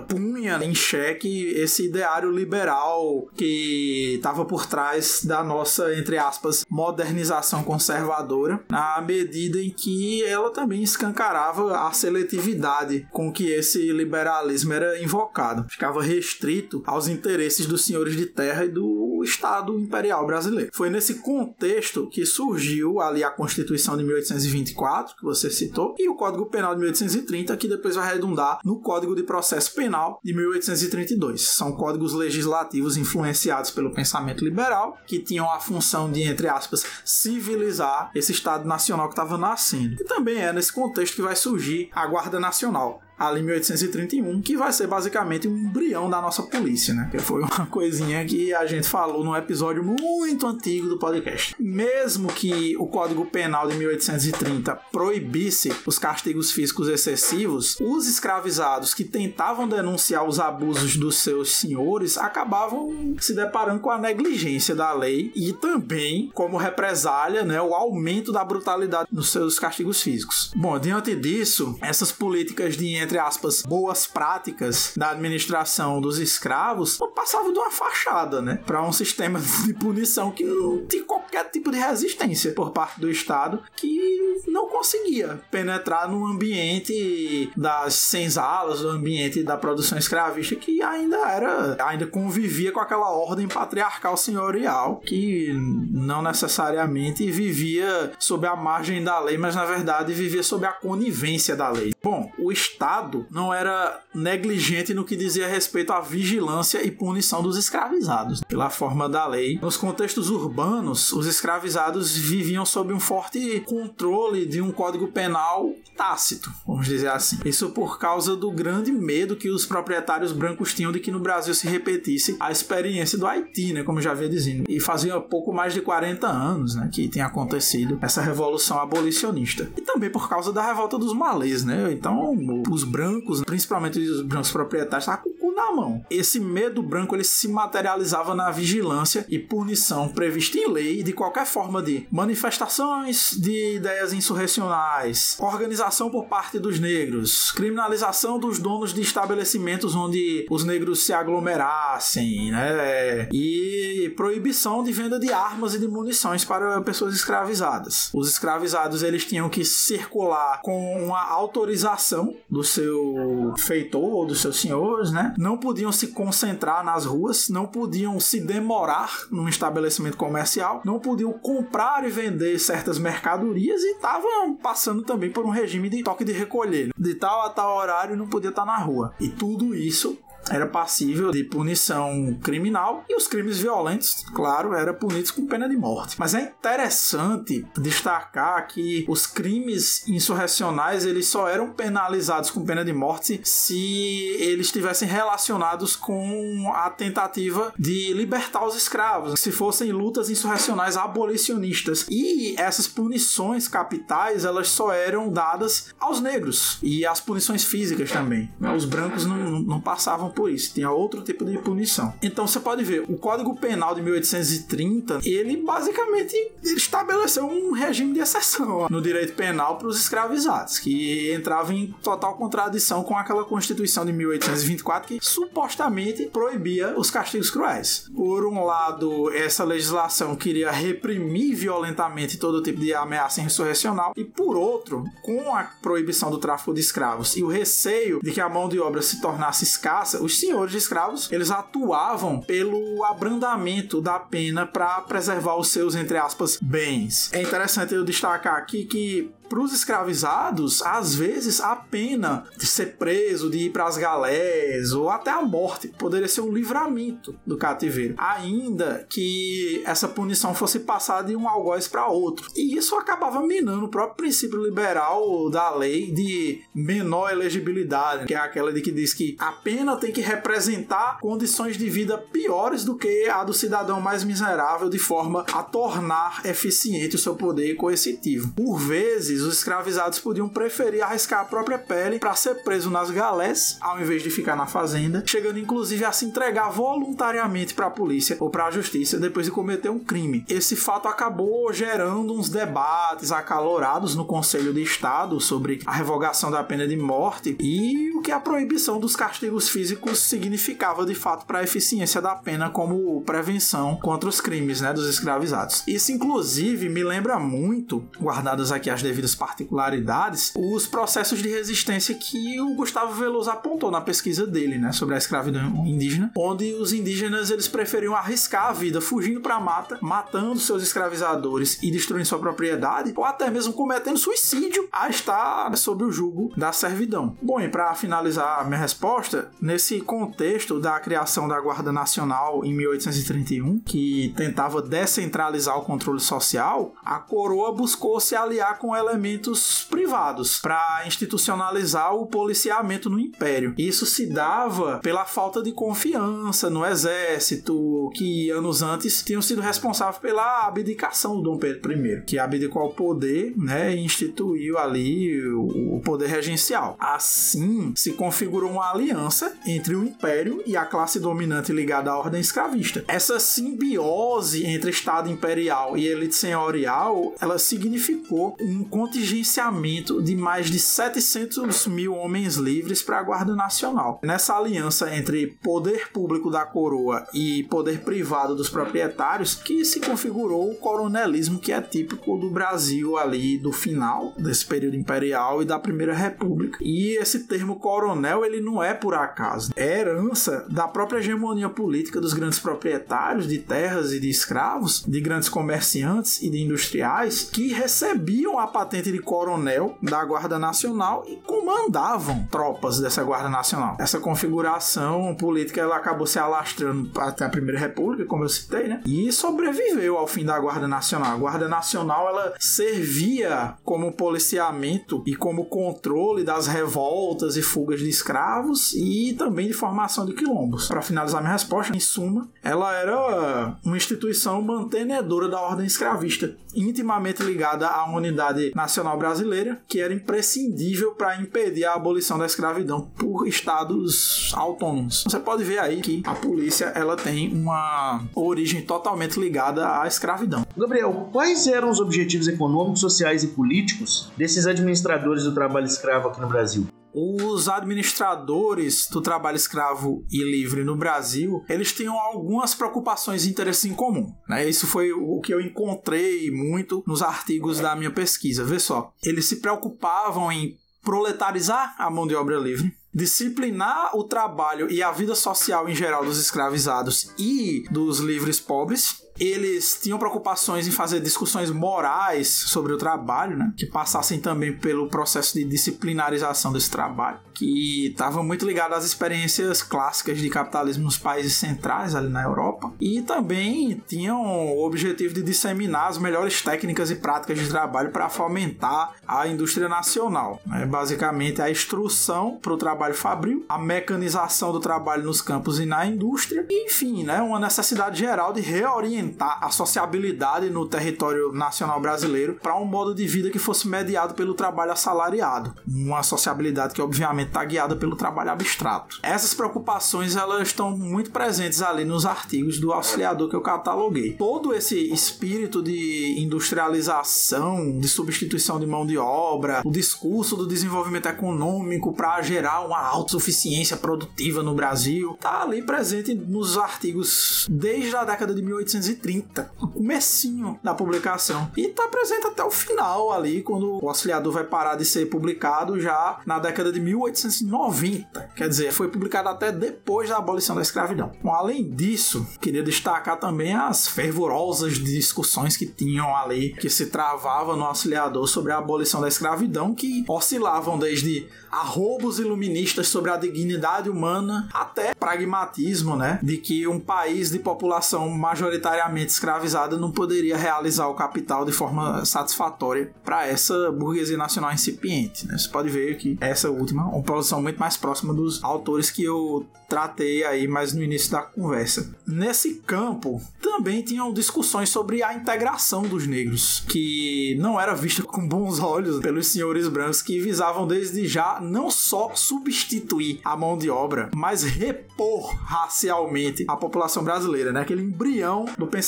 punha 0.07 0.59
em 0.63 0.75
xeque 0.75 1.47
esse 1.55 1.87
ideário 1.87 2.29
liberal 2.29 3.27
que 3.35 4.13
estava 4.15 4.45
por 4.45 4.67
trás 4.67 5.25
da 5.25 5.43
nossa, 5.43 5.95
entre 5.95 6.19
aspas, 6.19 6.63
modernização 6.69 7.63
conservadora, 7.63 8.63
na 8.69 9.01
medida 9.01 9.59
em 9.59 9.71
que 9.71 10.23
ela 10.23 10.51
também 10.51 10.83
escancarava 10.83 11.87
a 11.87 11.91
seletividade 11.91 13.07
com 13.11 13.33
que 13.33 13.49
esse 13.49 13.91
liberalismo 13.91 14.73
era 14.73 15.01
invocado. 15.01 15.65
Ficava 15.67 16.03
restrito 16.03 16.83
aos 16.85 17.07
interesses 17.07 17.65
dos 17.65 17.83
senhores 17.83 18.15
de 18.15 18.27
terra 18.27 18.65
e 18.65 18.69
do 18.69 19.08
Estado 19.23 19.77
imperial 19.79 20.25
brasileiro. 20.25 20.71
Foi 20.73 20.89
nesse 20.89 21.15
contexto 21.15 22.07
que 22.09 22.25
surgiu 22.25 22.99
ali 22.99 23.23
a 23.23 23.29
Constituição 23.29 23.97
de 23.97 24.03
1820 24.03 24.69
1824, 24.69 25.15
que 25.15 25.23
você 25.23 25.49
citou, 25.49 25.95
e 25.97 26.09
o 26.09 26.15
Código 26.15 26.45
Penal 26.45 26.73
de 26.73 26.81
1830, 26.81 27.55
que 27.57 27.67
depois 27.67 27.95
vai 27.95 28.13
redundar 28.13 28.59
no 28.63 28.79
Código 28.79 29.15
de 29.15 29.23
Processo 29.23 29.73
Penal 29.73 30.19
de 30.23 30.33
1832. 30.33 31.49
São 31.49 31.71
códigos 31.73 32.13
legislativos 32.13 32.97
influenciados 32.97 33.71
pelo 33.71 33.91
pensamento 33.91 34.43
liberal, 34.43 34.97
que 35.05 35.19
tinham 35.19 35.49
a 35.51 35.59
função 35.59 36.11
de, 36.11 36.23
entre 36.23 36.47
aspas, 36.47 36.85
civilizar 37.03 38.11
esse 38.15 38.31
Estado 38.31 38.67
Nacional 38.67 39.07
que 39.07 39.13
estava 39.13 39.37
nascendo. 39.37 39.95
E 39.99 40.05
também 40.05 40.37
é 40.37 40.53
nesse 40.53 40.71
contexto 40.71 41.15
que 41.15 41.21
vai 41.21 41.35
surgir 41.35 41.89
a 41.93 42.05
Guarda 42.07 42.39
Nacional, 42.39 43.01
ali 43.19 43.41
em 43.41 43.43
1831, 43.43 44.41
que 44.41 44.55
vai 44.55 44.71
ser 44.71 44.87
basicamente 44.87 45.47
um 45.47 45.57
embrião 45.57 46.09
da 46.09 46.21
nossa 46.21 46.43
polícia, 46.43 46.93
né? 46.93 47.09
Que 47.11 47.19
foi 47.19 47.41
uma 47.41 47.65
coisinha 47.67 48.23
que 48.25 48.53
a 48.53 48.65
gente 48.65 48.87
falou 48.87 49.23
num 49.23 49.35
episódio 49.35 49.83
muito 49.83 50.47
antigo 50.47 50.87
do 50.87 50.97
podcast. 50.97 51.55
Mesmo 51.59 52.29
que 52.29 52.77
o 52.77 52.87
Código 52.87 53.25
Penal 53.25 53.67
de 53.67 53.75
1830 53.75 54.75
proibisse 54.91 55.71
os 55.85 55.99
castigos 55.99 56.51
físicos 56.51 56.87
excessivos, 56.87 57.77
os 57.79 58.07
escravizados 58.07 58.93
que 58.93 59.03
tentavam 59.03 59.67
denunciar 59.67 60.25
os 60.25 60.39
abusos 60.39 60.95
dos 60.95 61.17
seus 61.17 61.55
senhores 61.55 62.17
acabavam 62.17 63.15
se 63.19 63.33
deparando 63.33 63.79
com 63.79 63.89
a 63.89 63.97
negligência 63.97 64.73
da 64.73 64.93
lei 64.93 65.31
e 65.35 65.51
também, 65.53 66.31
como 66.33 66.57
represália, 66.57 67.43
né, 67.43 67.61
o 67.61 67.73
aumento 67.73 68.31
da 68.31 68.43
brutalidade 68.43 69.09
nos 69.11 69.29
seus 69.29 69.59
castigos 69.59 70.01
físicos. 70.01 70.51
Bom, 70.55 70.79
diante 70.79 71.15
disso, 71.15 71.77
essas 71.81 72.11
políticas 72.11 72.77
de 72.77 72.87
entre 73.09 73.17
aspas, 73.17 73.63
boas 73.63 74.05
práticas 74.05 74.93
da 74.95 75.09
administração 75.09 75.99
dos 75.99 76.19
escravos, 76.19 76.99
passava 77.15 77.51
de 77.51 77.57
uma 77.57 77.71
fachada, 77.71 78.39
né? 78.39 78.59
Para 78.67 78.83
um 78.83 78.91
sistema 78.91 79.39
de 79.65 79.73
punição 79.73 80.31
que 80.31 80.43
não 80.43 80.85
tinha 80.85 81.03
qualquer 81.03 81.49
tipo 81.49 81.71
de 81.71 81.79
resistência 81.79 82.51
por 82.53 82.69
parte 82.69 82.99
do 83.01 83.09
Estado, 83.09 83.63
que 83.75 84.43
não 84.47 84.69
conseguia 84.69 85.41
penetrar 85.49 86.07
no 86.07 86.27
ambiente 86.27 87.51
das 87.57 87.95
senzalas, 87.95 88.81
do 88.81 88.89
ambiente 88.89 89.41
da 89.43 89.57
produção 89.57 89.97
escravista, 89.97 90.55
que 90.55 90.83
ainda 90.83 91.17
era, 91.17 91.77
ainda 91.83 92.05
convivia 92.05 92.71
com 92.71 92.79
aquela 92.79 93.09
ordem 93.09 93.47
patriarcal 93.47 94.15
senhorial, 94.15 94.97
que 94.97 95.51
não 95.91 96.21
necessariamente 96.21 97.29
vivia 97.31 98.11
sob 98.19 98.45
a 98.45 98.55
margem 98.55 99.03
da 99.03 99.19
lei, 99.19 99.37
mas 99.37 99.55
na 99.55 99.65
verdade 99.65 100.13
vivia 100.13 100.43
sob 100.43 100.65
a 100.65 100.71
conivência 100.71 101.55
da 101.55 101.69
lei. 101.69 101.91
Bom, 102.03 102.31
o 102.37 102.51
Estado 102.51 102.98
Estado 102.99 103.25
não 103.31 103.53
era 103.53 104.01
negligente 104.13 104.93
no 104.93 105.05
que 105.05 105.15
dizia 105.15 105.47
respeito 105.47 105.93
à 105.93 106.01
vigilância 106.01 106.85
e 106.85 106.91
punição 106.91 107.41
dos 107.41 107.57
escravizados, 107.57 108.41
pela 108.41 108.69
forma 108.69 109.07
da 109.07 109.25
lei. 109.25 109.57
Nos 109.61 109.77
contextos 109.77 110.29
urbanos, 110.29 111.13
os 111.13 111.25
escravizados 111.25 112.15
viviam 112.17 112.65
sob 112.65 112.93
um 112.93 112.99
forte 112.99 113.61
controle 113.61 114.45
de 114.45 114.61
um 114.61 114.71
código 114.71 115.07
penal 115.07 115.73
tácito, 115.95 116.51
vamos 116.65 116.87
dizer 116.87 117.09
assim. 117.09 117.39
Isso 117.45 117.69
por 117.69 117.99
causa 117.99 118.35
do 118.35 118.51
grande 118.51 118.91
medo 118.91 119.35
que 119.35 119.49
os 119.49 119.65
proprietários 119.65 120.31
brancos 120.31 120.73
tinham 120.73 120.91
de 120.91 120.99
que 120.99 121.11
no 121.11 121.19
Brasil 121.19 121.53
se 121.53 121.67
repetisse 121.67 122.35
a 122.39 122.51
experiência 122.51 123.17
do 123.17 123.27
Haiti, 123.27 123.73
né, 123.73 123.83
como 123.83 124.01
já 124.01 124.11
havia 124.11 124.29
dizendo. 124.29 124.63
E 124.67 124.79
fazia 124.79 125.19
pouco 125.19 125.53
mais 125.53 125.73
de 125.73 125.81
40 125.81 126.27
anos, 126.27 126.75
né, 126.75 126.89
que 126.91 127.07
tinha 127.07 127.25
acontecido 127.25 127.97
essa 128.01 128.21
revolução 128.21 128.79
abolicionista. 128.79 129.69
E 129.77 129.81
também 129.81 130.09
por 130.09 130.29
causa 130.29 130.51
da 130.51 130.65
revolta 130.65 130.97
dos 130.97 131.13
malês, 131.13 131.63
né? 131.63 131.91
Então, 131.91 132.33
os 132.69 132.88
brancos, 132.89 133.41
principalmente 133.43 133.99
os 133.99 134.21
brancos 134.21 134.51
proprietários, 134.51 135.03
estavam 135.03 135.23
com 135.23 135.29
o 135.29 135.33
cu 135.33 135.55
na 135.55 135.71
mão. 135.71 136.05
Esse 136.09 136.39
medo 136.39 136.81
branco 136.81 137.15
ele 137.15 137.23
se 137.23 137.47
materializava 137.47 138.33
na 138.35 138.51
vigilância 138.51 139.25
e 139.29 139.37
punição 139.37 140.07
prevista 140.09 140.57
em 140.57 140.71
lei 140.71 141.03
de 141.03 141.13
qualquer 141.13 141.45
forma 141.45 141.81
de 141.81 142.07
manifestações 142.11 143.31
de 143.37 143.75
ideias 143.75 144.13
insurrecionais, 144.13 145.37
organização 145.39 146.09
por 146.09 146.25
parte 146.25 146.59
dos 146.59 146.79
negros, 146.79 147.51
criminalização 147.51 148.39
dos 148.39 148.59
donos 148.59 148.93
de 148.93 149.01
estabelecimentos 149.01 149.95
onde 149.95 150.45
os 150.49 150.63
negros 150.63 151.03
se 151.05 151.13
aglomerassem, 151.13 152.51
né? 152.51 153.29
E 153.31 154.13
proibição 154.15 154.83
de 154.83 154.91
venda 154.91 155.19
de 155.19 155.31
armas 155.31 155.73
e 155.73 155.79
de 155.79 155.87
munições 155.87 156.43
para 156.45 156.81
pessoas 156.81 157.13
escravizadas. 157.13 158.09
Os 158.13 158.29
escravizados 158.29 159.03
eles 159.03 159.25
tinham 159.25 159.49
que 159.49 159.63
circular 159.65 160.61
com 160.61 161.03
uma 161.03 161.23
autorização 161.29 162.35
dos 162.49 162.68
seu 162.69 163.53
feitor 163.57 164.01
ou 164.01 164.25
dos 164.25 164.41
seus 164.41 164.59
senhores, 164.59 165.11
né? 165.11 165.33
Não 165.37 165.57
podiam 165.57 165.91
se 165.91 166.07
concentrar 166.07 166.83
nas 166.83 167.05
ruas, 167.05 167.49
não 167.49 167.65
podiam 167.65 168.19
se 168.19 168.39
demorar 168.39 169.11
num 169.31 169.47
estabelecimento 169.47 170.17
comercial, 170.17 170.81
não 170.85 170.99
podiam 170.99 171.33
comprar 171.33 172.05
e 172.05 172.09
vender 172.09 172.57
certas 172.59 172.97
mercadorias 172.97 173.81
e 173.81 173.91
estavam 173.93 174.55
passando 174.55 175.03
também 175.03 175.31
por 175.31 175.45
um 175.45 175.49
regime 175.49 175.89
de 175.89 176.03
toque 176.03 176.23
de 176.23 176.31
recolher. 176.31 176.91
De 176.97 177.15
tal 177.15 177.45
a 177.45 177.49
tal 177.49 177.77
horário 177.77 178.15
não 178.15 178.27
podia 178.27 178.49
estar 178.49 178.65
na 178.65 178.77
rua. 178.77 179.13
E 179.19 179.29
tudo 179.29 179.75
isso 179.75 180.17
era 180.49 180.67
passível 180.67 181.31
de 181.31 181.43
punição 181.43 182.37
criminal 182.41 183.03
e 183.09 183.15
os 183.15 183.27
crimes 183.27 183.59
violentos, 183.59 184.25
claro, 184.33 184.73
eram 184.73 184.93
punidos 184.93 185.31
com 185.31 185.45
pena 185.45 185.67
de 185.67 185.75
morte. 185.75 186.15
Mas 186.19 186.33
é 186.33 186.41
interessante 186.41 187.65
destacar 187.77 188.67
que 188.67 189.05
os 189.07 189.25
crimes 189.25 190.07
insurrecionais 190.07 191.05
eles 191.05 191.27
só 191.27 191.47
eram 191.47 191.71
penalizados 191.71 192.49
com 192.49 192.65
pena 192.65 192.83
de 192.83 192.93
morte 192.93 193.39
se 193.43 194.35
eles 194.39 194.67
estivessem 194.67 195.07
relacionados 195.07 195.95
com 195.95 196.71
a 196.73 196.89
tentativa 196.89 197.73
de 197.77 198.13
libertar 198.13 198.65
os 198.65 198.75
escravos, 198.75 199.39
se 199.39 199.51
fossem 199.51 199.91
lutas 199.91 200.29
insurrecionais 200.29 200.97
abolicionistas. 200.97 202.05
E 202.09 202.55
essas 202.57 202.87
punições 202.87 203.67
capitais 203.67 204.45
elas 204.45 204.69
só 204.69 204.91
eram 204.91 205.31
dadas 205.31 205.93
aos 205.99 206.19
negros 206.19 206.77
e 206.81 207.05
as 207.05 207.19
punições 207.19 207.63
físicas 207.63 208.11
também. 208.11 208.49
Os 208.75 208.85
brancos 208.85 209.25
não, 209.25 209.59
não 209.59 209.81
passavam 209.81 210.29
por 210.39 210.49
isso, 210.49 210.73
tinha 210.73 210.89
outro 210.89 211.21
tipo 211.21 211.43
de 211.43 211.57
punição. 211.57 212.13
Então 212.23 212.47
você 212.47 212.61
pode 212.61 212.81
ver, 212.81 213.03
o 213.09 213.17
Código 213.17 213.57
Penal 213.57 213.93
de 213.93 214.01
1830, 214.01 215.19
ele 215.25 215.57
basicamente 215.57 216.33
estabeleceu 216.63 217.45
um 217.45 217.73
regime 217.73 218.13
de 218.13 218.21
exceção 218.21 218.87
no 218.89 219.01
direito 219.01 219.33
penal 219.33 219.77
para 219.77 219.89
os 219.89 219.99
escravizados, 219.99 220.79
que 220.79 221.33
entrava 221.33 221.73
em 221.73 221.93
total 222.01 222.37
contradição 222.37 223.03
com 223.03 223.17
aquela 223.17 223.43
Constituição 223.43 224.05
de 224.05 224.13
1824 224.13 225.09
que 225.09 225.19
supostamente 225.21 226.27
proibia 226.27 226.97
os 226.97 227.11
castigos 227.11 227.49
cruéis. 227.49 228.09
Por 228.15 228.45
um 228.45 228.63
lado, 228.63 229.29
essa 229.33 229.65
legislação 229.65 230.37
queria 230.37 230.71
reprimir 230.71 231.53
violentamente 231.53 232.37
todo 232.37 232.63
tipo 232.63 232.79
de 232.79 232.93
ameaça 232.93 233.41
insurrecional, 233.41 234.13
e 234.15 234.23
por 234.23 234.55
outro, 234.55 235.03
com 235.21 235.53
a 235.53 235.65
proibição 235.81 236.31
do 236.31 236.37
tráfico 236.37 236.73
de 236.73 236.79
escravos 236.79 237.35
e 237.35 237.43
o 237.43 237.47
receio 237.47 238.21
de 238.23 238.31
que 238.31 238.39
a 238.39 238.47
mão 238.47 238.69
de 238.69 238.79
obra 238.79 239.01
se 239.01 239.19
tornasse 239.19 239.65
escassa, 239.65 240.28
os 240.29 240.39
senhores 240.39 240.71
de 240.71 240.77
escravos, 240.77 241.31
eles 241.31 241.49
atuavam 241.49 242.39
pelo 242.39 243.03
abrandamento 243.03 243.99
da 243.99 244.19
pena 244.19 244.65
para 244.65 245.01
preservar 245.01 245.55
os 245.55 245.69
seus, 245.69 245.95
entre 245.95 246.17
aspas, 246.17 246.59
bens. 246.61 247.31
É 247.33 247.41
interessante 247.41 247.93
eu 247.93 248.05
destacar 248.05 248.55
aqui 248.55 248.85
que 248.85 249.31
para 249.49 249.59
os 249.59 249.73
escravizados, 249.73 250.81
às 250.83 251.15
vezes 251.15 251.59
a 251.59 251.75
pena 251.75 252.45
de 252.55 252.67
ser 252.67 252.97
preso, 252.97 253.49
de 253.49 253.65
ir 253.65 253.71
para 253.71 253.85
as 253.85 253.97
galés 253.97 254.93
ou 254.93 255.09
até 255.09 255.31
a 255.31 255.41
morte 255.41 255.87
poderia 255.87 256.27
ser 256.27 256.41
um 256.41 256.53
livramento 256.53 257.35
do 257.45 257.57
cativeiro, 257.57 258.15
ainda 258.17 259.05
que 259.09 259.81
essa 259.85 260.07
punição 260.07 260.53
fosse 260.53 260.81
passada 260.81 261.29
de 261.29 261.35
um 261.35 261.49
algoz 261.49 261.87
para 261.87 262.07
outro. 262.07 262.47
E 262.55 262.77
isso 262.77 262.95
acabava 262.95 263.41
minando 263.41 263.85
o 263.85 263.89
próprio 263.89 264.17
princípio 264.17 264.63
liberal 264.63 265.49
da 265.49 265.75
lei 265.75 266.11
de 266.11 266.61
menor 266.73 267.31
elegibilidade, 267.31 268.25
que 268.25 268.33
é 268.33 268.37
aquela 268.37 268.71
de 268.71 268.81
que 268.81 268.91
diz 268.91 269.13
que 269.13 269.35
a 269.39 269.51
pena 269.51 269.97
tem 269.97 270.11
que 270.11 270.21
representar 270.21 271.19
condições 271.19 271.77
de 271.77 271.89
vida 271.89 272.17
piores 272.17 272.83
do 272.83 272.95
que 272.95 273.27
a 273.27 273.43
do 273.43 273.53
cidadão 273.53 273.99
mais 273.99 274.23
miserável, 274.23 274.89
de 274.89 274.99
forma 274.99 275.45
a 275.53 275.63
tornar 275.63 276.45
eficiente 276.45 277.15
o 277.15 277.19
seu 277.19 277.35
poder 277.35 277.75
coercitivo. 277.75 278.53
Por 278.53 278.77
vezes, 278.77 279.38
os 279.41 279.57
escravizados 279.57 280.19
podiam 280.19 280.49
preferir 280.49 281.03
arriscar 281.03 281.41
a 281.41 281.45
própria 281.45 281.77
pele 281.77 282.19
para 282.19 282.35
ser 282.35 282.63
preso 282.63 282.89
nas 282.89 283.11
galés, 283.11 283.77
ao 283.81 283.99
invés 283.99 284.23
de 284.23 284.29
ficar 284.29 284.55
na 284.55 284.65
fazenda, 284.65 285.23
chegando 285.25 285.59
inclusive 285.59 286.05
a 286.05 286.11
se 286.11 286.25
entregar 286.25 286.69
voluntariamente 286.69 287.73
para 287.73 287.87
a 287.87 287.91
polícia 287.91 288.37
ou 288.39 288.49
para 288.49 288.65
a 288.65 288.71
justiça 288.71 289.19
depois 289.19 289.45
de 289.45 289.51
cometer 289.51 289.89
um 289.89 289.99
crime. 289.99 290.45
Esse 290.47 290.75
fato 290.75 291.07
acabou 291.07 291.71
gerando 291.73 292.33
uns 292.33 292.49
debates 292.49 293.31
acalorados 293.31 294.15
no 294.15 294.25
Conselho 294.25 294.73
de 294.73 294.81
Estado 294.81 295.39
sobre 295.39 295.79
a 295.85 295.93
revogação 295.93 296.51
da 296.51 296.63
pena 296.63 296.87
de 296.87 296.97
morte 296.97 297.55
e 297.59 298.11
o 298.15 298.21
que 298.21 298.31
a 298.31 298.39
proibição 298.39 298.99
dos 298.99 299.15
castigos 299.15 299.69
físicos 299.69 300.19
significava 300.19 301.05
de 301.05 301.15
fato 301.15 301.45
para 301.45 301.59
a 301.59 301.63
eficiência 301.63 302.21
da 302.21 302.35
pena 302.35 302.69
como 302.69 303.21
prevenção 303.21 303.95
contra 303.97 304.29
os 304.29 304.41
crimes 304.41 304.81
né, 304.81 304.93
dos 304.93 305.07
escravizados. 305.07 305.83
Isso, 305.87 306.11
inclusive, 306.11 306.89
me 306.89 307.03
lembra 307.03 307.39
muito, 307.39 308.03
guardadas 308.19 308.71
aqui 308.71 308.89
as 308.89 309.01
devidas 309.01 309.28
particularidades, 309.35 310.53
os 310.55 310.87
processos 310.87 311.41
de 311.41 311.49
resistência 311.49 312.15
que 312.15 312.59
o 312.59 312.75
Gustavo 312.75 313.13
Veloso 313.13 313.49
apontou 313.49 313.91
na 313.91 314.01
pesquisa 314.01 314.45
dele, 314.45 314.77
né, 314.77 314.91
sobre 314.91 315.15
a 315.15 315.17
escravidão 315.17 315.85
indígena, 315.85 316.31
onde 316.37 316.73
os 316.73 316.93
indígenas 316.93 317.49
eles 317.49 317.67
preferiam 317.67 318.15
arriscar 318.15 318.67
a 318.67 318.73
vida 318.73 319.01
fugindo 319.01 319.41
para 319.41 319.55
a 319.55 319.59
mata, 319.59 319.97
matando 320.01 320.59
seus 320.59 320.83
escravizadores 320.83 321.81
e 321.81 321.91
destruindo 321.91 322.27
sua 322.27 322.39
propriedade, 322.39 323.13
ou 323.15 323.25
até 323.25 323.49
mesmo 323.49 323.73
cometendo 323.73 324.17
suicídio 324.17 324.87
a 324.91 325.09
estar 325.09 325.75
sob 325.77 326.03
o 326.03 326.11
jugo 326.11 326.51
da 326.57 326.71
servidão. 326.71 327.37
Bom, 327.41 327.59
e 327.59 327.69
para 327.69 327.93
finalizar 327.95 328.59
a 328.59 328.63
minha 328.63 328.79
resposta, 328.79 329.51
nesse 329.61 330.01
contexto 330.01 330.79
da 330.79 330.99
criação 330.99 331.47
da 331.47 331.59
Guarda 331.59 331.91
Nacional 331.91 332.65
em 332.65 332.73
1831, 332.73 333.79
que 333.79 334.33
tentava 334.35 334.81
descentralizar 334.81 335.77
o 335.77 335.83
controle 335.83 336.19
social, 336.19 336.93
a 337.03 337.19
coroa 337.19 337.71
buscou 337.71 338.19
se 338.19 338.35
aliar 338.35 338.77
com 338.77 338.95
elementos 338.95 339.18
elementos 339.19 339.85
privados 339.89 340.59
para 340.59 341.03
institucionalizar 341.05 342.15
o 342.15 342.25
policiamento 342.25 343.09
no 343.09 343.19
império. 343.19 343.73
Isso 343.77 344.05
se 344.05 344.27
dava 344.27 344.99
pela 344.99 345.25
falta 345.25 345.61
de 345.61 345.73
confiança 345.73 346.69
no 346.69 346.85
exército, 346.85 348.09
que 348.15 348.49
anos 348.49 348.81
antes 348.81 349.21
tinham 349.21 349.41
sido 349.41 349.61
responsáveis 349.61 350.19
pela 350.19 350.65
abdicação 350.65 351.35
do 351.35 351.43
Dom 351.43 351.57
Pedro 351.57 351.91
I, 351.91 352.23
que 352.25 352.39
abdicou 352.39 352.81
ao 352.81 352.91
poder 352.91 353.53
né, 353.57 353.93
e 353.93 353.99
instituiu 353.99 354.77
ali 354.77 355.45
o 355.51 356.01
poder 356.03 356.27
regencial. 356.27 356.95
Assim, 356.97 357.91
se 357.95 358.13
configurou 358.13 358.71
uma 358.71 358.91
aliança 358.91 359.53
entre 359.65 359.95
o 359.95 360.03
império 360.03 360.63
e 360.65 360.77
a 360.77 360.85
classe 360.85 361.19
dominante 361.19 361.73
ligada 361.73 362.11
à 362.11 362.17
ordem 362.17 362.39
escravista. 362.39 363.03
Essa 363.07 363.39
simbiose 363.39 364.65
entre 364.65 364.91
Estado 364.91 365.29
imperial 365.29 365.97
e 365.97 366.07
elite 366.07 366.35
senhorial, 366.35 367.33
ela 367.41 367.59
significou 367.59 368.55
um 368.61 368.83
contingenciamento 369.09 370.21
de 370.21 370.35
mais 370.35 370.67
de 370.67 370.79
700 370.79 371.87
mil 371.87 372.13
homens 372.13 372.57
livres 372.57 373.01
para 373.01 373.17
a 373.17 373.23
Guarda 373.23 373.55
Nacional. 373.55 374.19
Nessa 374.23 374.55
aliança 374.55 375.13
entre 375.15 375.47
poder 375.63 376.11
público 376.11 376.51
da 376.51 376.63
coroa 376.63 377.25
e 377.33 377.63
poder 377.63 378.01
privado 378.01 378.55
dos 378.55 378.69
proprietários, 378.69 379.55
que 379.55 379.83
se 379.83 379.99
configurou 379.99 380.71
o 380.71 380.75
coronelismo 380.75 381.57
que 381.57 381.71
é 381.71 381.81
típico 381.81 382.37
do 382.37 382.51
Brasil 382.51 383.17
ali 383.17 383.57
do 383.57 383.71
final 383.71 384.31
desse 384.37 384.63
período 384.65 384.95
imperial 384.95 385.63
e 385.63 385.65
da 385.65 385.79
Primeira 385.79 386.13
República. 386.13 386.77
E 386.79 387.17
esse 387.17 387.47
termo 387.47 387.77
coronel 387.77 388.45
ele 388.45 388.61
não 388.61 388.83
é 388.83 388.93
por 388.93 389.15
acaso, 389.15 389.71
é 389.75 390.01
herança 390.01 390.67
da 390.69 390.87
própria 390.87 391.17
hegemonia 391.17 391.67
política 391.67 392.21
dos 392.21 392.33
grandes 392.33 392.59
proprietários 392.59 393.47
de 393.47 393.57
terras 393.57 394.13
e 394.13 394.19
de 394.19 394.29
escravos, 394.29 395.03
de 395.07 395.19
grandes 395.19 395.49
comerciantes 395.49 396.39
e 396.43 396.49
de 396.51 396.61
industriais 396.61 397.49
que 397.51 397.73
recebiam 397.73 398.59
a 398.59 398.67
patente 398.67 398.88
patente 398.89 399.11
de 399.11 399.19
coronel 399.19 399.95
da 400.01 400.25
Guarda 400.25 400.57
Nacional 400.57 401.23
e 401.27 401.35
comandavam 401.35 402.47
tropas 402.49 402.99
dessa 402.99 403.23
Guarda 403.23 403.47
Nacional. 403.47 403.95
Essa 403.99 404.19
configuração 404.19 405.35
política 405.35 405.79
ela 405.79 405.95
acabou 405.95 406.25
se 406.25 406.39
alastrando 406.39 407.11
até 407.19 407.45
a 407.45 407.49
Primeira 407.49 407.79
República, 407.79 408.25
como 408.25 408.43
eu 408.43 408.49
citei, 408.49 408.87
né? 408.87 409.01
E 409.05 409.31
sobreviveu 409.31 410.17
ao 410.17 410.25
fim 410.25 410.43
da 410.43 410.59
Guarda 410.59 410.87
Nacional. 410.87 411.33
A 411.33 411.37
Guarda 411.37 411.67
Nacional 411.67 412.29
ela 412.29 412.55
servia 412.59 413.75
como 413.83 414.11
policiamento 414.11 415.23
e 415.27 415.35
como 415.35 415.65
controle 415.65 416.43
das 416.43 416.65
revoltas 416.65 417.55
e 417.55 417.61
fugas 417.61 417.99
de 417.99 418.09
escravos 418.09 418.93
e 418.93 419.35
também 419.37 419.67
de 419.67 419.73
formação 419.73 420.25
de 420.25 420.33
quilombos. 420.33 420.87
Para 420.87 421.03
finalizar 421.03 421.41
minha 421.41 421.53
resposta, 421.53 421.95
em 421.95 421.99
suma, 421.99 422.49
ela 422.63 422.91
era 422.95 423.77
uma 423.85 423.97
instituição 423.97 424.63
mantenedora 424.63 425.47
da 425.47 425.61
ordem 425.61 425.85
escravista, 425.85 426.55
intimamente 426.73 427.43
ligada 427.43 427.87
à 427.87 428.09
unidade 428.09 428.71
nacional 428.79 429.17
brasileira, 429.17 429.81
que 429.87 429.99
era 429.99 430.13
imprescindível 430.13 431.11
para 431.11 431.39
impedir 431.41 431.85
a 431.85 431.93
abolição 431.93 432.37
da 432.37 432.45
escravidão 432.45 433.01
por 433.01 433.47
estados 433.47 434.51
autônomos. 434.55 435.23
Você 435.27 435.39
pode 435.39 435.63
ver 435.63 435.79
aí 435.79 436.01
que 436.01 436.23
a 436.25 436.33
polícia 436.33 436.85
ela 436.95 437.15
tem 437.15 437.51
uma 437.51 438.23
origem 438.33 438.81
totalmente 438.81 439.39
ligada 439.39 440.01
à 440.01 440.07
escravidão. 440.07 440.65
Gabriel, 440.77 441.29
quais 441.31 441.67
eram 441.67 441.89
os 441.89 441.99
objetivos 441.99 442.47
econômicos, 442.47 443.01
sociais 443.01 443.43
e 443.43 443.47
políticos 443.47 444.31
desses 444.37 444.65
administradores 444.65 445.43
do 445.43 445.53
trabalho 445.53 445.85
escravo 445.85 446.29
aqui 446.29 446.39
no 446.39 446.47
Brasil? 446.47 446.87
Os 447.13 447.67
administradores 447.67 449.07
do 449.09 449.21
trabalho 449.21 449.55
escravo 449.55 450.23
e 450.31 450.43
livre 450.43 450.83
no 450.83 450.95
Brasil, 450.95 451.63
eles 451.67 451.91
tinham 451.91 452.17
algumas 452.19 452.75
preocupações 452.75 453.45
e 453.45 453.49
interesses 453.49 453.85
em 453.85 453.93
comum. 453.93 454.31
Né? 454.47 454.69
Isso 454.69 454.85
foi 454.85 455.11
o 455.11 455.39
que 455.41 455.53
eu 455.53 455.59
encontrei 455.59 456.51
muito 456.51 457.03
nos 457.07 457.21
artigos 457.21 457.79
da 457.79 457.95
minha 457.95 458.11
pesquisa. 458.11 458.63
Vê 458.63 458.79
só, 458.79 459.11
eles 459.23 459.45
se 459.45 459.57
preocupavam 459.57 460.51
em 460.51 460.77
proletarizar 461.01 461.95
a 461.97 462.09
mão 462.09 462.27
de 462.27 462.35
obra 462.35 462.57
livre, 462.57 462.93
disciplinar 463.13 464.15
o 464.15 464.23
trabalho 464.23 464.91
e 464.91 465.01
a 465.01 465.11
vida 465.11 465.33
social 465.33 465.89
em 465.89 465.95
geral 465.95 466.23
dos 466.23 466.39
escravizados 466.39 467.33
e 467.37 467.83
dos 467.89 468.19
livres 468.19 468.59
pobres, 468.59 469.23
eles 469.39 469.97
tinham 470.01 470.19
preocupações 470.19 470.87
em 470.87 470.91
fazer 470.91 471.21
discussões 471.21 471.71
morais 471.71 472.47
sobre 472.47 472.93
o 472.93 472.97
trabalho, 472.97 473.57
né? 473.57 473.73
Que 473.77 473.85
passassem 473.85 474.39
também 474.39 474.75
pelo 474.75 475.07
processo 475.07 475.53
de 475.53 475.63
disciplinarização 475.63 476.73
desse 476.73 476.91
trabalho, 476.91 477.39
que 477.53 478.07
estava 478.07 478.43
muito 478.43 478.65
ligado 478.65 478.93
às 478.93 479.05
experiências 479.05 479.81
clássicas 479.81 480.39
de 480.39 480.49
capitalismo 480.49 481.05
nos 481.05 481.17
países 481.17 481.53
centrais 481.53 482.15
ali 482.15 482.29
na 482.29 482.43
Europa, 482.43 482.91
e 482.99 483.21
também 483.21 484.01
tinham 484.07 484.41
o 484.41 484.85
objetivo 484.85 485.33
de 485.33 485.41
disseminar 485.41 486.09
as 486.09 486.17
melhores 486.17 486.61
técnicas 486.61 487.09
e 487.09 487.15
práticas 487.15 487.59
de 487.59 487.69
trabalho 487.69 488.11
para 488.11 488.29
fomentar 488.29 489.13
a 489.27 489.47
indústria 489.47 489.87
nacional. 489.87 490.61
Né? 490.65 490.85
Basicamente, 490.85 491.61
a 491.61 491.71
instrução 491.71 492.57
para 492.61 492.73
o 492.73 492.77
trabalho 492.77 493.13
fabril, 493.13 493.65
a 493.69 493.77
mecanização 493.77 494.71
do 494.71 494.79
trabalho 494.79 495.23
nos 495.23 495.41
campos 495.41 495.79
e 495.79 495.85
na 495.85 496.05
indústria, 496.05 496.65
e, 496.69 496.85
enfim, 496.85 497.23
né? 497.23 497.41
uma 497.41 497.59
necessidade 497.59 498.19
geral 498.19 498.51
de 498.51 498.61
reorientar 498.61 499.28
a 499.39 499.69
sociabilidade 499.69 500.69
no 500.69 500.87
território 500.87 501.51
nacional 501.51 501.99
brasileiro 501.99 502.55
para 502.61 502.77
um 502.77 502.85
modo 502.85 503.13
de 503.13 503.25
vida 503.27 503.49
que 503.49 503.59
fosse 503.59 503.87
mediado 503.87 504.33
pelo 504.33 504.53
trabalho 504.53 504.91
assalariado. 504.91 505.73
Uma 505.87 506.23
sociabilidade 506.23 506.93
que, 506.93 507.01
obviamente, 507.01 507.47
está 507.47 507.63
guiada 507.63 507.95
pelo 507.95 508.15
trabalho 508.15 508.51
abstrato. 508.51 509.19
Essas 509.21 509.53
preocupações 509.53 510.35
elas 510.35 510.67
estão 510.67 510.97
muito 510.97 511.31
presentes 511.31 511.81
ali 511.81 512.05
nos 512.05 512.25
artigos 512.25 512.79
do 512.79 512.91
auxiliador 512.91 513.49
que 513.49 513.55
eu 513.55 513.61
cataloguei. 513.61 514.33
Todo 514.33 514.73
esse 514.73 515.11
espírito 515.11 515.81
de 515.81 516.35
industrialização, 516.39 517.97
de 517.99 518.07
substituição 518.07 518.79
de 518.79 518.85
mão 518.85 519.05
de 519.05 519.17
obra, 519.17 519.81
o 519.85 519.91
discurso 519.91 520.55
do 520.55 520.67
desenvolvimento 520.67 521.27
econômico 521.27 522.13
para 522.13 522.41
gerar 522.41 522.85
uma 522.85 522.99
autossuficiência 522.99 523.97
produtiva 523.97 524.63
no 524.63 524.73
Brasil, 524.73 525.33
está 525.33 525.63
ali 525.63 525.81
presente 525.81 526.33
nos 526.33 526.77
artigos 526.77 527.67
desde 527.69 528.15
a 528.15 528.23
década 528.23 528.53
de 528.53 528.61
1830 528.61 529.18
1930, 529.19 529.71
no 529.79 529.87
comecinho 529.89 530.79
da 530.83 530.93
publicação. 530.93 531.71
E 531.75 531.87
está 531.87 532.07
presente 532.07 532.47
até 532.47 532.63
o 532.63 532.71
final 532.71 533.31
ali, 533.31 533.61
quando 533.61 534.03
o 534.03 534.07
auxiliador 534.07 534.51
vai 534.51 534.63
parar 534.63 534.95
de 534.95 535.05
ser 535.05 535.25
publicado 535.27 535.99
já 535.99 536.39
na 536.45 536.59
década 536.59 536.91
de 536.91 536.99
1890. 536.99 538.49
Quer 538.55 538.69
dizer, 538.69 538.91
foi 538.91 539.09
publicado 539.09 539.49
até 539.49 539.71
depois 539.71 540.29
da 540.29 540.37
abolição 540.37 540.75
da 540.75 540.81
escravidão. 540.81 541.31
Bom, 541.43 541.53
além 541.53 541.89
disso, 541.89 542.47
queria 542.59 542.83
destacar 542.83 543.39
também 543.39 543.73
as 543.73 544.07
fervorosas 544.07 544.93
discussões 544.93 545.77
que 545.77 545.85
tinham 545.85 546.35
ali, 546.35 546.73
que 546.73 546.89
se 546.89 547.07
travavam 547.07 547.75
no 547.75 547.85
auxiliador 547.85 548.47
sobre 548.47 548.71
a 548.71 548.77
abolição 548.77 549.21
da 549.21 549.27
escravidão, 549.27 549.93
que 549.93 550.23
oscilavam 550.27 550.97
desde 550.97 551.47
arrobos 551.71 552.39
iluministas 552.39 553.07
sobre 553.07 553.31
a 553.31 553.37
dignidade 553.37 554.09
humana 554.09 554.67
até 554.73 555.13
pragmatismo, 555.13 556.15
né, 556.15 556.39
de 556.41 556.57
que 556.57 556.87
um 556.87 556.99
país 556.99 557.51
de 557.51 557.59
população 557.59 558.29
majoritariamente 558.29 559.08
escravizada 559.17 559.97
não 559.97 560.11
poderia 560.11 560.57
realizar 560.57 561.07
o 561.07 561.13
capital 561.13 561.65
de 561.65 561.71
forma 561.71 562.23
satisfatória 562.25 563.11
para 563.23 563.47
essa 563.47 563.91
burguesia 563.91 564.37
nacional 564.37 564.71
incipiente. 564.73 565.47
Né? 565.47 565.57
Você 565.57 565.69
pode 565.69 565.89
ver 565.89 566.17
que 566.17 566.37
essa 566.39 566.69
última 566.69 567.03
é 567.03 567.05
uma 567.05 567.23
posição 567.23 567.61
muito 567.61 567.79
mais 567.79 567.97
próxima 567.97 568.33
dos 568.33 568.63
autores 568.63 569.09
que 569.09 569.23
eu 569.23 569.65
tratei 569.89 570.45
aí 570.45 570.67
mais 570.67 570.93
no 570.93 571.01
início 571.01 571.31
da 571.31 571.41
conversa. 571.41 572.13
Nesse 572.25 572.75
campo 572.75 573.41
também 573.59 574.03
tinham 574.03 574.31
discussões 574.31 574.89
sobre 574.89 575.23
a 575.23 575.33
integração 575.33 576.03
dos 576.03 576.27
negros, 576.27 576.83
que 576.87 577.57
não 577.59 577.79
era 577.79 577.95
vista 577.95 578.21
com 578.21 578.47
bons 578.47 578.79
olhos 578.79 579.19
pelos 579.19 579.47
senhores 579.47 579.87
brancos 579.87 580.21
que 580.21 580.39
visavam 580.39 580.85
desde 580.85 581.27
já 581.27 581.59
não 581.59 581.89
só 581.89 582.31
substituir 582.35 583.41
a 583.43 583.57
mão 583.57 583.77
de 583.77 583.89
obra, 583.89 584.29
mas 584.35 584.63
repor 584.63 585.55
racialmente 585.63 586.65
a 586.67 586.75
população 586.75 587.23
brasileira, 587.23 587.71
né? 587.71 587.81
Aquele 587.81 588.03
embrião 588.03 588.65
do 588.77 588.85
pensamento 588.85 588.98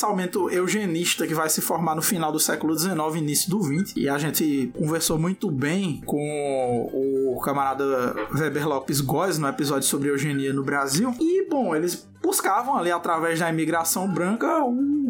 eugenista 0.51 1.27
que 1.27 1.33
vai 1.33 1.49
se 1.49 1.61
formar 1.61 1.95
no 1.95 2.01
final 2.01 2.31
do 2.31 2.39
século 2.39 2.77
XIX, 2.77 2.95
início 3.15 3.49
do 3.49 3.61
XX. 3.61 3.95
E 3.95 4.09
a 4.09 4.17
gente 4.17 4.71
conversou 4.77 5.17
muito 5.17 5.49
bem 5.49 6.01
com 6.05 6.89
o 6.93 7.39
camarada 7.41 8.15
Weber 8.33 8.67
Lopes 8.67 9.01
Góes 9.01 9.37
no 9.37 9.47
episódio 9.47 9.87
sobre 9.87 10.09
eugenia 10.09 10.53
no 10.53 10.63
Brasil. 10.63 11.13
E, 11.19 11.47
bom, 11.49 11.75
eles 11.75 12.07
buscavam 12.21 12.77
ali 12.77 12.91
através 12.91 13.39
da 13.39 13.49
imigração 13.49 14.07
branca 14.07 14.63
o 14.63 15.01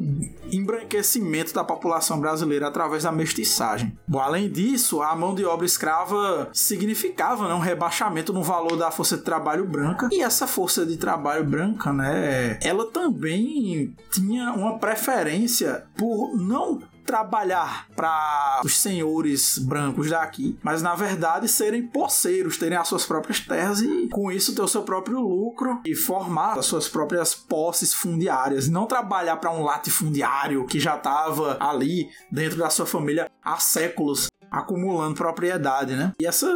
embranquecimento 0.52 1.54
da 1.54 1.64
população 1.64 2.20
brasileira 2.20 2.68
através 2.68 3.04
da 3.04 3.12
mestiçagem. 3.12 3.98
Bom, 4.08 4.20
além 4.20 4.50
disso, 4.50 5.02
a 5.02 5.16
mão 5.16 5.34
de 5.34 5.46
obra 5.46 5.66
escrava 5.66 6.50
significava 6.54 7.48
né, 7.48 7.54
um 7.54 7.60
rebaixamento 7.60 8.34
no 8.34 8.44
valor 8.44 8.76
da 8.76 8.92
força 8.92 9.18
de 9.18 9.24
trabalho 9.24 9.66
branca 9.66 10.10
e 10.12 10.22
essa 10.22 10.46
força 10.46 10.86
de 10.86 10.98
trabalho 10.98 11.46
branca, 11.46 11.94
né, 11.94 12.60
ela 12.62 12.86
também 12.92 13.96
tinha 14.12 14.52
uma 14.52 14.78
preferência 14.78 15.86
por 15.96 16.38
não 16.38 16.82
trabalhar 17.06 17.88
para 17.96 18.62
os 18.64 18.78
senhores 18.80 19.58
brancos 19.58 20.10
daqui, 20.10 20.58
mas 20.64 20.82
na 20.82 20.96
verdade 20.96 21.48
serem 21.48 21.86
poceiros, 21.86 22.58
terem 22.58 22.78
as 22.78 22.88
suas 22.88 23.06
próprias 23.06 23.40
terras 23.40 23.82
e 23.82 24.08
com 24.10 24.32
isso 24.32 24.56
ter 24.56 24.62
o 24.62 24.68
seu 24.68 24.84
próprio 24.84 25.20
lucro 25.20 25.82
e 25.86 25.96
formar 25.96 26.58
as 26.58 26.66
suas 26.66 26.88
próprias 26.88 27.34
posses 27.34 27.94
fundiárias, 27.94 28.68
não 28.68 28.86
trabalhar 28.86 29.38
para 29.38 29.52
um 29.52 29.64
latifundiário 29.64 30.66
que 30.66 30.80
já 30.80 30.96
estava 30.96 31.58
ali 31.60 32.10
dentro 32.32 32.58
da 32.58 32.70
sua 32.70 32.86
família 32.86 33.30
há 33.44 33.58
séculos 33.58 34.30
acumulando 34.52 35.16
propriedade, 35.16 35.96
né? 35.96 36.12
E 36.20 36.26
essa 36.26 36.48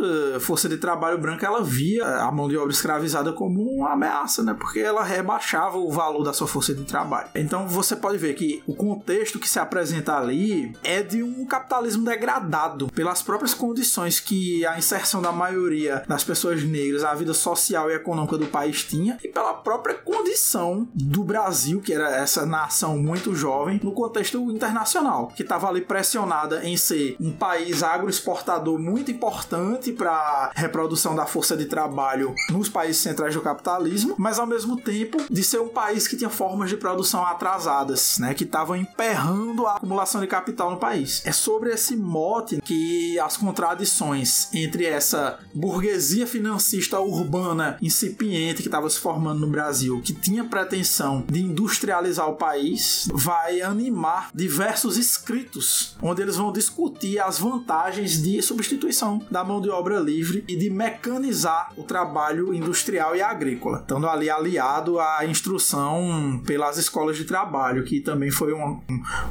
força 0.41 0.67
de 0.67 0.77
trabalho 0.77 1.17
branca 1.17 1.45
ela 1.45 1.63
via 1.63 2.05
a 2.05 2.31
mão 2.31 2.49
de 2.49 2.57
obra 2.57 2.71
escravizada 2.71 3.31
como 3.31 3.61
uma 3.61 3.93
ameaça, 3.93 4.43
né? 4.43 4.53
Porque 4.53 4.79
ela 4.79 5.03
rebaixava 5.03 5.77
o 5.77 5.89
valor 5.89 6.23
da 6.23 6.33
sua 6.33 6.47
força 6.47 6.73
de 6.73 6.83
trabalho. 6.83 7.29
Então 7.33 7.67
você 7.67 7.95
pode 7.95 8.17
ver 8.17 8.33
que 8.33 8.61
o 8.67 8.75
contexto 8.75 9.39
que 9.39 9.47
se 9.47 9.59
apresenta 9.59 10.17
ali 10.17 10.75
é 10.83 11.01
de 11.01 11.23
um 11.23 11.45
capitalismo 11.45 12.03
degradado 12.03 12.87
pelas 12.87 13.21
próprias 13.21 13.53
condições 13.53 14.19
que 14.19 14.65
a 14.65 14.77
inserção 14.77 15.21
da 15.21 15.31
maioria 15.31 16.03
das 16.07 16.23
pessoas 16.23 16.63
negras 16.63 17.03
à 17.03 17.13
vida 17.13 17.33
social 17.33 17.89
e 17.89 17.93
econômica 17.93 18.37
do 18.37 18.47
país 18.47 18.83
tinha 18.83 19.17
e 19.23 19.27
pela 19.27 19.53
própria 19.53 19.95
condição 19.95 20.87
do 20.93 21.23
Brasil, 21.23 21.79
que 21.79 21.93
era 21.93 22.09
essa 22.15 22.45
nação 22.45 22.97
muito 22.97 23.33
jovem, 23.33 23.79
no 23.83 23.91
contexto 23.91 24.51
internacional, 24.51 25.27
que 25.27 25.43
estava 25.43 25.69
ali 25.69 25.81
pressionada 25.81 26.65
em 26.65 26.75
ser 26.75 27.15
um 27.19 27.31
país 27.31 27.83
agroexportador 27.93 28.79
muito 28.79 29.11
importante 29.11 29.91
para 29.91 30.51
reprodução 30.55 31.15
da 31.15 31.25
força 31.25 31.55
de 31.55 31.65
trabalho 31.65 32.33
nos 32.49 32.69
países 32.69 33.01
centrais 33.01 33.33
do 33.33 33.41
capitalismo, 33.41 34.15
mas 34.17 34.39
ao 34.39 34.47
mesmo 34.47 34.77
tempo 34.77 35.17
de 35.29 35.43
ser 35.43 35.59
um 35.59 35.67
país 35.67 36.07
que 36.07 36.17
tinha 36.17 36.29
formas 36.29 36.69
de 36.69 36.77
produção 36.77 37.25
atrasadas, 37.25 38.17
né, 38.19 38.33
que 38.33 38.43
estavam 38.43 38.75
emperrando 38.75 39.65
a 39.65 39.75
acumulação 39.75 40.21
de 40.21 40.27
capital 40.27 40.71
no 40.71 40.77
país. 40.77 41.21
É 41.25 41.31
sobre 41.31 41.71
esse 41.71 41.95
mote 41.95 42.61
que 42.61 43.19
as 43.19 43.37
contradições 43.37 44.49
entre 44.53 44.85
essa 44.85 45.39
burguesia 45.53 46.27
financista 46.27 46.99
urbana 46.99 47.77
incipiente 47.81 48.61
que 48.61 48.67
estava 48.67 48.89
se 48.89 48.99
formando 48.99 49.41
no 49.41 49.47
Brasil, 49.47 50.01
que 50.01 50.13
tinha 50.13 50.43
pretensão 50.43 51.23
de 51.29 51.41
industrializar 51.41 52.29
o 52.29 52.35
país, 52.35 53.07
vai 53.13 53.61
animar 53.61 54.29
diversos 54.33 54.97
escritos 54.97 55.95
onde 56.01 56.21
eles 56.21 56.35
vão 56.35 56.51
discutir 56.51 57.19
as 57.19 57.39
vantagens 57.39 57.74
vantagens 57.75 58.21
de 58.21 58.41
substituição 58.41 59.21
da 59.29 59.43
mão 59.43 59.59
de 59.59 59.69
obra 59.69 59.99
livre 59.99 60.45
e 60.47 60.55
de 60.55 60.69
mecanizar 60.69 61.73
o 61.75 61.83
trabalho 61.83 62.53
industrial 62.53 63.15
e 63.15 63.21
agrícola, 63.21 63.79
estando 63.79 64.07
ali 64.07 64.29
aliado 64.29 64.97
à 64.97 65.25
instrução 65.25 66.41
pelas 66.45 66.77
escolas 66.77 67.17
de 67.17 67.25
trabalho, 67.25 67.83
que 67.83 67.99
também 67.99 68.31
foi 68.31 68.53
um, 68.53 68.79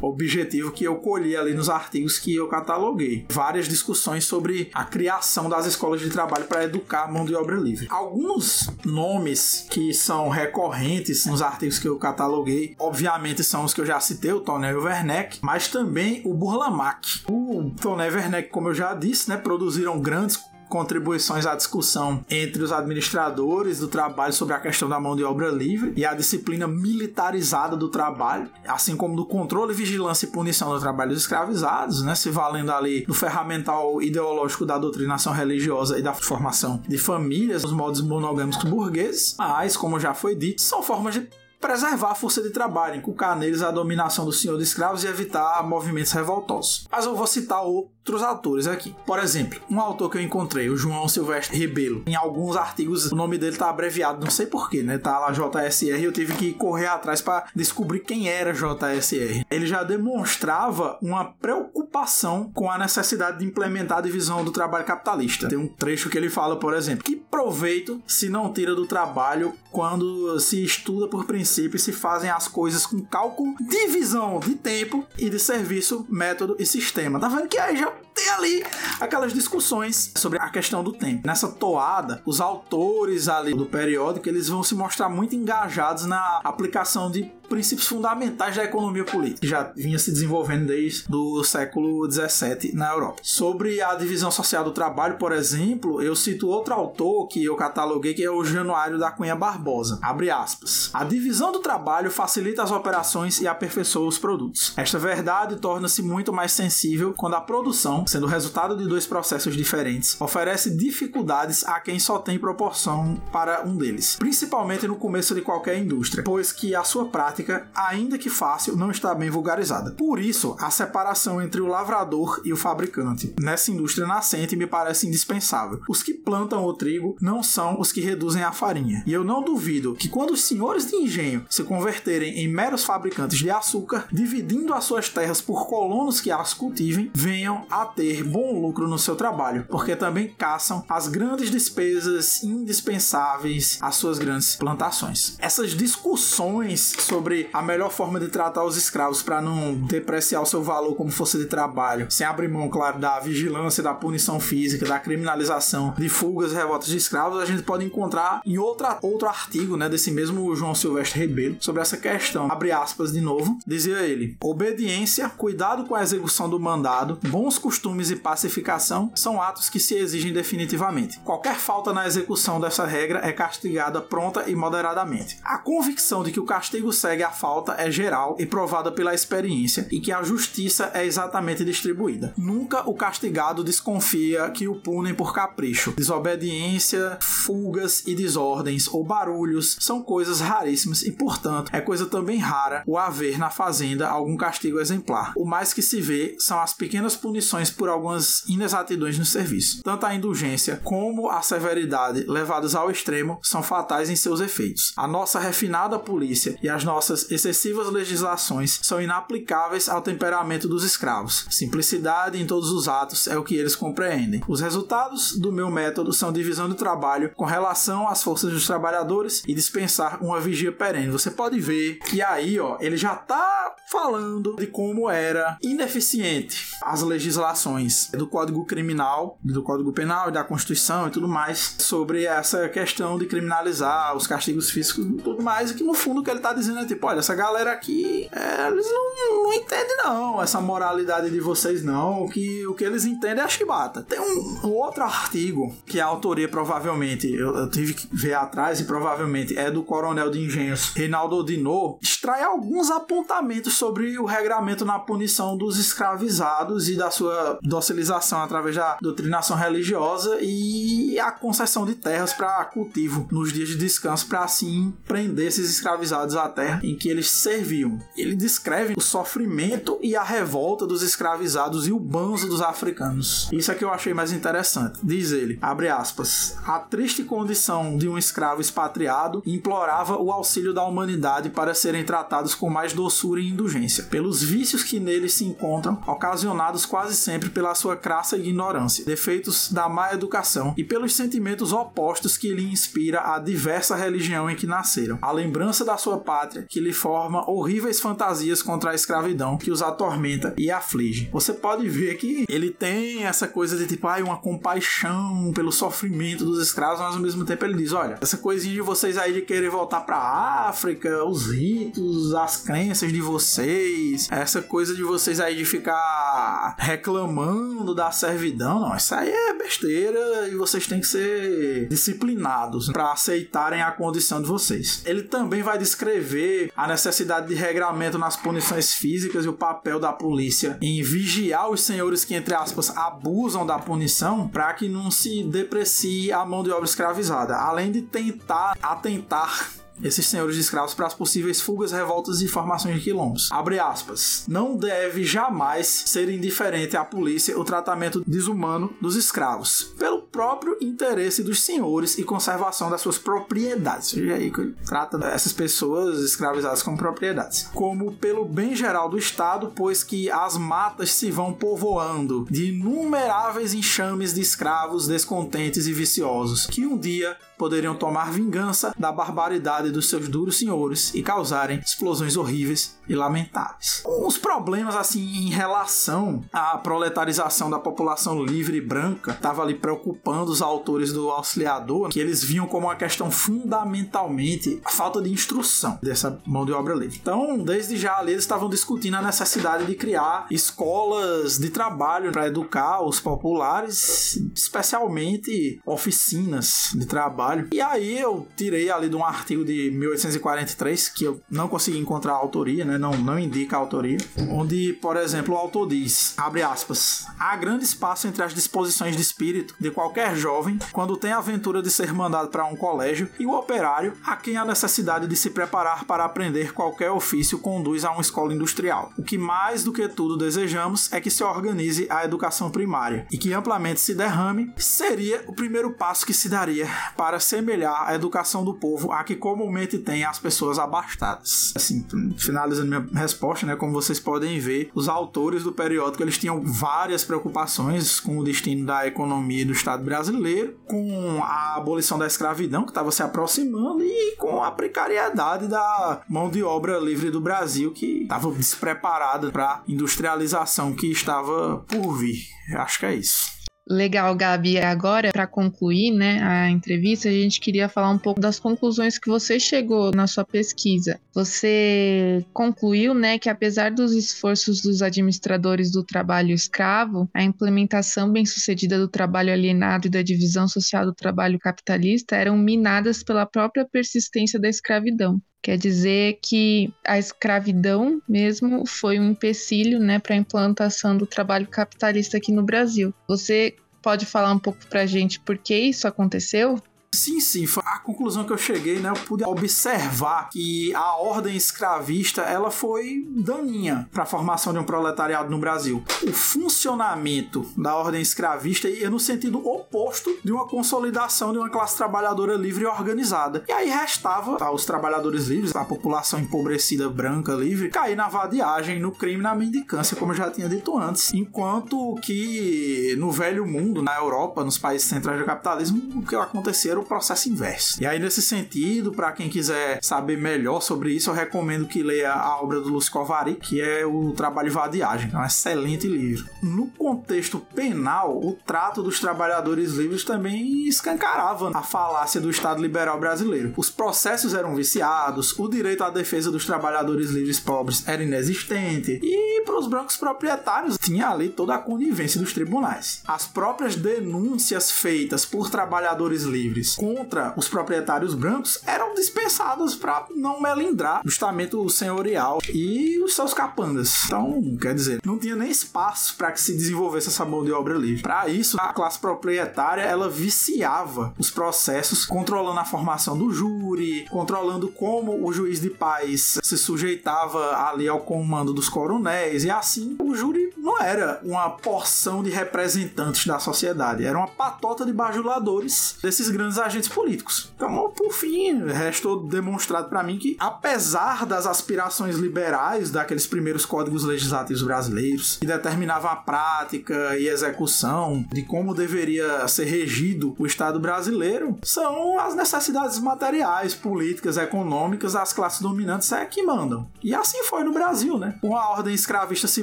objetivo 0.02 0.72
que 0.72 0.84
eu 0.84 0.96
colhi 0.96 1.34
ali 1.34 1.54
nos 1.54 1.70
artigos 1.70 2.18
que 2.18 2.34
eu 2.34 2.46
cataloguei. 2.46 3.24
Várias 3.30 3.66
discussões 3.66 4.24
sobre 4.24 4.70
a 4.74 4.84
criação 4.84 5.48
das 5.48 5.64
escolas 5.64 6.00
de 6.00 6.10
trabalho 6.10 6.44
para 6.44 6.64
educar 6.64 7.04
a 7.04 7.10
mão 7.10 7.24
de 7.24 7.34
obra 7.34 7.56
livre. 7.56 7.86
Alguns 7.88 8.70
nomes 8.84 9.66
que 9.70 9.94
são 9.94 10.28
recorrentes 10.28 11.24
nos 11.24 11.40
artigos 11.40 11.78
que 11.78 11.88
eu 11.88 11.96
cataloguei, 11.96 12.74
obviamente 12.78 13.42
são 13.42 13.64
os 13.64 13.72
que 13.72 13.80
eu 13.80 13.86
já 13.86 13.98
citei, 14.00 14.32
o 14.32 14.40
Tonel 14.40 14.82
Werneck, 14.82 15.38
mas 15.42 15.68
também 15.68 16.20
o 16.26 16.34
Burlamac. 16.34 17.22
O 17.28 17.70
Tonel 17.80 18.12
Werneck 18.12 18.33
Werneck, 18.34 18.50
como 18.50 18.68
eu 18.68 18.74
já 18.74 18.94
disse, 18.94 19.28
né, 19.28 19.36
produziram 19.36 20.00
grandes 20.00 20.42
contribuições 20.68 21.46
à 21.46 21.54
discussão 21.54 22.24
entre 22.28 22.62
os 22.62 22.72
administradores 22.72 23.78
do 23.78 23.86
trabalho 23.86 24.32
sobre 24.32 24.54
a 24.54 24.58
questão 24.58 24.88
da 24.88 24.98
mão 24.98 25.14
de 25.14 25.22
obra 25.22 25.48
livre 25.50 25.92
e 25.94 26.04
a 26.04 26.14
disciplina 26.14 26.66
militarizada 26.66 27.76
do 27.76 27.88
trabalho, 27.88 28.50
assim 28.66 28.96
como 28.96 29.14
do 29.14 29.24
controle, 29.24 29.72
vigilância 29.72 30.26
e 30.26 30.30
punição 30.30 30.72
do 30.72 30.80
trabalho 30.80 31.10
dos 31.10 31.20
escravizados, 31.20 32.02
né, 32.02 32.14
se 32.14 32.30
valendo 32.30 32.72
ali 32.72 33.04
do 33.06 33.14
ferramental 33.14 34.02
ideológico 34.02 34.66
da 34.66 34.76
doutrinação 34.76 35.32
religiosa 35.32 35.98
e 35.98 36.02
da 36.02 36.12
formação 36.12 36.82
de 36.88 36.98
famílias, 36.98 37.62
os 37.62 37.72
modos 37.72 38.00
monogâmicos 38.00 38.64
burgueses, 38.64 39.36
mas, 39.38 39.76
como 39.76 40.00
já 40.00 40.12
foi 40.12 40.34
dito, 40.34 40.60
são 40.60 40.82
formas 40.82 41.14
de 41.14 41.28
preservar 41.64 42.10
a 42.10 42.14
força 42.14 42.42
de 42.42 42.50
trabalho, 42.50 42.96
inculcar 42.96 43.34
neles 43.38 43.62
a 43.62 43.70
dominação 43.70 44.26
do 44.26 44.32
senhor 44.32 44.58
de 44.58 44.64
escravos 44.64 45.02
e 45.02 45.06
evitar 45.06 45.66
movimentos 45.66 46.12
revoltosos. 46.12 46.86
Mas 46.92 47.06
eu 47.06 47.16
vou 47.16 47.26
citar 47.26 47.62
outros 47.62 48.22
autores 48.22 48.66
aqui. 48.66 48.94
Por 49.06 49.18
exemplo, 49.18 49.58
um 49.70 49.80
autor 49.80 50.10
que 50.10 50.18
eu 50.18 50.22
encontrei, 50.22 50.68
o 50.68 50.76
João 50.76 51.08
Silvestre 51.08 51.56
Rebelo. 51.56 52.02
Em 52.06 52.14
alguns 52.14 52.54
artigos 52.54 53.10
o 53.10 53.16
nome 53.16 53.38
dele 53.38 53.56
tá 53.56 53.70
abreviado, 53.70 54.22
não 54.22 54.30
sei 54.30 54.44
porquê, 54.44 54.82
né? 54.82 54.98
Tá 54.98 55.18
lá 55.18 55.32
JSR 55.32 56.04
eu 56.04 56.12
tive 56.12 56.34
que 56.34 56.52
correr 56.52 56.86
atrás 56.86 57.22
para 57.22 57.46
descobrir 57.56 58.00
quem 58.00 58.28
era 58.28 58.52
JSR. 58.52 59.46
Ele 59.50 59.66
já 59.66 59.82
demonstrava 59.82 60.98
uma 61.00 61.24
preocupação 61.24 62.50
com 62.52 62.70
a 62.70 62.76
necessidade 62.76 63.38
de 63.38 63.46
implementar 63.46 63.98
a 63.98 64.02
divisão 64.02 64.44
do 64.44 64.52
trabalho 64.52 64.84
capitalista. 64.84 65.48
Tem 65.48 65.56
um 65.56 65.66
trecho 65.66 66.10
que 66.10 66.18
ele 66.18 66.28
fala, 66.28 66.58
por 66.58 66.74
exemplo, 66.74 67.02
que 67.04 67.16
proveito 67.16 68.02
se 68.06 68.28
não 68.28 68.52
tira 68.52 68.74
do 68.74 68.86
trabalho 68.86 69.54
quando 69.70 70.38
se 70.38 70.62
estuda 70.62 71.08
por 71.08 71.24
princípio 71.24 71.53
e 71.58 71.78
se 71.78 71.92
fazem 71.92 72.30
as 72.30 72.48
coisas 72.48 72.86
com 72.86 73.00
cálculo, 73.00 73.54
divisão 73.60 74.40
de 74.40 74.54
tempo 74.54 75.06
e 75.18 75.28
de 75.28 75.38
serviço, 75.38 76.06
método 76.08 76.56
e 76.58 76.66
sistema. 76.66 77.20
Tá 77.20 77.28
vendo 77.28 77.48
que 77.48 77.58
aí 77.58 77.76
já 77.76 77.90
tem 78.14 78.28
ali 78.30 78.64
aquelas 79.00 79.32
discussões 79.32 80.12
sobre 80.16 80.38
a 80.38 80.48
questão 80.48 80.82
do 80.84 80.92
tempo. 80.92 81.26
Nessa 81.26 81.48
toada, 81.48 82.22
os 82.24 82.40
autores 82.40 83.28
ali 83.28 83.54
do 83.54 83.66
periódico, 83.66 84.28
eles 84.28 84.48
vão 84.48 84.62
se 84.62 84.74
mostrar 84.74 85.08
muito 85.08 85.34
engajados 85.34 86.06
na 86.06 86.40
aplicação 86.44 87.10
de 87.10 87.30
princípios 87.54 87.86
fundamentais 87.86 88.56
da 88.56 88.64
economia 88.64 89.04
política, 89.04 89.40
que 89.40 89.46
já 89.46 89.62
vinha 89.76 89.96
se 89.96 90.10
desenvolvendo 90.10 90.66
desde 90.66 91.04
o 91.08 91.44
século 91.44 92.10
XVII 92.10 92.72
na 92.74 92.90
Europa. 92.90 93.20
Sobre 93.22 93.80
a 93.80 93.94
divisão 93.94 94.28
social 94.28 94.64
do 94.64 94.72
trabalho, 94.72 95.18
por 95.18 95.30
exemplo, 95.30 96.02
eu 96.02 96.16
cito 96.16 96.48
outro 96.48 96.74
autor 96.74 97.28
que 97.28 97.44
eu 97.44 97.54
cataloguei, 97.54 98.12
que 98.12 98.24
é 98.24 98.30
o 98.30 98.44
Januário 98.44 98.98
da 98.98 99.12
Cunha 99.12 99.36
Barbosa. 99.36 100.00
Abre 100.02 100.30
aspas. 100.30 100.90
A 100.92 101.04
divisão 101.04 101.52
do 101.52 101.60
trabalho 101.60 102.10
facilita 102.10 102.60
as 102.60 102.72
operações 102.72 103.40
e 103.40 103.46
aperfeiçoa 103.46 104.08
os 104.08 104.18
produtos. 104.18 104.72
Esta 104.76 104.98
verdade 104.98 105.54
torna-se 105.54 106.02
muito 106.02 106.32
mais 106.32 106.50
sensível 106.50 107.14
quando 107.16 107.34
a 107.34 107.40
produção, 107.40 108.04
sendo 108.04 108.26
resultado 108.26 108.76
de 108.76 108.88
dois 108.88 109.06
processos 109.06 109.56
diferentes, 109.56 110.20
oferece 110.20 110.74
dificuldades 110.74 111.64
a 111.64 111.78
quem 111.78 112.00
só 112.00 112.18
tem 112.18 112.36
proporção 112.36 113.16
para 113.30 113.62
um 113.64 113.76
deles, 113.76 114.16
principalmente 114.16 114.88
no 114.88 114.96
começo 114.96 115.36
de 115.36 115.40
qualquer 115.40 115.78
indústria, 115.78 116.24
pois 116.24 116.50
que 116.50 116.74
a 116.74 116.82
sua 116.82 117.04
prática 117.04 117.43
prática, 117.44 117.68
ainda 117.74 118.18
que 118.18 118.30
fácil, 118.30 118.76
não 118.76 118.90
está 118.90 119.14
bem 119.14 119.30
vulgarizada. 119.30 119.92
Por 119.92 120.18
isso, 120.18 120.56
a 120.58 120.70
separação 120.70 121.42
entre 121.42 121.60
o 121.60 121.66
lavrador 121.66 122.40
e 122.44 122.52
o 122.52 122.56
fabricante 122.56 123.34
nessa 123.38 123.70
indústria 123.70 124.06
nascente 124.06 124.56
me 124.56 124.66
parece 124.66 125.06
indispensável. 125.06 125.80
Os 125.88 126.02
que 126.02 126.14
plantam 126.14 126.64
o 126.64 126.72
trigo 126.72 127.16
não 127.20 127.42
são 127.42 127.78
os 127.78 127.92
que 127.92 128.00
reduzem 128.00 128.42
a 128.42 128.52
farinha. 128.52 129.02
E 129.06 129.12
eu 129.12 129.22
não 129.22 129.42
duvido 129.42 129.94
que 129.94 130.08
quando 130.08 130.30
os 130.30 130.42
senhores 130.42 130.86
de 130.86 130.96
engenho 130.96 131.44
se 131.48 131.62
converterem 131.62 132.38
em 132.38 132.48
meros 132.48 132.84
fabricantes 132.84 133.38
de 133.38 133.50
açúcar, 133.50 134.06
dividindo 134.10 134.72
as 134.72 134.84
suas 134.84 135.08
terras 135.08 135.40
por 135.40 135.66
colonos 135.66 136.20
que 136.20 136.30
as 136.30 136.54
cultivem, 136.54 137.10
venham 137.14 137.66
a 137.70 137.84
ter 137.84 138.24
bom 138.24 138.60
lucro 138.60 138.88
no 138.88 138.98
seu 138.98 139.16
trabalho, 139.16 139.66
porque 139.68 139.94
também 139.94 140.28
caçam 140.38 140.84
as 140.88 141.08
grandes 141.08 141.50
despesas 141.50 142.42
indispensáveis 142.42 143.78
às 143.80 143.96
suas 143.96 144.18
grandes 144.18 144.56
plantações. 144.56 145.36
Essas 145.38 145.72
discussões 145.72 146.94
sobre 146.98 147.23
sobre 147.24 147.48
a 147.54 147.62
melhor 147.62 147.90
forma 147.90 148.20
de 148.20 148.28
tratar 148.28 148.64
os 148.64 148.76
escravos 148.76 149.22
para 149.22 149.40
não 149.40 149.74
depreciar 149.74 150.42
o 150.42 150.46
seu 150.46 150.62
valor 150.62 150.94
como 150.94 151.10
força 151.10 151.38
de 151.38 151.46
trabalho, 151.46 152.06
sem 152.10 152.26
abrir 152.26 152.48
mão, 152.48 152.68
claro, 152.68 152.98
da 152.98 153.18
vigilância, 153.18 153.82
da 153.82 153.94
punição 153.94 154.38
física, 154.38 154.84
da 154.84 154.98
criminalização 154.98 155.94
de 155.96 156.06
fugas 156.10 156.52
e 156.52 156.54
revoltas 156.54 156.88
de 156.88 156.98
escravos, 156.98 157.40
a 157.40 157.46
gente 157.46 157.62
pode 157.62 157.82
encontrar 157.82 158.42
em 158.44 158.58
outra, 158.58 158.98
outro 159.00 159.26
artigo, 159.26 159.74
né, 159.74 159.88
desse 159.88 160.10
mesmo 160.10 160.54
João 160.54 160.74
Silvestre 160.74 161.20
Rebelo, 161.20 161.56
sobre 161.60 161.80
essa 161.80 161.96
questão. 161.96 162.52
Abre 162.52 162.72
aspas 162.72 163.12
de 163.12 163.22
novo, 163.22 163.58
dizia 163.66 164.00
ele: 164.00 164.36
obediência, 164.42 165.30
cuidado 165.30 165.84
com 165.84 165.94
a 165.94 166.02
execução 166.02 166.50
do 166.50 166.60
mandado, 166.60 167.18
bons 167.26 167.56
costumes 167.56 168.10
e 168.10 168.16
pacificação 168.16 169.10
são 169.14 169.40
atos 169.40 169.70
que 169.70 169.80
se 169.80 169.94
exigem 169.94 170.30
definitivamente. 170.30 171.18
Qualquer 171.20 171.56
falta 171.56 171.90
na 171.90 172.06
execução 172.06 172.60
dessa 172.60 172.84
regra 172.84 173.20
é 173.24 173.32
castigada 173.32 174.02
pronta 174.02 174.44
e 174.46 174.54
moderadamente. 174.54 175.38
A 175.42 175.56
convicção 175.56 176.22
de 176.22 176.30
que 176.30 176.40
o 176.40 176.44
castigo 176.44 176.92
segue 176.92 177.13
segue 177.14 177.22
a 177.22 177.30
falta 177.30 177.76
é 177.78 177.90
geral 177.90 178.36
e 178.40 178.46
provada 178.46 178.90
pela 178.90 179.14
experiência 179.14 179.86
e 179.90 180.00
que 180.00 180.10
a 180.10 180.22
justiça 180.24 180.90
é 180.92 181.06
exatamente 181.06 181.64
distribuída. 181.64 182.34
Nunca 182.36 182.88
o 182.88 182.94
castigado 182.94 183.62
desconfia 183.62 184.50
que 184.50 184.66
o 184.66 184.74
punem 184.74 185.14
por 185.14 185.32
capricho. 185.32 185.94
Desobediência, 185.96 187.16
fugas 187.20 188.02
e 188.06 188.14
desordens 188.14 188.88
ou 188.88 189.04
barulhos 189.04 189.76
são 189.80 190.02
coisas 190.02 190.40
raríssimas 190.40 191.02
e, 191.02 191.12
portanto, 191.12 191.70
é 191.72 191.80
coisa 191.80 192.06
também 192.06 192.38
rara 192.38 192.82
o 192.84 192.98
haver 192.98 193.38
na 193.38 193.50
fazenda 193.50 194.08
algum 194.08 194.36
castigo 194.36 194.80
exemplar. 194.80 195.32
O 195.36 195.44
mais 195.44 195.72
que 195.72 195.82
se 195.82 196.00
vê 196.00 196.34
são 196.40 196.58
as 196.58 196.72
pequenas 196.72 197.14
punições 197.14 197.70
por 197.70 197.88
algumas 197.88 198.42
inexatidões 198.48 199.18
no 199.18 199.24
serviço. 199.24 199.82
Tanto 199.84 200.04
a 200.04 200.14
indulgência 200.14 200.80
como 200.82 201.30
a 201.30 201.40
severidade 201.42 202.24
levadas 202.26 202.74
ao 202.74 202.90
extremo 202.90 203.38
são 203.42 203.62
fatais 203.62 204.10
em 204.10 204.16
seus 204.16 204.40
efeitos. 204.40 204.92
A 204.96 205.06
nossa 205.06 205.38
refinada 205.38 205.98
polícia 205.98 206.58
e 206.62 206.68
as 206.68 206.82
nossas 206.82 207.03
nossas 207.04 207.30
excessivas 207.30 207.90
legislações 207.90 208.80
são 208.82 209.00
inaplicáveis 209.00 209.90
ao 209.90 210.00
temperamento 210.00 210.66
dos 210.66 210.84
escravos. 210.84 211.46
Simplicidade 211.50 212.40
em 212.40 212.46
todos 212.46 212.70
os 212.70 212.88
atos 212.88 213.26
é 213.26 213.36
o 213.36 213.44
que 213.44 213.56
eles 213.56 213.76
compreendem. 213.76 214.42
Os 214.48 214.60
resultados 214.60 215.36
do 215.36 215.52
meu 215.52 215.70
método 215.70 216.14
são 216.14 216.32
divisão 216.32 216.66
do 216.66 216.74
trabalho 216.74 217.30
com 217.34 217.44
relação 217.44 218.08
às 218.08 218.22
forças 218.22 218.52
dos 218.52 218.66
trabalhadores 218.66 219.42
e 219.46 219.54
dispensar 219.54 220.22
uma 220.24 220.40
vigia 220.40 220.72
perene. 220.72 221.10
Você 221.10 221.30
pode 221.30 221.60
ver 221.60 221.98
que 221.98 222.22
aí, 222.22 222.58
ó, 222.58 222.78
ele 222.80 222.96
já 222.96 223.14
tá 223.14 223.74
falando 223.90 224.56
de 224.56 224.66
como 224.66 225.10
era 225.10 225.58
ineficiente 225.62 226.68
as 226.82 227.02
legislações 227.02 228.10
do 228.12 228.26
Código 228.26 228.64
Criminal, 228.64 229.38
do 229.42 229.62
Código 229.62 229.92
Penal 229.92 230.30
e 230.30 230.32
da 230.32 230.42
Constituição 230.42 231.06
e 231.06 231.10
tudo 231.10 231.28
mais 231.28 231.76
sobre 231.78 232.24
essa 232.24 232.68
questão 232.68 233.18
de 233.18 233.26
criminalizar 233.26 234.16
os 234.16 234.26
castigos 234.26 234.70
físicos 234.70 235.04
e 235.06 235.12
tudo 235.14 235.42
mais, 235.42 235.70
e 235.70 235.74
que 235.74 235.84
no 235.84 235.94
fundo 235.94 236.20
o 236.20 236.24
que 236.24 236.30
ele 236.30 236.40
tá 236.40 236.52
dizendo 236.52 236.80
é 236.80 236.84
tipo, 236.94 237.06
olha, 237.06 237.18
essa 237.18 237.34
galera 237.34 237.72
aqui, 237.72 238.28
é, 238.32 238.68
eles 238.68 238.86
não, 238.86 239.44
não 239.44 239.52
entendem 239.52 239.96
não 239.98 240.42
essa 240.42 240.60
moralidade 240.60 241.30
de 241.30 241.40
vocês 241.40 241.84
não, 241.84 242.28
que 242.28 242.66
o 242.66 242.74
que 242.74 242.84
eles 242.84 243.04
entendem 243.04 243.40
é 243.40 243.44
a 243.44 243.48
chibata. 243.48 244.02
Tem 244.02 244.18
um, 244.18 244.66
um 244.66 244.72
outro 244.72 245.02
artigo 245.02 245.74
que 245.86 246.00
a 246.00 246.06
autoria 246.06 246.48
provavelmente, 246.48 247.32
eu, 247.32 247.56
eu, 247.56 247.70
tive 247.70 247.94
que 247.94 248.08
ver 248.12 248.34
atrás 248.34 248.80
e 248.80 248.84
provavelmente 248.84 249.56
é 249.56 249.70
do 249.70 249.82
coronel 249.82 250.30
de 250.30 250.40
engenhos 250.40 250.92
Reinaldo 250.94 251.44
Dinot, 251.44 251.98
extrai 252.02 252.42
alguns 252.42 252.90
apontamentos 252.90 253.74
sobre 253.74 254.18
o 254.18 254.24
regramento 254.24 254.84
na 254.84 254.98
punição 254.98 255.56
dos 255.56 255.78
escravizados 255.78 256.88
e 256.88 256.96
da 256.96 257.10
sua 257.10 257.58
docilização 257.62 258.42
através 258.42 258.76
da 258.76 258.96
doutrinação 259.00 259.56
religiosa 259.56 260.38
e 260.40 261.18
a 261.18 261.30
concessão 261.30 261.84
de 261.84 261.94
terras 261.94 262.32
para 262.32 262.64
cultivo 262.66 263.26
nos 263.30 263.52
dias 263.52 263.68
de 263.68 263.76
descanso 263.76 264.26
para 264.26 264.40
assim 264.40 264.92
prender 265.06 265.48
esses 265.48 265.70
escravizados 265.70 266.36
à 266.36 266.48
terra 266.48 266.80
em 266.90 266.96
que 266.96 267.08
eles 267.08 267.30
serviam. 267.30 267.98
Ele 268.16 268.34
descreve 268.34 268.94
o 268.96 269.00
sofrimento 269.00 269.98
e 270.02 270.16
a 270.16 270.22
revolta 270.22 270.86
dos 270.86 271.02
escravizados 271.02 271.86
e 271.86 271.92
o 271.92 271.98
banzo 271.98 272.48
dos 272.48 272.60
africanos. 272.60 273.48
Isso 273.52 273.70
é 273.70 273.74
que 273.74 273.84
eu 273.84 273.90
achei 273.90 274.14
mais 274.14 274.32
interessante. 274.32 274.98
Diz 275.02 275.32
ele, 275.32 275.58
abre 275.60 275.88
aspas, 275.88 276.56
a 276.64 276.78
triste 276.78 277.22
condição 277.24 277.96
de 277.96 278.08
um 278.08 278.18
escravo 278.18 278.60
expatriado 278.60 279.42
implorava 279.46 280.16
o 280.20 280.30
auxílio 280.30 280.72
da 280.72 280.84
humanidade 280.84 281.50
para 281.50 281.74
serem 281.74 282.04
tratados 282.04 282.54
com 282.54 282.68
mais 282.68 282.92
doçura 282.92 283.40
e 283.40 283.48
indulgência, 283.48 284.04
pelos 284.04 284.42
vícios 284.42 284.82
que 284.82 285.00
neles 285.00 285.34
se 285.34 285.44
encontram, 285.44 286.00
ocasionados 286.06 286.86
quase 286.86 287.16
sempre 287.16 287.50
pela 287.50 287.74
sua 287.74 287.96
crassa 287.96 288.36
ignorância, 288.36 289.04
defeitos 289.04 289.72
da 289.72 289.88
má 289.88 290.12
educação 290.12 290.74
e 290.76 290.84
pelos 290.84 291.14
sentimentos 291.14 291.72
opostos 291.72 292.36
que 292.36 292.52
lhe 292.52 292.70
inspira 292.70 293.34
a 293.34 293.38
diversa 293.38 293.94
religião 293.94 294.50
em 294.50 294.56
que 294.56 294.66
nasceram. 294.66 295.18
A 295.22 295.32
lembrança 295.32 295.84
da 295.84 295.96
sua 295.96 296.18
pátria 296.18 296.66
que 296.74 296.80
lhe 296.80 296.92
forma 296.92 297.48
horríveis 297.48 298.00
fantasias 298.00 298.60
contra 298.60 298.90
a 298.90 298.94
escravidão 298.96 299.56
que 299.56 299.70
os 299.70 299.80
atormenta 299.80 300.52
e 300.58 300.72
aflige. 300.72 301.28
Você 301.32 301.52
pode 301.52 301.88
ver 301.88 302.16
que 302.16 302.44
ele 302.48 302.68
tem 302.68 303.22
essa 303.22 303.46
coisa 303.46 303.76
de 303.76 303.86
tipo, 303.86 304.08
ai, 304.08 304.24
uma 304.24 304.38
compaixão 304.38 305.52
pelo 305.54 305.70
sofrimento 305.70 306.44
dos 306.44 306.60
escravos, 306.60 306.98
mas 306.98 307.14
ao 307.14 307.20
mesmo 307.20 307.44
tempo 307.44 307.64
ele 307.64 307.74
diz: 307.74 307.92
olha, 307.92 308.18
essa 308.20 308.38
coisinha 308.38 308.74
de 308.74 308.80
vocês 308.80 309.16
aí 309.16 309.32
de 309.32 309.42
querer 309.42 309.70
voltar 309.70 310.00
pra 310.00 310.16
África, 310.16 311.24
os 311.24 311.52
ritos, 311.52 312.34
as 312.34 312.56
crenças 312.56 313.12
de 313.12 313.20
vocês, 313.20 314.26
essa 314.32 314.60
coisa 314.60 314.96
de 314.96 315.04
vocês 315.04 315.38
aí 315.38 315.54
de 315.56 315.64
ficar 315.64 316.74
reclamando 316.76 317.94
da 317.94 318.10
servidão, 318.10 318.80
não, 318.80 318.96
isso 318.96 319.14
aí 319.14 319.30
é 319.30 319.54
besteira 319.54 320.48
e 320.48 320.56
vocês 320.56 320.88
têm 320.88 320.98
que 320.98 321.06
ser 321.06 321.86
disciplinados 321.86 322.90
para 322.90 323.12
aceitarem 323.12 323.80
a 323.80 323.92
condição 323.92 324.42
de 324.42 324.48
vocês. 324.48 325.02
Ele 325.06 325.22
também 325.22 325.62
vai 325.62 325.78
descrever 325.78 326.63
a 326.76 326.86
necessidade 326.86 327.48
de 327.48 327.54
regramento 327.54 328.18
nas 328.18 328.36
punições 328.36 328.92
físicas 328.92 329.44
e 329.44 329.48
o 329.48 329.52
papel 329.52 329.98
da 329.98 330.12
polícia 330.12 330.78
em 330.80 331.02
vigiar 331.02 331.70
os 331.70 331.80
senhores 331.82 332.24
que, 332.24 332.34
entre 332.34 332.54
aspas, 332.54 332.90
abusam 332.96 333.66
da 333.66 333.78
punição 333.78 334.48
para 334.48 334.72
que 334.74 334.88
não 334.88 335.10
se 335.10 335.42
deprecie 335.44 336.32
a 336.32 336.44
mão 336.44 336.62
de 336.62 336.70
obra 336.70 336.84
escravizada, 336.84 337.56
além 337.56 337.90
de 337.90 338.02
tentar 338.02 338.76
atentar 338.82 339.70
esses 340.02 340.26
senhores 340.26 340.54
de 340.54 340.60
escravos 340.60 340.94
para 340.94 341.06
as 341.06 341.14
possíveis 341.14 341.60
fugas, 341.60 341.92
revoltas 341.92 342.40
e 342.40 342.48
formações 342.48 342.96
de 342.96 343.02
quilombos. 343.02 343.50
Abre 343.52 343.78
aspas. 343.78 344.44
Não 344.48 344.76
deve 344.76 345.24
jamais 345.24 345.86
ser 345.86 346.28
indiferente 346.28 346.96
à 346.96 347.04
polícia 347.04 347.58
o 347.58 347.64
tratamento 347.64 348.22
desumano 348.26 348.94
dos 349.00 349.16
escravos, 349.16 349.94
pelo 349.98 350.22
próprio 350.22 350.76
interesse 350.80 351.42
dos 351.42 351.62
senhores 351.62 352.18
e 352.18 352.24
conservação 352.24 352.90
das 352.90 353.00
suas 353.00 353.18
propriedades. 353.18 354.12
Veja 354.12 354.34
aí 354.34 354.50
que 354.50 354.74
trata 354.86 355.24
essas 355.28 355.52
pessoas 355.52 356.18
escravizadas 356.20 356.82
como 356.82 356.96
propriedades. 356.96 357.68
Como 357.74 358.12
pelo 358.16 358.44
bem 358.44 358.74
geral 358.74 359.08
do 359.08 359.18
Estado, 359.18 359.72
pois 359.74 360.02
que 360.02 360.30
as 360.30 360.56
matas 360.56 361.12
se 361.12 361.30
vão 361.30 361.52
povoando 361.52 362.46
de 362.50 362.70
inumeráveis 362.70 363.74
enxames 363.74 364.34
de 364.34 364.40
escravos 364.40 365.06
descontentes 365.06 365.86
e 365.86 365.92
viciosos, 365.92 366.66
que 366.66 366.84
um 366.84 366.98
dia 366.98 367.36
poderiam 367.58 367.94
tomar 367.94 368.30
vingança 368.32 368.94
da 368.98 369.12
barbaridade 369.12 369.90
dos 369.90 370.08
seus 370.08 370.28
duros 370.28 370.58
senhores 370.58 371.14
e 371.14 371.22
causarem 371.22 371.78
explosões 371.78 372.36
horríveis 372.36 372.98
e 373.08 373.14
lamentáveis. 373.14 374.02
Os 374.04 374.38
problemas 374.38 374.96
assim 374.96 375.20
em 375.20 375.50
relação 375.50 376.42
à 376.52 376.76
proletarização 376.78 377.70
da 377.70 377.78
população 377.78 378.42
livre 378.42 378.78
e 378.78 378.80
branca 378.80 379.32
estava 379.32 379.62
ali 379.62 379.74
preocupando 379.74 380.50
os 380.50 380.62
autores 380.62 381.12
do 381.12 381.30
Auxiliador, 381.30 382.08
que 382.08 382.20
eles 382.20 382.42
viam 382.42 382.66
como 382.66 382.86
uma 382.86 382.96
questão 382.96 383.30
fundamentalmente 383.30 384.80
a 384.84 384.90
falta 384.90 385.20
de 385.20 385.30
instrução 385.30 385.98
dessa 386.02 386.40
mão 386.46 386.64
de 386.64 386.72
obra 386.72 386.94
livre. 386.94 387.18
Então, 387.20 387.58
desde 387.58 387.96
já 387.96 388.18
ali 388.18 388.32
eles 388.32 388.44
estavam 388.44 388.68
discutindo 388.68 389.14
a 389.14 389.22
necessidade 389.22 389.84
de 389.86 389.94
criar 389.94 390.46
escolas 390.50 391.58
de 391.58 391.70
trabalho 391.70 392.32
para 392.32 392.46
educar 392.46 393.02
os 393.02 393.20
populares, 393.20 394.36
especialmente 394.54 395.80
oficinas 395.84 396.90
de 396.94 397.06
trabalho. 397.06 397.43
E 397.72 397.80
aí 397.80 398.18
eu 398.18 398.46
tirei 398.56 398.90
ali 398.90 399.08
de 399.08 399.16
um 399.16 399.24
artigo 399.24 399.64
de 399.64 399.90
1843 399.90 401.08
que 401.08 401.24
eu 401.24 401.40
não 401.50 401.68
consegui 401.68 401.98
encontrar 401.98 402.32
a 402.32 402.36
autoria, 402.36 402.84
né? 402.84 402.98
Não, 402.98 403.12
não 403.12 403.38
indica 403.38 403.76
a 403.76 403.80
autoria, 403.80 404.18
onde, 404.50 404.92
por 404.94 405.16
exemplo, 405.16 405.54
o 405.54 405.58
autor 405.58 405.88
diz, 405.88 406.34
abre 406.36 406.62
aspas, 406.62 407.26
há 407.38 407.56
grande 407.56 407.84
espaço 407.84 408.26
entre 408.26 408.42
as 408.42 408.54
disposições 408.54 409.16
de 409.16 409.22
espírito 409.22 409.74
de 409.78 409.90
qualquer 409.90 410.36
jovem 410.36 410.78
quando 410.92 411.16
tem 411.16 411.32
a 411.32 411.38
aventura 411.38 411.82
de 411.82 411.90
ser 411.90 412.12
mandado 412.12 412.48
para 412.48 412.64
um 412.64 412.76
colégio 412.76 413.28
e 413.38 413.46
o 413.46 413.52
operário 413.52 414.14
a 414.24 414.36
quem 414.36 414.56
a 414.56 414.64
necessidade 414.64 415.26
de 415.26 415.36
se 415.36 415.50
preparar 415.50 416.04
para 416.04 416.24
aprender 416.24 416.72
qualquer 416.72 417.10
ofício 417.10 417.58
conduz 417.58 418.04
a 418.04 418.10
uma 418.10 418.20
escola 418.20 418.54
industrial. 418.54 419.12
O 419.18 419.22
que 419.22 419.38
mais 419.38 419.84
do 419.84 419.92
que 419.92 420.08
tudo 420.08 420.36
desejamos 420.36 421.12
é 421.12 421.20
que 421.20 421.30
se 421.30 421.42
organize 421.42 422.06
a 422.10 422.24
educação 422.24 422.70
primária 422.70 423.26
e 423.30 423.38
que 423.38 423.52
amplamente 423.52 424.00
se 424.00 424.14
derrame 424.14 424.72
seria 424.76 425.44
o 425.46 425.54
primeiro 425.54 425.92
passo 425.92 426.26
que 426.26 426.32
se 426.32 426.48
daria 426.48 426.88
para 427.16 427.33
semelhar 427.40 428.08
a 428.08 428.14
educação 428.14 428.64
do 428.64 428.74
povo 428.74 429.12
a 429.12 429.24
que 429.24 429.34
comumente 429.34 429.98
tem 429.98 430.24
as 430.24 430.38
pessoas 430.38 430.78
abastadas. 430.78 431.72
Assim, 431.76 432.06
finalizando 432.36 432.88
minha 432.88 433.06
resposta, 433.14 433.66
né, 433.66 433.76
como 433.76 433.92
vocês 433.92 434.20
podem 434.20 434.58
ver, 434.58 434.90
os 434.94 435.08
autores 435.08 435.62
do 435.62 435.72
periódico 435.72 436.22
eles 436.22 436.38
tinham 436.38 436.62
várias 436.62 437.24
preocupações 437.24 438.20
com 438.20 438.38
o 438.38 438.44
destino 438.44 438.86
da 438.86 439.06
economia 439.06 439.64
do 439.64 439.72
Estado 439.72 440.04
brasileiro, 440.04 440.76
com 440.86 441.42
a 441.42 441.76
abolição 441.76 442.18
da 442.18 442.26
escravidão 442.26 442.84
que 442.84 442.90
estava 442.90 443.10
se 443.10 443.22
aproximando 443.22 444.02
e 444.02 444.36
com 444.36 444.62
a 444.62 444.70
precariedade 444.70 445.68
da 445.68 446.22
mão 446.28 446.50
de 446.50 446.62
obra 446.62 446.98
livre 446.98 447.30
do 447.30 447.40
Brasil 447.40 447.92
que 447.92 448.22
estava 448.22 448.50
despreparada 448.50 449.50
para 449.50 449.64
a 449.64 449.82
industrialização 449.88 450.94
que 450.94 451.10
estava 451.10 451.84
por 451.88 452.16
vir. 452.16 452.46
Acho 452.76 452.98
que 452.98 453.06
é 453.06 453.14
isso. 453.14 453.63
Legal, 453.86 454.34
Gabi. 454.34 454.78
Agora, 454.78 455.30
para 455.30 455.46
concluir 455.46 456.10
né, 456.10 456.42
a 456.42 456.70
entrevista, 456.70 457.28
a 457.28 457.32
gente 457.32 457.60
queria 457.60 457.86
falar 457.86 458.10
um 458.10 458.18
pouco 458.18 458.40
das 458.40 458.58
conclusões 458.58 459.18
que 459.18 459.28
você 459.28 459.60
chegou 459.60 460.10
na 460.10 460.26
sua 460.26 460.44
pesquisa. 460.44 461.20
Você 461.34 462.42
concluiu 462.54 463.12
né, 463.12 463.38
que, 463.38 463.50
apesar 463.50 463.90
dos 463.90 464.12
esforços 464.12 464.80
dos 464.80 465.02
administradores 465.02 465.92
do 465.92 466.02
trabalho 466.02 466.52
escravo, 466.52 467.28
a 467.34 467.42
implementação 467.42 468.32
bem-sucedida 468.32 468.98
do 468.98 469.06
trabalho 469.08 469.52
alienado 469.52 470.06
e 470.06 470.10
da 470.10 470.22
divisão 470.22 470.66
social 470.66 471.04
do 471.04 471.14
trabalho 471.14 471.58
capitalista 471.58 472.36
eram 472.36 472.56
minadas 472.56 473.22
pela 473.22 473.44
própria 473.44 473.86
persistência 473.86 474.58
da 474.58 474.68
escravidão. 474.68 475.42
Quer 475.64 475.78
dizer 475.78 476.40
que 476.42 476.92
a 477.02 477.18
escravidão 477.18 478.20
mesmo 478.28 478.86
foi 478.86 479.18
um 479.18 479.30
empecilho 479.30 479.98
né, 479.98 480.18
para 480.18 480.34
a 480.34 480.36
implantação 480.36 481.16
do 481.16 481.26
trabalho 481.26 481.66
capitalista 481.66 482.36
aqui 482.36 482.52
no 482.52 482.62
Brasil. 482.62 483.14
Você 483.26 483.74
pode 484.02 484.26
falar 484.26 484.52
um 484.52 484.58
pouco 484.58 484.86
para 484.90 485.00
a 485.00 485.06
gente 485.06 485.40
por 485.40 485.56
que 485.56 485.74
isso 485.74 486.06
aconteceu? 486.06 486.78
Sim, 487.14 487.40
sim, 487.40 487.64
a 487.84 487.98
conclusão 488.00 488.44
que 488.44 488.52
eu 488.52 488.58
cheguei, 488.58 488.98
né? 488.98 489.08
Eu 489.08 489.14
pude 489.14 489.44
observar 489.44 490.48
que 490.50 490.94
a 490.94 491.16
ordem 491.16 491.56
escravista 491.56 492.42
ela 492.42 492.70
foi 492.70 493.24
daninha 493.30 494.08
para 494.12 494.24
a 494.24 494.26
formação 494.26 494.72
de 494.72 494.78
um 494.78 494.84
proletariado 494.84 495.48
no 495.48 495.58
Brasil. 495.58 496.02
O 496.22 496.32
funcionamento 496.32 497.66
da 497.76 497.94
ordem 497.94 498.20
escravista 498.20 498.88
ia 498.88 499.08
no 499.08 499.20
sentido 499.20 499.66
oposto 499.66 500.36
de 500.42 500.52
uma 500.52 500.66
consolidação 500.66 501.52
de 501.52 501.58
uma 501.58 501.70
classe 501.70 501.96
trabalhadora 501.96 502.54
livre 502.56 502.84
e 502.84 502.86
organizada. 502.86 503.64
E 503.68 503.72
aí 503.72 503.88
restava 503.88 504.62
aos 504.64 504.84
trabalhadores 504.84 505.46
livres, 505.46 505.74
a 505.76 505.84
população 505.84 506.40
empobrecida 506.40 507.08
branca 507.08 507.52
livre, 507.52 507.90
cair 507.90 508.16
na 508.16 508.28
vadiagem, 508.28 508.98
no 508.98 509.12
crime, 509.12 509.42
na 509.42 509.54
mendicância, 509.54 510.16
como 510.16 510.32
eu 510.32 510.36
já 510.36 510.50
tinha 510.50 510.68
dito 510.68 510.98
antes. 510.98 511.32
Enquanto 511.32 512.16
que 512.22 513.14
no 513.18 513.30
velho 513.30 513.66
mundo, 513.66 514.02
na 514.02 514.16
Europa, 514.16 514.64
nos 514.64 514.78
países 514.78 515.08
centrais 515.08 515.38
do 515.38 515.44
capitalismo, 515.44 516.18
o 516.18 516.22
que 516.22 516.34
acontecia 516.34 516.92
era 516.92 517.03
o 517.04 517.06
processo 517.06 517.48
inverso. 517.48 518.02
E 518.02 518.06
aí, 518.06 518.18
nesse 518.18 518.42
sentido, 518.42 519.12
para 519.12 519.32
quem 519.32 519.48
quiser 519.48 519.98
saber 520.02 520.36
melhor 520.36 520.80
sobre 520.80 521.12
isso, 521.12 521.30
eu 521.30 521.34
recomendo 521.34 521.86
que 521.86 522.02
leia 522.02 522.32
a 522.32 522.60
obra 522.60 522.80
do 522.80 522.88
Lúcio 522.88 523.12
Kovarik, 523.12 523.60
que 523.60 523.80
é 523.80 524.04
o 524.04 524.32
Trabalho 524.32 524.68
e 524.68 524.70
Vadiagem, 524.70 525.30
é 525.32 525.36
um 525.36 525.44
excelente 525.44 526.08
livro. 526.08 526.48
No 526.62 526.88
contexto 526.88 527.58
penal, 527.58 528.36
o 528.36 528.58
trato 528.66 529.02
dos 529.02 529.20
trabalhadores 529.20 529.92
livres 529.92 530.24
também 530.24 530.88
escancarava 530.88 531.70
a 531.74 531.82
falácia 531.82 532.40
do 532.40 532.50
Estado 532.50 532.82
liberal 532.82 533.20
brasileiro. 533.20 533.72
Os 533.76 533.90
processos 533.90 534.54
eram 534.54 534.74
viciados, 534.74 535.56
o 535.58 535.68
direito 535.68 536.02
à 536.02 536.10
defesa 536.10 536.50
dos 536.50 536.64
trabalhadores 536.64 537.30
livres 537.30 537.60
pobres 537.60 538.06
era 538.08 538.22
inexistente, 538.22 539.20
e 539.22 539.62
para 539.64 539.78
os 539.78 539.86
brancos 539.86 540.16
proprietários 540.16 540.98
tinha 540.98 541.28
ali 541.28 541.48
toda 541.48 541.74
a 541.74 541.78
conivência 541.78 542.40
dos 542.40 542.52
tribunais. 542.52 543.22
As 543.26 543.46
próprias 543.46 543.96
denúncias 543.96 544.90
feitas 544.90 545.44
por 545.44 545.70
trabalhadores 545.70 546.42
livres 546.42 546.93
contra 546.94 547.52
os 547.56 547.68
proprietários 547.68 548.34
brancos 548.34 548.80
eram 548.86 549.14
dispensadas 549.14 549.94
para 549.94 550.26
não 550.34 550.60
melindrar 550.60 551.22
o 551.24 551.28
estamento 551.28 551.88
senhorial 551.88 552.58
e 552.68 553.20
os 553.22 553.34
seus 553.34 553.54
capangas. 553.54 554.24
Então, 554.26 554.76
quer 554.80 554.94
dizer, 554.94 555.20
não 555.24 555.38
tinha 555.38 555.56
nem 555.56 555.70
espaço 555.70 556.36
para 556.36 556.52
que 556.52 556.60
se 556.60 556.74
desenvolvesse 556.74 557.28
essa 557.28 557.44
mão 557.44 557.64
de 557.64 557.72
obra 557.72 557.94
livre. 557.94 558.22
Para 558.22 558.48
isso, 558.48 558.76
a 558.80 558.92
classe 558.92 559.18
proprietária 559.18 560.02
ela 560.02 560.28
viciava 560.28 561.34
os 561.38 561.50
processos, 561.50 562.24
controlando 562.24 562.80
a 562.80 562.84
formação 562.84 563.36
do 563.36 563.52
júri, 563.52 564.26
controlando 564.30 564.88
como 564.88 565.44
o 565.44 565.52
juiz 565.52 565.80
de 565.80 565.90
paz 565.90 566.58
se 566.62 566.78
sujeitava 566.78 567.76
ali 567.88 568.08
ao 568.08 568.20
comando 568.20 568.72
dos 568.72 568.88
coronéis 568.88 569.64
e 569.64 569.70
assim 569.70 570.16
o 570.20 570.34
júri 570.34 570.72
não 570.76 571.00
era 571.00 571.40
uma 571.42 571.70
porção 571.70 572.42
de 572.42 572.50
representantes 572.50 573.46
da 573.46 573.58
sociedade, 573.58 574.24
era 574.24 574.36
uma 574.36 574.48
patota 574.48 575.04
de 575.04 575.12
bajuladores 575.12 576.16
desses 576.22 576.48
grandes 576.48 576.73
agentes 576.78 577.08
políticos. 577.08 577.72
Então, 577.76 578.12
por 578.16 578.32
fim, 578.32 578.86
restou 578.86 579.46
demonstrado 579.46 580.08
para 580.08 580.22
mim 580.22 580.38
que, 580.38 580.56
apesar 580.58 581.46
das 581.46 581.66
aspirações 581.66 582.36
liberais 582.36 583.10
daqueles 583.10 583.46
primeiros 583.46 583.84
códigos 583.84 584.24
legislativos 584.24 584.82
brasileiros, 584.82 585.56
que 585.56 585.66
determinavam 585.66 586.30
a 586.30 586.36
prática 586.36 587.36
e 587.38 587.48
execução 587.48 588.44
de 588.52 588.62
como 588.62 588.94
deveria 588.94 589.66
ser 589.68 589.84
regido 589.84 590.54
o 590.58 590.66
Estado 590.66 590.98
brasileiro, 590.98 591.78
são 591.82 592.38
as 592.38 592.54
necessidades 592.54 593.18
materiais, 593.18 593.94
políticas, 593.94 594.56
econômicas 594.56 595.32
das 595.32 595.52
classes 595.52 595.80
dominantes 595.80 596.30
é 596.32 596.44
que 596.44 596.62
mandam. 596.62 597.08
E 597.22 597.34
assim 597.34 597.62
foi 597.64 597.84
no 597.84 597.92
Brasil, 597.92 598.38
né? 598.38 598.58
Com 598.60 598.76
a 598.76 598.90
ordem 598.90 599.14
escravista 599.14 599.66
se 599.66 599.82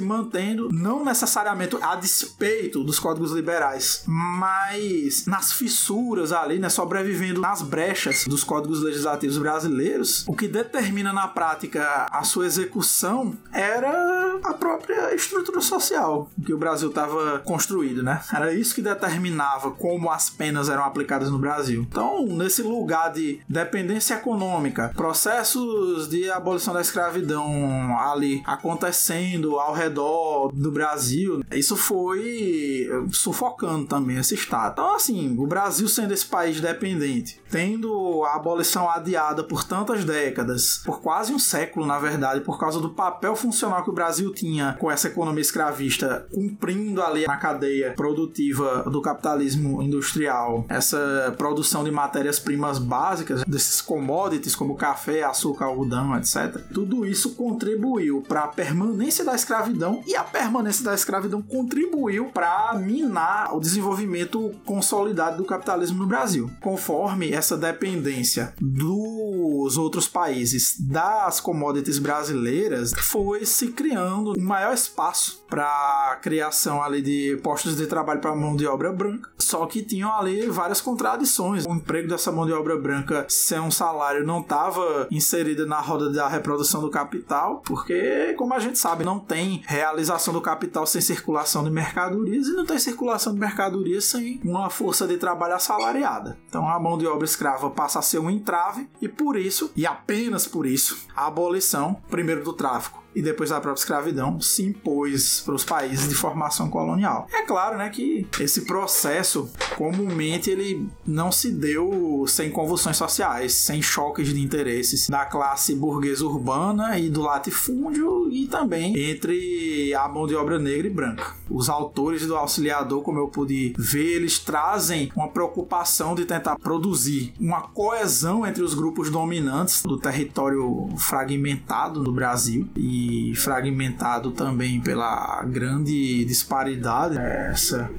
mantendo, 0.00 0.68
não 0.72 1.04
necessariamente 1.04 1.76
a 1.80 1.96
despeito 1.96 2.84
dos 2.84 2.98
códigos 2.98 3.32
liberais, 3.32 4.04
mas 4.06 5.26
nas 5.26 5.52
fissuras 5.52 6.32
ali, 6.32 6.58
né? 6.58 6.68
Sobrevivendo 6.82 7.40
nas 7.40 7.62
brechas 7.62 8.24
dos 8.26 8.42
códigos 8.42 8.82
legislativos 8.82 9.38
brasileiros, 9.38 10.24
o 10.26 10.34
que 10.34 10.48
determina 10.48 11.12
na 11.12 11.28
prática 11.28 12.08
a 12.10 12.24
sua 12.24 12.44
execução 12.44 13.34
era 13.52 14.40
a 14.42 14.52
própria 14.52 15.14
estrutura 15.14 15.60
social 15.60 16.28
que 16.44 16.52
o 16.52 16.58
Brasil 16.58 16.88
estava 16.88 17.38
construído, 17.38 18.02
né? 18.02 18.20
Era 18.34 18.52
isso 18.52 18.74
que 18.74 18.82
determinava 18.82 19.70
como 19.70 20.10
as 20.10 20.28
penas 20.28 20.68
eram 20.68 20.82
aplicadas 20.84 21.30
no 21.30 21.38
Brasil. 21.38 21.86
Então, 21.88 22.26
nesse 22.26 22.62
lugar 22.62 23.12
de 23.12 23.38
dependência 23.48 24.14
econômica, 24.14 24.90
processos 24.96 26.08
de 26.08 26.28
abolição 26.32 26.74
da 26.74 26.80
escravidão 26.80 27.96
ali 27.96 28.42
acontecendo 28.44 29.56
ao 29.60 29.72
redor 29.72 30.50
do 30.52 30.72
Brasil, 30.72 31.44
isso 31.52 31.76
foi 31.76 32.88
sufocando 33.12 33.86
também 33.86 34.16
esse 34.16 34.34
estado. 34.34 34.72
Então, 34.72 34.96
assim, 34.96 35.36
o 35.38 35.46
Brasil 35.46 35.86
sendo 35.86 36.12
esse 36.12 36.26
país 36.26 36.60
dependente, 36.72 37.40
tendo 37.50 38.24
a 38.24 38.36
abolição 38.36 38.88
adiada 38.90 39.44
por 39.44 39.64
tantas 39.64 40.04
décadas, 40.04 40.82
por 40.84 41.00
quase 41.00 41.32
um 41.32 41.38
século, 41.38 41.86
na 41.86 41.98
verdade, 41.98 42.40
por 42.40 42.58
causa 42.58 42.80
do 42.80 42.90
papel 42.90 43.36
funcional 43.36 43.84
que 43.84 43.90
o 43.90 43.92
Brasil 43.92 44.32
tinha 44.32 44.76
com 44.78 44.90
essa 44.90 45.08
economia 45.08 45.42
escravista, 45.42 46.26
cumprindo 46.32 47.02
ali 47.02 47.26
na 47.26 47.36
cadeia 47.36 47.92
produtiva 47.92 48.84
do 48.90 49.00
capitalismo 49.02 49.82
industrial, 49.82 50.64
essa 50.68 51.34
produção 51.36 51.84
de 51.84 51.90
matérias-primas 51.90 52.78
básicas, 52.78 53.44
desses 53.44 53.80
commodities 53.80 54.56
como 54.56 54.76
café, 54.76 55.22
açúcar, 55.22 55.66
algodão, 55.66 56.16
etc. 56.16 56.58
Tudo 56.72 57.04
isso 57.04 57.34
contribuiu 57.34 58.22
para 58.26 58.44
a 58.44 58.48
permanência 58.48 59.24
da 59.24 59.34
escravidão 59.34 60.02
e 60.06 60.16
a 60.16 60.24
permanência 60.24 60.84
da 60.84 60.94
escravidão 60.94 61.42
contribuiu 61.42 62.26
para 62.26 62.74
minar 62.74 63.54
o 63.54 63.60
desenvolvimento 63.60 64.52
consolidado 64.64 65.36
do 65.36 65.44
capitalismo 65.44 65.98
no 65.98 66.06
Brasil. 66.06 66.50
Conforme 66.62 67.32
essa 67.32 67.56
dependência 67.56 68.54
dos 68.60 69.76
outros 69.76 70.08
países 70.08 70.76
das 70.80 71.40
commodities 71.40 71.98
brasileiras, 71.98 72.92
foi 72.96 73.44
se 73.44 73.68
criando 73.68 74.34
um 74.38 74.42
maior 74.42 74.72
espaço 74.72 75.44
para 75.48 75.64
a 75.64 76.16
criação 76.16 76.82
ali 76.82 77.02
de 77.02 77.38
postos 77.42 77.76
de 77.76 77.86
trabalho 77.86 78.20
para 78.20 78.34
mão 78.34 78.56
de 78.56 78.66
obra 78.66 78.92
branca. 78.92 79.30
Só 79.38 79.66
que 79.66 79.82
tinham 79.82 80.16
ali 80.16 80.46
várias 80.48 80.80
contradições. 80.80 81.66
O 81.66 81.74
emprego 81.74 82.08
dessa 82.08 82.32
mão 82.32 82.46
de 82.46 82.52
obra 82.52 82.76
branca 82.76 83.26
sem 83.28 83.60
um 83.60 83.70
salário 83.70 84.26
não 84.26 84.40
estava 84.40 85.06
inserido 85.10 85.66
na 85.66 85.80
roda 85.80 86.10
da 86.10 86.28
reprodução 86.28 86.80
do 86.80 86.90
capital, 86.90 87.60
porque, 87.66 88.34
como 88.38 88.54
a 88.54 88.58
gente 88.58 88.78
sabe, 88.78 89.04
não 89.04 89.18
tem 89.18 89.62
realização 89.66 90.32
do 90.32 90.40
capital 90.40 90.86
sem 90.86 91.00
circulação 91.00 91.64
de 91.64 91.70
mercadorias 91.70 92.46
e 92.46 92.52
não 92.52 92.64
tem 92.64 92.78
circulação 92.78 93.34
de 93.34 93.40
mercadorias 93.40 94.04
sem 94.04 94.40
uma 94.44 94.70
força 94.70 95.06
de 95.06 95.16
trabalho 95.16 95.54
assalariada. 95.54 96.38
Então 96.52 96.68
a 96.68 96.78
mão 96.78 96.98
de 96.98 97.06
obra 97.06 97.24
escrava 97.24 97.70
passa 97.70 97.98
a 97.98 98.02
ser 98.02 98.18
um 98.18 98.28
entrave 98.28 98.86
e 99.00 99.08
por 99.08 99.38
isso, 99.38 99.72
e 99.74 99.86
apenas 99.86 100.46
por 100.46 100.66
isso, 100.66 101.06
a 101.16 101.26
abolição, 101.26 101.94
primeiro 102.10 102.44
do 102.44 102.52
tráfico 102.52 103.01
e 103.14 103.22
depois 103.22 103.50
da 103.50 103.60
própria 103.60 103.80
escravidão 103.80 104.40
se 104.40 104.64
impôs 104.64 105.40
para 105.40 105.54
os 105.54 105.64
países 105.64 106.08
de 106.08 106.14
formação 106.14 106.68
colonial. 106.68 107.26
É 107.32 107.42
claro, 107.42 107.78
né, 107.78 107.88
que 107.90 108.26
esse 108.40 108.62
processo 108.62 109.50
comumente 109.76 110.50
ele 110.50 110.88
não 111.06 111.30
se 111.30 111.50
deu 111.50 112.24
sem 112.26 112.50
convulsões 112.50 112.96
sociais, 112.96 113.54
sem 113.54 113.82
choques 113.82 114.28
de 114.28 114.40
interesses 114.40 115.08
da 115.08 115.24
classe 115.24 115.74
burguesa 115.74 116.24
urbana 116.24 116.98
e 116.98 117.08
do 117.08 117.22
latifúndio 117.22 118.30
e 118.30 118.46
também 118.46 118.96
entre 118.96 119.94
a 119.94 120.08
mão 120.08 120.26
de 120.26 120.34
obra 120.34 120.58
negra 120.58 120.86
e 120.86 120.90
branca. 120.90 121.34
Os 121.50 121.68
autores 121.68 122.26
do 122.26 122.36
Auxiliador, 122.36 123.02
como 123.02 123.18
eu 123.18 123.28
pude 123.28 123.74
ver, 123.78 124.16
eles 124.16 124.38
trazem 124.38 125.12
uma 125.14 125.28
preocupação 125.28 126.14
de 126.14 126.24
tentar 126.24 126.56
produzir 126.56 127.34
uma 127.38 127.62
coesão 127.62 128.46
entre 128.46 128.62
os 128.62 128.74
grupos 128.74 129.10
dominantes 129.10 129.82
do 129.82 129.98
território 129.98 130.88
fragmentado 130.96 132.02
do 132.02 132.12
Brasil 132.12 132.68
e 132.76 133.01
fragmentado 133.36 134.30
também 134.30 134.80
pela 134.80 135.42
grande 135.44 136.24
disparidade, 136.24 137.16
essa 137.18 137.90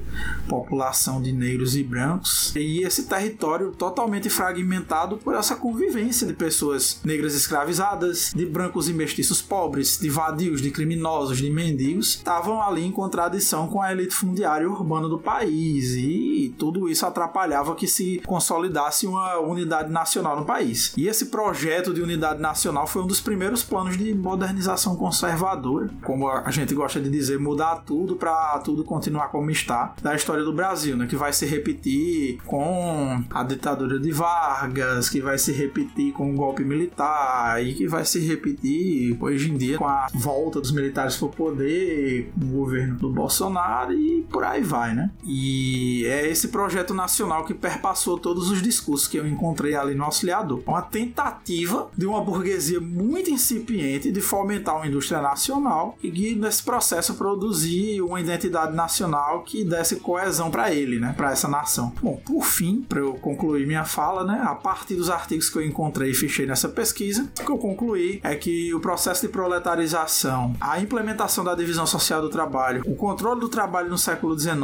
população 0.48 1.20
de 1.20 1.32
negros 1.32 1.76
e 1.76 1.82
brancos, 1.82 2.54
e 2.54 2.82
esse 2.82 3.06
território 3.06 3.72
totalmente 3.72 4.28
fragmentado 4.28 5.16
por 5.16 5.34
essa 5.34 5.56
convivência 5.56 6.26
de 6.26 6.32
pessoas 6.32 7.00
negras 7.04 7.34
escravizadas, 7.34 8.32
de 8.34 8.46
brancos 8.46 8.88
e 8.88 8.92
mestiços 8.92 9.40
pobres, 9.40 9.98
de 9.98 10.08
vadios, 10.08 10.60
de 10.60 10.70
criminosos, 10.70 11.38
de 11.38 11.50
mendigos, 11.50 12.16
estavam 12.16 12.62
ali 12.62 12.84
em 12.84 12.92
contradição 12.92 13.68
com 13.68 13.80
a 13.80 13.92
elite 13.92 14.14
fundiária 14.14 14.68
urbana 14.68 15.08
do 15.08 15.18
país, 15.18 15.94
e 15.94 16.54
tudo 16.58 16.88
isso 16.88 17.06
atrapalhava 17.06 17.74
que 17.74 17.86
se 17.86 18.20
consolidasse 18.26 19.06
uma 19.06 19.38
unidade 19.38 19.90
nacional 19.90 20.38
no 20.38 20.44
país. 20.44 20.92
E 20.96 21.08
esse 21.08 21.26
projeto 21.26 21.92
de 21.92 22.02
unidade 22.02 22.40
nacional 22.40 22.86
foi 22.86 23.02
um 23.02 23.06
dos 23.06 23.20
primeiros 23.20 23.62
planos 23.62 23.96
de 23.96 24.14
modernização 24.14 24.93
conservadora, 24.96 25.90
como 26.02 26.28
a 26.28 26.50
gente 26.50 26.74
gosta 26.74 27.00
de 27.00 27.10
dizer, 27.10 27.38
mudar 27.38 27.76
tudo 27.86 28.16
para 28.16 28.58
tudo 28.58 28.84
continuar 28.84 29.28
como 29.28 29.50
está, 29.50 29.94
da 30.02 30.14
história 30.14 30.44
do 30.44 30.52
Brasil, 30.52 30.96
né? 30.96 31.06
Que 31.06 31.16
vai 31.16 31.32
se 31.32 31.46
repetir 31.46 32.38
com 32.44 33.22
a 33.30 33.42
ditadura 33.42 33.98
de 33.98 34.10
Vargas, 34.10 35.08
que 35.08 35.20
vai 35.20 35.38
se 35.38 35.52
repetir 35.52 36.12
com 36.12 36.32
o 36.32 36.34
golpe 36.34 36.64
militar 36.64 37.62
e 37.64 37.74
que 37.74 37.86
vai 37.86 38.04
se 38.04 38.20
repetir 38.20 39.16
hoje 39.20 39.50
em 39.50 39.56
dia 39.56 39.78
com 39.78 39.86
a 39.86 40.08
volta 40.14 40.60
dos 40.60 40.72
militares 40.72 41.16
para 41.16 41.26
o 41.26 41.30
poder, 41.30 42.32
o 42.40 42.46
governo 42.46 42.96
do 42.96 43.10
Bolsonaro 43.10 43.92
e 43.92 44.22
por 44.30 44.44
aí 44.44 44.62
vai, 44.62 44.94
né? 44.94 45.10
E 45.24 46.04
é 46.06 46.28
esse 46.28 46.48
projeto 46.48 46.94
nacional 46.94 47.44
que 47.44 47.54
perpassou 47.54 48.18
todos 48.18 48.50
os 48.50 48.62
discursos 48.62 49.08
que 49.08 49.16
eu 49.16 49.26
encontrei 49.26 49.74
ali 49.74 49.94
no 49.94 50.04
Auxiliador. 50.04 50.62
Uma 50.66 50.82
tentativa 50.82 51.90
de 51.96 52.06
uma 52.06 52.20
burguesia 52.22 52.80
muito 52.80 53.30
incipiente 53.30 54.10
de 54.10 54.20
fomentar 54.20 54.76
uma 54.84 54.88
indústria 54.88 55.20
nacional 55.20 55.96
e 56.02 56.10
que 56.10 56.34
nesse 56.34 56.62
processo 56.62 57.14
produzir 57.14 58.02
uma 58.02 58.20
identidade 58.20 58.74
nacional 58.74 59.42
que 59.42 59.64
desse 59.64 59.96
coesão 59.96 60.50
para 60.50 60.72
ele, 60.72 61.00
né, 61.00 61.14
para 61.16 61.32
essa 61.32 61.48
nação. 61.48 61.92
Bom, 62.02 62.20
por 62.24 62.44
fim, 62.44 62.82
para 62.82 63.00
eu 63.00 63.14
concluir 63.14 63.66
minha 63.66 63.84
fala, 63.84 64.24
né, 64.24 64.42
a 64.44 64.54
partir 64.54 64.94
dos 64.94 65.08
artigos 65.08 65.48
que 65.48 65.56
eu 65.56 65.66
encontrei 65.66 66.10
e 66.10 66.14
fechei 66.14 66.46
nessa 66.46 66.68
pesquisa, 66.68 67.28
o 67.40 67.44
que 67.44 67.50
eu 67.50 67.58
concluí 67.58 68.20
é 68.22 68.34
que 68.34 68.74
o 68.74 68.80
processo 68.80 69.22
de 69.22 69.28
proletarização, 69.28 70.54
a 70.60 70.80
implementação 70.80 71.42
da 71.42 71.54
divisão 71.54 71.86
social 71.86 72.20
do 72.20 72.28
trabalho, 72.28 72.82
o 72.86 72.94
controle 72.94 73.40
do 73.40 73.48
trabalho 73.48 73.88
no 73.88 73.98
século 73.98 74.38
XIX 74.38 74.54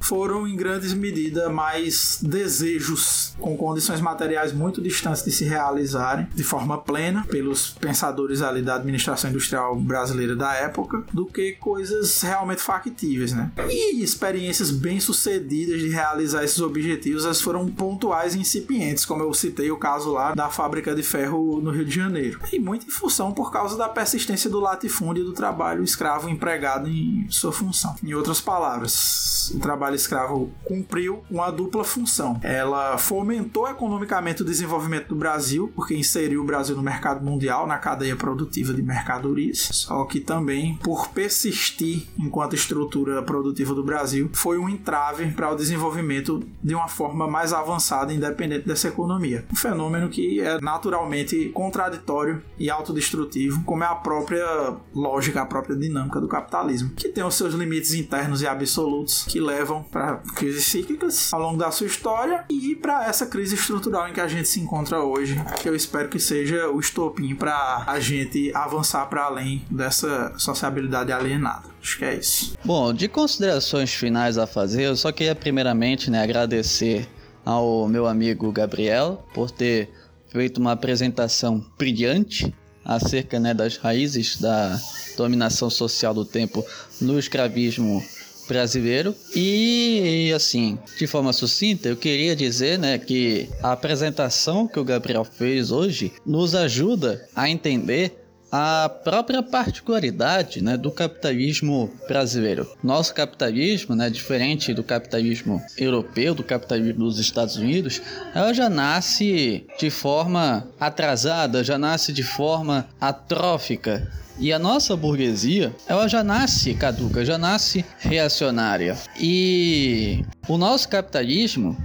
foram 0.00 0.46
em 0.46 0.56
grandes 0.56 0.92
medida 0.92 1.48
mais 1.48 2.18
desejos 2.22 3.34
com 3.38 3.56
condições 3.56 4.00
materiais 4.00 4.52
muito 4.52 4.82
distantes 4.82 5.24
de 5.24 5.30
se 5.30 5.44
realizarem 5.44 6.28
de 6.34 6.44
forma 6.44 6.78
plena 6.78 7.24
pelos 7.28 7.70
pensadores 7.70 8.42
ali 8.42 8.62
da 8.62 8.76
administração 8.76 9.30
industrial 9.30 9.69
brasileira 9.76 10.34
da 10.36 10.54
época 10.54 11.04
do 11.12 11.26
que 11.26 11.52
coisas 11.52 12.20
realmente 12.22 12.62
factíveis, 12.62 13.32
né? 13.32 13.50
E 13.68 14.02
experiências 14.02 14.70
bem-sucedidas 14.70 15.80
de 15.80 15.88
realizar 15.88 16.44
esses 16.44 16.60
objetivos 16.60 17.24
elas 17.24 17.40
foram 17.40 17.68
pontuais 17.68 18.34
e 18.34 18.40
incipientes, 18.40 19.04
como 19.04 19.22
eu 19.22 19.32
citei 19.34 19.70
o 19.70 19.76
caso 19.76 20.12
lá 20.12 20.34
da 20.34 20.48
fábrica 20.48 20.94
de 20.94 21.02
ferro 21.02 21.60
no 21.60 21.70
Rio 21.70 21.84
de 21.84 21.94
Janeiro. 21.94 22.40
E 22.52 22.58
muito 22.58 22.86
em 22.86 22.90
função 22.90 23.32
por 23.32 23.52
causa 23.52 23.76
da 23.76 23.88
persistência 23.88 24.50
do 24.50 24.60
latifúndio 24.60 25.22
e 25.22 25.26
do 25.26 25.32
trabalho 25.32 25.82
escravo 25.82 26.28
empregado 26.28 26.88
em 26.88 27.26
sua 27.30 27.52
função. 27.52 27.94
Em 28.02 28.14
outras 28.14 28.40
palavras, 28.40 29.50
o 29.54 29.58
trabalho 29.58 29.94
escravo 29.94 30.50
cumpriu 30.64 31.22
uma 31.30 31.50
dupla 31.50 31.84
função. 31.84 32.40
Ela 32.42 32.98
fomentou 32.98 33.68
economicamente 33.68 34.42
o 34.42 34.44
desenvolvimento 34.44 35.08
do 35.08 35.16
Brasil, 35.16 35.70
porque 35.74 35.94
inseriu 35.94 36.42
o 36.42 36.44
Brasil 36.44 36.76
no 36.76 36.82
mercado 36.82 37.24
mundial, 37.24 37.66
na 37.66 37.78
cadeia 37.78 38.16
produtiva 38.16 38.72
de 38.72 38.82
mercadorias, 38.82 39.59
só 39.72 40.04
que 40.04 40.20
também, 40.20 40.76
por 40.76 41.08
persistir 41.08 42.06
enquanto 42.18 42.54
estrutura 42.54 43.22
produtiva 43.22 43.74
do 43.74 43.82
Brasil, 43.82 44.30
foi 44.32 44.58
um 44.58 44.68
entrave 44.68 45.26
para 45.32 45.50
o 45.52 45.56
desenvolvimento 45.56 46.42
de 46.62 46.74
uma 46.74 46.88
forma 46.88 47.26
mais 47.26 47.52
avançada, 47.52 48.12
independente 48.12 48.66
dessa 48.66 48.88
economia. 48.88 49.44
Um 49.52 49.56
fenômeno 49.56 50.08
que 50.08 50.40
é 50.40 50.60
naturalmente 50.60 51.48
contraditório 51.50 52.42
e 52.58 52.70
autodestrutivo, 52.70 53.62
como 53.64 53.84
é 53.84 53.86
a 53.86 53.94
própria 53.94 54.76
lógica, 54.94 55.42
a 55.42 55.46
própria 55.46 55.76
dinâmica 55.76 56.20
do 56.20 56.28
capitalismo, 56.28 56.90
que 56.90 57.08
tem 57.08 57.24
os 57.24 57.34
seus 57.34 57.54
limites 57.54 57.94
internos 57.94 58.42
e 58.42 58.46
absolutos 58.46 59.24
que 59.24 59.40
levam 59.40 59.82
para 59.82 60.18
crises 60.34 60.64
cíclicas 60.66 61.32
ao 61.32 61.40
longo 61.40 61.58
da 61.58 61.70
sua 61.70 61.86
história 61.86 62.44
e 62.48 62.74
para 62.74 63.06
essa 63.06 63.26
crise 63.26 63.54
estrutural 63.54 64.08
em 64.08 64.12
que 64.12 64.20
a 64.20 64.28
gente 64.28 64.48
se 64.48 64.60
encontra 64.60 65.02
hoje, 65.02 65.40
que 65.60 65.68
eu 65.68 65.74
espero 65.74 66.08
que 66.08 66.18
seja 66.18 66.68
o 66.68 66.80
estopim 66.80 67.34
para 67.34 67.84
a 67.86 67.98
gente 68.00 68.50
avançar 68.54 69.06
para 69.06 69.24
além 69.24 69.39
além 69.40 69.62
dessa 69.70 70.32
sociabilidade 70.38 71.10
alienada. 71.12 71.68
Acho 71.82 71.98
que 71.98 72.04
é 72.04 72.14
isso. 72.16 72.54
Bom, 72.64 72.92
de 72.92 73.08
considerações 73.08 73.92
finais 73.92 74.36
a 74.36 74.46
fazer, 74.46 74.82
eu 74.84 74.96
só 74.96 75.10
queria 75.10 75.34
primeiramente 75.34 76.10
né, 76.10 76.22
agradecer 76.22 77.08
ao 77.44 77.88
meu 77.88 78.06
amigo 78.06 78.52
Gabriel 78.52 79.26
por 79.34 79.50
ter 79.50 79.90
feito 80.28 80.58
uma 80.58 80.72
apresentação 80.72 81.64
brilhante 81.78 82.54
acerca 82.84 83.40
né, 83.40 83.54
das 83.54 83.76
raízes 83.76 84.38
da 84.38 84.78
dominação 85.16 85.70
social 85.70 86.12
do 86.12 86.24
tempo 86.24 86.64
no 87.00 87.18
escravismo 87.18 88.02
brasileiro. 88.46 89.14
E 89.34 90.32
assim, 90.34 90.78
de 90.98 91.06
forma 91.06 91.32
sucinta, 91.32 91.88
eu 91.88 91.96
queria 91.96 92.34
dizer, 92.34 92.78
né, 92.78 92.98
que 92.98 93.48
a 93.62 93.72
apresentação 93.72 94.66
que 94.66 94.78
o 94.78 94.84
Gabriel 94.84 95.24
fez 95.24 95.70
hoje 95.70 96.12
nos 96.26 96.54
ajuda 96.54 97.26
a 97.34 97.48
entender 97.48 98.19
a 98.50 98.88
própria 98.88 99.42
particularidade 99.42 100.62
né, 100.62 100.76
do 100.76 100.90
capitalismo 100.90 101.90
brasileiro. 102.08 102.68
Nosso 102.82 103.14
capitalismo, 103.14 103.94
né, 103.94 104.10
diferente 104.10 104.74
do 104.74 104.82
capitalismo 104.82 105.62
europeu, 105.78 106.34
do 106.34 106.42
capitalismo 106.42 107.04
dos 107.04 107.18
Estados 107.18 107.56
Unidos, 107.56 108.02
ela 108.34 108.52
já 108.52 108.68
nasce 108.68 109.66
de 109.78 109.90
forma 109.90 110.66
atrasada, 110.78 111.62
já 111.62 111.78
nasce 111.78 112.12
de 112.12 112.22
forma 112.22 112.88
atrófica. 113.00 114.10
E 114.38 114.52
a 114.52 114.58
nossa 114.58 114.96
burguesia, 114.96 115.74
ela 115.86 116.08
já 116.08 116.24
nasce 116.24 116.72
caduca, 116.74 117.24
já 117.24 117.36
nasce 117.36 117.84
reacionária. 117.98 118.96
E 119.18 120.24
o 120.48 120.56
nosso 120.56 120.88
capitalismo 120.88 121.76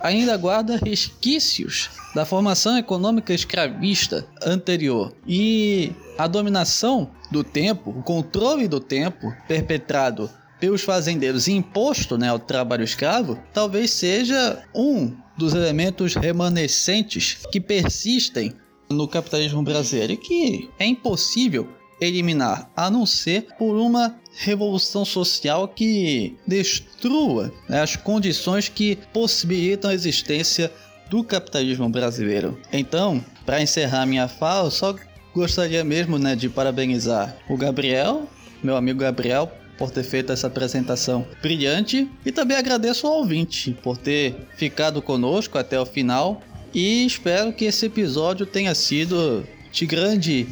ainda 0.00 0.36
guarda 0.36 0.76
resquícios 0.76 1.90
da 2.14 2.24
formação 2.24 2.78
econômica 2.78 3.34
escravista 3.34 4.26
anterior. 4.44 5.12
E 5.26 5.92
a 6.16 6.26
dominação 6.26 7.10
do 7.30 7.42
tempo, 7.42 7.90
o 7.90 8.02
controle 8.02 8.68
do 8.68 8.78
tempo 8.78 9.34
perpetrado 9.48 10.30
pelos 10.60 10.82
fazendeiros 10.82 11.48
e 11.48 11.52
imposto 11.52 12.16
né, 12.16 12.28
ao 12.28 12.38
trabalho 12.38 12.84
escravo, 12.84 13.38
talvez 13.52 13.90
seja 13.90 14.62
um 14.74 15.12
dos 15.36 15.52
elementos 15.52 16.14
remanescentes 16.14 17.38
que 17.50 17.60
persistem 17.60 18.54
no 18.88 19.08
capitalismo 19.08 19.62
brasileiro 19.62 20.12
e 20.12 20.16
que 20.16 20.70
é 20.78 20.86
impossível 20.86 21.68
eliminar, 22.00 22.70
a 22.76 22.90
não 22.90 23.06
ser 23.06 23.48
por 23.58 23.76
uma 23.76 24.16
revolução 24.36 25.04
social 25.04 25.68
que 25.68 26.36
destrua 26.46 27.52
né, 27.68 27.80
as 27.80 27.96
condições 27.96 28.68
que 28.68 28.98
possibilitam 29.12 29.90
a 29.90 29.94
existência 29.94 30.72
do 31.08 31.22
capitalismo 31.22 31.88
brasileiro. 31.88 32.58
Então, 32.72 33.24
para 33.44 33.62
encerrar 33.62 34.06
minha 34.06 34.28
fala, 34.28 34.70
só 34.70 34.94
gostaria 35.34 35.84
mesmo 35.84 36.18
né, 36.18 36.36
de 36.36 36.48
parabenizar 36.48 37.36
o 37.48 37.56
Gabriel, 37.56 38.28
meu 38.62 38.76
amigo 38.76 39.00
Gabriel, 39.00 39.50
por 39.76 39.90
ter 39.90 40.04
feito 40.04 40.32
essa 40.32 40.46
apresentação 40.46 41.26
brilhante 41.42 42.08
e 42.24 42.30
também 42.30 42.56
agradeço 42.56 43.06
ao 43.06 43.14
ouvinte 43.14 43.76
por 43.82 43.96
ter 43.98 44.36
ficado 44.56 45.02
conosco 45.02 45.58
até 45.58 45.78
o 45.78 45.84
final 45.84 46.40
e 46.72 47.04
espero 47.04 47.52
que 47.52 47.64
esse 47.64 47.86
episódio 47.86 48.46
tenha 48.46 48.74
sido 48.74 49.46
de 49.72 49.86
grande 49.86 50.46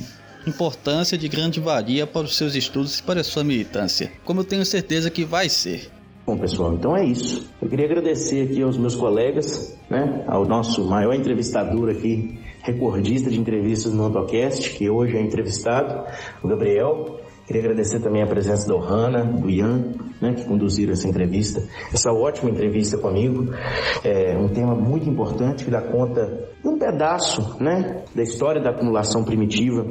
importância 0.47 1.17
de 1.17 1.29
grande 1.29 1.61
valia 1.61 2.07
para 2.07 2.27
os 2.27 2.37
seus 2.37 2.55
estudos 2.55 2.99
e 2.99 3.03
para 3.03 3.21
a 3.21 3.25
sua 3.25 3.45
militância, 3.45 4.13
como 4.25 4.41
eu 4.41 4.45
tenho 4.45 4.65
certeza 4.67 5.11
que 5.11 5.25
vai 5.25 5.49
ser. 5.49 5.91
Bom, 6.25 6.39
pessoal, 6.39 6.73
então 6.75 6.97
é 6.97 7.05
isso. 7.05 7.51
Eu 7.61 7.69
queria 7.69 7.85
agradecer 7.85 8.43
aqui 8.43 8.63
aos 8.63 8.79
meus 8.79 8.95
colegas, 8.95 9.77
né, 9.91 10.25
ao 10.29 10.45
nosso 10.45 10.89
maior 10.89 11.15
entrevistador 11.15 11.91
aqui, 11.91 12.39
recordista 12.63 13.29
de 13.29 13.41
entrevistas 13.41 13.93
no 13.93 14.05
AutoCast, 14.05 14.71
que 14.71 14.89
hoje 14.89 15.17
é 15.17 15.21
entrevistado, 15.21 16.07
o 16.41 16.47
Gabriel. 16.47 17.19
Queria 17.45 17.63
agradecer 17.63 17.99
também 17.99 18.23
a 18.23 18.27
presença 18.29 18.69
da 18.69 18.77
Ohana, 18.77 19.25
do 19.25 19.51
Ian, 19.51 19.95
né, 20.21 20.33
que 20.35 20.45
conduziram 20.45 20.93
essa 20.93 21.09
entrevista, 21.09 21.61
essa 21.93 22.13
ótima 22.13 22.51
entrevista 22.51 22.97
comigo. 22.99 23.53
É 24.05 24.39
um 24.39 24.49
tema 24.49 24.77
muito 24.77 25.11
importante 25.11 25.65
que 25.65 25.73
dá 25.73 25.83
conta 25.83 26.49
de 26.63 26.69
um 26.69 26.79
pedaço 26.79 27.61
né, 27.61 28.05
da 28.15 28.23
história 28.23 28.63
da 28.63 28.71
acumulação 28.71 29.25
primitiva 29.25 29.85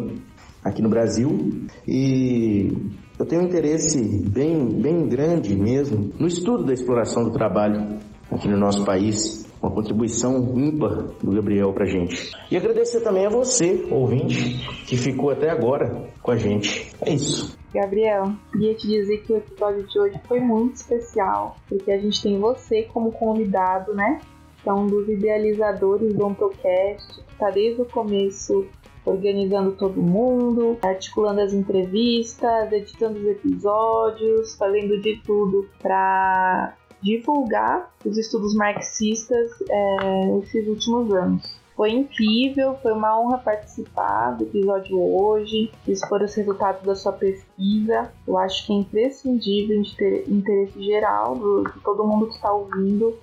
aqui 0.64 0.82
no 0.82 0.90
Brasil 0.90 1.68
e 1.86 2.72
eu 3.20 3.26
tenho 3.26 3.44
um 3.44 3.46
interesse 3.46 4.00
bem, 4.30 4.68
bem 4.82 5.08
grande 5.08 5.56
mesmo 5.56 6.12
no 6.20 6.28
estudo 6.28 6.66
da 6.66 6.74
exploração 6.74 7.24
do 7.24 7.32
trabalho 7.32 8.00
aqui 8.32 8.48
no 8.48 8.58
nosso 8.58 8.84
país. 8.86 9.42
Uma 9.62 9.70
contribuição 9.70 10.58
ímpar 10.58 11.04
do 11.22 11.32
Gabriel 11.34 11.72
pra 11.72 11.86
gente. 11.86 12.32
E 12.50 12.58
agradecer 12.58 13.02
também 13.02 13.28
a 13.28 13.30
você, 13.30 13.88
ouvinte, 13.92 14.60
que 14.88 14.98
ficou 14.98 15.30
até 15.30 15.52
agora 15.52 16.10
com 16.20 16.32
a 16.32 16.36
gente. 16.36 16.92
É 17.00 17.14
isso. 17.14 17.56
Gabriel, 17.72 18.34
queria 18.52 18.74
te 18.74 18.88
dizer 18.88 19.22
que 19.22 19.34
o 19.34 19.38
episódio 19.38 19.88
de 19.88 20.00
hoje 20.00 20.20
foi 20.28 20.40
muito 20.40 20.78
especial, 20.78 21.58
porque 21.70 21.92
a 21.92 21.98
gente 22.00 22.24
tem 22.24 22.40
você 22.40 22.84
como 22.92 23.12
convidado, 23.12 23.94
né? 23.94 24.20
Que 24.64 24.70
é 24.70 24.74
um 24.74 24.88
dos 24.88 25.08
idealizadores 25.08 26.12
do 26.12 26.26
Ontocast, 26.26 27.24
que 27.28 27.36
tá 27.38 27.52
desde 27.52 27.84
o 27.84 27.86
começo 27.86 28.66
organizando 29.06 29.72
todo 29.74 30.02
mundo, 30.02 30.78
articulando 30.82 31.42
as 31.42 31.54
entrevistas, 31.54 32.72
editando 32.72 33.20
os 33.20 33.26
episódios, 33.26 34.56
fazendo 34.56 35.00
de 35.02 35.18
tudo 35.26 35.68
para 35.82 36.76
divulgar 37.02 37.92
os 38.06 38.18
estudos 38.18 38.54
marxistas 38.56 39.50
é, 39.70 40.38
esses 40.44 40.68
últimos 40.68 41.14
anos. 41.14 41.62
Foi 41.76 41.90
incrível, 41.90 42.78
foi 42.82 42.92
uma 42.92 43.20
honra 43.20 43.40
participar 43.40 44.38
do 44.38 44.44
episódio 44.44 45.02
hoje, 45.02 45.72
expor 45.88 46.22
os 46.22 46.36
resultados 46.36 46.84
da 46.84 46.96
sua 46.96 47.14
pesquisa. 47.14 48.12
Eu 48.28 48.38
acho 48.38 48.68
que 48.68 48.74
é 48.74 48.76
imprescindível 48.76 49.82
de 49.82 49.96
ter 49.96 50.30
interesse 50.30 50.84
geral 50.84 51.36
do, 51.36 51.64
de 51.64 51.80
todo 51.80 52.06
mundo 52.06 52.28
que 52.28 52.36
está 52.36 52.52
ouvindo 52.52 53.18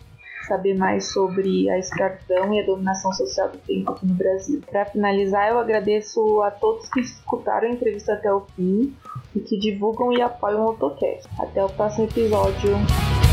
saber 0.48 0.74
mais 0.74 1.12
sobre 1.12 1.68
a 1.70 1.78
escravidão 1.78 2.52
e 2.52 2.60
a 2.60 2.66
dominação 2.66 3.12
social 3.12 3.50
do 3.50 3.58
tempo 3.58 3.92
aqui 3.92 4.06
no 4.06 4.14
Brasil. 4.14 4.60
Para 4.68 4.86
finalizar, 4.86 5.50
eu 5.50 5.58
agradeço 5.58 6.42
a 6.42 6.50
todos 6.50 6.88
que 6.88 7.00
escutaram 7.00 7.68
a 7.68 7.70
entrevista 7.70 8.14
até 8.14 8.32
o 8.32 8.40
fim 8.56 8.96
e 9.36 9.40
que 9.40 9.58
divulgam 9.58 10.12
e 10.12 10.22
apoiam 10.22 10.64
o 10.64 10.68
AutoCast. 10.70 11.28
Até 11.38 11.62
o 11.64 11.68
próximo 11.68 12.06
episódio. 12.06 13.27